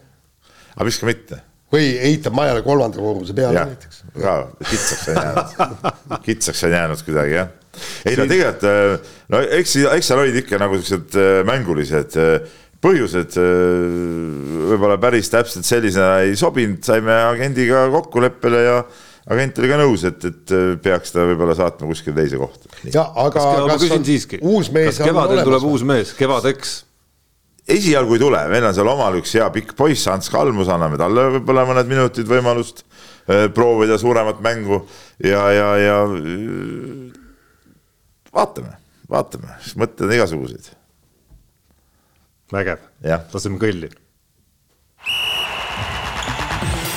aga 0.75 0.89
miks 0.89 1.01
ka 1.03 1.09
mitte. 1.09 1.41
või 1.75 1.91
ehitab 1.97 2.37
majale 2.37 2.63
kolmanda 2.67 3.01
korruse 3.01 3.37
peale 3.37 3.67
näiteks. 3.73 4.05
ka 4.17 4.37
kitsaks 4.65 5.09
on 5.09 5.21
jäänud 5.23 5.83
kitsaks 6.29 6.65
on 6.65 6.77
jäänud 6.77 7.03
kuidagi 7.09 7.37
jah. 7.37 7.51
ei 8.05 8.17
no 8.17 8.29
tegelikult, 8.31 8.71
eh, 8.71 9.19
no 9.35 9.43
eks, 9.61 9.77
eks 9.99 10.13
seal 10.13 10.25
olid 10.25 10.41
ikka 10.45 10.63
nagu 10.63 10.81
siuksed 10.81 11.21
eh, 11.21 11.43
mängulised 11.49 12.17
põhjused 12.79 13.35
võib-olla 14.71 15.01
päris 15.03 15.27
täpselt 15.33 15.67
sellisena 15.67 16.21
ei 16.23 16.37
sobinud, 16.39 16.79
saime 16.87 17.17
agendiga 17.27 17.89
kokkuleppele 17.91 18.61
ja 18.63 18.77
agent 19.33 19.61
oli 19.61 19.71
ka 19.71 19.79
nõus, 19.81 20.05
et, 20.09 20.25
et 20.25 20.53
äh, 20.55 20.75
peaks 20.83 21.13
ta 21.15 21.25
võib-olla 21.29 21.57
saatma 21.59 21.89
kuskile 21.91 22.17
teise 22.17 22.41
kohta. 22.41 22.71
ja 22.89 23.05
aga 23.13 23.33
kas, 23.35 23.49
kas 23.49 23.69
ma 23.69 23.79
küsin 23.83 24.07
siiski, 24.07 24.41
kas 24.41 25.01
kevadel 25.03 25.43
tuleb 25.47 25.67
uus 25.69 25.85
mees, 25.89 26.15
kevadeks? 26.19 26.79
esialgu 27.69 28.17
ei 28.17 28.23
tule, 28.23 28.41
meil 28.49 28.65
on 28.71 28.77
seal 28.77 28.89
omal 28.89 29.19
üks 29.21 29.35
hea 29.37 29.49
pikk 29.53 29.77
poiss, 29.77 30.09
Ants 30.09 30.33
Kalmus, 30.33 30.71
anname 30.73 31.01
talle 31.01 31.29
võib-olla 31.37 31.67
mõned 31.69 31.91
minutid 31.91 32.31
võimalust 32.31 32.85
äh, 32.85 33.47
proovida 33.55 34.01
suuremat 34.01 34.41
mängu 34.45 34.81
ja, 35.25 35.45
ja, 35.53 35.71
ja 35.83 36.01
äh, 36.09 37.07
vaatame, 38.33 38.77
vaatame, 39.13 39.61
mõtted 39.77 40.09
on 40.09 40.19
igasuguseid 40.19 40.75
vägev, 42.53 42.81
laseme 43.05 43.61
kõlli 43.61 43.93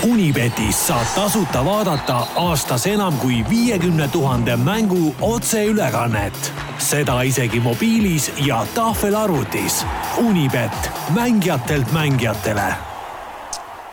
Unibetis 0.01 0.79
saab 0.87 1.05
tasuta 1.13 1.59
vaadata 1.61 2.15
aastas 2.41 2.87
enam 2.89 3.13
kui 3.21 3.43
viiekümne 3.49 4.07
tuhande 4.07 4.55
mängu 4.57 5.15
otseülekannet. 5.21 6.53
seda 6.77 7.21
isegi 7.21 7.59
mobiilis 7.59 8.31
ja 8.45 8.65
tahvelarvutis. 8.75 9.85
Unibet, 10.17 10.89
mängijatelt 11.13 11.91
mängijatele. 11.91 12.73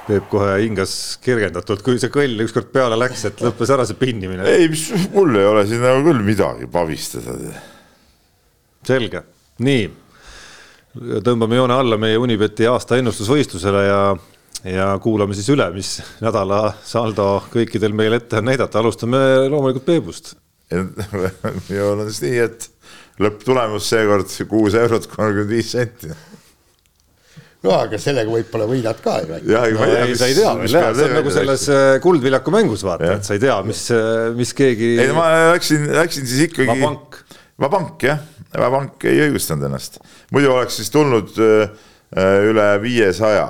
Peep 0.06 0.28
kohe 0.28 0.62
hingas 0.62 1.18
kergendatult, 1.20 1.82
kui 1.82 2.00
see 2.00 2.08
kõll 2.08 2.40
ükskord 2.40 2.72
peale 2.72 2.96
läks, 2.96 3.26
et 3.28 3.44
lõppes 3.44 3.74
ära 3.76 3.84
see 3.84 4.00
pinnimine. 4.00 4.48
ei, 4.48 4.68
mis 4.68 4.88
mul 5.12 5.36
ei 5.36 5.44
ole 5.44 5.66
siin 5.66 5.84
nagu 5.84 6.00
küll 6.08 6.24
midagi 6.24 6.70
pabistada. 6.72 7.36
selge, 8.86 9.22
nii. 9.58 9.84
tõmbame 11.20 11.60
joone 11.60 11.74
alla 11.74 12.00
meie 12.00 12.16
Unibeti 12.16 12.66
aasta 12.66 12.96
ennustusvõistlusele 12.96 13.84
ja 13.84 14.00
ja 14.66 14.88
kuulame 15.02 15.36
siis 15.38 15.48
üle, 15.54 15.68
mis 15.74 15.98
nädala 16.22 16.72
saldo 16.86 17.38
kõikidel 17.52 17.94
meil 17.96 18.16
ette 18.18 18.40
on 18.40 18.48
näidata, 18.48 18.80
alustame 18.80 19.20
loomulikult 19.50 19.86
Peebust. 19.86 20.34
minul 20.72 22.00
on 22.02 22.08
siis 22.10 22.24
nii, 22.24 22.40
et 22.44 22.66
lõpptulemus 23.22 23.86
seekord 23.90 24.34
kuus 24.50 24.76
eurot 24.78 25.06
kolmkümmend 25.10 25.52
viis 25.52 25.70
senti. 25.74 26.10
no 27.64 27.74
aga 27.74 28.00
sellega 28.02 28.30
võib-olla 28.30 28.66
võidad 28.70 29.02
ka 29.04 29.18
ju. 29.22 29.38
jah, 29.52 29.68
no, 29.74 29.86
ei, 29.86 30.16
sa 30.18 30.30
ei 30.30 30.38
tea 30.38 30.54
veel 30.58 30.74
jah, 30.74 30.90
see 30.94 31.06
on 31.06 31.14
nagu 31.20 31.34
selles 31.34 31.68
äh, 31.74 31.92
Kuldviljaku 32.02 32.54
mängus 32.54 32.82
vaata, 32.86 33.14
et 33.18 33.28
sa 33.28 33.38
ei 33.38 33.44
tea, 33.44 33.60
mis, 33.66 33.84
äh, 33.94 34.32
mis 34.38 34.54
keegi. 34.58 34.96
ei, 35.04 35.14
ma 35.14 35.28
läksin, 35.54 35.86
läksin 35.94 36.26
siis 36.28 36.48
ikkagi. 36.50 36.70
Vabank. 36.74 37.22
Vabank 37.58 38.04
jah, 38.10 38.20
Vabank 38.58 39.06
ei 39.10 39.22
õigustanud 39.28 39.70
ennast, 39.70 40.02
muidu 40.34 40.52
oleks 40.54 40.82
siis 40.82 40.90
tulnud 40.94 41.38
äh, 41.38 41.70
üle 42.50 42.68
viiesaja 42.82 43.48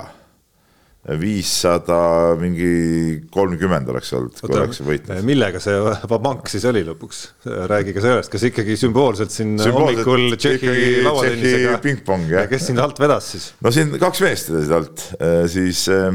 viissada 1.17 2.37
mingi 2.37 3.23
kolmkümmend 3.33 3.89
oleks 3.89 4.11
olnud, 4.17 4.35
kui 4.43 4.53
oleks 4.53 4.83
võitnud. 4.85 5.23
millega 5.25 5.61
see 5.63 5.77
Vabank 6.11 6.51
siis 6.53 6.67
oli 6.69 6.83
lõpuks? 6.85 7.23
räägi 7.71 7.95
ka 7.97 8.05
sellest, 8.05 8.33
kas 8.33 8.45
ikkagi 8.51 8.77
sümboolselt 8.81 9.33
siin 9.33 9.57
sümboolselt 9.57 10.05
hommikul 10.05 10.37
Tšehhi 10.37 11.01
lauatennisega. 11.07 11.79
pingpong 11.85 12.29
jah. 12.35 12.49
kes 12.51 12.69
sind 12.69 12.85
alt 12.85 13.01
vedas 13.01 13.33
siis? 13.33 13.51
no 13.65 13.73
siin 13.73 13.97
kaks 13.97 14.25
meest 14.27 14.53
vedasid 14.53 14.77
alt, 14.77 15.07
siis 15.55 15.87
äh,, 15.97 16.13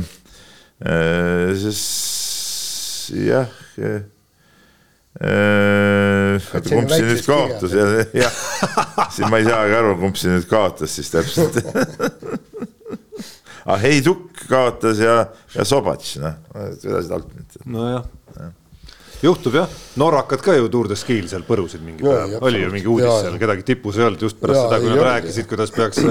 siis 1.58 1.84
jah 3.24 3.50
äh,. 3.82 4.02
kumb 6.70 6.90
siin 6.94 7.10
nüüd 7.10 7.26
kaotas 7.26 7.74
ja, 7.78 7.90
jah, 8.26 8.42
siin 9.14 9.30
ma 9.34 9.42
ei 9.42 9.50
saagi 9.50 9.78
aru, 9.82 9.98
kumb 10.06 10.22
siin 10.22 10.38
nüüd 10.38 10.50
kaotas 10.50 11.00
siis 11.00 11.10
täpselt 11.14 11.64
aga 13.64 13.78
ah, 13.78 13.80
Heiduk 13.80 14.44
kaotas 14.50 15.00
ja, 15.00 15.22
ja 15.56 15.66
Sobatš, 15.68 16.18
noh, 16.24 16.36
vedasid 16.84 17.16
alt 17.16 17.30
nüüd. 17.32 17.58
nojah. 17.72 18.08
Ja. 18.34 18.50
juhtub 19.24 19.56
jah, 19.56 19.76
norrakad 20.02 20.42
ka 20.44 20.56
ju 20.58 20.68
Tour 20.72 20.90
de 20.92 20.98
Ski'l 21.00 21.30
seal 21.32 21.46
põrusid 21.48 21.84
mingi 21.86 22.04
päev, 22.04 22.36
oli 22.44 22.64
ju 22.64 22.72
mingi 22.74 22.90
uudis 22.92 23.08
ja, 23.08 23.14
seal, 23.28 23.38
kedagi 23.40 23.64
tipus 23.70 24.00
ei 24.00 24.08
olnud 24.10 24.26
just 24.26 24.42
pärast 24.42 24.60
ja, 24.60 24.66
seda, 24.66 24.82
kui 24.84 24.92
nad 24.92 25.06
rääkisid, 25.08 25.48
kuidas 25.48 25.72
peaks 25.76 26.02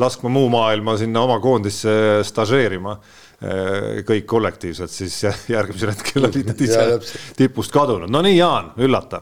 laskma 0.00 0.32
muu 0.32 0.48
maailma 0.52 0.96
sinna 1.00 1.26
oma 1.26 1.36
koondisse 1.44 1.92
stažeerima 2.24 2.96
eh, 2.96 4.00
kõik 4.08 4.24
kollektiivselt, 4.32 4.94
siis 4.94 5.18
järgmisel 5.52 5.92
hetkel 5.92 6.30
olid 6.30 6.48
nad 6.54 6.64
ise 6.64 6.88
tipust 7.36 7.76
kadunud, 7.76 8.08
no 8.08 8.24
nii, 8.24 8.38
Jaan, 8.38 8.72
üllata. 8.80 9.20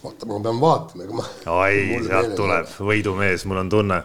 oota, 0.00 0.24
ma 0.30 0.40
pean 0.40 0.64
vaatama, 0.64 1.04
ega 1.04 1.20
ma. 1.20 1.28
oi, 1.58 2.00
sealt 2.08 2.34
tuleb 2.40 2.74
võidumees, 2.80 3.44
mul 3.50 3.66
on 3.66 3.76
tunne 3.76 4.02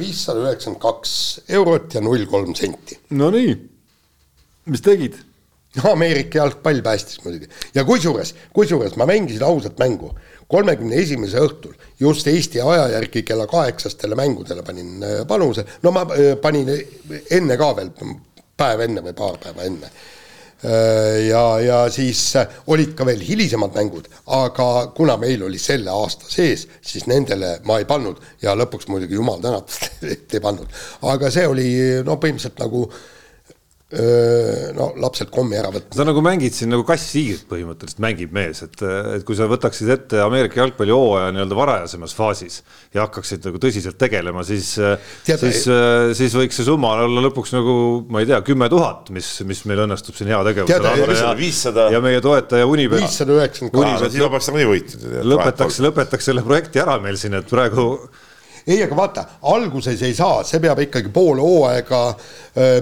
viissada 0.00 0.42
üheksakümmend 0.42 0.82
kaks 0.82 1.12
eurot 1.48 1.94
ja 1.94 2.02
null 2.02 2.26
kolm 2.30 2.54
senti. 2.58 2.98
Nonii, 3.14 3.54
mis 4.72 4.82
tegid? 4.82 5.18
Ameerika 5.92 6.38
jalgpall 6.38 6.80
päästis 6.82 7.20
muidugi. 7.24 7.48
Ja 7.74 7.84
kusjuures, 7.84 8.34
kusjuures 8.54 8.96
ma 8.96 9.06
mängisin 9.06 9.44
ausat 9.44 9.78
mängu. 9.78 10.14
kolmekümne 10.48 10.94
esimese 11.02 11.40
õhtul 11.42 11.74
just 12.00 12.26
Eesti 12.30 12.60
aja 12.62 12.88
järgi 12.88 13.22
kella 13.26 13.48
kaheksastele 13.50 14.14
mängudele 14.14 14.62
panin 14.62 15.02
äh, 15.02 15.24
panuse, 15.26 15.64
no 15.82 15.90
ma 15.90 16.04
äh, 16.14 16.36
panin 16.42 16.70
enne 17.30 17.56
ka 17.58 17.72
veel, 17.76 17.90
päev 18.56 18.84
enne 18.86 19.02
või 19.02 19.16
paar 19.18 19.40
päeva 19.42 19.66
enne. 19.66 19.90
Äh, 19.90 20.15
ja, 21.28 21.42
ja 21.60 21.80
siis 21.92 22.20
äh, 22.36 22.54
olid 22.72 22.94
ka 22.96 23.06
veel 23.06 23.20
hilisemad 23.20 23.74
mängud, 23.76 24.08
aga 24.38 24.68
kuna 24.96 25.18
meil 25.20 25.44
oli 25.46 25.58
selle 25.60 25.92
aasta 25.92 26.30
sees, 26.32 26.66
siis 26.80 27.04
nendele 27.10 27.58
ma 27.68 27.80
ei 27.80 27.88
pannud 27.88 28.22
ja 28.42 28.56
lõpuks 28.56 28.88
muidugi 28.88 29.18
jumal 29.18 29.42
tänatud, 29.44 29.90
et 30.14 30.34
ei 30.34 30.40
pannud. 30.40 30.80
aga 31.12 31.30
see 31.34 31.46
oli 31.46 31.68
no 32.06 32.16
põhimõtteliselt 32.22 32.64
nagu 32.64 32.86
äh, 32.88 33.04
no 33.86 34.88
lapselt 34.98 35.30
kommi 35.30 35.54
ära 35.54 35.68
võtma. 35.70 35.94
sa 35.94 36.02
nagu 36.02 36.18
mängid 36.24 36.56
siin 36.56 36.72
nagu 36.72 36.82
kass-siigrit 36.86 37.44
põhimõtteliselt 37.46 38.00
mängib 38.02 38.32
mees, 38.34 38.64
et, 38.66 38.80
et 38.82 39.22
kui 39.26 39.38
sa 39.38 39.46
võtaksid 39.46 39.92
ette 39.94 40.18
Ameerika 40.24 40.58
jalgpallihooaja 40.58 41.28
nii-öelda 41.36 41.58
varajasemas 41.58 42.16
faasis 42.18 42.64
ja 42.96 43.04
hakkaksid 43.04 43.46
nagu 43.46 43.62
tõsiselt 43.62 43.94
tegelema, 44.00 44.42
siis, 44.48 44.72
siis, 45.30 45.62
siis 46.18 46.34
võiks 46.34 46.58
see 46.58 46.66
summa 46.66 46.96
olla 47.06 47.22
lõpuks 47.28 47.54
nagu 47.54 47.78
ma 48.10 48.24
ei 48.24 48.30
tea, 48.32 48.42
kümme 48.50 48.66
tuhat, 48.74 49.14
mis, 49.14 49.30
mis 49.46 49.62
meil 49.70 49.86
õnnestub 49.86 50.18
siin 50.18 50.34
heategevusele 50.34 50.94
anda 50.96 51.20
ja, 51.22 51.32
500, 51.38 51.88
ja 51.94 52.04
meie 52.10 52.26
toetaja 52.26 52.66
Unibet. 52.66 53.06
viissada 53.06 53.38
üheksakümmend 53.38 54.02
kaks. 54.02 54.16
siin 54.16 54.26
oleks 54.26 54.50
nagunii 54.50 54.70
võitnud. 54.72 55.10
lõpetaks, 55.30 55.82
lõpetaks 55.86 56.32
selle 56.32 56.42
projekti 56.42 56.82
ära 56.82 56.98
meil 57.06 57.22
siin, 57.22 57.38
et 57.38 57.46
praegu 57.54 57.92
ei, 58.66 58.82
aga 58.82 58.96
vaata, 58.98 59.24
alguses 59.52 60.02
ei 60.02 60.14
saa, 60.14 60.42
see 60.44 60.60
peab 60.62 60.80
ikkagi 60.82 61.12
pool 61.14 61.38
hooaega 61.38 62.00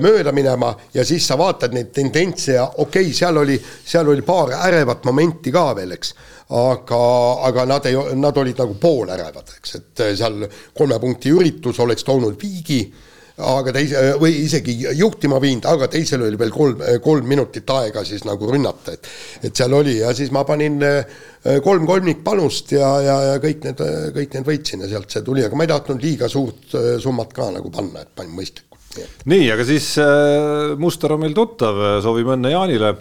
mööda 0.01 0.33
minema 0.33 0.71
ja 0.95 1.05
siis 1.05 1.27
sa 1.29 1.37
vaatad 1.39 1.75
neid 1.77 1.91
tendentse 1.93 2.55
ja 2.57 2.65
okei 2.65 3.11
okay,, 3.11 3.17
seal 3.17 3.37
oli, 3.43 3.59
seal 3.61 4.09
oli 4.09 4.23
paar 4.25 4.55
ärevat 4.65 5.05
momenti 5.05 5.53
ka 5.53 5.67
veel, 5.77 5.93
eks. 5.99 6.15
aga, 6.55 7.01
aga 7.49 7.65
nad 7.69 7.89
ei, 7.91 7.99
nad 8.17 8.37
olid 8.37 8.63
nagu 8.65 8.79
poolärevad, 8.81 9.57
eks, 9.59 9.75
et 9.81 10.05
seal 10.17 10.47
kolme 10.77 11.01
punkti 11.01 11.33
üritus 11.35 11.81
oleks 11.85 12.05
toonud 12.05 12.41
viigi 12.41 12.81
aga 13.43 13.73
teise 13.75 14.03
või 14.23 14.37
isegi 14.45 14.77
juhtima 14.95 15.41
viinud, 15.43 15.67
aga 15.67 15.89
teisel 15.91 16.23
oli 16.23 16.39
veel 16.39 16.53
kolm, 16.55 16.83
kolm 17.03 17.27
minutit 17.27 17.71
aega 17.75 18.05
siis 18.07 18.23
nagu 18.29 18.47
rünnata, 18.51 18.95
et 18.95 19.49
et 19.49 19.57
seal 19.57 19.75
oli 19.75 19.97
ja 19.99 20.13
siis 20.15 20.31
ma 20.35 20.45
panin 20.47 20.79
äh, 20.87 21.17
kolm 21.65 21.87
kolmikpanust 21.87 22.77
ja, 22.77 22.91
ja, 23.03 23.17
ja 23.33 23.41
kõik 23.43 23.67
need, 23.67 23.83
kõik 24.15 24.37
need 24.39 24.47
võitsin 24.47 24.85
ja 24.87 24.93
sealt 24.93 25.11
see 25.11 25.25
tuli, 25.27 25.43
aga 25.47 25.59
ma 25.59 25.67
ei 25.67 25.73
tahtnud 25.73 26.05
liiga 26.05 26.31
suurt 26.31 26.77
äh, 26.79 26.95
summat 27.03 27.35
ka 27.35 27.51
nagu 27.57 27.73
panna, 27.75 28.05
et 28.05 28.15
panin 28.15 28.37
mõistlikult. 28.39 29.03
nii, 29.27 29.49
aga 29.51 29.67
siis 29.67 29.91
äh, 29.99 30.77
muster 30.79 31.17
on 31.17 31.25
meil 31.27 31.35
tuttav, 31.35 31.83
soovime 32.07 32.37
õnne 32.39 32.55
Jaanile 32.55 32.93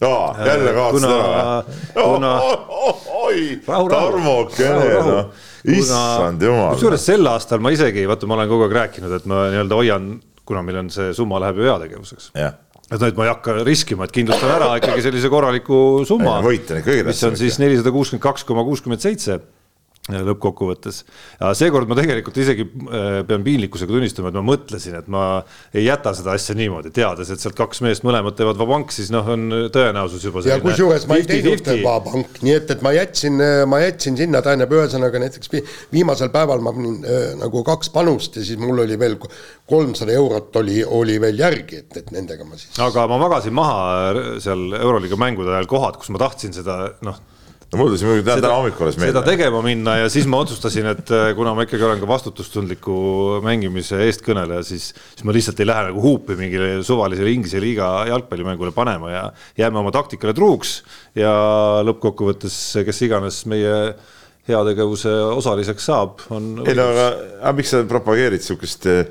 jaa, 0.00 0.34
jälle 0.44 0.76
kaotasid 0.76 1.14
ära. 1.14 1.62
kuna. 1.96 2.34
oi, 3.24 3.40
Tarmokene, 3.64 4.92
noh 5.08 5.48
issand 5.64 6.42
jumal. 6.42 6.74
kusjuures 6.74 7.06
sel 7.12 7.30
aastal 7.30 7.62
ma 7.62 7.72
isegi, 7.74 8.06
vaata, 8.08 8.28
ma 8.30 8.38
olen 8.38 8.50
kogu 8.50 8.66
aeg 8.66 8.76
rääkinud, 8.78 9.14
et 9.18 9.28
ma 9.30 9.46
nii-öelda 9.52 9.78
hoian, 9.78 10.10
kuna 10.48 10.64
meil 10.66 10.82
on 10.82 10.90
see 10.92 11.14
summa 11.16 11.40
läheb 11.42 11.60
ju 11.60 11.70
heategevuseks. 11.70 12.32
Yeah 12.38 12.58
et 12.90 12.98
noh, 12.98 13.06
et 13.06 13.14
ma 13.14 13.22
ei 13.22 13.30
hakka 13.30 13.52
riskima, 13.62 14.06
et 14.08 14.10
kindlustan 14.10 14.50
ära 14.50 14.72
ikkagi 14.80 15.04
sellise 15.04 15.28
korraliku 15.30 16.02
summa, 16.08 16.40
mis 16.42 17.20
on 17.22 17.36
siis 17.38 17.60
nelisada 17.62 17.92
kuuskümmend 17.94 18.24
kaks 18.24 18.42
koma 18.48 18.64
kuuskümmend 18.66 19.04
seitse 19.04 19.36
lõppkokkuvõttes. 20.08 21.02
seekord 21.54 21.90
ma 21.90 21.96
tegelikult 21.98 22.38
isegi 22.40 22.64
äh, 22.64 23.20
pean 23.28 23.44
piinlikkusega 23.46 23.92
tunnistama, 23.92 24.30
et 24.30 24.38
ma 24.38 24.42
mõtlesin, 24.46 24.96
et 24.98 25.10
ma 25.12 25.24
ei 25.74 25.84
jäta 25.84 26.14
seda 26.16 26.34
asja 26.38 26.56
niimoodi, 26.58 26.92
teades, 26.94 27.30
et 27.30 27.42
sealt 27.42 27.58
kaks 27.58 27.82
meest 27.84 28.06
mõlemad 28.06 28.36
teevad 28.38 28.58
vabank, 28.60 28.94
siis 28.94 29.12
noh, 29.14 29.28
on 29.34 29.68
tõenäosus 29.74 30.24
juba 30.26 30.42
ja 30.48 30.58
kusjuures 30.62 31.06
ma 31.10 31.20
ei 31.20 31.26
teinud 31.28 31.70
vabank, 31.84 32.40
nii 32.46 32.56
et, 32.56 32.74
et 32.74 32.84
ma 32.86 32.94
jätsin, 32.96 33.40
ma 33.70 33.82
jätsin 33.84 34.18
sinna, 34.18 34.42
tähendab, 34.44 34.72
ühesõnaga 34.74 35.22
näiteks 35.22 35.52
viimasel 35.92 36.32
päeval 36.34 36.64
ma 36.64 36.74
panin 36.76 37.00
äh, 37.04 37.32
nagu 37.40 37.64
kaks 37.66 37.92
panust 37.94 38.40
ja 38.40 38.46
siis 38.46 38.60
mul 38.60 38.86
oli 38.86 38.98
veel 39.00 39.18
kolmsada 39.70 40.14
eurot 40.16 40.56
oli, 40.62 40.80
oli 40.84 41.20
veel 41.22 41.44
järgi, 41.44 41.84
et, 41.84 42.00
et 42.00 42.14
nendega 42.14 42.46
ma 42.48 42.58
siis. 42.58 42.72
aga 42.82 43.06
ma 43.10 43.20
magasin 43.20 43.54
maha 43.54 44.38
seal 44.42 44.70
Euroliiga 44.80 45.18
mängude 45.20 45.52
ajal 45.52 45.68
kohad, 45.70 46.00
kus 46.00 46.10
ma 46.14 46.22
tahtsin 46.22 46.56
seda 46.56 46.86
noh 47.06 47.20
no 47.70 47.78
mul 47.78 47.92
tuli 47.92 48.08
muidugi 48.08 48.26
täna 48.26 48.52
hommikul 48.56 48.86
alles 48.86 48.98
meelde. 48.98 49.12
seda 49.12 49.22
tegema 49.26 49.60
minna 49.62 49.96
ja 50.00 50.08
siis 50.12 50.26
ma 50.30 50.40
otsustasin, 50.42 50.88
et 50.90 51.12
äh, 51.14 51.30
kuna 51.38 51.52
ma 51.54 51.66
ikkagi 51.66 51.86
olen 51.86 52.00
ka 52.02 52.08
vastutustundliku 52.10 52.94
mängimise 53.46 54.00
eestkõneleja, 54.08 54.64
siis, 54.66 54.90
siis 55.14 55.26
ma 55.26 55.34
lihtsalt 55.36 55.62
ei 55.62 55.68
lähe 55.70 55.86
nagu 55.90 56.02
huupi 56.02 56.36
mingile 56.38 56.72
suvalisele 56.86 57.30
Inglise 57.34 57.62
liiga 57.62 57.92
jalgpallimängule 58.10 58.74
panema 58.76 59.12
ja 59.12 59.24
jääme 59.60 59.82
oma 59.82 59.94
taktikale 59.94 60.34
truuks 60.36 60.80
ja 61.18 61.32
lõppkokkuvõttes, 61.86 62.58
kes 62.86 63.02
iganes 63.06 63.44
meie 63.50 63.76
heategevuse 64.50 65.12
osaliseks 65.36 65.90
saab, 65.92 66.24
on. 66.34 66.52
ei 66.66 66.74
no 66.74 66.88
aga, 66.90 67.10
aga 67.42 67.52
miks 67.60 67.74
sa 67.74 67.84
propageerid 67.86 68.42
sihukest 68.42 68.88
äh, 68.90 69.04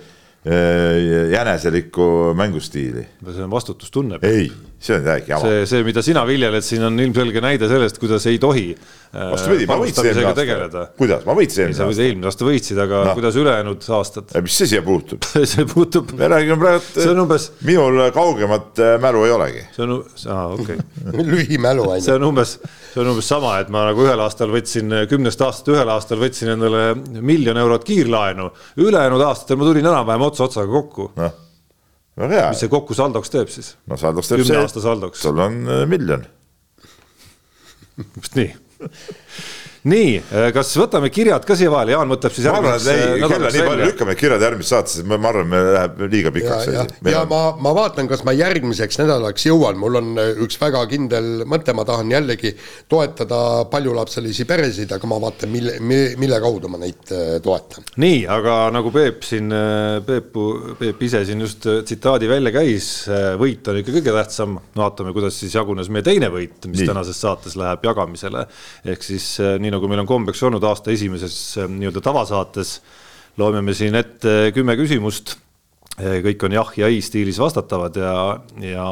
äh, 0.43 1.29
jäneselikku 1.31 2.33
mängustiili. 2.35 3.07
see 3.23 3.45
on 3.45 3.55
vastutustunne. 3.55 4.19
ei, 4.27 4.49
see 4.79 4.95
on 4.95 5.03
täiega 5.03 5.33
jama. 5.33 5.43
see, 5.43 5.65
see, 5.67 5.83
mida 5.83 6.01
sina 6.05 6.23
viljeled 6.27 6.63
siin 6.63 6.83
on 6.87 6.99
ilmselge 7.03 7.41
näide 7.43 7.67
sellest, 7.67 7.99
kuidas 7.99 8.25
ei 8.31 8.37
tohi 8.39 8.67
äh, 8.71 9.25
vastupidi, 9.33 9.65
ma 9.67 9.75
võitsin 9.81 10.07
eelmine 10.07 10.29
aasta. 10.31 10.83
kuidas, 10.99 11.25
ma 11.27 11.35
võitsin 11.35 11.65
eelmine 11.65 11.83
aasta? 11.85 12.05
eelmine 12.05 12.29
aasta 12.29 12.47
võitsid, 12.47 12.79
aga 12.85 13.01
no. 13.09 13.15
kuidas 13.17 13.39
ülejäänud 13.41 13.87
aastad? 13.97 14.31
mis 14.45 14.59
see 14.61 14.69
siia 14.73 14.83
puutub 14.85 15.27
see 15.53 15.65
puutub. 15.67 16.13
me 16.19 16.29
räägime 16.31 16.59
praegu, 16.61 16.85
see 16.95 17.09
on 17.11 17.23
umbes. 17.25 17.49
minul 17.67 17.99
kaugemat 18.15 18.83
äh, 18.85 18.93
mälu 19.03 19.25
ei 19.27 19.35
olegi. 19.35 19.65
see 19.75 19.83
on, 19.83 19.97
aa 20.31 20.45
okei 20.55 20.79
okay. 20.79 21.27
lühimälu 21.33 21.89
ainult. 21.89 22.07
see 22.07 22.15
on 22.15 22.29
umbes, 22.31 22.55
see 22.93 23.03
on 23.03 23.11
umbes 23.15 23.33
sama, 23.35 23.57
et 23.59 23.73
ma 23.75 23.83
nagu 23.89 24.07
ühel 24.07 24.23
aastal 24.23 24.55
võtsin, 24.55 24.95
kümnest 25.11 25.43
aastast 25.43 25.73
ühel 25.75 25.91
aastal 25.91 26.23
võtsin 26.23 26.55
endale 26.55 26.93
miljon 27.19 27.59
eurot 27.59 27.83
kiirlaenu, 27.87 28.47
ülejäänud 28.79 29.27
aastatel 29.27 29.59
ma 29.59 29.71
tulin 29.73 29.91
enam-vähem 29.91 30.27
ots 30.31 30.47
otsaga 30.47 30.71
kokku 30.71 31.11
noh, 31.19 31.35
väga 32.19 32.35
hea. 32.35 32.49
mis 32.53 32.63
see 32.63 32.71
kokku 32.71 32.97
saldoks 32.97 33.31
teeb 33.33 33.51
siis? 33.53 33.73
no 33.87 33.97
saldoks 33.99 34.31
teeb 34.31 34.43
see, 34.43 35.23
sul 35.23 35.39
on 35.45 35.61
äh, 35.67 35.85
miljon. 35.89 36.25
just 38.19 38.35
nii 38.39 38.53
nii, 39.87 40.15
äh, 40.19 40.49
kas 40.55 40.71
võtame 40.75 41.09
kirjad 41.13 41.45
ka 41.47 41.55
siia 41.57 41.71
vahele, 41.71 41.93
Jaan 41.95 42.11
võtab 42.11 42.33
siis 42.35 42.47
järgmiseks 42.49 43.21
nädalaks 43.21 43.57
välja. 43.59 43.87
lükkame 43.87 44.15
kirjad 44.19 44.43
järgmisse 44.43 44.75
saatesse, 44.75 45.05
ma 45.07 45.19
arvan, 45.29 45.47
me 45.47 45.61
läheb 45.75 46.01
liiga 46.11 46.33
pikaks. 46.35 46.67
ja, 46.67 46.83
ja, 46.83 47.11
ja 47.13 47.21
on... 47.23 47.29
ma, 47.31 47.41
ma 47.63 47.73
vaatan, 47.77 48.09
kas 48.11 48.25
ma 48.27 48.33
järgmiseks 48.35 48.99
nädalaks 48.99 49.47
jõuan, 49.47 49.79
mul 49.79 49.99
on 50.01 50.11
äh, 50.19 50.31
üks 50.45 50.59
väga 50.59 50.83
kindel 50.91 51.45
mõte, 51.49 51.75
ma 51.77 51.85
tahan 51.87 52.11
jällegi 52.11 52.53
toetada 52.91 53.41
paljulapselisi 53.71 54.47
peresid, 54.49 54.91
aga 54.95 55.09
ma 55.11 55.21
vaatan, 55.23 55.53
mille, 55.53 55.77
mille 55.79 56.41
kaudu 56.43 56.71
ma 56.71 56.81
neid 56.81 57.13
äh, 57.15 57.37
toetan. 57.43 57.87
nii, 58.03 58.25
aga 58.27 58.59
nagu 58.75 58.91
Peep 58.91 59.23
siin, 59.23 59.53
Peep, 60.05 60.35
Peep 60.79 61.03
ise 61.07 61.23
siin 61.27 61.45
just 61.45 61.63
tsitaadi 61.63 62.27
välja 62.29 62.51
käis, 62.53 62.89
võit 63.39 63.67
on 63.69 63.79
ikka 63.79 63.95
kõige 63.95 64.13
tähtsam, 64.15 64.59
vaatame, 64.75 65.13
kuidas 65.15 65.39
siis 65.39 65.55
jagunes 65.55 65.87
meie 65.93 66.03
teine 66.05 66.27
võit, 66.33 66.57
mis 66.67 66.83
nii. 66.83 66.91
tänases 66.91 67.19
saates 67.21 67.55
läheb 67.59 67.85
jagamisele, 67.85 68.45
ehk 68.89 69.05
siis 69.05 69.31
nii 69.39 69.68
nii 69.69 69.75
nagu 69.77 69.89
meil 69.89 70.01
on 70.01 70.09
kombeks 70.09 70.41
olnud 70.47 70.65
aasta 70.65 70.89
esimeses 70.93 71.35
eh, 71.61 71.69
nii-öelda 71.69 72.01
tavasaates, 72.01 72.79
loeme 73.37 73.61
me 73.61 73.75
siin 73.77 73.95
ette 73.99 74.49
kümme 74.55 74.75
küsimust. 74.79 75.35
Eh, 75.99 76.19
kõik 76.23 76.45
on 76.47 76.55
jah 76.55 76.71
ja 76.79 76.89
ei 76.89 77.01
stiilis 77.03 77.37
vastatavad 77.41 77.97
ja, 77.99 78.13
ja 78.63 78.87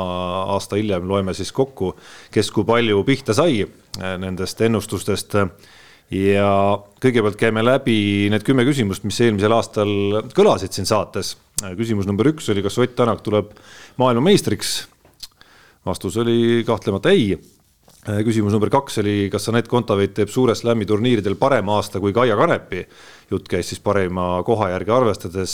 aasta 0.53 0.77
hiljem 0.77 1.07
loeme 1.09 1.33
siis 1.37 1.53
kokku, 1.55 1.95
kes 2.33 2.51
kui 2.53 2.67
palju 2.67 3.01
pihta 3.07 3.35
sai 3.37 3.63
eh, 3.63 4.15
nendest 4.21 4.61
ennustustest 4.67 5.37
ja 6.13 6.51
kõigepealt 7.03 7.39
käime 7.39 7.63
läbi 7.65 8.27
need 8.31 8.45
kümme 8.47 8.63
küsimust, 8.67 9.03
mis 9.07 9.17
eelmisel 9.23 9.55
aastal 9.55 10.21
kõlasid 10.35 10.75
siin 10.75 10.87
saates. 10.87 11.35
küsimus 11.79 12.07
number 12.07 12.29
üks 12.29 12.47
oli, 12.53 12.63
kas 12.63 12.77
Ott 12.77 12.95
Tänak 12.95 13.23
tuleb 13.25 13.55
maailmameistriks? 13.97 14.85
vastus 15.87 16.17
oli 16.19 16.63
kahtlemata 16.67 17.15
ei 17.15 17.37
küsimus 18.07 18.55
number 18.55 18.71
kaks 18.71 19.01
oli, 19.01 19.15
kas 19.31 19.49
Anett 19.51 19.67
Kontaveit 19.71 20.13
teeb 20.15 20.31
Suure 20.31 20.55
Slami 20.55 20.85
turniiridel 20.87 21.35
parema 21.39 21.75
aasta 21.75 21.99
kui 22.03 22.13
Kaia 22.15 22.37
Kanepi. 22.39 22.85
jutt 23.31 23.47
käis 23.51 23.67
siis 23.69 23.81
parema 23.83 24.43
koha 24.47 24.69
järgi 24.71 24.93
arvestades 24.95 25.53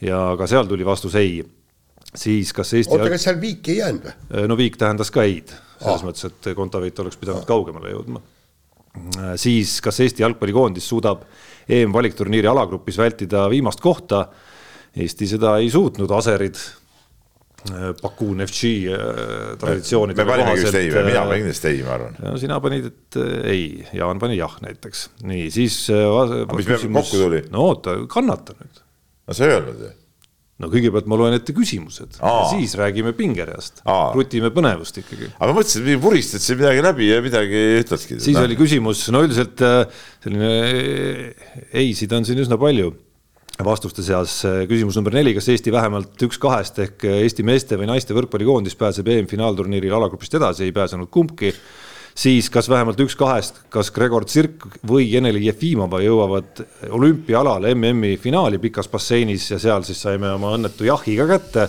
ja 0.00 0.32
ka 0.38 0.48
seal 0.48 0.66
tuli 0.70 0.86
vastus 0.86 1.14
ei. 1.20 1.42
siis 2.14 2.52
kas 2.52 2.74
Eesti. 2.74 2.96
oota, 2.96 3.10
kas 3.10 3.24
seal 3.28 3.40
viiki 3.40 3.72
ei 3.72 3.78
jäänud 3.78 4.06
või? 4.08 4.14
Äh, 4.34 4.48
no 4.48 4.56
viik 4.56 4.76
tähendas 4.80 5.10
ka 5.10 5.24
ei-d, 5.24 5.52
selles 5.78 6.02
ah. 6.02 6.06
mõttes, 6.08 6.28
et 6.28 6.52
Kontaveit 6.56 6.98
oleks 7.04 7.16
pidanud 7.20 7.44
ah. 7.44 7.48
kaugemale 7.48 7.92
jõudma. 7.92 8.22
Äh, 8.96 9.34
siis, 9.40 9.78
kas 9.84 10.00
Eesti 10.04 10.24
jalgpallikoondis 10.24 10.88
suudab 10.88 11.24
EM-valikturniiri 11.68 12.48
alagrupis 12.48 12.98
vältida 13.00 13.46
viimast 13.52 13.80
kohta? 13.80 14.26
Eesti 14.96 15.28
seda 15.30 15.56
ei 15.60 15.70
suutnud, 15.72 16.10
aserid 16.12 16.58
Baku 17.70 18.32
Neftši 18.34 18.72
äh, 18.90 19.00
traditsioonide 19.60 20.18
me 20.18 20.26
panime 20.32 20.54
just 20.58 20.74
ei 20.74 20.88
või, 20.90 21.04
mina 21.06 21.20
äh, 21.20 21.28
panin 21.28 21.44
kindlasti 21.44 21.68
ei, 21.70 21.82
ma 21.86 21.92
arvan. 21.94 22.16
no 22.18 22.34
sina 22.42 22.58
panid, 22.62 22.88
et 22.90 23.18
äh, 23.22 23.34
ei, 23.52 23.66
Jaan 23.94 24.18
pani 24.22 24.38
jah 24.38 24.56
näiteks, 24.64 25.02
nii 25.30 25.44
siis. 25.54 25.76
mis 25.92 26.70
meil 26.72 26.86
kokku 26.98 27.20
tuli? 27.20 27.42
no 27.54 27.68
oota, 27.70 27.94
kannata 28.10 28.56
nüüd. 28.58 28.80
no 29.28 29.36
sa 29.38 29.46
ei 29.46 29.54
öelnud 29.54 29.84
ju 29.84 29.92
no 30.62 30.70
kõigepealt 30.70 31.06
ma 31.10 31.18
loen 31.18 31.36
ette 31.38 31.54
küsimused 31.54 32.18
siis 32.50 32.74
räägime 32.78 33.14
pingereast, 33.18 33.84
rutime 34.16 34.50
põnevust 34.54 34.98
ikkagi. 34.98 35.30
aga 35.38 35.52
ma 35.52 35.60
mõtlesin, 35.60 35.86
et 35.86 36.02
puristad 36.02 36.42
siin 36.42 36.58
midagi 36.58 36.82
läbi 36.82 37.12
ja 37.12 37.22
midagi 37.22 37.62
ütledki. 37.78 38.18
siis 38.26 38.38
no. 38.38 38.44
oli 38.48 38.58
küsimus, 38.58 39.06
no 39.14 39.22
üldiselt 39.22 39.62
selline 39.62 40.52
ei-sid 41.70 42.18
on 42.18 42.26
siin 42.26 42.42
üsna 42.42 42.58
palju 42.58 42.90
vastuste 43.60 44.02
seas. 44.04 44.40
Küsimus 44.68 44.96
number 44.96 45.14
neli, 45.14 45.34
kas 45.36 45.48
Eesti 45.52 45.72
vähemalt 45.74 46.26
üks 46.26 46.40
kahest 46.40 46.80
ehk 46.82 47.06
Eesti 47.10 47.44
meeste 47.46 47.78
või 47.80 47.90
naiste 47.90 48.16
võrkpallikoondis 48.16 48.76
pääseb 48.80 49.08
EM-finaalturniiril 49.12 49.94
alagrupist 49.96 50.34
edasi, 50.38 50.64
ei 50.64 50.72
pääsenud 50.76 51.10
kumbki. 51.12 51.52
siis 52.14 52.50
kas 52.52 52.68
vähemalt 52.68 53.00
üks 53.00 53.16
kahest, 53.16 53.62
kas 53.72 53.90
Gregor 53.90 54.24
Tsirk 54.24 54.66
või 54.84 55.06
Eneli 55.16 55.46
Jefimova 55.46 56.00
jõuavad 56.02 56.60
olümpiaalal 56.90 57.64
MM-i 57.74 58.16
finaali 58.16 58.58
pikas 58.58 58.88
basseinis 58.88 59.50
ja 59.50 59.58
seal 59.58 59.82
siis 59.82 60.02
saime 60.02 60.32
oma 60.32 60.52
õnnetu 60.56 60.84
jahi 60.84 61.16
ka 61.16 61.26
kätte 61.26 61.68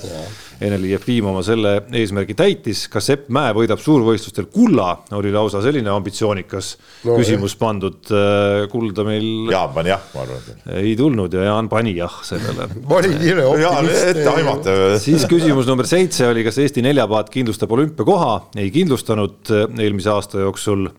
ja 0.63 0.69
Eneli 0.69 0.91
Jefimova 0.93 1.41
selle 1.45 1.73
eesmärgi 1.95 2.35
täitis, 2.37 2.85
kas 2.91 3.09
Sepp 3.09 3.29
Mäe 3.33 3.51
võidab 3.55 3.81
suurvõistlustel 3.83 4.47
kulla, 4.53 5.03
oli 5.17 5.31
lausa 5.33 5.61
selline 5.63 5.91
ambitsioonikas 5.91 6.69
no, 7.03 7.17
küsimus 7.19 7.55
jah. 7.55 7.59
pandud. 7.59 7.99
Äh, 8.13 8.63
kulda 8.71 9.05
meil. 9.07 9.27
Jaan 9.51 9.73
pani 9.75 9.91
jah, 9.91 10.05
ma 10.13 10.23
arvan. 10.23 10.63
ei 10.79 10.95
tulnud 10.99 11.35
ja 11.35 11.47
Jaan 11.49 11.69
pani 11.71 11.95
jah 11.97 12.15
sellele. 12.25 12.69
ma 12.79 12.99
olin 13.01 13.17
kiire 13.19 13.45
optimist. 13.49 14.07
etteaimatav. 14.13 14.83
siis 15.03 15.27
küsimus 15.29 15.69
number 15.69 15.89
seitse 15.89 16.27
oli, 16.31 16.45
kas 16.47 16.59
Eesti 16.63 16.83
neljapaat 16.85 17.31
kindlustab 17.33 17.71
olümpiakoha, 17.75 18.33
ei 18.63 18.71
kindlustanud 18.73 19.53
äh, 19.53 19.67
eelmise 19.83 20.13
aasta 20.15 20.43
jooksul. 20.45 20.89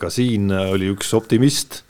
ka 0.00 0.10
siin 0.12 0.50
oli 0.52 0.90
üks 0.92 1.14
optimist. 1.16 1.80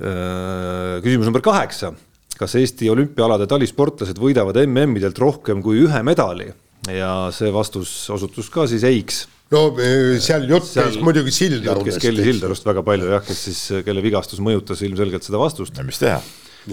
Äh, 0.00 1.02
küsimus 1.04 1.28
number 1.28 1.42
kaheksa 1.44 1.92
kas 2.40 2.56
Eesti 2.60 2.88
olümpiaalade 2.92 3.46
talisportlased 3.50 4.18
võidavad 4.20 4.56
MM-idelt 4.64 5.18
rohkem 5.20 5.60
kui 5.64 5.84
ühe 5.84 6.02
medali 6.06 6.48
ja 6.88 7.28
see 7.34 7.52
vastus 7.52 7.92
osutus 8.12 8.48
ka 8.52 8.64
siis 8.70 8.86
eiks 8.88 9.26
no 9.52 9.66
e, 9.76 10.18
seal 10.22 10.46
jutt 10.48 10.70
käis 10.72 10.98
muidugi 11.04 11.34
Sildarust. 11.34 11.88
käis 11.88 12.02
Kelly 12.02 12.26
Sildarust 12.26 12.66
väga 12.66 12.84
palju 12.86 13.10
jah, 13.12 13.24
kes 13.26 13.42
siis, 13.48 13.64
kelle 13.86 14.04
vigastus 14.04 14.40
mõjutas 14.44 14.80
ilmselgelt 14.86 15.26
seda 15.26 15.40
vastust. 15.42 15.80
mis 15.86 16.00
teha? 16.00 16.20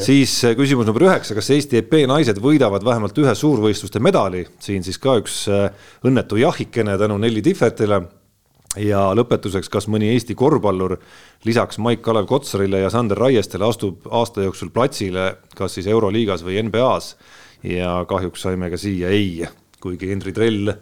siis 0.03 0.33
e, 0.47 0.53
küsimus 0.59 0.87
number 0.87 1.07
üheksa, 1.07 1.35
kas 1.37 1.49
Eesti 1.55 1.81
EP 1.81 1.97
naised 2.09 2.39
võidavad 2.43 2.85
vähemalt 2.85 3.17
ühe 3.23 3.33
suurvõistluste 3.35 4.01
medali, 4.03 4.45
siin 4.63 4.85
siis 4.85 4.99
ka 5.01 5.17
üks 5.21 5.45
e, 5.51 5.65
õnnetu 6.07 6.39
jahikene 6.41 6.97
tänu 7.01 7.19
Nelli 7.21 7.43
Tihvetile 7.45 8.03
ja 8.75 9.07
lõpetuseks, 9.15 9.69
kas 9.71 9.87
mõni 9.91 10.11
Eesti 10.13 10.35
korvpallur 10.37 10.97
lisaks 11.47 11.79
Maik-Kalev 11.83 12.27
Kotsarile 12.29 12.81
ja 12.83 12.91
Sander 12.93 13.19
Raiestele 13.19 13.67
astub 13.67 14.07
aasta 14.11 14.43
jooksul 14.43 14.73
platsile, 14.75 15.37
kas 15.55 15.77
siis 15.77 15.87
Euroliigas 15.87 16.43
või 16.45 16.59
NBA-s 16.67 17.15
ja 17.67 18.01
kahjuks 18.09 18.43
saime 18.47 18.69
ka 18.73 18.79
siia 18.81 19.09
ei, 19.13 19.47
kuigi 19.81 20.11
Henri 20.11 20.33
Trell 20.35 20.73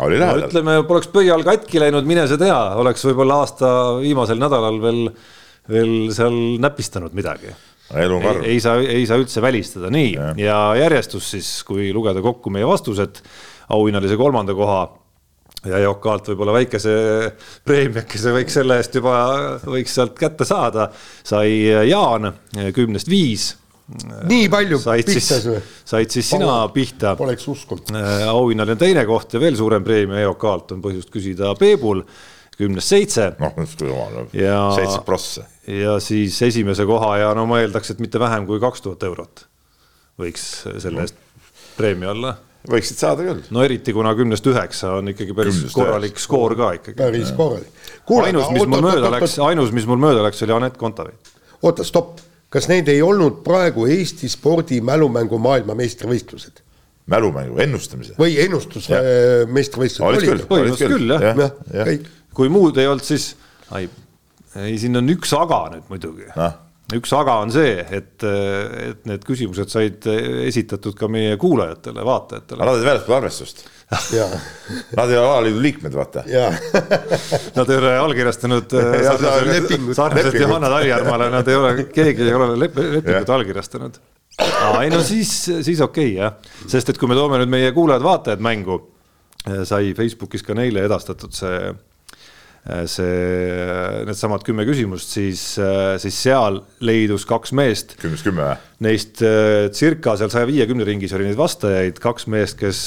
oli 0.00 0.20
lähedal 0.20 0.46
ütleme, 0.46 0.76
poleks 0.88 1.10
pöial 1.12 1.42
katki 1.44 1.80
läinud, 1.82 2.06
mine 2.08 2.26
sa 2.30 2.38
tea, 2.40 2.58
oleks 2.80 3.02
võib-olla 3.08 3.40
aasta 3.42 3.72
viimasel 4.00 4.38
nädalal 4.40 4.78
veel, 4.82 5.02
veel 5.70 5.92
seal 6.14 6.36
näpistanud 6.62 7.16
midagi. 7.16 7.52
elu 7.90 8.16
on 8.16 8.22
karm. 8.22 8.44
ei 8.46 8.60
saa, 8.62 8.78
ei 8.80 9.06
saa 9.08 9.18
üldse 9.20 9.42
välistada, 9.42 9.90
nii 9.90 10.12
ja. 10.14 10.30
ja 10.38 10.60
järjestus 10.84 11.32
siis, 11.34 11.50
kui 11.66 11.90
lugeda 11.92 12.22
kokku 12.22 12.52
meie 12.54 12.68
vastused, 12.68 13.22
auhinnalise 13.74 14.16
kolmanda 14.20 14.54
koha 14.54 14.84
ja 15.68 15.80
Yoko-Alt 15.84 16.30
võib-olla 16.32 16.54
väikese 16.56 16.92
preemiakese 17.66 18.32
võiks 18.34 18.56
selle 18.56 18.78
eest 18.80 18.96
juba, 18.96 19.16
võiks 19.66 19.94
sealt 19.96 20.16
kätte 20.18 20.46
saada. 20.48 20.90
sai 21.24 21.66
Jaan 21.90 22.30
kümnest 22.76 23.10
viis. 23.10 23.52
nii 24.30 24.48
palju 24.48 24.78
said 24.78 25.08
pihtas 25.08 25.46
või? 25.50 25.62
said 25.84 26.12
siis 26.14 26.28
sina 26.30 26.46
Pole, 26.46 26.72
pihta. 26.74 27.14
Poleks 27.18 27.48
uskunud. 27.50 27.92
auhinnaline 28.30 28.78
teine 28.80 29.04
koht 29.06 29.34
ja 29.34 29.40
veel 29.42 29.56
suurem 29.58 29.84
preemia 29.84 30.24
Yoko-Alt 30.24 30.76
on 30.76 30.84
põhjust 30.84 31.12
küsida 31.12 31.54
Peebul 31.58 32.04
kümnest 32.60 32.92
seitse. 32.92 33.32
noh, 33.40 33.56
jumal, 33.80 34.20
seitse 34.76 35.00
prossa. 35.04 35.46
ja 35.66 35.98
siis 36.00 36.40
esimese 36.48 36.86
koha 36.88 37.16
ja 37.24 37.32
no 37.36 37.46
ma 37.50 37.60
eeldaks, 37.60 37.92
et 37.92 38.04
mitte 38.04 38.20
vähem 38.20 38.48
kui 38.48 38.62
kaks 38.62 38.86
tuhat 38.86 39.08
eurot 39.10 39.44
võiks 40.20 40.46
selle 40.78 41.04
eest 41.04 41.20
preemia 41.76 42.14
olla 42.14 42.38
võiksid 42.68 43.00
saada 43.00 43.24
küll. 43.24 43.42
no 43.54 43.62
eriti 43.64 43.94
kuna 43.96 44.12
kümnest 44.18 44.46
üheksa 44.50 44.94
on 44.98 45.12
ikkagi 45.12 45.36
päris 45.36 45.56
kümnest 45.56 45.76
korralik 45.76 46.12
üheksa. 46.12 46.24
skoor 46.26 46.56
ka 46.58 46.72
ikkagi. 46.76 46.96
päris 46.98 47.32
korralik. 47.36 47.84
ainus, 48.20 48.50
mis 48.52 48.66
mul 48.66 48.84
mööda 48.84 49.12
läks, 49.16 49.36
ainus, 49.46 49.72
mis 49.76 49.86
mul 49.88 50.00
mööda 50.02 50.24
läks, 50.26 50.42
oli 50.44 50.56
Anett 50.56 50.80
Kontaveit. 50.80 51.32
oota, 51.62 51.86
stopp, 51.86 52.20
kas 52.52 52.68
neid 52.68 52.88
ei 52.92 53.00
olnud 53.02 53.40
praegu 53.46 53.86
Eesti 53.90 54.28
spordi 54.28 54.80
mälumängu 54.84 55.40
maailmameistrivõistlused? 55.40 56.64
mälumängu, 57.10 57.58
ennustamise. 57.64 58.14
või 58.20 58.36
ennustus 58.44 58.90
äh, 58.92 59.46
meistrivõistlused. 59.48 60.08
olid 60.08 60.28
küll, 60.28 60.44
olid 60.60 60.80
küll, 60.84 61.16
jah 61.16 61.44
ja, 61.44 61.50
ja. 61.80 61.98
kui 62.36 62.52
muud 62.52 62.76
ei 62.78 62.90
olnud, 62.90 63.06
siis, 63.06 63.32
ei, 63.76 63.88
ei 64.60 64.76
siin 64.78 65.00
on 65.00 65.16
üks 65.16 65.32
aga 65.36 65.64
nüüd 65.76 65.88
muidugi. 65.88 66.28
Üks 66.96 67.12
aga 67.14 67.36
on 67.44 67.52
see, 67.54 67.74
et, 67.96 68.24
et 68.24 69.04
need 69.08 69.24
küsimused 69.26 69.70
said 69.72 70.06
esitatud 70.46 70.96
ka 70.98 71.08
meie 71.12 71.36
kuulajatele, 71.40 72.04
vaatajatele. 72.06 72.60
Nad 72.62 72.72
olid 72.74 72.86
väljaspool 72.88 73.16
arvestust. 73.18 73.64
Nad 73.90 75.10
ei 75.10 75.18
ole 75.18 75.26
alaliidu 75.26 75.62
liikmed, 75.64 75.96
vaata. 75.98 76.24
Nad 77.56 77.72
ei 77.72 77.80
ole 77.80 77.96
allkirjastanud 78.04 78.76
sarnaselt 79.96 80.38
Johanna 80.38 80.70
Talijärvale, 80.70 81.28
nad 81.34 81.50
ei 81.50 81.58
ole, 81.58 81.74
keegi 81.90 82.28
ei 82.28 82.38
ole 82.38 82.54
lep 82.58 82.78
lepingut 82.78 83.34
allkirjastanud. 83.36 84.00
ei 84.80 84.90
no 84.90 85.02
siis, 85.04 85.34
siis 85.66 85.80
okei 85.84 86.14
okay, 86.14 86.16
jah, 86.16 86.56
sest 86.70 86.92
et 86.92 86.98
kui 86.98 87.10
me 87.10 87.18
toome 87.18 87.42
nüüd 87.42 87.50
meie 87.50 87.74
kuulajad-vaatajad 87.76 88.42
mängu, 88.42 88.78
sai 89.68 89.94
Facebookis 89.96 90.46
ka 90.46 90.54
neile 90.56 90.86
edastatud 90.86 91.34
see 91.34 91.58
Äh, 91.60 91.89
see, 92.60 94.04
needsamad 94.06 94.42
kümme 94.44 94.66
küsimust, 94.68 95.14
siis, 95.16 95.42
äh, 95.58 95.94
siis 96.02 96.16
seal 96.26 96.60
leidus 96.84 97.24
kaks 97.28 97.54
meest. 97.56 97.96
kümnest 98.00 98.26
kümme 98.26 98.44
või? 98.44 98.56
Neist 98.84 99.22
äh, 99.24 99.70
circa 99.76 100.16
seal 100.20 100.32
saja 100.32 100.48
viiekümne 100.48 100.84
ringis 100.84 101.14
oli 101.16 101.28
neid 101.28 101.38
vastajaid, 101.40 102.00
kaks 102.02 102.28
meest, 102.32 102.58
kes 102.60 102.82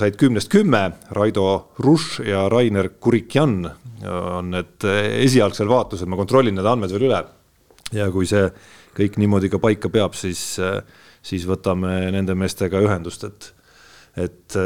said 0.00 0.18
kümnest 0.20 0.52
kümme, 0.52 0.84
Raido 1.16 1.46
Rush 1.84 2.20
ja 2.24 2.46
Rainer 2.52 2.90
Kurikjan 3.00 3.62
on 4.04 4.50
need 4.52 4.84
esialgsel 4.84 5.70
vaatlusel, 5.70 6.10
ma 6.10 6.18
kontrollin 6.20 6.58
need 6.58 6.68
andmed 6.68 6.92
veel 6.92 7.08
üle. 7.08 7.22
ja 7.94 8.10
kui 8.12 8.26
see 8.28 8.44
kõik 8.94 9.16
niimoodi 9.18 9.48
ka 9.50 9.58
paika 9.62 9.88
peab, 9.90 10.14
siis, 10.18 10.58
siis 11.24 11.46
võtame 11.48 12.10
nende 12.12 12.36
meestega 12.38 12.82
ühendust, 12.84 13.24
et, 13.24 13.48
et 14.26 14.58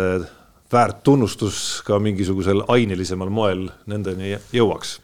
väärt 0.72 1.02
tunnustus 1.06 1.82
ka 1.86 1.98
mingisugusel 2.02 2.64
ainelisemal 2.68 3.30
moel 3.32 3.68
nendeni 3.88 4.36
jõuaks. 4.52 4.98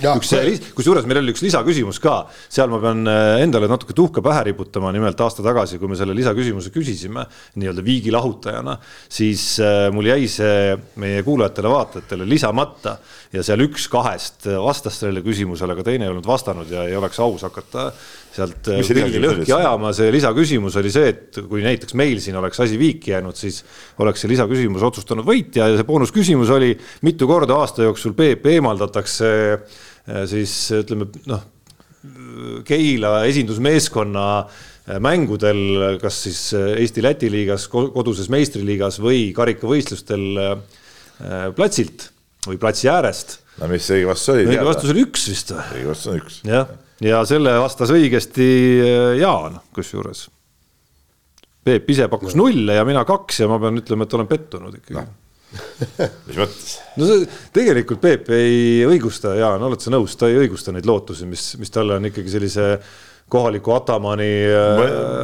Üks, 0.00 0.30
kusjuures 0.72 1.04
meil 1.04 1.18
oli 1.20 1.34
üks 1.34 1.42
lisaküsimus 1.44 1.98
ka, 2.00 2.22
seal 2.48 2.70
ma 2.72 2.78
pean 2.80 3.02
äh, 3.12 3.42
endale 3.44 3.68
natuke 3.68 3.92
tuhka 3.92 4.22
pähe 4.24 4.46
riputama, 4.48 4.88
nimelt 4.94 5.20
aasta 5.20 5.44
tagasi, 5.44 5.76
kui 5.76 5.90
me 5.90 5.98
selle 6.00 6.14
lisaküsimuse 6.16 6.72
küsisime 6.72 7.26
nii-öelda 7.60 7.84
viigi 7.84 8.14
lahutajana, 8.14 8.78
siis 9.12 9.44
äh, 9.60 9.90
mul 9.92 10.08
jäi 10.08 10.24
see 10.32 10.72
meie 11.02 11.20
kuulajatele-vaatajatele 11.26 12.24
lisamata 12.24 12.96
ja 13.36 13.44
seal 13.44 13.66
üks 13.66 13.84
kahest 13.92 14.48
vastas 14.64 14.96
sellele 15.02 15.20
küsimusele, 15.26 15.76
aga 15.76 15.84
teine 15.84 16.08
ei 16.08 16.14
olnud 16.14 16.26
vastanud 16.26 16.72
ja 16.72 16.88
ei 16.88 16.96
oleks 16.96 17.20
aus 17.20 17.44
hakata 17.44 17.90
sealt 18.32 18.72
äh, 18.72 18.80
pilli 18.80 19.20
lõhki 19.20 19.52
ajama, 19.52 19.92
see 19.96 20.08
lisaküsimus 20.14 20.76
oli 20.80 20.92
see, 20.94 21.12
et 21.12 21.40
kui 21.50 21.64
näiteks 21.64 21.96
meil 22.00 22.20
siin 22.24 22.36
oleks 22.40 22.60
asi 22.64 22.80
viiki 22.80 23.12
jäänud, 23.12 23.36
siis 23.36 23.62
oleks 24.00 24.24
see 24.24 24.32
lisaküsimus 24.32 24.84
otsustanud 24.88 25.26
võitja 25.28 25.70
ja 25.70 25.78
see 25.78 25.88
boonusküsimus 25.88 26.52
oli, 26.56 26.74
mitu 27.06 27.28
korda 27.30 27.60
aasta 27.60 27.84
jooksul 27.88 28.16
Peep 28.16 28.46
eemaldatakse 28.52 29.32
Äh, 30.10 30.24
siis 30.30 30.52
ütleme 30.74 31.06
noh, 31.30 31.42
Keila 32.66 33.20
esindusmeeskonna 33.30 34.24
äh, 34.42 34.96
mängudel, 35.02 35.60
kas 36.02 36.24
siis 36.26 36.40
äh, 36.58 36.72
Eesti-Läti 36.82 37.30
liigas, 37.30 37.68
koduses 37.70 38.30
meistriliigas 38.32 38.98
või 39.02 39.28
karikavõistlustel 39.36 40.24
platsilt 41.54 42.08
või 42.48 42.56
platsi 42.58 42.88
äärest. 42.90 43.36
no 43.60 43.68
mis 43.70 43.86
õige 43.94 44.08
vastus 44.08 44.32
oli? 44.32 44.48
õige 44.48 44.64
vastus 44.66 44.90
oli 44.90 45.04
üks 45.06 45.28
vist 45.30 45.52
või? 45.54 45.66
õige 45.76 45.90
vastus 45.92 46.10
on 46.10 46.18
üks. 46.18 46.40
jah, 46.48 46.72
ja 47.02 47.24
selle 47.28 47.56
vastas 47.62 47.90
õigesti 47.94 48.46
Jaan, 49.20 49.58
kusjuures. 49.74 50.28
Peep 51.62 51.90
ise 51.94 52.08
pakkus 52.10 52.34
nulle 52.38 52.78
ja 52.78 52.86
mina 52.86 53.04
kaks 53.06 53.44
ja 53.44 53.50
ma 53.50 53.58
pean 53.62 53.78
ütlema, 53.78 54.06
et 54.06 54.14
olen 54.18 54.30
pettunud 54.30 54.80
ikkagi 54.80 54.98
no 54.98 55.10
mis 56.26 56.38
mõttes? 56.38 56.74
no 56.96 57.08
see 57.08 57.26
tegelikult 57.54 58.00
Peep 58.02 58.30
ei 58.34 58.82
õigusta, 58.88 59.34
Jaan, 59.38 59.62
oled 59.66 59.82
sa 59.82 59.92
nõus, 59.92 60.16
ta 60.18 60.30
ei 60.30 60.38
õigusta 60.44 60.74
neid 60.74 60.88
lootusi, 60.88 61.28
mis, 61.28 61.52
mis 61.60 61.72
talle 61.72 61.98
on 61.98 62.08
ikkagi 62.08 62.32
sellise 62.32 62.68
kohaliku 63.32 63.74
Atamani 63.76 64.30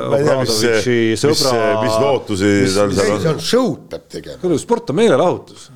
Obradovici 0.09 1.17
sõbra. 1.21 1.55
mis 1.83 1.99
lootusi 2.01 2.53
tal 2.75 2.95
seal 2.97 3.15
on? 3.15 3.23
see 3.25 3.33
on 3.33 3.43
show'd 3.45 3.87
peab 3.93 4.09
tegema. 4.13 4.41
kuule, 4.43 4.61
sport 4.61 4.93
on 4.93 5.01
meelelahutus. 5.01 5.69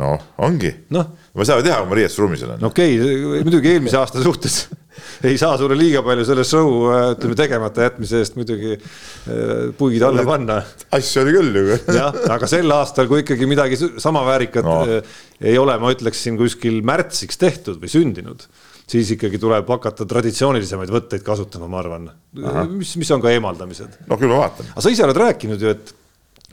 noh, 0.00 0.28
ongi 0.44 0.72
no.. 0.94 1.04
ma 1.32 1.44
ei 1.44 1.48
saa 1.48 1.60
ju 1.60 1.68
teha, 1.68 1.80
kui 1.82 1.92
ma 1.92 2.00
riietusruumis 2.02 2.44
olen. 2.48 2.60
no 2.62 2.72
okei 2.72 3.00
okay,, 3.00 3.42
muidugi 3.48 3.72
eelmise 3.74 4.00
aasta 4.00 4.24
suhtes 4.24 4.62
ei 5.28 5.38
saa 5.40 5.56
sulle 5.60 5.76
liiga 5.78 6.02
palju 6.06 6.26
selle 6.28 6.44
show 6.46 6.88
ütleme 7.14 7.38
tegemata 7.38 7.88
jätmise 7.88 8.22
eest 8.22 8.38
muidugi 8.38 8.76
äh, 8.76 9.68
puigid 9.78 10.04
alla 10.06 10.24
panna. 10.28 10.60
asju 10.98 11.24
oli 11.24 11.36
küll 11.38 11.60
ju. 11.60 11.78
jah, 11.98 12.16
aga 12.36 12.50
sel 12.50 12.76
aastal, 12.76 13.10
kui 13.10 13.24
ikkagi 13.24 13.48
midagi 13.50 13.78
sama 13.98 14.24
väärikat 14.28 14.66
no. 14.66 14.80
Äh, 14.86 15.20
ei 15.52 15.58
ole, 15.60 15.76
ma 15.78 15.92
ütleksin 15.94 16.38
kuskil 16.38 16.80
märtsiks 16.86 17.38
tehtud 17.38 17.78
või 17.82 17.92
sündinud 17.92 18.48
siis 18.88 19.10
ikkagi 19.12 19.38
tuleb 19.40 19.68
hakata 19.68 20.06
traditsioonilisemaid 20.08 20.90
võtteid 20.92 21.24
kasutama, 21.24 21.68
ma 21.68 21.80
arvan, 21.82 22.06
mis, 22.72 22.94
mis 22.96 23.10
on 23.12 23.20
ka 23.20 23.32
eemaldamised. 23.34 23.98
no 24.08 24.16
küll 24.16 24.32
ma 24.32 24.46
vaatan. 24.46 24.70
aga 24.72 24.84
sa 24.84 24.92
ise 24.92 25.04
oled 25.04 25.20
rääkinud 25.20 25.62
ju, 25.62 25.74
et 25.76 25.92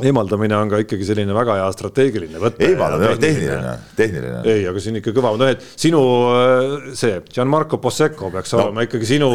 eemaldamine 0.04 0.58
on 0.58 0.70
ka 0.70 0.82
ikkagi 0.84 1.06
selline 1.08 1.32
väga 1.36 1.54
hea 1.56 1.68
strateegiline 1.72 2.40
võte. 2.40 2.68
eemaldamine 2.68 3.14
on 3.14 3.20
tehniline, 3.22 3.76
tehniline. 3.96 4.42
ei, 4.52 4.66
aga 4.68 4.82
on 4.92 5.00
ikka 5.00 5.14
kõva, 5.16 5.32
no 5.40 5.48
et 5.48 5.62
sinu 5.80 6.02
äh, 6.36 6.90
see 7.00 7.22
Gianmarco 7.32 7.80
Possecco 7.80 8.28
peaks 8.34 8.52
no. 8.54 8.66
olema 8.66 8.84
ikkagi 8.84 9.08
sinu, 9.08 9.30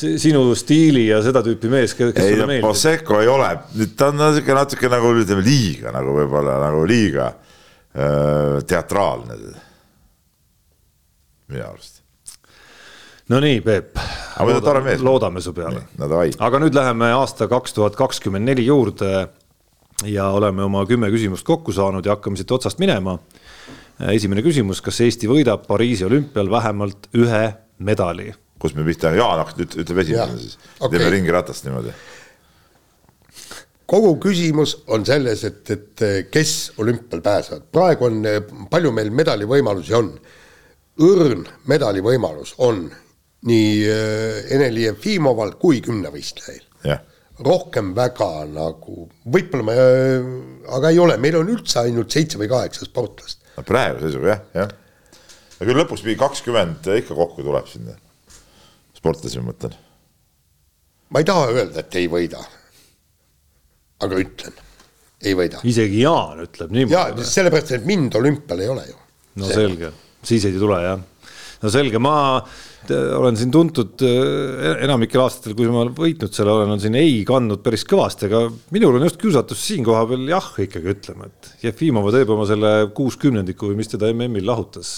sinu 0.00 0.46
stiili 0.56 1.04
ja 1.10 1.20
seda 1.24 1.42
tüüpi 1.44 1.68
mees, 1.72 1.92
kes 1.98 2.14
ei, 2.14 2.32
sulle 2.32 2.46
meeldib. 2.48 2.64
Possecco 2.64 3.20
ei 3.20 3.28
ole, 3.28 3.50
ta 3.92 4.08
on 4.08 4.16
natuke, 4.22 4.56
natuke 4.56 4.92
nagu 4.92 5.12
ütleme 5.20 5.44
liiga 5.44 5.92
nagu 5.92 6.16
võib-olla 6.22 6.56
nagu 6.62 6.86
liiga 6.88 7.28
äh, 7.28 8.62
teatraalne. 8.64 9.36
minu 11.52 11.66
arust. 11.68 12.00
no 13.28 13.42
nii, 13.44 13.60
Peep. 13.60 14.00
loodame, 14.40 14.96
loodame 15.04 15.44
su 15.44 15.52
peale. 15.52 15.84
No, 16.00 16.08
aga 16.16 16.64
nüüd 16.64 16.80
läheme 16.80 17.12
aasta 17.12 17.44
kaks 17.52 17.76
tuhat 17.76 18.00
kakskümmend 18.00 18.48
neli 18.48 18.64
juurde 18.72 19.28
ja 20.04 20.28
oleme 20.30 20.64
oma 20.64 20.84
kümme 20.86 21.10
küsimust 21.12 21.46
kokku 21.46 21.72
saanud 21.72 22.06
ja 22.06 22.16
hakkame 22.16 22.36
siit 22.36 22.50
otsast 22.50 22.80
minema. 22.82 23.18
esimene 24.10 24.42
küsimus, 24.42 24.80
kas 24.82 25.00
Eesti 25.00 25.28
võidab 25.30 25.66
Pariisi 25.66 26.04
olümpial 26.04 26.50
vähemalt 26.50 27.08
ühe 27.14 27.44
medali? 27.78 28.32
kus 28.62 28.74
me 28.74 28.84
pihta, 28.86 29.10
Jaan 29.10 29.42
ütleb 29.58 29.98
esimesena 30.04 30.38
siis 30.38 30.58
okay., 30.78 30.98
teeme 30.98 31.10
ringiratast 31.16 31.66
niimoodi. 31.66 31.94
kogu 33.86 34.16
küsimus 34.22 34.76
on 34.86 35.06
selles, 35.06 35.44
et, 35.44 35.70
et 35.70 36.04
kes 36.30 36.72
olümpial 36.78 37.20
pääsevad, 37.22 37.66
praegu 37.72 38.06
on, 38.06 38.22
palju 38.70 38.92
meil 38.94 39.10
medalivõimalusi 39.10 39.94
on. 39.98 40.12
õrn 41.02 41.46
medalivõimalus 41.66 42.54
on 42.58 42.84
nii 43.48 43.70
äh, 43.90 44.52
Ene-Li 44.54 44.84
Jefimoval 44.86 45.56
kui 45.58 45.80
kümnevõistlejail. 45.82 46.62
jah 46.84 47.02
rohkem 47.46 47.92
väga 47.96 48.30
nagu, 48.50 49.06
võib-olla 49.24 49.66
me, 49.66 49.76
aga 50.78 50.92
ei 50.92 51.00
ole, 51.02 51.18
meil 51.22 51.38
on 51.40 51.50
üldse 51.52 51.82
ainult 51.82 52.14
seitse 52.14 52.40
või 52.40 52.50
kaheksa 52.50 52.88
sportlast. 52.88 53.42
no 53.56 53.64
praeguse 53.66 54.08
seisuga 54.08 54.32
jah, 54.32 54.42
jah. 54.62 54.74
ja 55.58 55.68
küll 55.68 55.80
lõpuks 55.82 56.04
mingi 56.06 56.18
kakskümmend 56.20 56.90
ikka 56.96 57.16
kokku 57.18 57.44
tuleb 57.46 57.68
sinna, 57.70 57.96
sportlasi 58.98 59.42
ma 59.42 59.50
mõtlen. 59.50 59.76
ma 61.12 61.22
ei 61.22 61.28
taha 61.28 61.46
öelda, 61.52 61.84
et 61.84 62.00
ei 62.00 62.10
võida. 62.12 62.42
aga 64.02 64.20
ütlen, 64.24 64.58
ei 65.22 65.38
võida. 65.38 65.62
isegi 65.68 66.02
Jaan 66.02 66.44
ütleb 66.46 66.74
niimoodi. 66.74 66.98
jaa, 66.98 67.30
sellepärast, 67.36 67.76
et 67.78 67.88
mind 67.88 68.18
olümpial 68.20 68.64
ei 68.64 68.74
ole 68.74 68.86
ju. 68.90 69.00
no 69.42 69.54
selge, 69.54 69.94
siis 70.26 70.48
ei 70.48 70.58
tule 70.58 70.82
jah. 70.84 71.00
no 71.62 71.72
selge, 71.72 72.02
ma 72.02 72.16
olen 72.90 73.36
siin 73.38 73.52
tuntud 73.54 74.02
eh, 74.06 74.82
enamikel 74.82 75.22
aastatel, 75.22 75.54
kui 75.58 75.68
ma 75.70 75.84
võitnud 75.94 76.34
selle 76.34 76.54
olen, 76.54 76.72
on 76.74 76.82
siin 76.82 76.96
ei 76.98 77.20
kandnud 77.28 77.62
päris 77.62 77.84
kõvasti, 77.88 78.26
aga 78.30 78.46
minul 78.74 78.98
on 78.98 79.06
just 79.06 79.20
kiusatus 79.22 79.62
siin 79.68 79.86
koha 79.86 80.02
peal 80.10 80.26
jah 80.30 80.48
ikkagi 80.66 80.92
ütlema, 80.96 81.28
et 81.30 81.66
Jefimova 81.66 82.14
teeb 82.14 82.32
oma 82.34 82.48
selle 82.48 82.72
kuuskümnendiku 82.96 83.70
või 83.70 83.78
mis 83.82 83.92
teda 83.92 84.10
MM-il 84.14 84.48
lahutas 84.48 84.94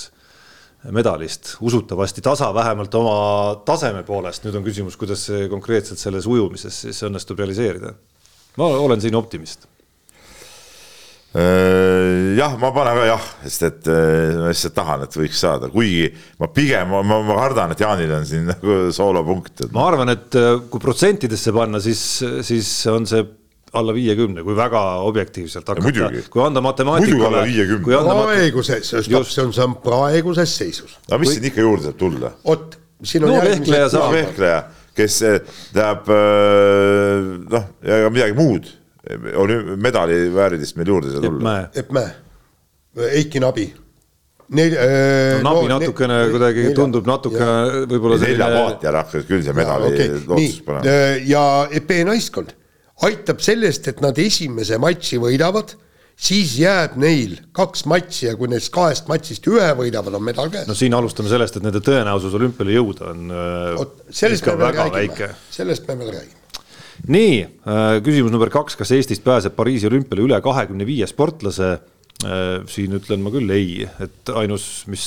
medalist, 0.95 1.55
usutavasti 1.65 2.25
tasa 2.25 2.51
vähemalt 2.55 2.97
oma 3.01 3.19
taseme 3.69 4.03
poolest, 4.05 4.45
nüüd 4.45 4.59
on 4.61 4.67
küsimus, 4.67 4.99
kuidas 5.01 5.29
see 5.29 5.47
konkreetselt 5.53 6.01
selles 6.01 6.29
ujumises 6.29 6.85
siis 6.87 7.05
õnnestub 7.09 7.41
realiseerida. 7.41 7.95
ma 8.61 8.73
olen 8.81 9.01
siin 9.01 9.17
optimist 9.17 9.65
Äh, 9.67 9.74
jah, 11.35 12.53
ma 12.63 12.71
panen 12.71 12.95
ka 12.95 13.07
jah, 13.09 13.23
sest 13.43 13.65
et 13.67 13.89
äh, 13.91 14.35
ma 14.39 14.51
lihtsalt 14.53 14.75
tahan, 14.77 15.01
et 15.03 15.17
võiks 15.19 15.41
saada, 15.43 15.67
kuigi 15.73 16.07
ma 16.39 16.47
pigem, 16.55 16.93
ma, 16.95 17.01
ma 17.27 17.39
kardan, 17.41 17.73
et 17.75 17.81
Jaanil 17.83 18.13
on 18.15 18.29
siin 18.29 18.45
nagu 18.53 18.77
soolopunkt. 18.95 19.65
ma 19.75 19.89
arvan, 19.91 20.13
et 20.15 20.39
äh, 20.39 20.61
kui 20.71 20.83
protsentidesse 20.83 21.55
panna, 21.57 21.81
siis, 21.83 22.05
siis 22.47 22.71
on 22.93 23.09
see 23.11 23.25
alla 23.75 23.91
viiekümne, 23.97 24.45
kui 24.47 24.55
väga 24.55 24.85
objektiivselt 25.03 25.73
hakata, 25.73 26.13
kui 26.31 26.45
anda 26.45 26.63
matemaatikale. 26.63 27.43
praeguses, 27.43 28.95
just 28.95 29.35
see 29.35 29.43
on, 29.43 29.51
see 29.57 29.67
on 29.67 29.75
praeguses 29.83 30.55
seisus. 30.61 30.95
no 31.11 31.19
mis 31.19 31.33
kui... 31.33 31.41
siin 31.41 31.51
ikka 31.51 31.67
juurde 31.67 31.89
saab 31.91 31.99
tulla? 31.99 32.31
vot, 32.47 32.79
siin 33.03 33.27
on 33.27 33.35
no, 33.35 33.43
järgmised. 33.43 33.99
vehkleja, 34.15 34.63
kes 34.95 35.19
tähendab 35.75 36.15
noh, 37.59 37.69
ja 37.83 38.15
midagi 38.15 38.39
muud 38.39 38.71
medali 39.77 40.19
väärilist 40.35 40.77
meil 40.79 40.93
juurde 40.93 41.11
ei 41.11 41.17
saa 41.17 41.25
tulla. 41.25 41.55
Epp 41.75 41.95
Mäe, 41.95 42.13
Eiki 43.21 43.43
Nabi. 43.43 43.69
Neil 44.55 44.75
äh,. 44.77 45.43
no, 45.43 45.55
nabi 45.55 45.69
no, 45.69 45.79
natukene 45.79 46.19
ne, 46.19 46.27
kuidagi 46.33 46.67
nelja, 46.67 46.77
tundub 46.77 47.07
natukene 47.09 47.87
võib-olla 47.89 48.19
selline. 48.21 48.45
nelja 48.45 48.67
paati 48.67 48.91
ära 48.91 49.01
hakkas 49.01 49.25
küll 49.29 49.45
see 49.47 49.55
medali 49.57 49.89
okay. 49.89 50.19
lootus 50.29 50.59
panema. 50.67 50.99
ja 51.25 51.45
EP 51.73 51.95
naiskond 52.05 52.53
aitab 53.09 53.41
sellest, 53.43 53.89
et 53.91 54.05
nad 54.05 54.21
esimese 54.21 54.77
matši 54.83 55.19
võidavad 55.23 55.73
siis 56.15 56.55
jääb 56.61 56.95
neil 57.01 57.35
kaks 57.57 57.85
matši 57.91 58.29
ja 58.29 58.37
kui 58.39 58.53
neist 58.53 58.71
kahest 58.75 59.09
matšist 59.11 59.49
ühe 59.51 59.73
võidavad, 59.81 60.15
on 60.15 60.25
medal 60.29 60.53
käes. 60.53 60.69
no 60.69 60.77
siin 60.79 60.95
alustame 60.95 61.33
sellest, 61.33 61.59
et 61.59 61.67
nende 61.67 61.83
tõenäosus 61.85 62.37
olümpiale 62.39 62.77
jõuda 62.77 63.11
on 63.11 63.35
äh, 63.35 63.83
Oot, 63.83 64.07
ikka 64.13 64.57
väga 64.61 64.89
väike. 64.95 65.35
sellest 65.55 65.89
me 65.89 65.99
veel 65.99 66.17
räägime. 66.19 66.44
Nii, 67.11 67.41
äh, 67.69 67.97
küsimus 68.05 68.33
number 68.33 68.53
kaks, 68.53 68.79
kas 68.81 68.95
Eestist 68.97 69.25
pääseb 69.25 69.57
Pariisi 69.57 69.89
olümpiale 69.91 70.25
üle 70.25 70.41
kahekümne 70.45 70.87
viie 70.89 71.09
sportlase? 71.11 71.75
Äh, 72.25 72.63
siin 72.71 72.95
ütlen 72.97 73.25
ma 73.25 73.33
küll 73.35 73.51
ei, 73.53 73.83
et 74.01 74.31
ainus, 74.33 74.85
mis 74.89 75.05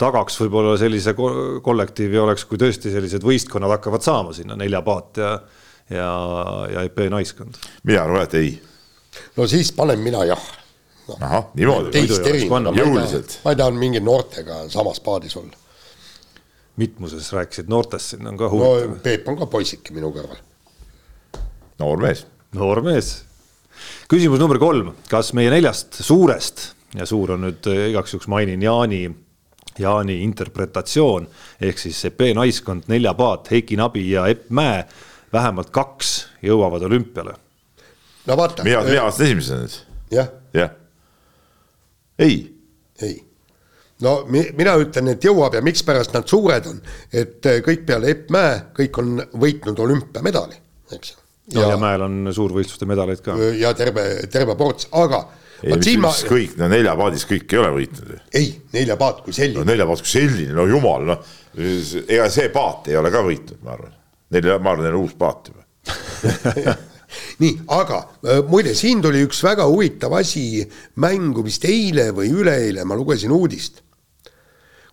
tagaks 0.00 0.38
võib-olla 0.40 0.78
sellise 0.80 1.14
kollektiivi 1.14 2.18
oleks, 2.18 2.46
kui 2.48 2.58
tõesti 2.60 2.92
sellised 2.92 3.24
võistkonnad 3.26 3.76
hakkavad 3.76 4.04
saama 4.04 4.32
sinna 4.36 4.56
nelja 4.58 4.80
paat 4.86 5.20
ja 5.20 5.34
ja, 5.90 6.10
ja 6.72 6.82
EP 6.82 6.98
naiskond. 7.10 7.58
mina 7.84 8.04
arvan, 8.04 8.24
et 8.24 8.34
ei 8.38 8.52
no 9.36 9.46
siis 9.50 9.72
panen 9.76 10.00
mina 10.00 10.24
jah 10.24 10.40
no.. 11.08 11.18
ahah, 11.20 11.50
niimoodi. 11.54 11.92
teist 11.92 12.26
erinevat, 12.26 13.36
ma 13.44 13.52
ei 13.52 13.60
taha 13.60 13.74
mingi 13.76 14.00
noortega 14.00 14.64
samas 14.72 15.00
paadis 15.04 15.36
olla. 15.36 15.56
mitmuses 16.80 17.32
rääkisid 17.32 17.70
noortest, 17.70 18.14
siin 18.14 18.26
on 18.32 18.40
ka 18.40 18.50
huvitav 18.50 18.96
no,. 18.96 19.00
Peep 19.04 19.28
on 19.28 19.38
ka 19.42 19.50
poisike 19.50 19.94
minu 19.94 20.10
kõrval. 20.14 20.40
Noor 21.78 22.02
mees. 22.02 22.26
noor 22.54 22.82
mees. 22.84 23.24
küsimus 24.08 24.42
number 24.42 24.58
kolm, 24.62 24.94
kas 25.10 25.32
meie 25.34 25.50
neljast 25.52 26.00
suurest 26.04 26.70
ja 26.94 27.06
suur 27.06 27.34
on 27.34 27.48
nüüd 27.48 27.70
eh, 27.70 27.88
igaks 27.92 28.14
juhuks 28.14 28.30
mainin 28.30 28.62
Jaani 28.62 29.06
Jaani 29.78 30.20
interpretatsioon 30.22 31.26
ehk 31.60 31.80
siis 31.82 32.04
EP 32.06 32.20
naiskond, 32.36 32.86
Nelja 32.88 33.14
Paat, 33.18 33.50
Heiki 33.50 33.76
Nabi 33.76 34.06
ja 34.10 34.28
Epp 34.30 34.50
Mäe 34.54 34.84
vähemalt 35.32 35.72
kaks 35.74 36.14
jõuavad 36.42 36.84
olümpiale 36.86 37.34
no 38.26 38.36
vaata. 38.36 38.64
mina, 38.64 38.82
mina 38.84 39.04
vastan 39.04 39.26
esimesena 39.26 39.64
nüüd. 39.64 39.78
jah. 40.10 40.28
jah. 40.54 40.70
ei. 42.18 42.36
ei. 43.02 43.24
no 44.00 44.24
mi, 44.28 44.46
mina 44.56 44.76
ütlen, 44.80 45.10
et 45.14 45.24
jõuab 45.24 45.58
ja 45.58 45.64
mikspärast 45.64 46.14
nad 46.14 46.28
suured 46.30 46.70
on, 46.70 46.80
et 47.12 47.46
äh, 47.50 47.60
kõik 47.66 47.86
peale 47.88 48.14
Epp 48.14 48.30
Mäe, 48.34 48.56
kõik 48.78 49.02
on 49.02 49.18
võitnud 49.34 49.84
olümpiamedali, 49.88 50.60
eks. 50.94 51.16
no 51.16 51.23
ja 51.52 51.76
Mäel 51.80 52.04
on 52.06 52.20
suurvõistluste 52.32 52.86
medaleid 52.88 53.20
ka. 53.24 53.36
ja 53.58 53.74
terve, 53.76 54.04
terve 54.32 54.56
ports, 54.56 54.88
aga 54.92 55.24
ei, 55.64 55.76
mis, 55.76 55.98
ma... 56.00 56.12
kõik, 56.28 56.56
no 56.60 56.68
neljapaadis 56.72 57.26
kõik 57.28 57.52
ei 57.52 57.60
ole 57.60 57.74
võitnud. 57.78 58.14
ei, 58.40 58.48
neljapaat 58.74 59.20
kui 59.26 59.36
selline 59.36 59.60
no,. 59.60 59.68
neljapaat 59.68 60.04
kui 60.04 60.14
selline, 60.14 60.54
no 60.56 60.66
jumal, 60.70 61.06
noh, 61.12 61.36
ega 62.04 62.30
see 62.32 62.48
paat 62.54 62.90
ei 62.92 62.98
ole 63.00 63.12
ka 63.14 63.22
võitnud, 63.24 63.60
ma 63.64 63.76
arvan. 63.76 63.94
Neil, 64.34 64.50
ma 64.58 64.72
arvan, 64.72 64.88
neil 64.88 64.96
on 64.96 65.04
uus 65.04 65.14
paat 65.20 65.52
juba 65.52 65.62
nii, 67.42 67.52
aga 67.76 67.98
muide, 68.48 68.74
siin 68.76 69.02
tuli 69.04 69.22
üks 69.26 69.42
väga 69.44 69.66
huvitav 69.68 70.16
asi 70.18 70.64
mängu 71.02 71.44
vist 71.46 71.66
eile 71.68 72.08
või 72.16 72.32
üleeile, 72.32 72.86
ma 72.88 72.96
lugesin 72.98 73.34
uudist. 73.34 73.82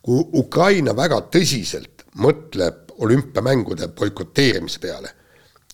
kui 0.01 0.23
Ukraina 0.41 0.95
väga 0.97 1.21
tõsiselt 1.31 2.05
mõtleb 2.21 2.91
olümpiamängude 3.01 3.87
boikoteerimise 3.97 4.79
peale, 4.81 5.13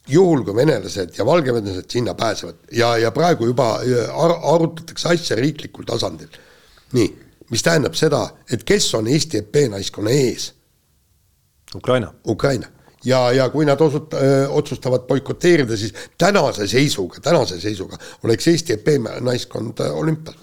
juhul 0.08 0.44
kui 0.46 0.56
venelased 0.56 1.16
ja 1.18 1.26
valgevenelased 1.26 1.90
sinna 1.92 2.14
pääsevad 2.14 2.56
ja, 2.72 2.98
ja 2.98 3.12
praegu 3.12 3.46
juba 3.46 3.70
äh, 3.82 4.10
ar 4.12 4.38
arutatakse 4.54 5.10
asja 5.14 5.36
riiklikul 5.40 5.88
tasandil. 5.88 6.30
nii, 6.94 7.08
mis 7.52 7.64
tähendab 7.64 7.96
seda, 7.96 8.24
et 8.52 8.64
kes 8.64 8.94
on 8.96 9.08
Eesti 9.08 9.44
EP 9.44 9.68
naiskonna 9.72 10.14
ees? 10.16 10.54
Ukraina. 11.76 12.14
Ukraina 12.28 12.68
ja, 13.06 13.32
ja 13.32 13.50
kui 13.50 13.66
nad 13.68 13.82
osut-, 13.82 14.16
otsustavad 14.50 15.08
boikoteerida, 15.08 15.78
siis 15.78 15.94
tänase 16.18 16.68
seisuga, 16.68 17.22
tänase 17.24 17.60
seisuga 17.62 17.98
oleks 18.24 18.48
Eesti 18.48 18.78
EP 18.78 18.88
naiskond 19.22 19.84
olümpial. 19.92 20.36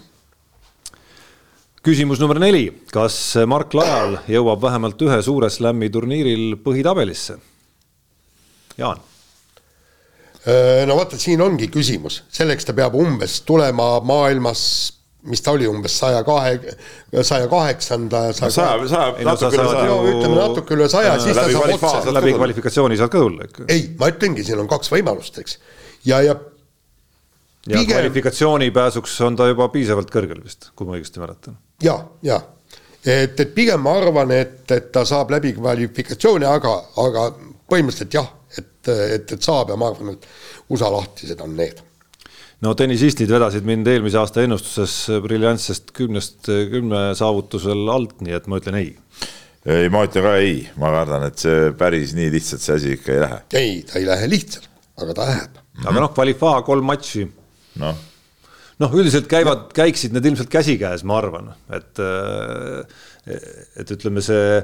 küsimus 1.85 2.19
number 2.19 2.39
neli, 2.41 2.69
kas 2.93 3.35
Mark 3.45 3.73
Lajal 3.73 4.17
jõuab 4.29 4.61
vähemalt 4.61 5.01
ühe 5.01 5.19
suure 5.21 5.49
slam'i 5.53 5.89
turniiril 5.93 6.55
põhitabelisse? 6.63 7.37
Jaan 8.77 9.01
no 10.85 10.97
vaata, 10.99 11.17
siin 11.17 11.41
ongi 11.41 11.71
küsimus, 11.73 12.21
selleks 12.33 12.67
ta 12.67 12.75
peab 12.77 12.93
umbes 12.99 13.39
tulema 13.47 13.95
maailmas 14.05 14.65
mis 15.25 15.41
ta 15.41 15.53
oli 15.55 15.67
umbes 15.67 15.93
saja 15.99 16.21
kahe, 16.25 16.75
saja 17.21 17.47
kaheksanda. 17.49 18.21
saja, 18.33 18.49
saja, 18.51 19.13
natuke 19.25 19.57
üle 19.57 19.69
saja. 19.71 19.95
ütleme 20.11 20.35
natuke 20.37 20.75
üle 20.77 20.89
saja, 20.91 21.15
siis 21.21 21.37
ta 21.37 21.45
saab 21.49 21.85
otse. 21.87 22.13
läbi 22.13 22.33
kvalifikatsiooni 22.37 22.99
saad 22.99 23.13
ka 23.13 23.21
tulla 23.23 23.47
ikka. 23.49 23.65
ei, 23.73 23.87
ma 23.99 24.11
ütlengi, 24.13 24.45
siin 24.45 24.61
on 24.61 24.69
kaks 24.69 24.91
võimalust, 24.93 25.39
eks, 25.41 25.57
ja, 26.05 26.21
ja. 26.21 26.35
ja 26.35 27.79
pigem... 27.79 27.95
kvalifikatsiooni 27.95 28.69
pääsuks 28.75 29.17
on 29.25 29.39
ta 29.39 29.49
juba 29.49 29.69
piisavalt 29.73 30.13
kõrgel 30.13 30.43
vist, 30.43 30.69
kui 30.75 30.89
ma 30.89 30.99
õigesti 30.99 31.23
mäletan. 31.23 31.57
ja, 31.83 31.97
ja, 32.25 32.39
et, 33.01 33.39
et 33.39 33.57
pigem 33.57 33.81
ma 33.81 33.97
arvan, 34.03 34.33
et, 34.35 34.61
et 34.77 34.91
ta 34.93 35.07
saab 35.09 35.33
läbi 35.33 35.55
kvalifikatsiooni, 35.57 36.45
aga, 36.49 36.77
aga 37.01 37.29
põhimõtteliselt 37.65 38.19
jah, 38.21 38.29
et, 38.91 39.31
et, 39.31 39.41
saab 39.41 39.73
ja 39.73 39.77
ma 39.79 39.91
arvan, 39.91 40.15
et 40.15 40.71
USA 40.73 40.91
lahtised 40.93 41.41
on 41.43 41.55
need 41.57 41.81
no 42.65 42.73
tennisistid 42.77 43.31
vedasid 43.31 43.67
mind 43.67 43.87
eelmise 43.91 44.19
aasta 44.21 44.45
ennustuses 44.45 45.21
briljantsest 45.23 45.91
kümnest 45.95 46.49
kümne 46.71 47.07
saavutusel 47.17 47.89
alt, 47.91 48.17
nii 48.25 48.37
et 48.37 48.47
ma 48.51 48.61
ütlen 48.61 48.79
ei. 48.79 48.89
ei, 49.65 49.91
ma 49.93 50.05
ütlen 50.07 50.25
ka 50.25 50.33
ei, 50.41 50.57
ma 50.81 50.93
kardan, 50.95 51.27
et 51.29 51.45
see 51.45 51.69
päris 51.77 52.15
nii 52.17 52.31
lihtsalt 52.33 52.65
see 52.65 52.79
asi 52.79 52.97
ikka 52.97 53.13
ei 53.13 53.23
lähe. 53.25 53.39
ei, 53.61 53.77
ta 53.89 53.99
ei 54.01 54.09
lähe 54.09 54.31
lihtsalt, 54.31 54.69
aga 55.01 55.17
ta 55.17 55.29
läheb. 55.31 55.63
aga 55.83 55.95
noh, 55.99 56.13
kvalifaa 56.15 56.59
kolm 56.67 56.93
matši. 56.93 57.29
noh 57.83 58.03
noh, 58.81 58.95
üldiselt 58.99 59.27
käivad, 59.31 59.69
käiksid 59.75 60.15
need 60.15 60.25
ilmselt 60.31 60.49
käsikäes, 60.51 61.05
ma 61.07 61.19
arvan, 61.21 61.51
et, 61.75 62.01
et 63.79 63.93
ütleme, 63.95 64.23
see 64.25 64.59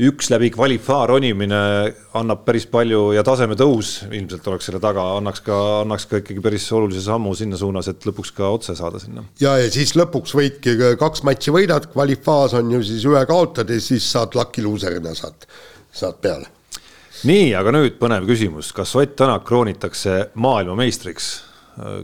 üks 0.00 0.30
läbi 0.32 0.48
kvalifaa 0.52 1.02
ronimine 1.10 1.58
annab 2.16 2.44
päris 2.46 2.64
palju 2.70 3.10
ja 3.12 3.24
taseme 3.26 3.56
tõus 3.58 3.98
ilmselt 4.08 4.46
oleks 4.48 4.68
selle 4.70 4.80
taga, 4.82 5.02
annaks 5.18 5.42
ka, 5.44 5.56
annaks 5.82 6.06
ka 6.08 6.20
ikkagi 6.22 6.44
päris 6.44 6.68
olulise 6.76 7.02
sammu 7.04 7.34
sinna 7.36 7.58
suunas, 7.60 7.90
et 7.90 8.06
lõpuks 8.08 8.32
ka 8.36 8.48
otse 8.54 8.76
saada 8.78 9.00
sinna. 9.02 9.26
ja, 9.42 9.56
ja 9.60 9.68
siis 9.72 9.92
lõpuks 9.98 10.32
võidki 10.36 10.76
kaks 11.00 11.24
matši 11.28 11.54
võidad, 11.54 11.90
kvalifaas 11.92 12.56
on 12.60 12.72
ju 12.72 12.80
siis 12.86 13.04
ühe 13.10 13.20
kaotad 13.28 13.68
ja 13.68 13.80
siis 13.82 14.06
saad 14.14 14.36
lucky 14.38 14.64
loser'ina 14.64 15.12
saad, 15.18 15.44
saad 15.92 16.16
peale. 16.24 16.48
nii, 17.28 17.52
aga 17.58 17.74
nüüd 17.76 18.00
põnev 18.00 18.28
küsimus, 18.30 18.72
kas 18.76 18.96
Ott 18.96 19.18
Tänak 19.20 19.44
kroonitakse 19.48 20.30
maailmameistriks? 20.34 21.30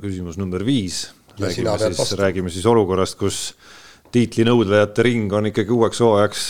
küsimus 0.02 0.36
number 0.40 0.64
viis. 0.64 1.10
räägime 1.40 1.78
siis, 1.81 2.12
räägime 2.16 2.52
siis 2.52 2.66
olukorrast, 2.66 3.16
kus 3.18 3.40
tiitlinõudlejate 4.12 5.02
ring 5.05 5.32
on 5.32 5.51
ikkagi 5.51 5.73
uueks 5.73 6.01
hooajaks 6.01 6.44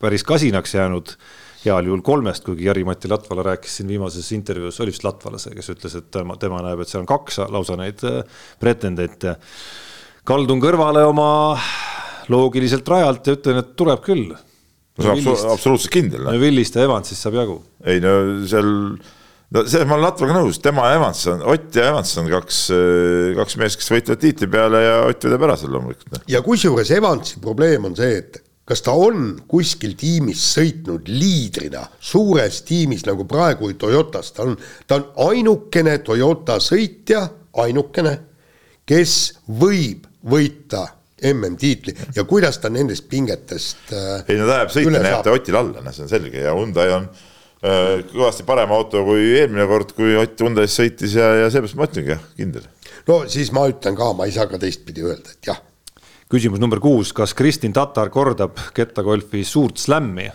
päris 0.00 0.24
kasinaks 0.26 0.74
jäänud 0.74 1.14
heal 1.64 1.88
juhul 1.90 2.02
kolmest, 2.04 2.44
kuigi 2.46 2.68
Jari-Mati 2.68 3.10
Latvala 3.10 3.44
rääkis 3.50 3.78
siin 3.78 3.90
viimases 3.90 4.30
intervjuus, 4.32 4.80
oli 4.80 4.94
vist 4.94 5.04
Latvala 5.04 5.40
see, 5.40 5.54
kes 5.56 5.72
ütles, 5.74 5.96
et 5.98 6.08
tema, 6.14 6.36
tema 6.40 6.62
näeb, 6.64 6.80
et 6.80 6.88
seal 6.88 7.02
on 7.02 7.10
kaks 7.10 7.42
lausa 7.52 7.76
neid 7.80 8.00
äh, 8.08 8.22
pretendente. 8.60 9.36
kaldun 10.24 10.60
kõrvale 10.62 11.04
oma 11.08 11.30
loogiliselt 12.30 12.88
rajalt 12.88 13.26
ja 13.28 13.36
ütlen, 13.36 13.60
et 13.60 13.76
tuleb 13.76 14.02
küll. 14.04 14.32
no 14.32 15.04
see 15.04 15.30
on 15.32 15.54
absoluutselt 15.54 15.92
kindel. 15.92 16.24
no 16.24 16.36
Villist 16.40 16.76
ja 16.76 16.88
Evansist 16.88 17.26
saab 17.26 17.40
jagu. 17.42 17.60
ei 17.84 18.00
no 18.00 18.16
seal, 18.48 18.70
no 19.52 19.64
selles 19.66 19.88
ma 19.88 19.98
olen 19.98 20.06
Latvaga 20.08 20.40
nõus, 20.40 20.60
tema 20.64 20.88
ja 20.88 21.00
Evans 21.00 21.26
on, 21.28 21.44
Ott 21.44 21.76
ja 21.76 21.90
Evans 21.92 22.16
on 22.22 22.30
kaks, 22.32 22.66
äh, 22.72 23.32
kaks 23.36 23.60
meest, 23.60 23.82
kes 23.82 23.92
võitlevad 23.92 24.24
tiitli 24.24 24.48
peale 24.48 24.86
ja 24.86 25.00
Ott 25.10 25.28
võidab 25.28 25.50
ära 25.50 25.60
seal 25.60 25.76
loomulikult. 25.76 26.22
ja 26.30 26.40
kusjuures 26.46 26.96
Evansi 26.96 27.42
probleem 27.44 27.90
on 27.90 28.00
see, 28.00 28.22
et 28.24 28.46
kas 28.70 28.84
ta 28.86 28.92
on 28.94 29.32
kuskil 29.50 29.96
tiimis 29.98 30.44
sõitnud 30.54 31.08
liidrina, 31.10 31.82
suures 31.98 32.60
tiimis 32.68 33.02
nagu 33.08 33.26
praegu 33.26 33.72
Toyotas, 33.74 34.30
ta 34.36 34.46
on, 34.46 34.54
ta 34.86 35.00
on 35.00 35.08
ainukene 35.30 35.96
Toyota 36.06 36.60
sõitja, 36.62 37.24
ainukene, 37.64 38.12
kes 38.86 39.16
võib 39.58 40.06
võita 40.30 40.84
MM-tiitli 41.26 41.96
ja 42.14 42.24
kuidas 42.28 42.60
ta 42.62 42.70
nendest 42.72 43.08
pingetest 43.10 43.90
äh, 43.92 44.22
ei 44.30 44.38
no 44.38 44.46
ta 44.48 44.60
jääb 44.62 44.70
sõitjana, 44.76 45.02
jääb 45.14 45.26
ta 45.26 45.34
Otile 45.34 45.60
alla, 45.60 45.82
noh, 45.84 45.96
see 45.96 46.06
on 46.06 46.12
selge. 46.12 46.44
Ja 46.46 46.54
Hyundai 46.56 46.86
on 46.94 47.08
äh, 47.10 48.04
kõvasti 48.12 48.46
parem 48.48 48.70
auto 48.76 49.02
kui 49.08 49.32
eelmine 49.34 49.66
kord, 49.70 49.96
kui 49.98 50.14
Ott 50.20 50.40
Hyundai's 50.40 50.78
sõitis 50.78 51.18
ja, 51.18 51.32
ja 51.42 51.50
seepärast 51.50 51.76
ma 51.80 51.90
ütlengi 51.90 52.14
jah, 52.14 52.22
kindel. 52.38 52.70
no 53.10 53.24
siis 53.32 53.50
ma 53.56 53.66
ütlen 53.72 53.98
ka, 53.98 54.12
ma 54.14 54.30
ei 54.30 54.36
saa 54.38 54.46
ka 54.50 54.62
teistpidi 54.62 55.04
öelda, 55.04 55.34
et 55.34 55.50
jah 55.50 55.60
küsimus 56.30 56.62
number 56.62 56.80
kuus, 56.82 57.12
kas 57.16 57.34
Kristin 57.34 57.74
Tatar 57.76 58.10
kordab 58.12 58.58
kettagolfi 58.76 59.44
suurt 59.44 59.82
slämmi? 59.82 60.30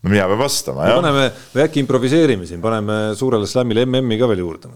no 0.00 0.12
mina 0.12 0.28
pean 0.30 0.40
vastama, 0.40 0.86
jah. 0.88 1.00
paneme, 1.02 1.26
või 1.54 1.66
äkki 1.66 1.84
improviseerime 1.84 2.48
siin, 2.48 2.62
paneme 2.64 3.02
suurele 3.18 3.48
slämmile 3.48 3.84
MM-i 3.88 4.20
ka 4.20 4.30
veel 4.30 4.44
juurde. 4.44 4.72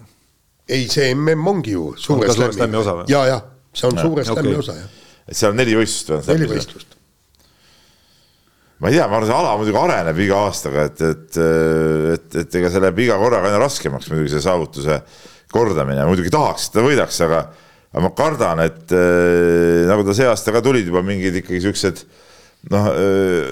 ei, 0.68 0.88
see 0.88 1.14
MM 1.14 1.54
ongi 1.54 1.76
ju 1.76 1.94
suure 2.00 2.32
slämmi 2.32 2.82
osa 2.82 2.98
või? 3.00 3.08
ja, 3.12 3.24
ja 3.30 3.40
see 3.72 3.88
on 3.88 3.98
ja. 3.98 4.04
suure 4.08 4.26
slämmi 4.26 4.52
okay. 4.52 4.66
osa, 4.66 4.76
jah 4.82 5.00
et 5.24 5.38
seal 5.38 5.54
on 5.54 5.60
neli 5.60 5.76
võistlust 5.78 6.28
neli 6.30 6.48
võistlust. 6.48 6.96
ma 8.82 8.90
ei 8.90 8.98
tea, 8.98 9.06
ma 9.08 9.18
arvan, 9.18 9.28
see 9.30 9.36
ala 9.38 9.54
muidugi 9.60 9.80
areneb 9.80 10.20
iga 10.24 10.40
aastaga, 10.48 10.88
et, 10.90 11.04
et, 11.04 11.38
et, 12.14 12.40
et 12.42 12.58
ega 12.60 12.72
see 12.72 12.82
läheb 12.84 13.04
iga 13.06 13.18
korraga 13.20 13.48
aina 13.48 13.60
raskemaks 13.62 14.10
muidugi 14.12 14.34
see 14.34 14.44
saavutuse 14.44 15.00
kordamine, 15.54 16.04
muidugi 16.08 16.32
tahaks, 16.34 16.68
et 16.68 16.76
ta 16.76 16.84
võidaks, 16.84 17.20
aga, 17.24 17.44
aga 17.94 18.02
ma 18.02 18.10
kardan, 18.18 18.64
et 18.66 18.94
äh, 18.94 19.84
nagu 19.88 20.04
ta 20.06 20.16
see 20.16 20.26
aasta 20.28 20.54
ka 20.54 20.64
tulid 20.64 20.90
juba 20.90 21.04
mingid 21.06 21.38
ikkagi 21.40 21.62
siuksed 21.64 22.04
noh, 22.74 22.90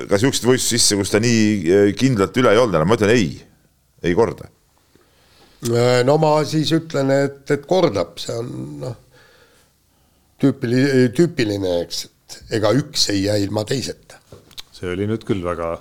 ka 0.08 0.18
siukseid 0.18 0.48
võistlusi 0.48 0.78
sisse, 0.78 0.96
kus 0.98 1.12
ta 1.12 1.20
nii 1.20 1.92
kindlalt 2.00 2.36
üle 2.40 2.54
ei 2.54 2.60
olnud 2.60 2.78
enam, 2.78 2.88
ma 2.88 2.96
ütlen 2.96 3.12
ei, 3.12 3.30
ei 4.02 4.16
korda 4.16 4.48
Äh, 5.70 6.02
no 6.02 6.16
ma 6.18 6.40
siis 6.48 6.72
ütlen, 6.74 7.12
et, 7.14 7.44
et 7.54 7.66
kordab, 7.70 8.16
see 8.18 8.34
on 8.34 8.48
noh, 8.80 8.96
tüüpili-, 10.42 11.12
tüüpiline, 11.14 11.76
eks, 11.84 12.06
et 12.08 12.56
ega 12.58 12.72
üks 12.74 13.06
ei 13.14 13.28
jää 13.28 13.38
ilma 13.44 13.62
teiseta. 13.68 14.18
see 14.74 14.90
oli 14.90 15.06
nüüd 15.06 15.22
küll 15.22 15.44
väga 15.44 15.76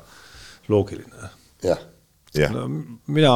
loogiline. 0.69 1.31
jah 1.65 1.81
ja. 2.37 2.51
no,. 2.53 2.67
mina 3.07 3.33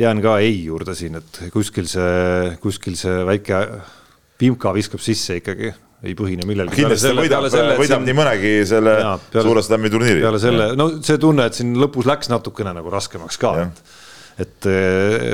jään 0.00 0.22
ka 0.24 0.38
ei 0.40 0.64
juurde 0.64 0.94
siin, 0.96 1.20
et 1.20 1.40
kuskil 1.52 1.90
see, 1.90 2.56
kuskil 2.64 2.96
see 2.96 3.20
väike 3.28 3.60
vimka 4.40 4.72
viskab 4.76 5.02
sisse 5.02 5.38
ikkagi 5.40 5.72
ei 6.06 6.14
põhine 6.18 6.46
millelgi. 6.46 6.78
kindlasti 6.78 7.10
ta 7.10 7.14
võidab, 7.18 7.46
võidab 7.50 7.86
siin... 7.88 8.04
nii 8.06 8.16
mõnegi 8.16 8.52
selle 8.70 8.98
jaa, 9.00 9.14
peale, 9.32 9.46
suure 9.48 9.64
slam'i 9.66 9.90
turniiri. 9.90 10.22
peale 10.22 10.42
selle, 10.42 10.68
no 10.78 10.90
see 11.02 11.18
tunne, 11.22 11.48
et 11.50 11.58
siin 11.58 11.74
lõpus 11.80 12.06
läks 12.06 12.30
natukene 12.30 12.76
nagu 12.76 12.92
raskemaks 12.92 13.40
ka, 13.42 13.56
et 13.66 13.82
et, 14.38 14.66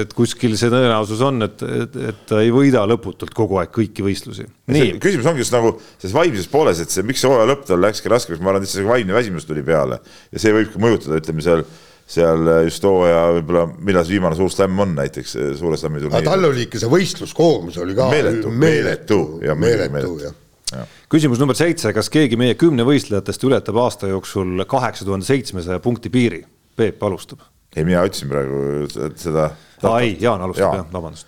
et 0.00 0.12
kuskil 0.16 0.54
see 0.56 0.70
tõenäosus 0.72 1.20
on, 1.26 1.44
et, 1.44 1.62
et, 1.84 1.96
et 2.10 2.20
ta 2.28 2.40
ei 2.40 2.52
võida 2.54 2.86
lõputult 2.88 3.34
kogu 3.36 3.58
aeg 3.60 3.72
kõiki 3.74 4.04
võistlusi. 4.06 4.46
küsimus 4.72 5.28
ongi 5.28 5.44
just 5.44 5.52
nagu 5.52 5.74
selles 5.98 6.14
vaimses 6.16 6.48
pooles, 6.48 6.80
et 6.80 6.92
see, 6.94 7.04
miks 7.06 7.20
see 7.20 7.28
hooaja 7.28 7.50
lõpp 7.50 7.66
tal 7.68 7.82
läkski 7.84 8.12
raskemaks, 8.12 8.40
ma 8.40 8.54
arvan, 8.54 8.64
et 8.64 8.72
see 8.72 8.86
vaimne 8.86 9.16
väsimus 9.16 9.44
tuli 9.48 9.64
peale 9.66 10.00
ja 10.32 10.40
see 10.40 10.56
võibki 10.56 10.80
mõjutada, 10.80 11.20
ütleme 11.20 11.44
seal 11.44 11.66
seal 12.06 12.48
just 12.66 12.84
hooaja 12.84 13.20
võib-olla, 13.38 13.66
millal 13.80 14.04
see 14.04 14.18
viimane 14.18 14.36
suur 14.38 14.52
slam 14.52 14.80
on 14.84 14.94
näiteks 14.98 15.36
suure 15.60 15.78
slam'i 15.80 16.02
turniiril. 16.02 16.26
tal 16.28 16.48
oli 16.50 16.66
ikka 16.66 16.82
see 16.82 16.92
võistluskoormus 16.92 17.78
oli 17.80 17.96
ka 17.96 18.10
meeletu, 18.12 18.50
meeletu 18.50 19.20
ja 19.44 19.56
meeletu, 19.58 19.92
meeletu, 19.98 20.16
jah 20.28 20.40
Ja. 20.74 20.86
küsimus 21.12 21.38
number 21.38 21.54
seitse, 21.54 21.92
kas 21.94 22.08
keegi 22.10 22.38
meie 22.40 22.56
kümne 22.58 22.82
võistlejatest 22.88 23.44
ületab 23.46 23.76
aasta 23.78 24.08
jooksul 24.10 24.64
kaheksa 24.66 25.04
tuhande 25.04 25.26
seitsmesaja 25.28 25.78
punkti 25.84 26.10
piiri? 26.10 26.40
Peep 26.74 27.02
alustab 27.04 27.44
ei, 27.76 27.84
mina 27.84 28.02
otsin 28.06 28.30
praegu 28.30 28.86
seda. 29.18 29.48
aa 29.82 30.00
ei, 30.00 30.16
Jaan 30.20 30.42
alustab 30.46 30.76
jah, 30.78 30.86
vabandust. 30.92 31.26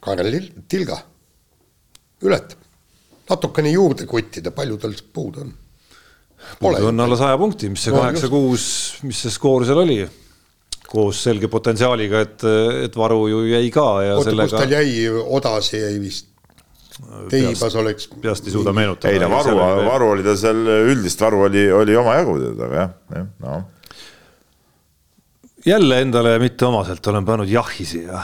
Kaarel 0.00 0.36
Tilga 0.70 0.96
ületab, 2.24 2.62
natukene 3.28 3.72
juurde 3.74 4.06
kuttida, 4.08 4.52
palju 4.54 4.78
tal 4.80 4.94
puudu 5.12 5.44
on? 5.44 5.52
Puudu 6.60 6.88
on 6.90 7.04
alla 7.06 7.18
saja 7.20 7.38
punkti, 7.40 7.70
mis 7.72 7.84
see 7.86 7.94
kaheksa 7.94 8.28
no, 8.28 8.32
kuus, 8.36 8.64
mis 9.06 9.22
see 9.26 9.34
skoor 9.34 9.66
seal 9.68 9.82
oli? 9.84 10.00
koos 10.90 11.20
selge 11.22 11.46
potentsiaaliga, 11.46 12.24
et, 12.26 12.44
et 12.88 12.96
varu 12.98 13.28
ju 13.30 13.44
jäi 13.46 13.68
ka 13.70 13.86
ja 14.02 14.16
oota 14.18 14.30
sellega. 14.32 14.50
kus 14.50 14.58
tal 14.58 14.74
jäi, 14.74 15.06
Odasi 15.38 15.78
jäi 15.84 16.00
vist? 16.02 16.26
Teibas 17.30 17.76
oleks. 17.80 18.08
peast 18.20 18.48
ei 18.48 18.52
suuda 18.52 18.74
meenutada. 18.76 19.12
ei 19.14 19.20
no 19.22 19.30
varu, 19.30 19.54
varu 19.86 20.08
oli 20.16 20.26
ta 20.26 20.34
seal, 20.36 20.66
üldist 20.90 21.22
varu 21.22 21.46
oli, 21.46 21.62
oli 21.72 21.94
omajagu 21.96 22.34
teda, 22.42 22.66
aga 22.66 22.82
jah, 22.82 22.96
jah, 23.14 23.28
noh 23.46 23.68
jälle 25.66 26.00
endale 26.00 26.38
mitteomaselt 26.38 27.06
olen 27.06 27.24
pannud 27.24 27.48
jahi 27.48 27.84
siia, 27.84 28.20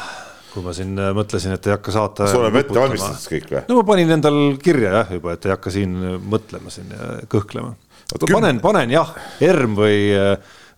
kui 0.52 0.64
ma 0.64 0.72
siin 0.76 0.96
äh, 0.98 1.12
mõtlesin, 1.16 1.52
et 1.56 1.66
ei 1.68 1.74
hakka 1.74 1.92
saate. 1.92 2.28
sul 2.30 2.46
on 2.48 2.56
ette 2.56 2.78
valmistatud 2.78 3.32
kõik 3.32 3.50
või? 3.50 3.64
no 3.68 3.80
ma 3.80 3.86
panin 3.90 4.14
endal 4.16 4.38
kirja 4.62 4.92
jah 5.00 5.12
juba, 5.18 5.36
et 5.36 5.48
ei 5.48 5.52
hakka 5.52 5.72
siin 5.74 5.96
mõtlema 6.32 6.72
siin 6.72 6.92
ja 6.96 7.10
kõhklema. 7.32 7.74
Panen, 8.14 8.60
panen 8.62 8.94
jah, 8.94 9.12
ERM 9.42 9.76
või, 9.78 9.98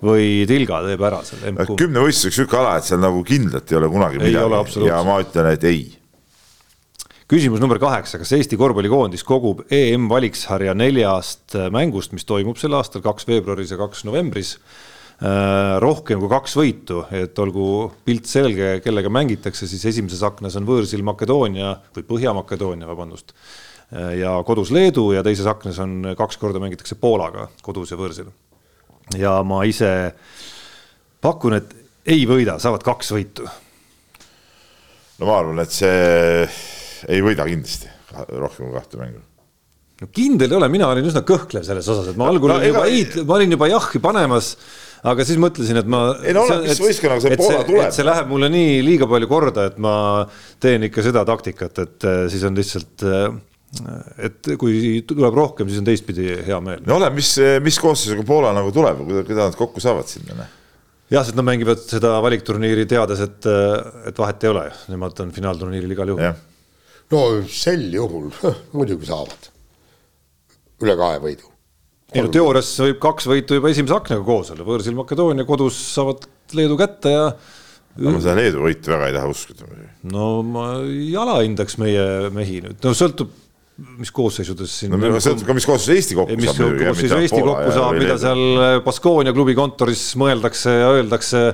või 0.05 0.27
Tilga 0.49 0.83
teeb 0.87 1.07
ära 1.09 1.23
selle 1.27 1.53
M-kumb. 1.53 1.79
kümnevõistluseks 1.81 2.41
sihuke 2.43 2.59
ala, 2.61 2.77
et 2.79 2.89
seal 2.89 3.03
nagu 3.03 3.23
kindlalt 3.27 3.73
ei 3.73 3.81
ole 3.81 3.93
kunagi 3.93 4.21
ei 4.21 4.33
midagi. 4.33 4.85
ja 4.89 5.01
ma 5.07 5.21
ütlen, 5.25 5.53
et 5.53 5.65
ei. 5.69 5.87
Küsimus 7.29 7.61
number 7.61 7.77
kaheksa, 7.81 8.17
kas 8.21 8.31
Eesti 8.33 8.57
korvpallikoondis 8.57 9.25
kogub 9.29 9.67
EM-valiksarja 9.69 10.73
neljast 10.79 11.59
mängust, 11.75 12.15
mis 12.17 12.25
toimub 12.25 12.57
sel 12.57 12.73
aastal, 12.79 13.05
kaks 13.05 13.29
veebruaris 13.29 13.75
ja 13.75 13.81
kaks 13.81 14.07
novembris 14.09 14.57
Äh, 15.19 15.77
rohkem 15.83 16.21
kui 16.23 16.31
kaks 16.31 16.53
võitu, 16.55 17.01
et 17.11 17.39
olgu 17.43 17.89
pilt 18.07 18.29
selge, 18.31 18.77
kellega 18.85 19.11
mängitakse, 19.11 19.67
siis 19.67 19.83
esimeses 19.91 20.21
aknas 20.23 20.55
on 20.61 20.67
võõrsil 20.69 21.03
Makedoonia 21.03 21.73
või 21.97 22.05
Põhja-Makedoonia, 22.07 22.87
vabandust. 22.87 23.35
Äh, 23.89 24.19
ja 24.21 24.35
kodus 24.45 24.71
Leedu 24.75 25.07
ja 25.17 25.23
teises 25.25 25.47
aknas 25.49 25.79
on 25.81 26.11
kaks 26.17 26.37
korda 26.41 26.61
mängitakse 26.61 26.99
Poolaga 27.01 27.47
kodus 27.65 27.95
ja 27.95 27.97
võõrsil. 28.01 28.29
ja 29.17 29.39
ma 29.41 29.63
ise 29.65 30.13
pakun, 31.25 31.57
et 31.57 31.73
ei 32.09 32.27
võida, 32.29 32.59
saavad 32.61 32.85
kaks 32.85 33.15
võitu. 33.17 33.49
no 35.19 35.31
ma 35.31 35.39
arvan, 35.41 35.63
et 35.65 35.73
see 35.73 36.45
ei 37.09 37.25
võida 37.25 37.49
kindlasti 37.49 37.89
rohkem 38.13 38.69
kui 38.69 38.77
kahte 38.77 39.01
mängu 39.01 39.25
no 40.03 40.11
kindel 40.13 40.53
ei 40.53 40.61
ole, 40.61 40.69
mina 40.69 40.93
olin 40.93 41.09
üsna 41.09 41.25
kõhklev 41.25 41.65
selles 41.65 41.89
osas, 41.89 42.13
et 42.13 42.21
ma 42.21 42.29
algul 42.29 42.53
no, 42.53 42.61
juba 42.61 42.85
ei, 42.93 43.09
ma 43.25 43.41
olin 43.41 43.57
juba 43.57 43.73
jahhi 43.73 44.05
panemas 44.05 44.53
aga 45.09 45.25
siis 45.25 45.41
mõtlesin, 45.41 45.81
et 45.81 45.89
ma. 45.89 46.05
ei 46.21 46.37
no 46.37 46.45
oleneb, 46.45 46.69
mis 46.75 46.85
võistkonnaga 46.85 47.25
see 47.25 47.41
Poola 47.41 47.65
tuleb. 47.65 47.91
see 47.95 48.05
läheb 48.05 48.29
mulle 48.37 48.53
nii 48.53 48.81
liiga 48.85 49.09
palju 49.09 49.29
korda, 49.31 49.69
et 49.73 49.81
ma 49.81 49.95
teen 50.61 50.85
ikka 50.91 51.09
seda 51.09 51.25
taktikat, 51.29 51.87
et 51.87 52.09
äh, 52.09 52.25
siis 52.33 52.45
on 52.45 52.59
lihtsalt 52.59 53.09
äh, 53.09 53.31
et 54.25 54.53
kui 54.61 55.01
tuleb 55.09 55.35
rohkem, 55.37 55.69
siis 55.69 55.83
on 55.83 55.89
teistpidi 55.89 56.29
hea 56.47 56.61
meel. 56.65 56.81
no 56.87 56.97
oleneb, 56.97 57.19
mis, 57.19 57.35
mis 57.65 57.81
koosseisuga 57.83 58.25
Poola 58.29 58.55
nagu 58.57 58.73
tuleb, 58.75 59.03
keda 59.29 59.51
nad 59.51 59.59
kokku 59.59 59.83
saavad 59.85 60.09
sinna. 60.09 60.39
Noh. 60.39 60.55
jah, 61.13 61.27
sest 61.27 61.37
nad 61.37 61.47
mängivad 61.49 61.83
seda 61.85 62.15
valikturniiri 62.25 62.89
teades, 62.89 63.21
et, 63.27 63.51
et 64.09 64.25
vahet 64.25 64.49
ei 64.49 64.55
ole, 64.55 64.65
nemad 64.95 65.21
on 65.25 65.35
finaalturniiril 65.37 65.95
igal 65.97 66.15
juhul. 66.15 66.41
no 67.13 67.29
sel 67.53 67.87
juhul 67.93 68.33
muidugi 68.77 69.09
saavad 69.13 69.53
üle 70.85 70.97
kahe 70.99 71.23
võidu 71.23 71.55
ei 72.15 72.25
no 72.25 72.33
teoorias 72.33 72.71
võib 72.81 73.01
kaks 73.03 73.29
võitu 73.29 73.59
juba 73.59 73.71
esimese 73.73 73.97
aknaga 73.97 74.25
koos 74.25 74.53
olla, 74.55 74.65
võõrsil 74.65 74.97
Makedoonia 74.97 75.45
kodus 75.49 75.77
saavad 75.93 76.25
Leedu 76.57 76.79
kätte 76.81 77.13
ja. 77.13 77.27
no 78.01 78.15
ma 78.15 78.23
seda 78.23 78.37
Leedu 78.39 78.63
võitu 78.65 78.95
väga 78.95 79.11
ei 79.11 79.17
taha 79.19 79.33
uskuda. 79.33 79.69
no 80.09 80.29
ma 80.47 80.71
ei 80.87 81.11
alahindaks 81.21 81.77
meie 81.83 82.07
mehi 82.35 82.63
nüüd, 82.65 82.79
no 82.85 82.95
sõltub, 82.97 83.35
mis 83.79 84.11
koosseisudes 84.15 84.73
siin. 84.83 84.95
no 84.95 85.21
sõltub 85.23 85.47
ka, 85.47 85.55
mis 85.57 85.67
koosseisu 85.69 85.95
Eesti 85.97 86.19
kokku 86.19 86.39
mis 86.39 86.51
saab. 86.51 86.73
mis 86.75 86.87
koosseisu 86.89 87.21
Eesti 87.23 87.43
kokku 87.47 87.75
saab, 87.75 87.99
mida 88.01 88.17
seal 88.21 88.63
Baskonia 88.87 89.35
klubi 89.37 89.55
kontoris 89.59 90.09
mõeldakse 90.19 90.79
ja 90.81 90.95
öeldakse 90.97 91.45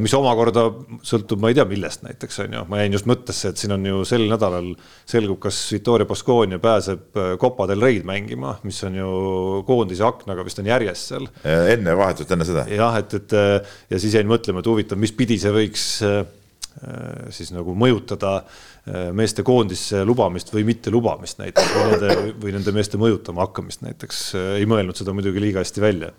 mis 0.00 0.14
omakorda 0.16 0.64
sõltub, 1.04 1.40
ma 1.42 1.50
ei 1.50 1.56
tea, 1.56 1.64
millest 1.68 2.04
näiteks 2.06 2.42
on 2.44 2.56
ju, 2.56 2.62
ma 2.70 2.80
jäin 2.80 2.96
just 2.96 3.08
mõttesse, 3.10 3.52
et 3.52 3.60
siin 3.60 3.74
on 3.74 3.84
ju 3.86 4.02
sel 4.08 4.24
nädalal 4.30 4.72
selgub, 5.08 5.40
kas 5.42 5.58
Victoria 5.74 6.08
Baskonia 6.08 6.60
pääseb 6.62 7.18
äh, 7.18 7.32
Copa 7.40 7.66
del 7.70 7.82
Rey'd 7.82 8.06
mängima, 8.08 8.54
mis 8.66 8.80
on 8.88 8.96
ju 9.00 9.10
koondise 9.68 10.06
aknaga 10.06 10.44
vist 10.46 10.62
on 10.62 10.70
järjest 10.70 11.12
seal. 11.12 11.28
enne, 11.44 11.96
vahetult 11.98 12.32
enne 12.36 12.46
seda. 12.48 12.66
jah, 12.72 13.00
et, 13.02 13.18
et 13.18 13.36
äh, 13.36 13.74
ja 13.92 14.00
siis 14.02 14.16
jäin 14.16 14.30
mõtlema, 14.30 14.62
et 14.62 14.70
huvitav, 14.70 15.00
mis 15.02 15.14
pidi 15.16 15.40
see 15.42 15.52
võiks 15.54 15.88
äh, 16.08 16.22
siis 17.34 17.52
nagu 17.52 17.74
mõjutada 17.76 18.40
meeste 18.40 18.71
koondisse 19.46 20.00
lubamist 20.02 20.48
või 20.54 20.64
mitte 20.66 20.90
lubamist 20.90 21.38
näiteks 21.38 21.74
või 21.76 21.90
nende, 21.92 22.16
või 22.42 22.54
nende 22.56 22.72
meeste 22.74 22.98
mõjutama 22.98 23.44
hakkamist 23.46 23.84
näiteks, 23.86 24.22
ei 24.58 24.66
mõelnud 24.66 24.98
seda 24.98 25.14
muidugi 25.14 25.42
liiga 25.42 25.62
hästi 25.62 25.84
välja. 25.84 26.10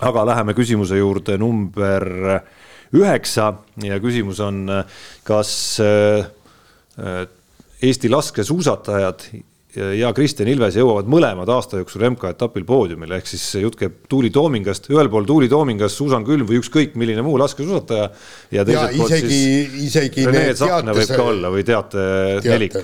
aga 0.00 0.26
läheme 0.26 0.54
küsimuse 0.54 0.98
juurde 1.00 1.38
number 1.38 2.06
üheksa 2.94 3.48
ja 3.82 3.98
küsimus 4.00 4.40
on, 4.44 4.68
kas 5.24 5.80
äh, 5.82 7.26
Eesti 7.82 8.08
laskesuusatajad 8.08 9.26
ja 9.76 10.10
Kristjan 10.16 10.48
Ilves 10.50 10.78
jõuavad 10.78 11.08
mõlemad 11.10 11.50
aasta 11.52 11.80
jooksul 11.80 12.06
MK-etapil 12.10 12.64
poodiumile, 12.68 13.20
ehk 13.20 13.30
siis 13.30 13.44
jutt 13.60 13.78
käib 13.80 14.02
Tuuli 14.10 14.30
Toomingast, 14.34 14.90
ühel 14.92 15.10
pool 15.12 15.28
Tuuli 15.28 15.50
Toomingas, 15.52 15.96
Susan 15.98 16.24
Külm 16.26 16.48
või 16.48 16.60
ükskõik 16.62 16.96
milline 16.98 17.24
muu 17.26 17.36
laskesuusataja. 17.40 18.10
ja 18.56 18.64
teiselt 18.64 18.96
poolt 18.96 19.16
isegi, 19.16 19.30
siis 19.30 19.88
isegi 19.90 20.26
Rene 20.26 20.54
Tsahkna 20.56 20.96
võib 20.96 21.14
ka 21.14 21.30
olla 21.30 21.52
või 21.52 21.64
teate, 21.66 22.04
teate 22.40 22.54
nelik, 22.54 22.78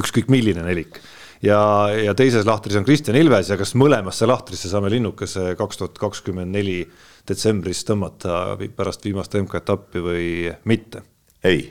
ükskõik 0.00 0.32
milline 0.32 0.64
nelik 0.66 1.00
ja, 1.44 1.60
ja 2.04 2.14
teises 2.16 2.46
lahtris 2.48 2.78
on 2.80 2.86
Kristjan 2.86 3.18
Ilves 3.20 3.50
ja 3.52 3.58
kas 3.60 3.74
mõlemasse 3.78 4.28
lahtrisse 4.28 4.70
saame 4.70 4.92
linnukese 4.92 5.54
kaks 5.58 5.80
tuhat 5.80 6.00
kakskümmend 6.00 6.52
neli 6.54 6.80
detsembris 7.28 7.82
tõmmata 7.88 8.56
pärast 8.76 9.04
viimast 9.06 9.36
MK-etappi 9.40 10.04
või 10.04 10.30
mitte? 10.68 11.04
ei, 11.44 11.62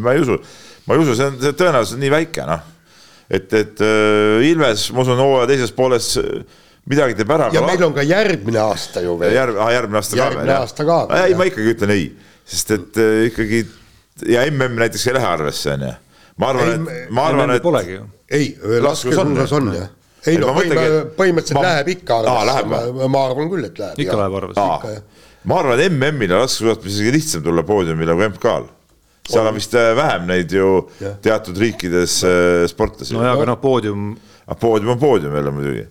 ma 0.00 0.12
ei 0.12 0.24
usu, 0.24 0.36
ma 0.86 0.96
ei 0.96 1.04
usu, 1.04 1.16
see 1.16 1.30
on, 1.30 1.38
see 1.42 1.56
tõenäosus 1.56 1.96
on 1.96 2.04
nii 2.04 2.12
väike, 2.12 2.44
noh. 2.48 2.74
Et, 3.30 3.52
et 3.52 3.84
äh, 3.84 4.48
Ilves, 4.50 4.88
ma 4.96 5.04
usun, 5.04 5.20
hooaja 5.20 5.48
teises 5.52 5.72
pooles 5.76 6.10
äh, 6.20 6.42
midagi 6.88 7.16
teeb 7.18 7.32
ära. 7.36 7.50
ja 7.54 7.64
meil 7.66 7.82
on 7.84 7.96
ka 7.96 8.04
järgmine 8.06 8.60
aasta 8.64 9.04
ju 9.04 9.18
veel. 9.20 9.34
järg, 9.36 9.58
järgmine 9.74 10.02
aasta 10.02 10.20
järgmine 10.20 10.44
ka 10.46 10.52
veel. 10.52 10.62
aasta 10.62 10.88
ka 10.88 11.00
veel. 11.10 11.24
ei, 11.26 11.38
ma 11.38 11.48
ikkagi 11.50 11.74
ütlen 11.76 11.94
ei, 11.96 12.06
sest 12.48 12.76
et 12.78 13.02
äh, 13.04 13.24
ikkagi 13.30 13.64
ja 14.26 14.46
mm 14.50 14.78
näiteks 14.80 15.06
ei 15.06 15.18
lähe 15.18 15.26
arvesse, 15.26 15.74
on 15.76 15.88
ju. 15.88 15.92
ma 16.38 16.54
arvan, 16.54 16.72
et, 16.74 17.10
ma 17.10 17.28
arvan, 17.32 17.54
et. 17.56 17.62
polegi 17.62 17.98
ju 17.98 18.06
ei, 18.30 18.58
laskesuusas 18.80 19.52
on 19.52 19.70
jah. 19.74 19.88
ei 20.26 20.34
Et 20.34 20.40
no 20.42 20.52
ma 20.52 20.60
mõtlengi, 20.60 20.74
põhimõ- 20.74 21.04
et 21.04 21.14
põhimõtteliselt 21.16 21.58
ma- 21.58 21.62
läheb 21.68 21.92
ikka 21.94 22.18
läheb 22.24 22.72
ma, 23.08 23.22
arvan 23.24 23.52
küll, 23.52 23.68
et 23.68 23.78
läheb. 23.78 24.00
ikka 24.04 24.16
läheb 24.18 24.34
arvesse. 24.40 24.96
ma 25.44 25.60
arvan, 25.62 25.80
et 25.80 25.92
MM-il 25.92 26.34
on 26.34 26.42
laskesuusatamises 26.44 26.98
isegi 26.98 27.14
lihtsam 27.14 27.44
tulla 27.46 27.62
poodiumile 27.62 28.16
kui 28.18 28.28
MK-l. 28.28 28.68
Seal 29.28 29.46
on 29.46 29.56
vist 29.56 29.76
äh, 29.76 29.92
vähem 29.96 30.26
neid 30.28 30.52
ju 30.52 30.72
Jah. 31.00 31.18
teatud 31.24 31.60
riikides 31.60 32.22
äh, 32.26 32.64
sportlasi 32.70 33.16
no 33.16 33.24
jaa, 33.24 33.36
aga 33.36 33.50
noh, 33.52 33.60
poodium, 33.60 34.10
aga 34.46 34.58
poodium 34.60 34.94
on 34.94 35.00
poodium 35.00 35.36
jälle 35.36 35.52
muidugi. 35.54 35.84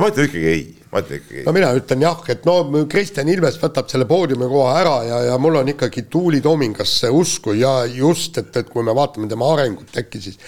ma 0.00 0.10
ütlen 0.10 0.28
ikkagi 0.28 0.46
ei, 0.50 0.62
ma 0.92 1.02
ütlen 1.02 1.20
ikkagi 1.20 1.40
ei 1.40 1.48
no. 1.48 1.54
mina 1.56 1.72
ütlen 1.78 2.04
jah, 2.06 2.22
et 2.34 2.46
no 2.46 2.56
Kristjan 2.90 3.30
Ilves 3.30 3.58
võtab 3.62 3.90
selle 3.90 4.06
poodiumi 4.10 4.48
koha 4.50 4.76
ära 4.80 4.94
ja, 5.08 5.18
ja 5.30 5.40
mul 5.42 5.60
on 5.62 5.72
ikkagi 5.74 6.06
Tuuli 6.10 6.40
Toomingasse 6.44 7.10
usku 7.10 7.56
ja 7.58 7.76
just, 7.90 8.38
et, 8.42 8.54
et 8.62 8.70
kui 8.70 8.86
me 8.86 8.94
vaatame 8.96 9.30
tema 9.30 9.50
arengut 9.56 9.98
äkki 10.02 10.22
siis 10.22 10.38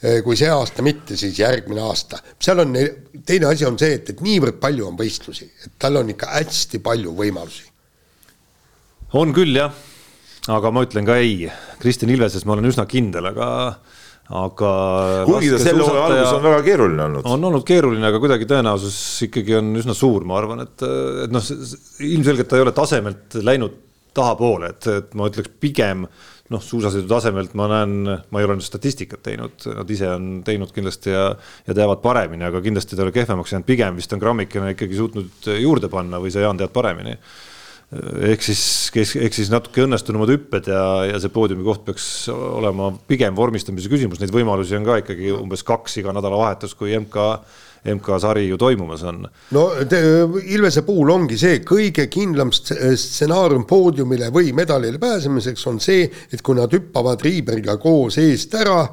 eh, 0.00 0.20
kui 0.24 0.38
see 0.40 0.50
aasta 0.52 0.84
mitte, 0.86 1.16
siis 1.20 1.38
järgmine 1.40 1.84
aasta. 1.84 2.22
seal 2.40 2.64
on, 2.64 2.76
teine 3.26 3.52
asi 3.52 3.68
on 3.68 3.78
see, 3.80 4.00
et, 4.00 4.14
et 4.14 4.24
niivõrd 4.24 4.60
palju 4.62 4.88
on 4.88 4.96
võistlusi, 5.00 5.52
et 5.64 5.76
tal 5.80 6.00
on 6.00 6.16
ikka 6.16 6.32
hästi 6.38 6.80
palju 6.84 7.12
võimalusi. 7.20 7.68
on 9.20 9.36
küll 9.36 9.56
jah, 9.56 9.74
aga 10.48 10.72
ma 10.72 10.84
ütlen 10.86 11.08
ka 11.08 11.18
ei. 11.20 11.50
Kristjan 11.80 12.12
Ilveses 12.14 12.46
ma 12.48 12.56
olen 12.56 12.70
üsna 12.70 12.86
kindel, 12.88 13.28
aga, 13.32 13.50
aga. 14.40 14.72
kuigi 15.28 15.52
ta 15.52 15.60
selle 15.60 15.84
hooaja 15.84 16.06
algus 16.06 16.32
on 16.38 16.46
väga 16.46 16.64
keeruline 16.70 17.06
olnud. 17.08 17.28
on 17.28 17.46
olnud 17.50 17.66
keeruline, 17.68 18.06
aga 18.08 18.22
kuidagi 18.22 18.48
tõenäosus 18.48 18.96
ikkagi 19.28 19.58
on 19.60 19.74
üsna 19.82 19.96
suur, 19.96 20.24
ma 20.28 20.40
arvan, 20.40 20.64
et, 20.64 20.88
et 21.26 21.34
noh, 21.34 21.52
ilmselgelt 22.08 22.50
ta 22.50 22.60
ei 22.60 22.66
ole 22.66 22.76
tasemelt 22.76 23.40
läinud 23.44 23.78
tahapoole, 24.16 24.72
et, 24.74 24.90
et 24.90 25.12
ma 25.18 25.28
ütleks 25.30 25.52
pigem 25.62 26.06
noh, 26.50 26.62
suusasõidu 26.64 27.06
tasemelt 27.06 27.52
ma 27.58 27.68
näen, 27.70 27.92
ma 28.08 28.40
ei 28.40 28.46
ole 28.48 28.56
nüüd 28.58 28.66
statistikat 28.66 29.22
teinud, 29.22 29.68
nad 29.76 29.92
ise 29.94 30.08
on 30.10 30.40
teinud 30.46 30.72
kindlasti 30.74 31.12
ja, 31.12 31.28
ja 31.68 31.76
teavad 31.76 32.02
paremini, 32.02 32.42
aga 32.48 32.62
kindlasti 32.64 32.96
ta 32.96 33.04
ei 33.04 33.06
ole 33.06 33.14
kehvemaks 33.14 33.54
jäänud, 33.54 33.68
pigem 33.68 34.00
vist 34.00 34.16
on 34.16 34.22
grammikene 34.22 34.72
ikkagi 34.74 34.98
suutnud 34.98 35.50
juurde 35.60 35.92
panna 35.92 36.18
või 36.22 36.34
sa, 36.34 36.42
Jaan, 36.42 36.58
tead 36.58 36.74
paremini 36.74 37.14
ehk 37.90 38.44
siis, 38.44 38.62
kes, 38.94 39.16
ehk 39.18 39.34
siis 39.34 39.48
natuke 39.50 39.82
õnnestunumad 39.82 40.30
hüpped 40.30 40.68
ja, 40.70 40.82
ja 41.10 41.18
see 41.22 41.32
poodiumi 41.34 41.64
koht 41.66 41.82
peaks 41.88 42.04
olema 42.30 42.92
pigem 43.10 43.34
vormistamise 43.34 43.90
küsimus, 43.90 44.20
neid 44.22 44.30
võimalusi 44.34 44.76
on 44.78 44.86
ka 44.86 45.00
ikkagi 45.02 45.32
umbes 45.34 45.64
kaks 45.66 45.98
iga 45.98 46.14
nädalavahetus, 46.14 46.76
kui 46.78 46.94
MK, 46.94 47.24
MK-sari 47.96 48.44
ju 48.46 48.58
toimumas 48.60 49.02
on. 49.10 49.24
no 49.56 49.64
te, 49.90 50.00
Ilvese 50.54 50.84
puhul 50.86 51.10
ongi 51.16 51.38
see 51.40 51.58
kõige 51.66 52.06
kindlam 52.12 52.52
st- 52.54 52.78
stsenaarium 53.00 53.64
poodiumile 53.66 54.28
või 54.34 54.52
medalile 54.54 55.00
pääsemiseks 55.02 55.66
on 55.72 55.80
see, 55.82 56.04
et 56.30 56.44
kui 56.46 56.58
nad 56.60 56.70
hüppavad 56.76 57.24
Riiberiga 57.26 57.74
koos 57.82 58.20
eest 58.22 58.54
ära 58.60 58.84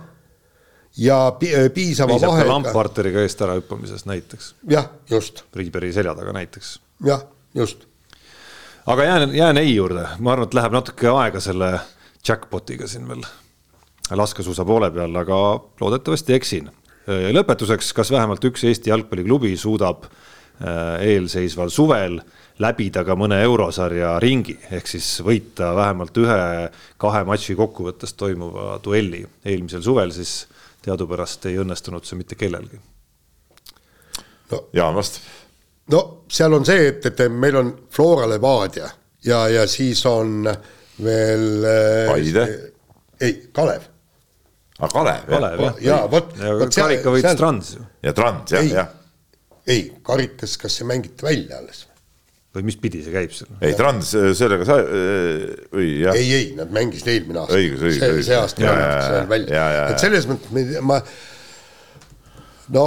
ja 0.98 1.20
pi 1.38 1.52
piisava 1.76 2.16
piisab 2.16 2.34
vahega, 2.34 2.50
Lamparteriga 2.50 3.22
eest 3.22 3.46
ära 3.46 3.60
hüppamisest 3.60 4.10
näiteks, 4.10 4.50
jah, 4.74 4.90
just, 5.12 5.44
Riiberi 5.54 5.94
selja 5.94 6.18
taga 6.18 6.34
näiteks. 6.40 6.80
jah, 7.06 7.28
just 7.54 7.86
aga 8.88 9.04
jään, 9.04 9.36
jään 9.36 9.58
ei 9.58 9.76
juurde, 9.76 10.08
ma 10.20 10.32
arvan, 10.32 10.48
et 10.48 10.54
läheb 10.58 10.76
natuke 10.76 11.10
aega 11.12 11.40
selle 11.44 11.74
jackpot'iga 12.28 12.88
siin 12.88 13.08
veel 13.08 13.24
laskesuusa 14.16 14.66
poole 14.66 14.92
peal, 14.92 15.16
aga 15.16 15.38
loodetavasti 15.82 16.34
eksin. 16.34 16.72
lõpetuseks, 17.08 17.94
kas 17.96 18.12
vähemalt 18.12 18.44
üks 18.44 18.64
Eesti 18.68 18.90
jalgpalliklubi 18.90 19.54
suudab 19.58 20.04
äh, 20.08 21.04
eelseisval 21.08 21.70
suvel 21.72 22.20
läbida 22.60 23.04
ka 23.08 23.16
mõne 23.16 23.40
eurosarja 23.46 24.18
ringi, 24.20 24.58
ehk 24.72 24.88
siis 24.88 25.22
võita 25.24 25.74
vähemalt 25.76 26.18
ühe-kahe 26.18 27.24
matši 27.28 27.56
kokkuvõttes 27.56 28.14
toimuva 28.14 28.80
duelli. 28.84 29.26
eelmisel 29.46 29.82
suvel 29.82 30.12
siis 30.12 30.48
teadupärast 30.82 31.46
ei 31.46 31.60
õnnestunud 31.62 32.06
see 32.06 32.20
mitte 32.20 32.36
kellelgi. 32.36 32.80
Jaan 34.74 34.96
vastab. 34.96 35.24
No 35.94 36.02
seal 36.28 36.54
on 36.58 36.66
see, 36.68 36.88
et, 36.92 37.06
et 37.12 37.22
meil 37.32 37.56
on 37.62 37.70
Flora 37.94 38.28
Levadia 38.30 38.90
ja, 39.28 39.44
ja 39.52 39.66
siis 39.72 40.02
on 40.10 40.44
veel 41.04 41.64
äh, 41.64 42.08
Paide. 42.10 42.46
ei, 43.22 43.36
Kalev. 43.56 43.86
aga 44.80 44.92
Kalev, 44.94 45.28
jah. 45.28 45.36
Kalev 45.40 45.62
jah. 45.66 45.76
jaa, 45.88 46.08
vot- 46.12 46.34
karika 46.76 47.14
võitis 47.14 47.30
seal- 47.32 47.40
Trans 47.44 47.74
ju 47.78 47.86
ja 48.04 48.14
Trans, 48.18 48.52
jah, 48.56 48.64
Ei. 48.66 48.74
jah. 48.76 48.90
ei, 49.68 49.86
karikas, 50.06 50.58
kas 50.62 50.76
see 50.80 50.88
mängiti 50.90 51.26
välja 51.26 51.62
alles? 51.62 51.86
või 52.58 52.64
mis 52.72 52.78
pidi 52.82 53.04
see 53.06 53.14
käib 53.14 53.34
seal? 53.38 53.50
ei, 53.62 53.74
Trans 53.78 54.12
sellega 54.40 54.66
sa, 54.66 54.78
või 55.74 55.90
jah, 56.04 56.18
ei, 56.18 56.30
ei, 56.42 56.46
nad 56.58 56.72
mängisid 56.74 57.10
eelmine 57.14 57.44
aasta. 57.44 57.58
Õigus, 57.60 57.84
õigus, 57.86 58.00
see, 58.02 58.12
õigus. 58.16 58.30
see 58.32 58.38
aasta 58.42 58.64
mängiti 58.66 59.02
seal 59.08 59.28
välja 59.34 59.66
et 59.94 60.02
selles 60.06 60.28
mõttes 60.30 60.56
me- 60.58 60.82
ma, 60.92 61.00
no 62.76 62.86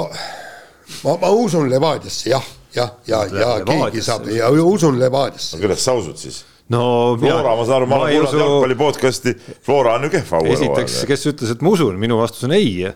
ma, 1.05 1.14
ma 1.22 1.31
usun 1.39 1.68
Levadiasse 1.70 2.32
jah, 2.35 2.48
jah, 2.74 2.94
ja, 3.06 3.24
ja, 3.32 3.51
ja 3.59 3.66
keegi 3.66 4.05
saab 4.05 4.28
ja 4.34 4.51
usun 4.51 4.98
Levadiasse. 5.01 5.59
kuidas 5.60 5.84
sa 5.84 5.97
usud 5.98 6.18
siis? 6.20 6.44
no 6.70 7.16
Flora, 7.18 7.56
ma 7.59 7.66
saan 7.66 7.80
aru, 7.80 7.90
ma 7.90 7.98
olen 8.05 8.14
kuulanud 8.14 8.30
usu- 8.30 8.44
jalgpalli 8.44 8.78
podcast'i, 8.78 9.34
Flora 9.66 9.97
on 9.98 10.06
ju 10.06 10.14
kehva 10.14 10.42
uue 10.44 10.55
esiteks, 10.55 11.02
kes 11.10 11.28
ütles, 11.32 11.55
et 11.56 11.66
ma 11.66 11.74
usun, 11.74 11.98
minu 12.01 12.20
vastus 12.20 12.47
on 12.47 12.55
ei. 12.56 12.86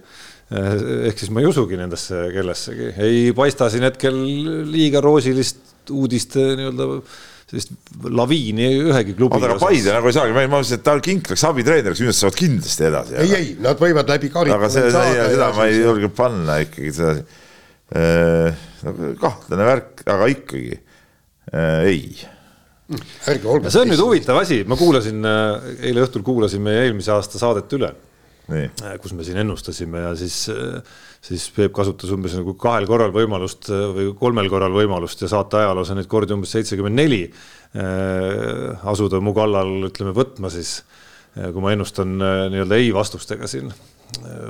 ehk 0.55 1.19
siis 1.19 1.31
ma 1.35 1.41
ei 1.43 1.49
usugi 1.49 1.79
nendesse 1.81 2.27
kellessegi, 2.35 2.91
ei 3.03 3.31
paista 3.37 3.71
siin 3.73 3.87
hetkel 3.89 4.19
liiga 4.71 5.01
roosilist 5.03 5.91
uudiste 5.91 6.53
nii-öelda 6.59 6.89
sellist 7.49 7.73
laviini 8.09 8.69
ühegi 8.91 9.15
klubi 9.17 9.37
oota, 9.37 9.51
aga 9.53 9.61
Paide 9.61 9.93
nagu 9.93 10.09
ei 10.09 10.17
saagi, 10.17 10.35
ma 10.37 10.45
mõtlesin, 10.49 10.79
et 10.79 10.85
tal 10.87 11.03
Kink 11.05 11.33
läks 11.33 11.45
abitreeneriks, 11.49 12.01
minu 12.03 12.13
arust 12.13 12.25
saavad 12.25 12.39
kindlasti 12.39 12.87
edasi. 12.89 13.17
ei, 13.21 13.35
ei, 13.39 13.51
nad 13.65 13.81
võivad 13.81 14.13
läbi 14.15 14.31
karika 14.33 14.57
aga 14.57 14.71
see, 14.73 14.93
seda 14.93 15.51
ma 15.57 15.67
ei 15.69 15.81
julge 15.81 16.13
panna 16.15 16.61
ikkagi, 16.65 16.95
seda 16.95 17.17
nagu 17.19 18.73
kahtlane 19.21 19.69
värk, 19.69 20.07
aga 20.07 20.31
ikkagi 20.33 20.73
äh, 20.77 21.85
ei. 21.89 22.01
ärge 23.31 23.49
olge. 23.49 23.73
see 23.73 23.85
on 23.85 23.93
nüüd 23.93 24.03
huvitav 24.03 24.43
asi, 24.43 24.63
ma 24.69 24.77
kuulasin, 24.77 25.25
eile 25.81 26.05
õhtul 26.05 26.25
kuulasin 26.27 26.65
meie 26.65 26.85
eelmise 26.85 27.15
aasta 27.15 27.41
saadet 27.41 27.73
üle 27.79 27.95
nii, 28.53 28.69
kus 29.01 29.15
me 29.17 29.25
siin 29.25 29.39
ennustasime 29.41 30.03
ja 30.05 30.11
siis, 30.19 30.37
siis 31.25 31.47
Peep 31.57 31.73
kasutas 31.77 32.13
umbes 32.13 32.35
nagu 32.37 32.53
kahel 32.61 32.85
korral 32.89 33.15
võimalust 33.15 33.71
või 33.71 34.11
kolmel 34.19 34.51
korral 34.53 34.75
võimalust 34.75 35.25
ja 35.25 35.31
saate 35.33 35.63
ajaloos 35.63 35.93
on 35.95 36.01
neid 36.01 36.11
kordi 36.13 36.37
umbes 36.37 36.53
seitsekümmend 36.53 37.01
neli. 37.01 37.23
asuda 38.93 39.19
mu 39.25 39.33
kallal, 39.35 39.89
ütleme, 39.89 40.13
võtma 40.15 40.53
siis, 40.53 40.77
kui 41.35 41.65
ma 41.65 41.73
ennustan 41.73 42.19
nii-öelda 42.21 42.79
ei 42.79 42.93
vastustega 42.95 43.49
siin 43.51 43.73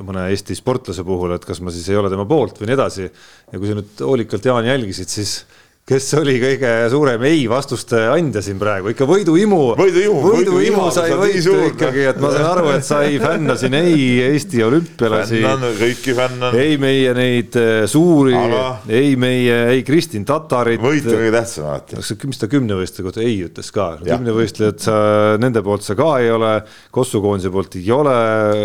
mõne 0.05 0.29
Eesti 0.33 0.57
sportlase 0.59 1.05
puhul, 1.07 1.35
et 1.37 1.45
kas 1.47 1.61
ma 1.65 1.73
siis 1.75 1.89
ei 1.93 1.99
ole 2.01 2.11
tema 2.13 2.27
poolt 2.29 2.61
või 2.61 2.71
nii 2.71 2.79
edasi. 2.79 3.09
ja 3.53 3.61
kui 3.61 3.71
sa 3.71 3.79
nüüd 3.79 4.03
hoolikalt, 4.07 4.49
Jaan, 4.51 4.69
jälgisid, 4.69 5.11
siis 5.13 5.37
kes 5.85 6.07
oli 6.17 6.39
kõige 6.41 6.69
suurem 6.89 7.25
ei 7.29 7.43
vastuste 7.45 7.99
andja 8.09 8.41
siin 8.45 8.57
praegu, 8.57 8.89
ikka 8.95 9.05
võiduimu. 9.05 9.59
võiduimu, 9.77 10.21
võiduimu 10.25 10.85
sai 10.95 11.11
võitu 11.13 11.57
ikkagi, 11.67 12.07
et 12.09 12.21
ma 12.23 12.31
saan 12.33 12.47
aru, 12.49 12.71
et 12.73 12.87
sa 12.87 13.03
ei 13.05 13.19
fännasin 13.21 13.75
ei 13.77 14.07
Eesti 14.31 14.63
olümpialasi. 14.65 15.43
fännan, 15.45 15.75
kõiki 15.77 16.15
fännan. 16.17 16.57
ei 16.57 16.79
meie 16.81 17.11
neid 17.19 17.59
suuri 17.93 18.33
Aga..., 18.39 18.63
ei 18.89 19.13
meie, 19.21 19.59
ei 19.75 19.83
Kristin 19.85 20.25
Tatarit. 20.25 20.81
võit 20.81 21.05
on 21.05 21.19
kõige 21.19 21.35
tähtsam 21.35 21.69
alati. 21.69 22.01
mis 22.31 22.41
ta 22.41 22.49
kümnevõistluste 22.55 23.05
kohta 23.05 23.21
ei 23.21 23.35
ütles 23.45 23.69
ka, 23.77 23.89
kümnevõistlejad 24.07 24.81
sa, 24.87 24.97
nende 25.43 25.61
poolt 25.67 25.85
sa 25.85 25.99
ka 25.99 26.15
ei 26.23 26.33
ole, 26.33 26.55
Kossu 26.97 27.21
koondise 27.21 27.53
poolt 27.53 27.77
ei 27.77 27.91
ole, 27.93 28.15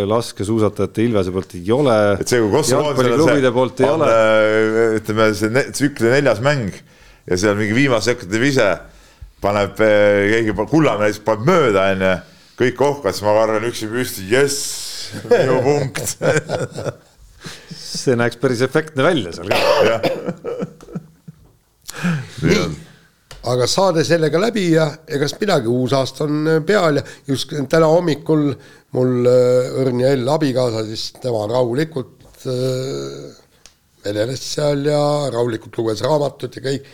laskesuusatajate 0.08 1.04
Ilvese 1.10 1.36
poolt 1.36 1.58
ei 1.60 1.68
ole. 1.76 1.98
et 2.16 2.32
see, 2.32 2.40
kui 2.46 2.56
Kossu 2.56 2.80
koondisel 2.80 3.52
poolt 3.60 3.84
ei 3.84 3.92
ole. 3.92 4.16
ütleme, 5.02 5.30
see 5.36 5.66
tsükli 5.76 6.16
neljas 6.16 6.40
mäng 6.48 6.80
ja 7.30 7.38
seal 7.38 7.58
mingi 7.60 7.76
viimase 7.78 8.14
sekundi 8.14 8.42
vise 8.42 8.68
paneb 9.42 9.78
keegi, 9.78 10.56
Kullamäe 10.70 11.08
näiteks 11.08 11.24
paneb 11.26 11.48
mööda, 11.48 11.86
onju, 11.94 12.16
kõik 12.60 12.76
kohkad, 12.80 13.16
siis 13.16 13.26
ma 13.26 13.36
kargan 13.38 13.70
üksi 13.70 13.88
püsti, 13.92 14.26
jess, 14.34 14.58
minu 15.30 15.62
punkt. 15.64 16.18
See 17.90 18.18
näeks 18.20 18.38
päris 18.42 18.62
efektne 18.66 19.04
välja 19.06 19.32
seal 19.34 19.50
ka. 19.50 19.96
nii, 22.44 22.66
aga 23.50 23.68
saade 23.70 24.04
sellega 24.08 24.42
läbi 24.42 24.66
ja 24.74 24.90
egas 25.08 25.34
midagi, 25.40 25.72
uus 25.72 25.96
aasta 25.98 26.28
on 26.28 26.52
peal 26.68 27.00
ja 27.00 27.04
just 27.28 27.56
täna 27.72 27.88
hommikul 27.90 28.52
mul 28.96 29.30
Õrn 29.30 30.04
ja 30.04 30.14
Ell 30.16 30.30
abikaasa, 30.30 30.84
siis 30.88 31.10
tema 31.24 31.46
rahulikult 31.50 32.46
äh, 32.46 33.30
vedeles 34.06 34.44
seal 34.54 34.86
ja 34.88 35.02
rahulikult 35.34 35.80
luges 35.80 36.04
raamatut 36.06 36.60
ja 36.60 36.66
kõik 36.68 36.92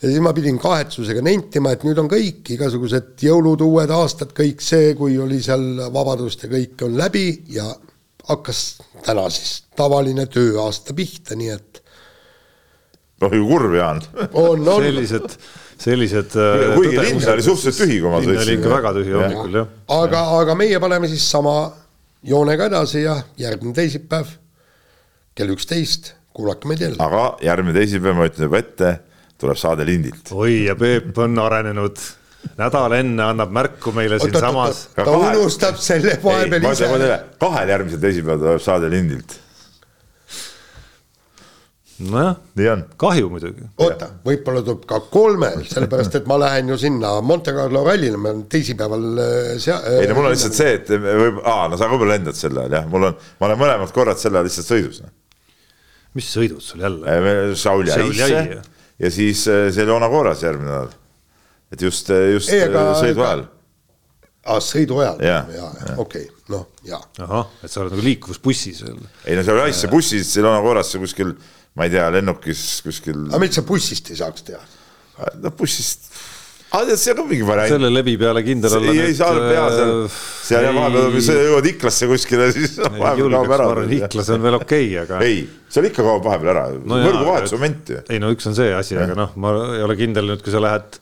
ja 0.00 0.08
siis 0.08 0.20
ma 0.24 0.32
pidin 0.36 0.58
kahetsusega 0.60 1.22
nentima, 1.24 1.74
et 1.74 1.84
nüüd 1.84 1.98
on 2.00 2.08
kõik 2.10 2.54
igasugused 2.56 3.20
jõulud, 3.24 3.60
uued 3.64 3.92
aastad, 3.92 4.32
kõik 4.36 4.62
see, 4.64 4.94
kui 4.98 5.18
oli 5.20 5.40
seal 5.44 5.86
vabadust 5.92 6.46
ja 6.46 6.52
kõik 6.52 6.86
on 6.86 6.96
läbi 6.98 7.26
ja 7.52 7.68
hakkas 8.30 8.80
täna 9.04 9.26
siis 9.32 9.64
tavaline 9.76 10.26
tööaasta 10.30 10.96
pihta, 10.96 11.36
nii 11.38 11.50
et. 11.52 11.82
noh, 13.20 13.34
ju 13.36 13.48
kurb, 13.48 13.74
Jaan. 13.76 14.00
on, 14.32 14.64
on. 14.64 14.84
sellised, 14.86 15.36
sellised. 15.80 16.38
kuigi 16.76 16.96
linn 16.96 17.28
oli 17.34 17.44
suhteliselt 17.44 17.82
tühi, 17.84 18.00
kui 18.00 18.12
ma 18.12 18.22
sõitsin. 18.24 18.42
oli 18.46 18.56
ikka 18.58 18.72
väga 18.76 18.94
tühi 18.96 19.16
hommikul, 19.16 19.60
jah. 19.60 19.74
aga, 20.00 20.24
aga 20.40 20.56
meie 20.58 20.80
paneme 20.80 21.12
siis 21.12 21.28
sama 21.28 21.58
joonega 22.26 22.70
edasi 22.72 23.04
ja 23.04 23.18
järgmine 23.40 23.76
teisipäev 23.76 24.32
kell 25.36 25.52
üksteist, 25.52 26.14
kuulake 26.36 26.68
meid 26.68 26.88
jälle. 26.88 27.00
aga 27.04 27.36
järgmine 27.44 27.76
teisipäev, 27.76 28.16
ma 28.16 28.28
ütlen 28.28 28.48
juba 28.48 28.64
ette, 28.64 28.96
tuleb 29.40 29.58
saade 29.58 29.86
lindilt. 29.88 30.32
oi, 30.32 30.64
ja 30.68 30.76
Peep 30.78 31.18
on 31.18 31.38
arenenud 31.40 32.00
nädal 32.60 32.96
enne 33.00 33.28
annab 33.32 33.52
märku 33.54 33.92
meile 33.96 34.18
siinsamas. 34.20 34.88
ta 34.94 35.04
kahe... 35.04 35.36
unustab 35.36 35.78
selle 35.80 36.16
vahepeal 36.24 36.72
ise. 36.72 36.88
kahel 37.40 37.72
järgmisel 37.74 38.02
teisipäeval 38.02 38.42
tuleb 38.42 38.64
saade 38.64 38.90
lindilt. 38.92 39.36
nojah, 42.00 42.36
nii 42.56 42.68
on. 42.72 42.84
kahju 43.04 43.30
muidugi. 43.32 43.68
oota, 43.84 44.10
võib-olla 44.24 44.64
tuleb 44.64 44.86
ka 44.88 45.02
kolmel, 45.12 45.64
sellepärast 45.68 46.20
et 46.20 46.28
ma 46.30 46.40
lähen 46.40 46.72
ju 46.72 46.80
sinna 46.80 47.12
Monte 47.20 47.54
Carlo 47.56 47.84
rallile, 47.86 48.16
ma 48.16 48.32
olen 48.32 48.44
teisipäeval 48.52 49.06
äh, 49.20 49.54
sea-. 49.60 49.82
ei 50.00 50.08
no 50.08 50.18
mul 50.18 50.30
on 50.30 50.36
lihtsalt 50.36 50.56
see, 50.56 50.74
et 50.80 50.92
võib, 50.96 51.42
aa, 51.44 51.68
no 51.68 51.80
sa 51.80 51.90
võib-olla 51.92 52.16
lendad 52.16 52.40
sel 52.40 52.56
ajal 52.56 52.78
jah, 52.80 52.92
mul 52.92 53.10
on, 53.10 53.24
ma 53.40 53.50
olen 53.50 53.64
mõlemad 53.66 53.96
korrad 53.96 54.20
sel 54.20 54.36
ajal 54.36 54.48
lihtsalt 54.48 54.72
sõidus. 54.72 55.02
Noh. 55.04 55.16
mis 56.16 56.32
sõidud 56.36 56.64
sul 56.64 56.84
jälle? 56.88 57.20
Saul 57.60 57.92
jäi 57.92 58.08
isse 58.08 58.44
ja 59.00 59.10
siis 59.10 59.46
äh, 59.48 59.68
see 59.74 59.86
oli 59.86 59.96
Ona 59.96 60.08
Kooras 60.12 60.44
järgmine 60.44 60.70
nädal 60.70 60.96
et 61.70 61.82
just, 61.82 62.10
just 62.32 62.52
ei, 62.52 62.64
aga, 62.66 62.84
sõidu 62.98 63.24
ajal. 63.24 63.44
aa, 63.46 64.56
ah, 64.56 64.60
sõidu 64.64 64.98
ajal, 65.02 65.22
ja, 65.24 65.38
ja, 65.54 65.94
okei 66.02 66.26
noh, 66.50 66.66
ja. 66.86 66.98
ahah, 67.22 67.52
et 67.62 67.70
sa 67.70 67.84
oled 67.84 67.94
nagu 67.94 68.06
liikuvusbussis 68.06 68.82
veel. 68.86 68.98
ei 69.26 69.38
no 69.38 69.46
seal 69.46 69.62
asja 69.64 69.90
bussis, 69.92 70.26
seal 70.34 70.50
on 70.50 70.58
korras 70.64 70.90
see 70.92 71.02
kuskil, 71.02 71.34
ma 71.78 71.86
ei 71.86 71.94
tea, 71.94 72.08
lennukis 72.16 72.64
kuskil. 72.86 73.22
aga 73.30 73.42
miks 73.44 73.60
sa 73.60 73.66
bussist 73.66 74.10
ei 74.10 74.20
saaks 74.20 74.46
teha? 74.50 74.62
no 75.38 75.52
bussist 75.54 76.10
aga 76.70 76.82
tead, 76.88 77.00
see 77.02 77.12
on 77.12 77.18
ka 77.18 77.24
mingi 77.28 77.46
variant. 77.46 77.74
selle 77.74 77.90
lebi 77.92 78.16
peale 78.20 78.42
kindel 78.46 78.76
olla. 78.78 78.92
ei, 78.94 79.00
ei 79.08 79.16
saa 79.18 79.30
olla 79.34 79.48
pea 79.50 79.64
seal, 79.74 79.94
seal 80.48 80.66
ja 80.68 80.74
vahepeal, 80.76 81.08
kui 81.14 81.24
sa 81.26 81.38
jõuad 81.38 81.70
Iklasse 81.72 82.10
kuskile, 82.10 82.50
siis 82.56 82.76
vahepeal 82.82 83.34
kaob 83.36 83.54
ära. 83.56 83.70
Iklas 84.00 84.30
on 84.36 84.44
veel 84.44 84.58
okei 84.60 84.90
okay,, 84.90 85.00
aga. 85.02 85.22
ei, 85.26 85.40
seal 85.72 85.88
ikka 85.90 86.06
kaob 86.06 86.28
vahepeal 86.28 86.52
ära 86.54 86.66
no, 86.76 87.00
võrguvahetusmoment 87.06 87.94
ju. 87.94 88.04
ei 88.10 88.22
no 88.22 88.30
üks 88.34 88.46
on 88.50 88.58
see 88.58 88.70
asi, 88.76 88.98
aga 89.00 89.18
noh, 89.18 89.34
ma 89.42 89.56
ei 89.76 89.82
ole 89.88 89.98
kindel 89.98 90.30
nüüd, 90.30 90.44
kui 90.46 90.54
sa 90.54 90.62
lähed 90.62 91.00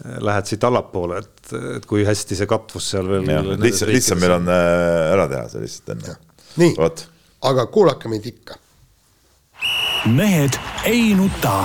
lähed 0.00 0.48
siit 0.48 0.64
allapoole, 0.64 1.20
et, 1.20 1.52
et 1.76 1.86
kui 1.88 2.06
hästi 2.06 2.38
see 2.38 2.48
katvus 2.48 2.86
seal 2.94 3.08
veel. 3.10 3.26
lihtsalt, 3.60 3.92
lihtsalt 3.92 4.22
meil 4.22 4.38
on 4.38 4.48
äh, 4.48 5.12
ära 5.12 5.28
teha 5.28 5.44
see 5.52 5.64
lihtsalt 5.66 5.94
enne. 5.96 6.16
nii, 6.62 6.88
aga 7.50 7.66
kuulake 7.72 8.08
meid 8.12 8.26
ikka. 8.30 8.56
mehed 10.16 10.56
ei 10.88 11.12
nuta. 11.18 11.64